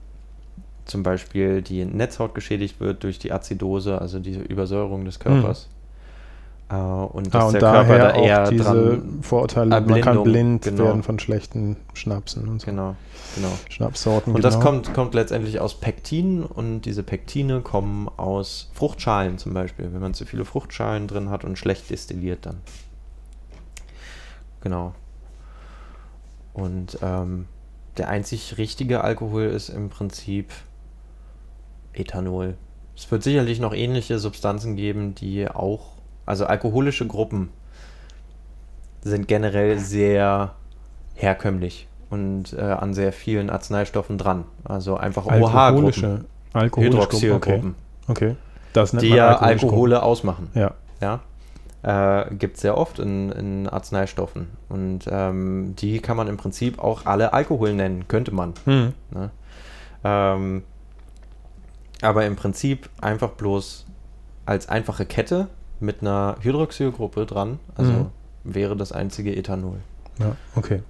zum 0.85 1.03
Beispiel 1.03 1.63
die 1.63 1.85
Netzhaut 1.85 2.35
geschädigt 2.35 2.81
wird 2.81 3.03
durch 3.03 3.19
die 3.19 3.33
Azidose, 3.33 4.01
also 4.01 4.19
diese 4.19 4.41
Übersäuerung 4.41 5.05
des 5.05 5.19
Körpers. 5.19 5.69
Äh, 5.71 5.76
und 6.69 6.75
dass 6.75 6.79
Hm. 6.79 7.41
Ah, 7.41 7.47
und 7.47 7.53
der 7.53 7.61
daher 7.61 7.85
Körper 7.85 7.99
da 7.99 8.15
auch 8.15 8.27
eher 8.27 8.51
diese 8.51 8.65
dran. 8.65 9.19
Vorurteile, 9.23 9.69
man 9.69 9.81
kann 10.01 10.17
Erblindung, 10.17 10.25
blind 10.25 10.63
genau. 10.63 10.85
werden 10.85 11.03
von 11.03 11.19
schlechten 11.19 11.77
Schnapsen 11.95 12.49
und 12.49 12.61
so. 12.61 12.67
Genau, 12.67 12.97
genau. 13.37 13.53
Schnapssorten. 13.69 14.35
Und 14.35 14.43
das 14.45 14.55
genau. 14.55 14.67
kommt, 14.67 14.95
kommt 14.95 15.15
letztendlich 15.15 15.61
aus 15.61 15.79
Pektinen 15.79 16.43
und 16.45 16.83
diese 16.83 17.03
Pektine 17.03 17.61
kommen 17.61 18.09
aus 18.17 18.71
Fruchtschalen 18.75 19.39
zum 19.39 19.55
Beispiel, 19.55 19.93
wenn 19.93 20.01
man 20.01 20.15
zu 20.15 20.27
viele 20.27 20.45
Fruchtschalen 20.45 21.07
drin 21.07 21.31
hat 21.31 21.45
und 21.45 21.57
schlecht 21.57 21.89
destilliert 21.91 22.47
dann. 22.47 22.61
Genau. 24.61 24.95
Und 26.53 26.99
ähm, 27.03 27.47
der 27.99 28.09
einzig 28.09 28.59
richtige 28.59 29.05
Alkohol 29.05 29.45
ist 29.45 29.69
im 29.69 29.89
Prinzip 29.89 30.51
Ethanol. 31.93 32.57
Es 32.97 33.11
wird 33.11 33.23
sicherlich 33.23 33.61
noch 33.61 33.75
ähnliche 33.75 34.19
Substanzen 34.19 34.75
geben, 34.75 35.15
die 35.15 35.49
auch, 35.49 35.96
also 36.27 36.47
alkoholische 36.47 37.07
Gruppen 37.07 37.49
sind 39.03 39.29
generell 39.29 39.79
sehr 39.79 40.55
herkömmlich 41.15 41.89
und 42.11 42.53
äh, 42.53 42.61
an 42.61 42.93
sehr 42.95 43.13
vielen 43.13 43.51
Arzneistoffen 43.51 44.19
dran. 44.19 44.45
Also 44.65 44.97
einfach 44.97 45.27
OH-Gruppen, 45.27 46.25
alkoholische, 46.53 46.95
Hydroxylgruppen, 47.01 47.75
Okay. 48.09 48.31
okay. 48.31 48.37
Das 48.73 48.93
nennt 48.93 49.05
die 49.05 49.09
ja 49.09 49.39
Alkohole 49.39 50.03
ausmachen. 50.03 50.49
Gruppen. 50.53 50.61
Ja. 51.01 51.21
Ja? 51.83 52.27
Äh, 52.27 52.35
Gibt 52.35 52.57
es 52.57 52.63
sehr 52.63 52.77
oft 52.77 52.99
in, 52.99 53.31
in 53.33 53.69
Arzneistoffen. 53.69 54.49
Und 54.69 55.07
ähm, 55.09 55.75
die 55.79 56.01
kann 56.01 56.17
man 56.17 56.29
im 56.29 56.37
Prinzip 56.37 56.79
auch 56.79 57.07
alle 57.07 57.33
Alkohol 57.33 57.73
nennen, 57.73 58.09
könnte 58.09 58.35
man. 58.35 58.55
Hm. 58.65 58.93
Ne? 59.13 59.31
Ähm, 60.05 60.63
aber 62.03 62.27
im 62.27 62.37
Prinzip 62.37 62.91
einfach 63.01 63.31
bloß 63.31 63.87
als 64.45 64.69
einfache 64.69 65.07
Kette 65.07 65.49
mit 65.81 66.01
einer 66.01 66.37
Hydroxylgruppe 66.41 67.27
dran. 67.27 67.59
Also 67.75 67.93
Mhm. 67.93 68.07
wäre 68.45 68.77
das 68.77 68.93
einzige 68.93 69.35
Ethanol. 69.37 69.79
Ja, 70.19 70.37
okay. 70.55 70.83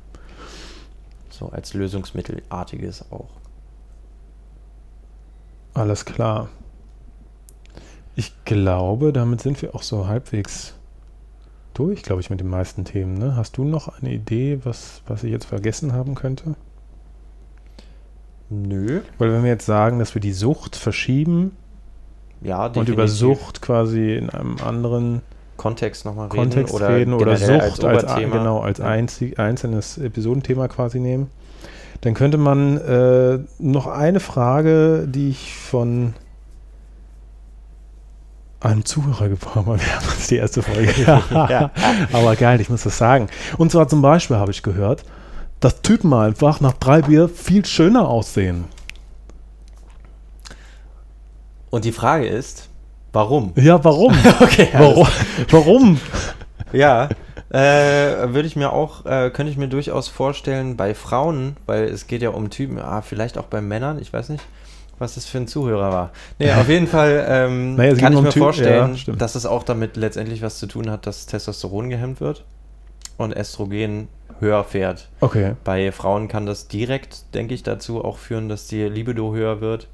So 1.30 1.48
als 1.50 1.74
Lösungsmittelartiges 1.74 3.10
auch. 3.10 3.28
Alles 5.74 6.04
klar. 6.04 6.48
Ich 8.14 8.32
glaube, 8.46 9.12
damit 9.12 9.42
sind 9.42 9.60
wir 9.60 9.74
auch 9.74 9.82
so 9.82 10.06
halbwegs 10.06 10.74
durch, 11.74 12.02
glaube 12.02 12.22
ich, 12.22 12.30
mit 12.30 12.40
den 12.40 12.48
meisten 12.48 12.84
Themen. 12.86 13.18
Ne? 13.18 13.36
Hast 13.36 13.58
du 13.58 13.64
noch 13.64 13.88
eine 13.88 14.10
Idee, 14.12 14.60
was, 14.64 15.02
was 15.06 15.22
ich 15.24 15.30
jetzt 15.30 15.44
vergessen 15.44 15.92
haben 15.92 16.14
könnte? 16.14 16.54
Nö. 18.48 19.02
Weil 19.18 19.32
wenn 19.32 19.42
wir 19.42 19.50
jetzt 19.50 19.66
sagen, 19.66 19.98
dass 19.98 20.14
wir 20.14 20.20
die 20.22 20.32
Sucht 20.32 20.76
verschieben 20.76 21.54
Ja, 22.42 22.66
und 22.66 22.88
über. 22.88 23.08
Sucht 23.08 23.62
quasi 23.62 24.14
in 24.14 24.30
einem 24.30 24.56
anderen 24.64 25.22
Kontext 25.56 26.04
nochmal 26.04 26.28
reden 26.28 26.36
Kontext 26.36 26.74
oder 26.74 26.88
reden 26.90 27.14
oder 27.14 27.36
Sucht 27.36 27.50
als, 27.50 27.80
Oberthema. 27.80 28.38
genau, 28.38 28.60
als 28.60 28.80
einzig, 28.80 29.38
einzelnes 29.38 29.98
Episodenthema 29.98 30.68
quasi 30.68 31.00
nehmen, 31.00 31.30
dann 32.02 32.14
könnte 32.14 32.38
man 32.38 32.76
äh, 32.76 33.38
noch 33.58 33.86
eine 33.86 34.20
Frage, 34.20 35.06
die 35.08 35.30
ich 35.30 35.56
von 35.56 36.14
einem 38.60 38.84
Zuhörer 38.84 39.28
bekommen 39.28 39.66
habe, 39.66 39.80
wir 39.80 39.96
haben 39.96 40.06
uns 40.08 40.26
die 40.28 40.36
erste 40.36 40.62
Folge. 40.62 40.92
Ja. 41.30 41.70
Aber 42.12 42.36
geil, 42.36 42.60
ich 42.60 42.68
muss 42.68 42.82
das 42.82 42.98
sagen. 42.98 43.28
Und 43.58 43.70
zwar 43.70 43.88
zum 43.88 44.02
Beispiel 44.02 44.36
habe 44.36 44.50
ich 44.50 44.62
gehört, 44.62 45.04
dass 45.60 45.82
Typen 45.82 46.12
einfach 46.12 46.60
nach 46.60 46.72
drei 46.74 47.02
Bier 47.02 47.28
viel 47.28 47.64
schöner 47.64 48.08
aussehen. 48.08 48.64
Und 51.76 51.84
die 51.84 51.92
Frage 51.92 52.26
ist, 52.26 52.70
warum? 53.12 53.52
Ja, 53.54 53.84
warum? 53.84 54.14
Okay, 54.40 54.68
warum? 54.72 55.06
warum? 55.50 56.00
Ja, 56.72 57.10
äh, 57.50 58.32
würde 58.32 58.46
ich 58.46 58.56
mir 58.56 58.72
auch, 58.72 59.04
äh, 59.04 59.28
könnte 59.30 59.52
ich 59.52 59.58
mir 59.58 59.68
durchaus 59.68 60.08
vorstellen 60.08 60.78
bei 60.78 60.94
Frauen, 60.94 61.58
weil 61.66 61.84
es 61.84 62.06
geht 62.06 62.22
ja 62.22 62.30
um 62.30 62.48
Typen, 62.48 62.78
ah, 62.78 63.02
vielleicht 63.02 63.36
auch 63.36 63.44
bei 63.44 63.60
Männern, 63.60 63.98
ich 64.00 64.10
weiß 64.10 64.30
nicht, 64.30 64.42
was 64.98 65.16
das 65.16 65.26
für 65.26 65.36
ein 65.36 65.46
Zuhörer 65.48 65.92
war. 65.92 66.10
Nee, 66.38 66.50
auf 66.52 66.66
jeden 66.70 66.86
Fall 66.86 67.26
ähm, 67.28 67.74
Naja, 67.76 67.94
kann 67.94 68.12
ich 68.14 68.18
um 68.20 68.24
mir 68.24 68.30
Typ- 68.30 68.38
vorstellen, 68.38 68.94
ja, 69.04 69.12
dass 69.14 69.34
es 69.34 69.44
auch 69.44 69.62
damit 69.62 69.98
letztendlich 69.98 70.40
was 70.40 70.58
zu 70.58 70.66
tun 70.66 70.90
hat, 70.90 71.06
dass 71.06 71.26
Testosteron 71.26 71.90
gehemmt 71.90 72.22
wird. 72.22 72.42
und 73.18 73.36
Östrogen 73.36 74.08
höher 74.40 74.64
fährt. 74.64 75.08
Okay. 75.20 75.56
Bei 75.62 75.92
Frauen 75.92 76.28
kann 76.28 76.46
das 76.46 76.68
direkt, 76.68 77.34
denke 77.34 77.52
ich, 77.54 77.62
dazu 77.62 78.02
auch 78.02 78.16
führen, 78.16 78.48
dass 78.48 78.66
die 78.66 78.82
Libido 78.84 79.34
höher 79.34 79.60
wird. 79.60 79.88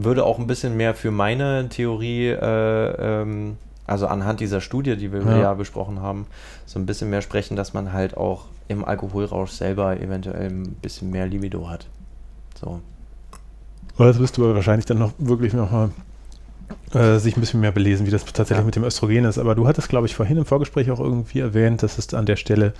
Würde 0.00 0.24
auch 0.24 0.38
ein 0.38 0.46
bisschen 0.46 0.76
mehr 0.76 0.94
für 0.94 1.10
meine 1.10 1.68
Theorie, 1.68 2.28
äh, 2.28 3.20
ähm, 3.22 3.56
also 3.84 4.06
anhand 4.06 4.38
dieser 4.38 4.60
Studie, 4.60 4.96
die 4.96 5.12
wir 5.12 5.22
Ja. 5.22 5.38
ja. 5.38 5.54
besprochen 5.54 6.00
haben, 6.00 6.26
so 6.66 6.78
ein 6.78 6.86
bisschen 6.86 7.10
mehr 7.10 7.20
sprechen, 7.20 7.56
dass 7.56 7.74
man 7.74 7.92
halt 7.92 8.16
auch 8.16 8.44
im 8.68 8.84
Alkoholrausch 8.84 9.50
selber 9.50 9.98
eventuell 10.00 10.50
ein 10.50 10.76
bisschen 10.82 11.10
mehr 11.10 11.26
Libido 11.26 11.68
hat. 11.68 11.86
So. 12.60 12.80
Aber 13.96 14.06
das 14.06 14.20
wirst 14.20 14.36
du 14.36 14.54
wahrscheinlich 14.54 14.86
dann 14.86 14.98
noch 14.98 15.12
wirklich 15.18 15.52
nochmal 15.52 15.90
äh, 16.94 17.18
sich 17.18 17.36
ein 17.36 17.40
bisschen 17.40 17.60
mehr 17.60 17.72
belesen, 17.72 18.06
wie 18.06 18.10
das 18.10 18.24
tatsächlich 18.24 18.58
Ja. 18.58 18.64
mit 18.64 18.76
dem 18.76 18.84
Östrogen 18.84 19.24
ist. 19.24 19.38
Aber 19.38 19.54
du 19.56 19.66
hattest, 19.66 19.88
glaube 19.88 20.06
ich, 20.06 20.14
vorhin 20.14 20.36
im 20.36 20.44
Vorgespräch 20.44 20.90
auch 20.92 21.00
irgendwie 21.00 21.40
erwähnt, 21.40 21.82
dass 21.82 21.98
es 21.98 22.14
an 22.14 22.24
der 22.26 22.36
Stelle 22.36 22.72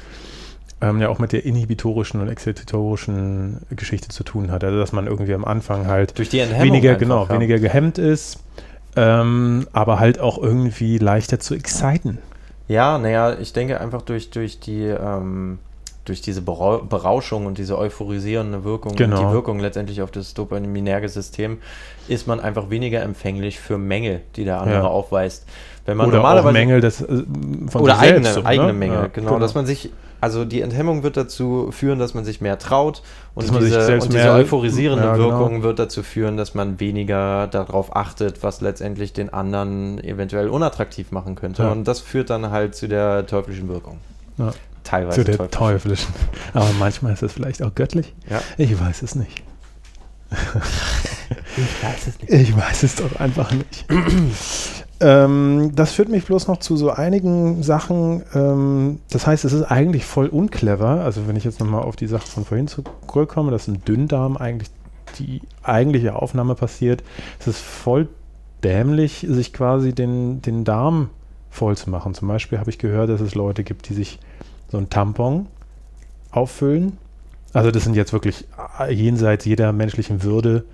ähm, 0.81 1.01
ja 1.01 1.09
auch 1.09 1.19
mit 1.19 1.33
der 1.33 1.45
inhibitorischen 1.45 2.21
und 2.21 2.29
exzitatorischen 2.29 3.59
Geschichte 3.71 4.09
zu 4.09 4.25
tun 4.25 4.51
hat. 4.51 4.65
Also 4.65 4.79
dass 4.79 4.93
man 4.93 5.07
irgendwie 5.07 5.35
am 5.35 5.45
Anfang 5.45 5.87
halt 5.87 6.17
Durch 6.19 6.33
weniger, 6.33 6.91
einfach, 6.91 7.01
genau, 7.01 7.25
ja. 7.25 7.31
weniger 7.31 7.59
gehemmt 7.59 7.99
ist, 7.99 8.39
ähm, 8.97 9.67
aber 9.73 9.99
halt 9.99 10.21
auch 10.21 10.39
irgendwie 10.41 10.99
leichter 10.99 11.41
zu 11.41 11.55
exciten. 11.55 12.19
Ja, 12.69 12.99
naja, 12.99 13.37
ich 13.41 13.53
denke 13.53 13.81
einfach 13.81 14.03
durch, 14.03 14.31
durch 14.31 14.61
die 14.61 14.83
ähm, 14.85 15.59
durch 16.05 16.21
diese 16.23 16.41
Berau 16.43 16.79
Berauschung 16.79 17.47
und 17.47 17.59
diese 17.59 17.77
euphorisierende 17.77 18.65
Wirkung 18.65 18.97
Genau. 18.97 19.21
und 19.21 19.29
die 19.29 19.33
Wirkung 19.33 19.61
letztendlich 19.61 20.01
auf 20.03 20.11
das 20.11 20.33
dopaminerge 20.35 21.09
System 21.09 21.59
ist 22.09 22.27
man 22.27 22.41
einfach 22.41 22.71
weniger 22.71 23.03
empfänglich 23.03 23.59
für 23.61 23.77
Mängel, 23.79 24.23
die 24.37 24.45
der 24.45 24.61
andere 24.61 24.79
Ja. 24.79 24.87
aufweist. 24.87 25.47
Wenn 25.85 25.97
man 25.99 26.09
Oder 26.09 26.17
normalerweise 26.19 26.53
Mängel 26.53 26.81
des, 26.81 27.01
äh, 27.03 27.25
von 27.69 27.83
oder 27.83 27.99
eigene, 27.99 28.25
selbst, 28.25 28.47
eigene 28.47 28.69
ne? 28.69 28.73
Mängel, 28.75 28.97
Ja, 28.97 29.07
genau, 29.13 29.39
dass 29.39 29.55
man 29.55 29.67
sich 29.67 29.91
also 30.21 30.45
die 30.45 30.61
Enthemmung 30.63 31.03
wird 31.03 31.17
dazu 31.17 31.71
führen, 31.71 31.99
dass 31.99 32.15
man 32.15 32.25
sich 32.25 32.41
mehr 32.41 32.59
traut 32.59 33.03
und 33.35 33.45
Dass 33.45 33.53
man 33.53 33.63
sich 33.63 33.71
diese, 33.73 33.85
selbst 33.85 34.05
und 34.07 34.13
diese 34.15 34.25
mehr- 34.25 34.35
euphorisierende 34.35 35.05
ja, 35.05 35.15
genau. 35.17 35.31
Wirkung 35.31 35.63
wird 35.63 35.79
dazu 35.79 36.03
führen, 36.03 36.37
dass 36.37 36.55
man 36.55 36.81
weniger 36.81 37.47
darauf 37.47 37.95
achtet, 37.95 38.43
was 38.43 38.61
letztendlich 38.61 39.13
den 39.13 39.33
anderen 39.33 40.03
eventuell 40.03 40.49
unattraktiv 40.49 41.13
machen 41.13 41.35
könnte. 41.35 41.63
Ja. 41.63 41.71
Und 41.71 41.85
das 41.85 42.01
führt 42.01 42.31
dann 42.31 42.51
halt 42.51 42.75
zu 42.75 42.89
der 42.89 43.27
teuflischen 43.27 43.69
Wirkung. 43.69 43.99
Ja. 44.39 44.53
Teilweise 44.85 45.21
zu 45.21 45.25
der 45.25 45.37
teuflisch. 45.51 46.07
teuflischen. 46.07 46.15
Aber 46.55 46.71
manchmal 46.79 47.13
ist 47.13 47.23
es 47.23 47.33
vielleicht 47.33 47.63
auch 47.63 47.75
göttlich. 47.75 48.15
Ja. 48.31 48.41
Ich 48.57 48.79
weiß 48.81 49.03
es 49.03 49.15
nicht. 49.15 49.43
Ich 50.31 51.85
weiß 51.85 52.07
es 52.09 52.21
nicht. 52.21 52.33
Ich 52.33 52.57
weiß 52.57 52.83
es 52.83 52.95
doch 52.97 53.17
einfach 53.21 53.51
nicht. 53.53 53.85
ähm, 55.01 55.73
das 55.75 55.93
führt 55.93 56.09
mich 56.09 56.25
bloß 56.25 56.49
noch 56.49 56.59
zu 56.59 56.77
so 56.77 56.91
einigen 56.91 57.63
Sachen. 57.63 58.23
Ähm, 58.35 59.01
das 59.11 59.27
heißt, 59.27 59.45
es 59.45 59.53
ist 59.53 59.63
eigentlich 59.63 60.05
voll 60.05 60.27
unclever. 60.27 61.03
Also 61.03 61.29
wenn 61.29 61.37
ich 61.37 61.45
jetzt 61.45 61.61
nochmal 61.61 61.83
auf 61.83 61.97
die 61.97 62.07
Sache 62.07 62.27
von 62.27 62.45
vorhin 62.45 62.69
zurückkomme, 62.69 63.51
dass 63.51 63.69
im 63.69 63.85
Dünndarm 63.85 64.37
eigentlich 64.37 64.71
die 65.19 65.41
eigentliche 65.63 66.17
Aufnahme 66.17 66.55
passiert, 66.55 67.03
es 67.39 67.47
ist 67.47 67.61
voll 67.61 68.09
dämlich, 68.65 69.27
sich 69.29 69.53
quasi 69.53 69.93
den, 69.93 70.43
den 70.43 70.65
Darm 70.65 71.11
voll 71.51 71.77
zu 71.77 71.91
machen. 71.91 72.15
Zum 72.15 72.29
Beispiel 72.29 72.59
habe 72.59 72.71
ich 72.71 72.79
gehört, 72.79 73.09
dass 73.09 73.21
es 73.21 73.35
Leute 73.35 73.65
gibt, 73.65 73.89
die 73.89 73.95
sich 73.95 74.19
so 74.71 74.79
ein 74.79 74.91
Tampon 74.91 75.47
auffüllen. 76.31 76.99
Also 77.55 77.71
das 77.71 77.85
sind 77.85 77.97
jetzt 77.97 78.13
wirklich 78.13 78.47
äh, 78.79 78.93
jenseits 78.93 79.45
jeder 79.47 79.73
menschlichen 79.73 80.23
Würde. 80.23 80.65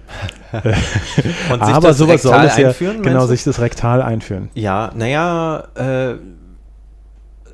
Und 1.52 1.62
Aber 1.62 1.94
sowas 1.94 2.22
soll 2.22 2.32
rektal 2.34 2.46
es 2.46 2.56
ja, 2.58 2.68
einführen, 2.68 3.02
genau, 3.02 3.26
sich 3.26 3.44
das 3.44 3.60
rektal 3.60 4.02
einführen. 4.02 4.48
Ja, 4.54 4.90
naja, 4.94 5.64
äh, 5.76 6.14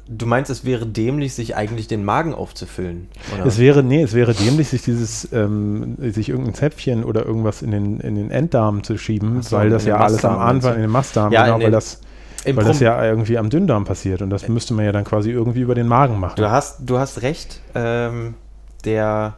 du 0.09 0.26
meinst, 0.26 0.51
es 0.51 0.64
wäre 0.64 0.86
dämlich, 0.86 1.34
sich 1.34 1.55
eigentlich 1.55 1.86
den 1.86 2.05
Magen 2.05 2.34
aufzufüllen? 2.34 3.09
Oder? 3.34 3.47
Es 3.47 3.59
wäre, 3.59 3.82
nee, 3.82 4.02
es 4.02 4.14
wäre 4.14 4.34
dämlich, 4.34 4.68
sich 4.68 4.82
dieses, 4.82 5.30
ähm, 5.32 5.97
sich 6.01 6.28
irgendein 6.30 6.55
Zäpfchen 6.55 7.05
oder 7.05 7.24
irgendwas 7.26 7.62
in 7.62 7.70
den, 7.70 8.01
in 8.01 8.14
den 8.16 8.30
Enddarm 8.30 8.82
zu 8.82 8.97
schieben, 8.98 9.42
so, 9.42 9.56
weil 9.56 9.70
das 9.70 9.84
den 9.84 9.90
ja 9.90 9.98
alles 9.98 10.24
am 10.24 10.38
Anfang 10.38 10.76
in 10.76 10.80
den 10.82 10.90
Mastdarm, 10.90 11.32
Ja, 11.32 11.44
genau, 11.44 11.56
in 11.56 11.60
weil 11.62 11.68
den- 11.68 11.72
das, 11.72 12.01
weil 12.44 12.55
das 12.55 12.78
Prom- 12.78 12.82
ja 12.86 13.05
irgendwie 13.05 13.36
am 13.38 13.51
Dünndarm 13.51 13.84
passiert 13.84 14.22
und 14.22 14.30
das 14.30 14.48
müsste 14.48 14.72
man 14.74 14.86
ja 14.86 14.92
dann 14.92 15.05
quasi 15.05 15.30
irgendwie 15.30 15.60
über 15.60 15.74
den 15.74 15.86
Magen 15.86 16.18
machen. 16.18 16.36
Du 16.36 16.51
hast, 16.51 16.78
du 16.88 16.98
hast 16.98 17.20
recht. 17.22 17.60
Ähm, 17.74 18.34
der 18.82 19.36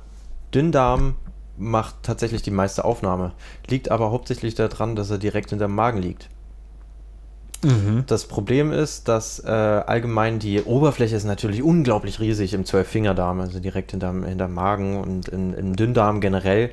Dünndarm 0.54 1.16
macht 1.56 1.96
tatsächlich 2.02 2.42
die 2.42 2.50
meiste 2.50 2.84
Aufnahme. 2.84 3.32
Liegt 3.68 3.90
aber 3.90 4.10
hauptsächlich 4.10 4.54
daran, 4.54 4.96
dass 4.96 5.10
er 5.10 5.18
direkt 5.18 5.50
hinterm 5.50 5.74
Magen 5.74 6.00
liegt. 6.02 6.28
Mhm. 7.64 8.04
Das 8.06 8.24
Problem 8.24 8.72
ist, 8.72 9.08
dass 9.08 9.38
äh, 9.38 9.48
allgemein 9.48 10.38
die 10.38 10.62
Oberfläche 10.62 11.14
ist 11.14 11.24
natürlich 11.24 11.62
unglaublich 11.62 12.20
riesig 12.20 12.54
im 12.54 12.64
Zwölffingerdarm, 12.64 13.40
also 13.40 13.60
direkt 13.60 13.92
hinterm, 13.92 14.24
hinterm 14.24 14.54
Magen 14.54 15.00
und 15.00 15.28
in, 15.28 15.54
im 15.54 15.76
Dünndarm 15.76 16.20
generell. 16.20 16.70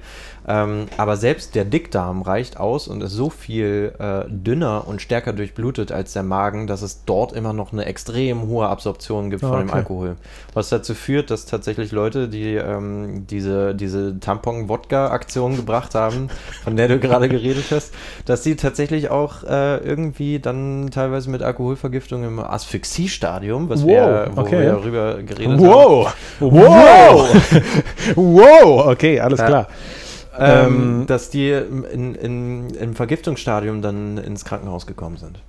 Ähm, 0.48 0.88
aber 0.98 1.16
selbst 1.16 1.54
der 1.54 1.66
Dickdarm 1.66 2.24
reicht 2.24 2.58
aus 2.58 2.88
und 2.88 3.02
ist 3.04 3.12
so 3.12 3.30
viel 3.30 3.94
äh, 4.00 4.24
dünner 4.28 4.88
und 4.88 5.02
stärker 5.02 5.34
durchblutet 5.34 5.92
als 5.92 6.14
der 6.14 6.24
Magen, 6.24 6.66
dass 6.66 6.82
es 6.82 7.06
dort 7.06 7.34
immer 7.34 7.54
noch 7.54 7.72
eine 7.72 7.86
extrem 7.86 8.48
hohe 8.48 8.68
Absorption 8.68 9.30
gibt 9.30 9.44
Ah, 9.44 9.50
von 9.50 9.60
dem 9.60 9.70
okay. 9.70 9.78
Alkohol. 9.78 10.16
Was 10.54 10.70
dazu 10.70 10.96
führt, 10.96 11.30
dass 11.30 11.46
tatsächlich 11.46 11.92
Leute, 11.92 12.28
die 12.30 12.56
ähm, 12.56 13.28
diese, 13.30 13.76
diese 13.76 14.20
Tampon-Wodka-Aktion 14.20 15.56
gebracht 15.56 15.94
haben, 15.94 16.30
von 16.64 16.76
der 16.76 16.88
du 16.88 17.00
gerade 17.00 17.30
geredet 17.30 17.66
hast, 17.70 17.94
dass 18.26 18.44
sie 18.44 18.56
tatsächlich 18.56 19.10
auch 19.10 19.44
äh, 19.44 19.78
irgendwie 19.78 20.40
dann 20.40 20.79
teilweise 20.92 21.30
mit 21.30 21.42
Alkoholvergiftung 21.44 22.24
im 22.24 22.40
Asphyxiestadium, 22.40 23.70
was 23.70 23.86
wir, 23.86 24.26
Wow, 24.30 24.38
wo 24.38 24.42
okay. 24.42 24.60
wir 24.62 24.72
darüber 24.72 25.16
geredet 25.22 25.60
haben, 25.60 25.60
Wow! 25.60 26.14
Wow! 26.40 27.30
wow! 28.16 28.88
Okay, 28.88 29.20
alles 29.20 29.40
Ja. 29.40 29.46
klar. 29.46 29.68
ähm, 30.40 30.66
Ähm, 31.02 31.04
dass 31.08 31.30
die 31.30 31.52
in, 31.52 32.16
in, 32.16 32.70
im 32.70 32.96
Vergiftungsstadium 32.96 33.82
dann 33.82 34.18
ins 34.18 34.46
Krankenhaus 34.46 34.88
gekommen 34.88 35.18
sind. 35.18 35.40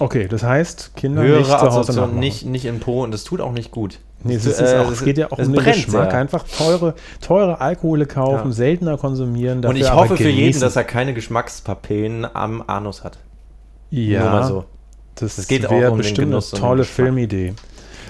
Okay, 0.00 0.26
das 0.28 0.42
heißt, 0.42 0.96
Kinder 0.96 1.22
Höhere 1.22 1.38
nicht 1.38 1.48
zu 1.50 1.58
Hause 1.60 1.92
nachmachen. 1.92 2.18
nicht, 2.18 2.44
nicht 2.46 2.64
im 2.64 2.80
Po 2.80 3.04
und 3.04 3.12
das 3.14 3.22
tut 3.22 3.40
auch 3.40 3.52
nicht 3.52 3.70
gut. 3.70 4.00
Nee, 4.24 4.34
es, 4.34 4.46
äh, 4.60 4.78
auch, 4.78 4.90
es 4.90 5.04
geht 5.04 5.18
ja 5.18 5.26
auch 5.30 5.38
um 5.38 5.44
den 5.44 5.52
brennt 5.52 5.76
Geschmack. 5.76 6.10
sehr. 6.10 6.18
Einfach 6.20 6.44
teure, 6.48 6.94
teure 7.20 7.60
Alkohole 7.60 8.06
kaufen, 8.06 8.48
Ja. 8.48 8.52
seltener 8.52 8.96
konsumieren. 8.98 9.64
Und 9.64 9.76
ich 9.76 9.92
hoffe 9.92 10.16
für 10.16 10.28
jeden, 10.30 10.58
dass 10.60 10.74
er 10.74 10.82
keine 10.84 11.14
Geschmackspapillen 11.14 12.26
am 12.34 12.64
Anus 12.66 13.04
hat. 13.04 13.18
Ja, 13.94 14.42
so. 14.44 14.64
das, 15.14 15.38
Es 15.38 15.46
geht 15.48 15.66
auch 15.66 15.70
wäre 15.70 15.90
um 15.92 15.98
bestimmt 15.98 16.32
eine 16.32 16.40
tolle. 16.42 16.84
Filmidee. 16.84 17.54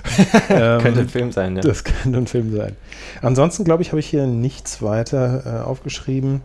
ähm, 0.50 0.80
Könnte 0.82 1.00
ein 1.00 1.08
Film 1.08 1.32
sein, 1.32 1.56
ja. 1.56 1.62
Das 1.62 1.82
könnte 1.84 2.18
ein 2.18 2.26
Film 2.26 2.54
sein. 2.54 2.76
Ansonsten, 3.22 3.64
glaube 3.64 3.82
ich, 3.82 3.88
habe 3.90 4.00
ich 4.00 4.06
hier 4.06 4.26
nichts 4.26 4.82
weiter 4.82 5.60
äh, 5.62 5.64
aufgeschrieben. 5.64 6.42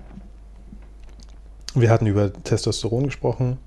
Wir 1.75 1.89
hatten 1.89 2.05
über 2.07 2.31
Testosteron 2.31 3.03
gesprochen. 3.05 3.57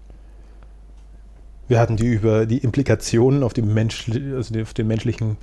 Wir 1.68 1.78
hatten 1.78 1.96
die 1.96 2.06
über 2.08 2.46
die 2.46 2.58
Implikationen 2.58 3.42
auf, 3.42 3.54
Mensch, 3.56 4.10
also 4.34 4.60
auf 4.60 4.74
den 4.74 4.86
menschlichen 4.88 5.36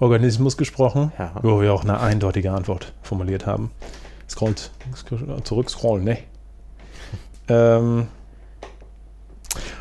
Organismus 0.00 0.56
gesprochen, 0.56 1.12
Ja. 1.18 1.32
wo 1.42 1.60
wir 1.60 1.72
auch 1.72 1.82
eine 1.82 2.00
eindeutige 2.00 2.52
Antwort 2.52 2.92
formuliert 3.02 3.46
haben. 3.46 3.70
Scrollt, 4.28 4.70
scroll- 4.96 5.42
zurückscrollen, 5.44 6.04
ne? 6.04 6.18
Ähm, 7.50 8.08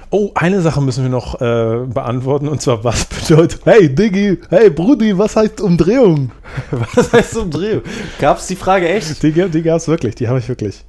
oh, 0.09 0.31
eine 0.35 0.61
Sache 0.61 0.81
müssen 0.81 1.03
wir 1.03 1.09
noch 1.09 1.41
äh, 1.41 1.85
beantworten 1.85 2.47
und 2.47 2.61
zwar, 2.61 2.83
was 2.83 3.05
bedeutet, 3.05 3.61
hey 3.65 3.93
Diggi, 3.93 4.39
hey 4.49 4.69
Brudi, 4.69 5.17
was 5.17 5.35
heißt 5.35 5.61
Umdrehung? 5.61 6.31
Was 6.71 7.13
heißt 7.13 7.37
Umdrehung? 7.37 7.81
Gab 8.19 8.37
es 8.37 8.47
die 8.47 8.55
Frage 8.55 8.87
echt? 8.87 9.21
Die, 9.21 9.31
die 9.31 9.61
gab 9.61 9.77
es 9.77 9.87
wirklich, 9.87 10.15
die 10.15 10.27
habe 10.27 10.39
ich 10.39 10.47
wirklich. 10.47 10.85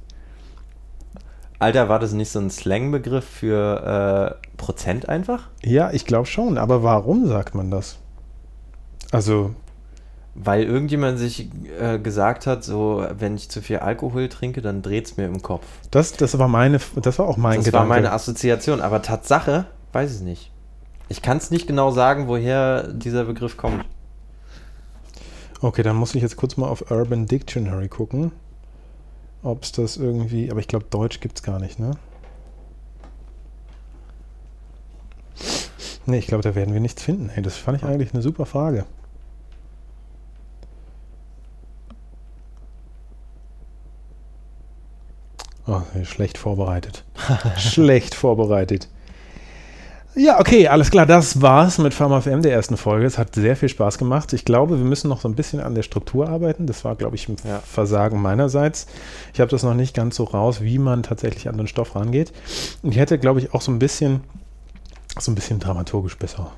Alter, 1.59 1.89
war 1.89 1.99
das 1.99 2.13
nicht 2.13 2.31
so 2.31 2.39
ein 2.39 2.49
Slangbegriff 2.49 3.25
für 3.25 4.37
äh, 4.41 4.47
Prozent 4.57 5.09
einfach? 5.09 5.49
Ja, 5.61 5.91
ich 5.91 6.05
glaube 6.05 6.25
schon, 6.25 6.57
aber 6.57 6.83
warum 6.83 7.27
sagt 7.27 7.53
man 7.53 7.69
das? 7.69 7.97
Also, 9.11 9.53
Weil 10.41 10.63
irgendjemand 10.63 11.19
sich 11.19 11.49
äh, 11.81 11.99
gesagt 11.99 12.47
hat, 12.47 12.63
so, 12.63 13.05
wenn 13.17 13.35
ich 13.35 13.49
zu 13.49 13.61
viel 13.61 13.79
Alkohol 13.79 14.29
trinke, 14.29 14.61
dann 14.61 14.81
dreht 14.81 15.05
es 15.05 15.17
mir 15.17 15.25
im 15.25 15.41
Kopf. 15.41 15.65
das, 15.91 16.13
das 16.13 16.39
war 16.39 16.47
meine, 16.47 16.79
das 16.95 17.19
war 17.19 17.27
auch 17.27 17.35
mein 17.35 17.57
das 17.57 17.65
Gedanke. 17.65 17.89
war 17.89 17.95
meine 17.95 18.13
Assoziation, 18.13 18.79
aber 18.79 19.01
Tatsache, 19.01 19.65
weiß 19.91 20.15
ich 20.15 20.21
nicht. 20.21 20.51
Ich 21.09 21.21
kann 21.21 21.37
es 21.37 21.51
nicht 21.51 21.67
genau 21.67 21.91
sagen, 21.91 22.27
woher 22.29 22.87
dieser 22.87 23.25
Begriff 23.25 23.57
kommt. 23.57 23.83
Okay, 25.59 25.83
dann 25.83 25.97
muss 25.97 26.15
ich 26.15 26.21
jetzt 26.21 26.37
kurz 26.37 26.55
mal 26.55 26.67
auf 26.67 26.89
Urban 26.89 27.25
Dictionary 27.25 27.89
gucken. 27.89 28.31
Ob 29.43 29.63
es 29.63 29.73
das 29.73 29.97
irgendwie. 29.97 30.51
Aber 30.51 30.59
ich 30.61 30.67
glaube, 30.67 30.85
Deutsch 30.89 31.19
gibt 31.19 31.39
es 31.39 31.43
gar 31.43 31.59
nicht, 31.59 31.79
ne? 31.79 31.91
Nee, 36.05 36.19
ich 36.19 36.27
glaube, 36.27 36.43
da 36.43 36.55
werden 36.55 36.73
wir 36.73 36.79
nichts 36.79 37.03
finden. 37.03 37.29
Hey, 37.29 37.43
das 37.43 37.57
fand 37.57 37.77
ich 37.77 37.83
eigentlich 37.83 38.13
eine 38.13 38.21
super 38.21 38.45
Frage. 38.45 38.85
Oh, 45.69 45.81
schlecht 46.03 46.39
vorbereitet. 46.39 47.03
schlecht 47.57 48.15
vorbereitet. 48.15 48.87
Ja, 50.15 50.39
okay, 50.39 50.67
alles 50.67 50.89
klar. 50.89 51.05
Das 51.05 51.43
war's 51.43 51.77
mit 51.77 51.93
PharmaFM 51.93 52.41
der 52.41 52.51
ersten 52.53 52.75
Folge. 52.75 53.05
Es 53.05 53.19
hat 53.19 53.35
sehr 53.35 53.55
viel 53.55 53.69
Spaß 53.69 53.99
gemacht. 53.99 54.33
Ich 54.33 54.43
glaube, 54.43 54.79
wir 54.79 54.83
müssen 54.85 55.07
noch 55.07 55.21
so 55.21 55.29
ein 55.29 55.35
bisschen 55.35 55.59
an 55.59 55.75
der 55.75 55.83
Struktur 55.83 56.27
arbeiten. 56.27 56.65
Das 56.65 56.83
war, 56.83 56.95
glaube 56.95 57.15
ich, 57.15 57.29
ein 57.29 57.35
Ja. 57.47 57.59
Versagen 57.59 58.19
meinerseits. 58.19 58.87
Ich 59.33 59.39
habe 59.39 59.51
das 59.51 59.61
noch 59.61 59.75
nicht 59.75 59.95
ganz 59.95 60.15
so 60.15 60.23
raus, 60.23 60.61
wie 60.61 60.79
man 60.79 61.03
tatsächlich 61.03 61.47
an 61.47 61.57
den 61.57 61.67
Stoff 61.67 61.95
rangeht. 61.95 62.33
Und 62.81 62.91
ich 62.91 62.97
hätte, 62.97 63.19
glaube 63.19 63.39
ich, 63.39 63.53
auch 63.53 63.61
so 63.61 63.71
ein 63.71 63.77
bisschen, 63.77 64.21
so 65.19 65.31
ein 65.31 65.35
bisschen 65.35 65.59
dramaturgisch 65.59 66.17
besser 66.17 66.51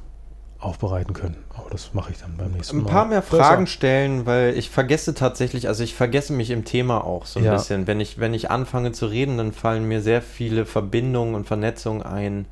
aufbereiten 0.62 1.14
können. 1.14 1.36
Aber 1.58 1.70
das 1.70 1.94
mache 1.94 2.12
ich 2.12 2.20
dann 2.20 2.38
beim 2.38 2.52
nächsten 2.52 2.78
Ein 2.80 2.84
Mal. 2.84 2.90
paar 2.90 3.06
mehr. 3.06 3.22
Fragen 3.22 3.66
stellen, 3.68 4.26
weil 4.26 4.56
ich 4.58 4.70
vergesse 4.70 5.14
tatsächlich, 5.14 5.68
also 5.68 5.84
ich 5.84 5.96
vergesse 5.96 6.34
mich 6.34 6.52
im 6.52 6.66
Thema 6.66 7.04
auch 7.04 7.26
so 7.26 7.40
ein 7.40 7.46
Ja. 7.46 7.54
bisschen. 7.54 7.88
Wenn 7.88 8.00
ich, 8.00 8.20
wenn 8.20 8.34
ich 8.34 8.52
anfange 8.52 8.92
zu 8.92 9.08
reden, 9.08 9.38
dann 9.38 9.52
fallen 9.54 9.88
mir 9.88 10.02
sehr 10.02 10.22
viele 10.22 10.66
Verbindungen 10.66 11.34
und 11.36 11.48
Vernetzungen 11.48 12.04
ein. 12.04 12.46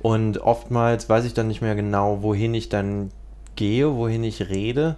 Und 0.00 0.38
oftmals 0.38 1.08
weiß 1.08 1.24
ich 1.26 1.34
dann 1.34 1.46
nicht 1.48 1.60
mehr 1.62 1.74
genau, 1.74 2.22
wohin 2.22 2.54
ich 2.54 2.68
dann 2.68 3.10
gehe, 3.54 3.94
wohin 3.94 4.24
ich 4.24 4.48
rede. 4.48 4.96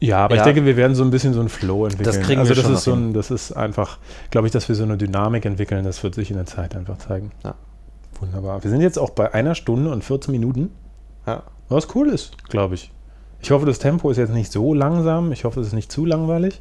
Ja, 0.00 0.24
aber 0.24 0.34
ich 0.34 0.38
Ja. 0.40 0.44
denke, 0.46 0.64
wir 0.64 0.76
werden 0.76 0.96
so 0.96 1.04
ein 1.04 1.10
bisschen 1.10 1.32
so 1.32 1.38
einen 1.40 1.48
Flow 1.48 1.84
entwickeln. 1.84 2.04
Das 2.06 2.20
kriegen 2.20 2.40
also 2.40 2.48
wir 2.50 2.56
das 2.56 2.64
schon 2.64 2.74
ist 2.74 2.84
so 2.84 2.92
ein, 2.92 3.12
das 3.12 3.30
ist 3.30 3.52
einfach, 3.52 3.98
glaube 4.30 4.48
ich, 4.48 4.52
dass 4.52 4.68
wir 4.68 4.74
so 4.74 4.82
eine 4.82 4.96
Dynamik 4.96 5.44
entwickeln. 5.44 5.84
Das 5.84 6.02
wird 6.02 6.14
sich 6.16 6.30
in 6.30 6.36
der 6.36 6.46
Zeit 6.46 6.74
einfach 6.74 6.98
zeigen. 6.98 7.30
Ja. 7.44 7.54
Wunderbar. 8.18 8.64
Wir 8.64 8.70
sind 8.70 8.80
jetzt 8.80 8.98
auch 8.98 9.10
bei 9.10 9.32
einer 9.32 9.54
Stunde 9.54 9.90
und 9.92 10.02
14 10.02 10.32
Minuten. 10.32 10.70
Ja. 11.26 11.42
Was 11.72 11.94
cool 11.94 12.08
ist, 12.08 12.36
glaube 12.48 12.74
ich. 12.74 12.90
Ich 13.40 13.50
hoffe, 13.50 13.66
das 13.66 13.78
Tempo 13.78 14.10
ist 14.10 14.18
jetzt 14.18 14.32
nicht 14.32 14.52
so 14.52 14.72
langsam. 14.74 15.32
Ich 15.32 15.44
hoffe, 15.44 15.60
es 15.60 15.68
ist 15.68 15.72
nicht 15.72 15.90
zu 15.90 16.04
langweilig. 16.06 16.60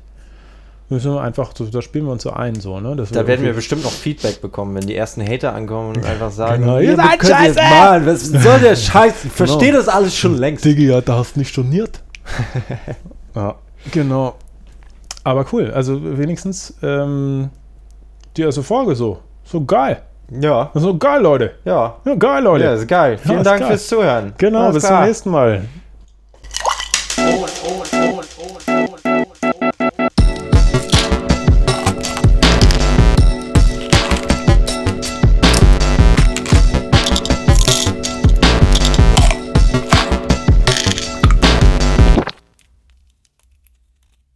Müssen 0.90 1.14
wir 1.14 1.22
einfach, 1.22 1.54
so, 1.56 1.66
da 1.66 1.82
spielen 1.82 2.06
wir 2.06 2.12
uns 2.12 2.24
so 2.24 2.32
ein, 2.32 2.56
so, 2.56 2.82
ne? 2.82 2.96
Da 2.96 3.26
werden 3.26 3.46
wir 3.46 3.54
bestimmt 3.54 3.84
noch 3.84 3.92
Feedback 3.92 4.42
bekommen, 4.42 4.76
wenn 4.76 4.86
die 4.86 4.96
ersten 4.96 5.26
Hater 5.26 5.54
ankommen 5.56 5.96
und 5.96 6.06
einfach 6.06 6.32
sagen, 6.32 6.64
Genau, 6.64 6.80
ihr 6.80 6.98
seid 6.98 7.20
könnt 7.20 7.44
jetzt 7.44 7.58
scheiße! 7.58 7.74
mal, 7.74 8.06
was 8.06 8.24
soll 8.44 8.60
der 8.60 8.76
Scheiß? 8.76 9.26
Ich 9.26 9.32
verstehe 9.32 9.72
das 9.72 9.88
alles 9.88 10.16
schon 10.18 10.38
längst. 10.38 10.66
Diggi, 10.66 10.88
ja, 10.88 11.00
da 11.00 11.18
hast 11.18 11.38
nicht 11.38 11.50
storniert. 11.50 12.02
ja, 13.36 13.56
genau. 13.90 14.36
Aber 15.24 15.46
cool, 15.54 15.72
also 15.72 16.18
wenigstens 16.18 16.74
ähm, 16.84 17.52
die 18.36 18.42
erste 18.42 18.64
Folge 18.64 18.96
so. 18.96 19.20
So 19.46 19.64
geil. 19.64 20.02
Ja. 20.40 20.70
So, 20.74 20.80
also, 20.80 20.98
geil, 20.98 21.22
Leute. 21.22 21.52
Ja. 21.66 21.95
ja. 22.06 22.16
Geil, 22.16 22.44
Leute. 22.44 22.64
Ja, 22.64 22.74
ist 22.74 22.88
geil. 22.88 23.18
Vielen 23.18 23.34
ja, 23.36 23.41
ist 23.41 23.45
Dank 23.48 23.60
geil. 23.60 23.68
fürs 23.70 23.88
Zuhören. 23.88 24.34
Genau, 24.38 24.60
Alles 24.60 24.76
bis 24.76 24.86
klar. 24.86 24.99
zum 24.99 25.08
nächsten 25.08 25.30
Mal. 25.32 25.66
Oh, 27.18 27.45
oh, 27.66 27.84
oh. 27.94 28.11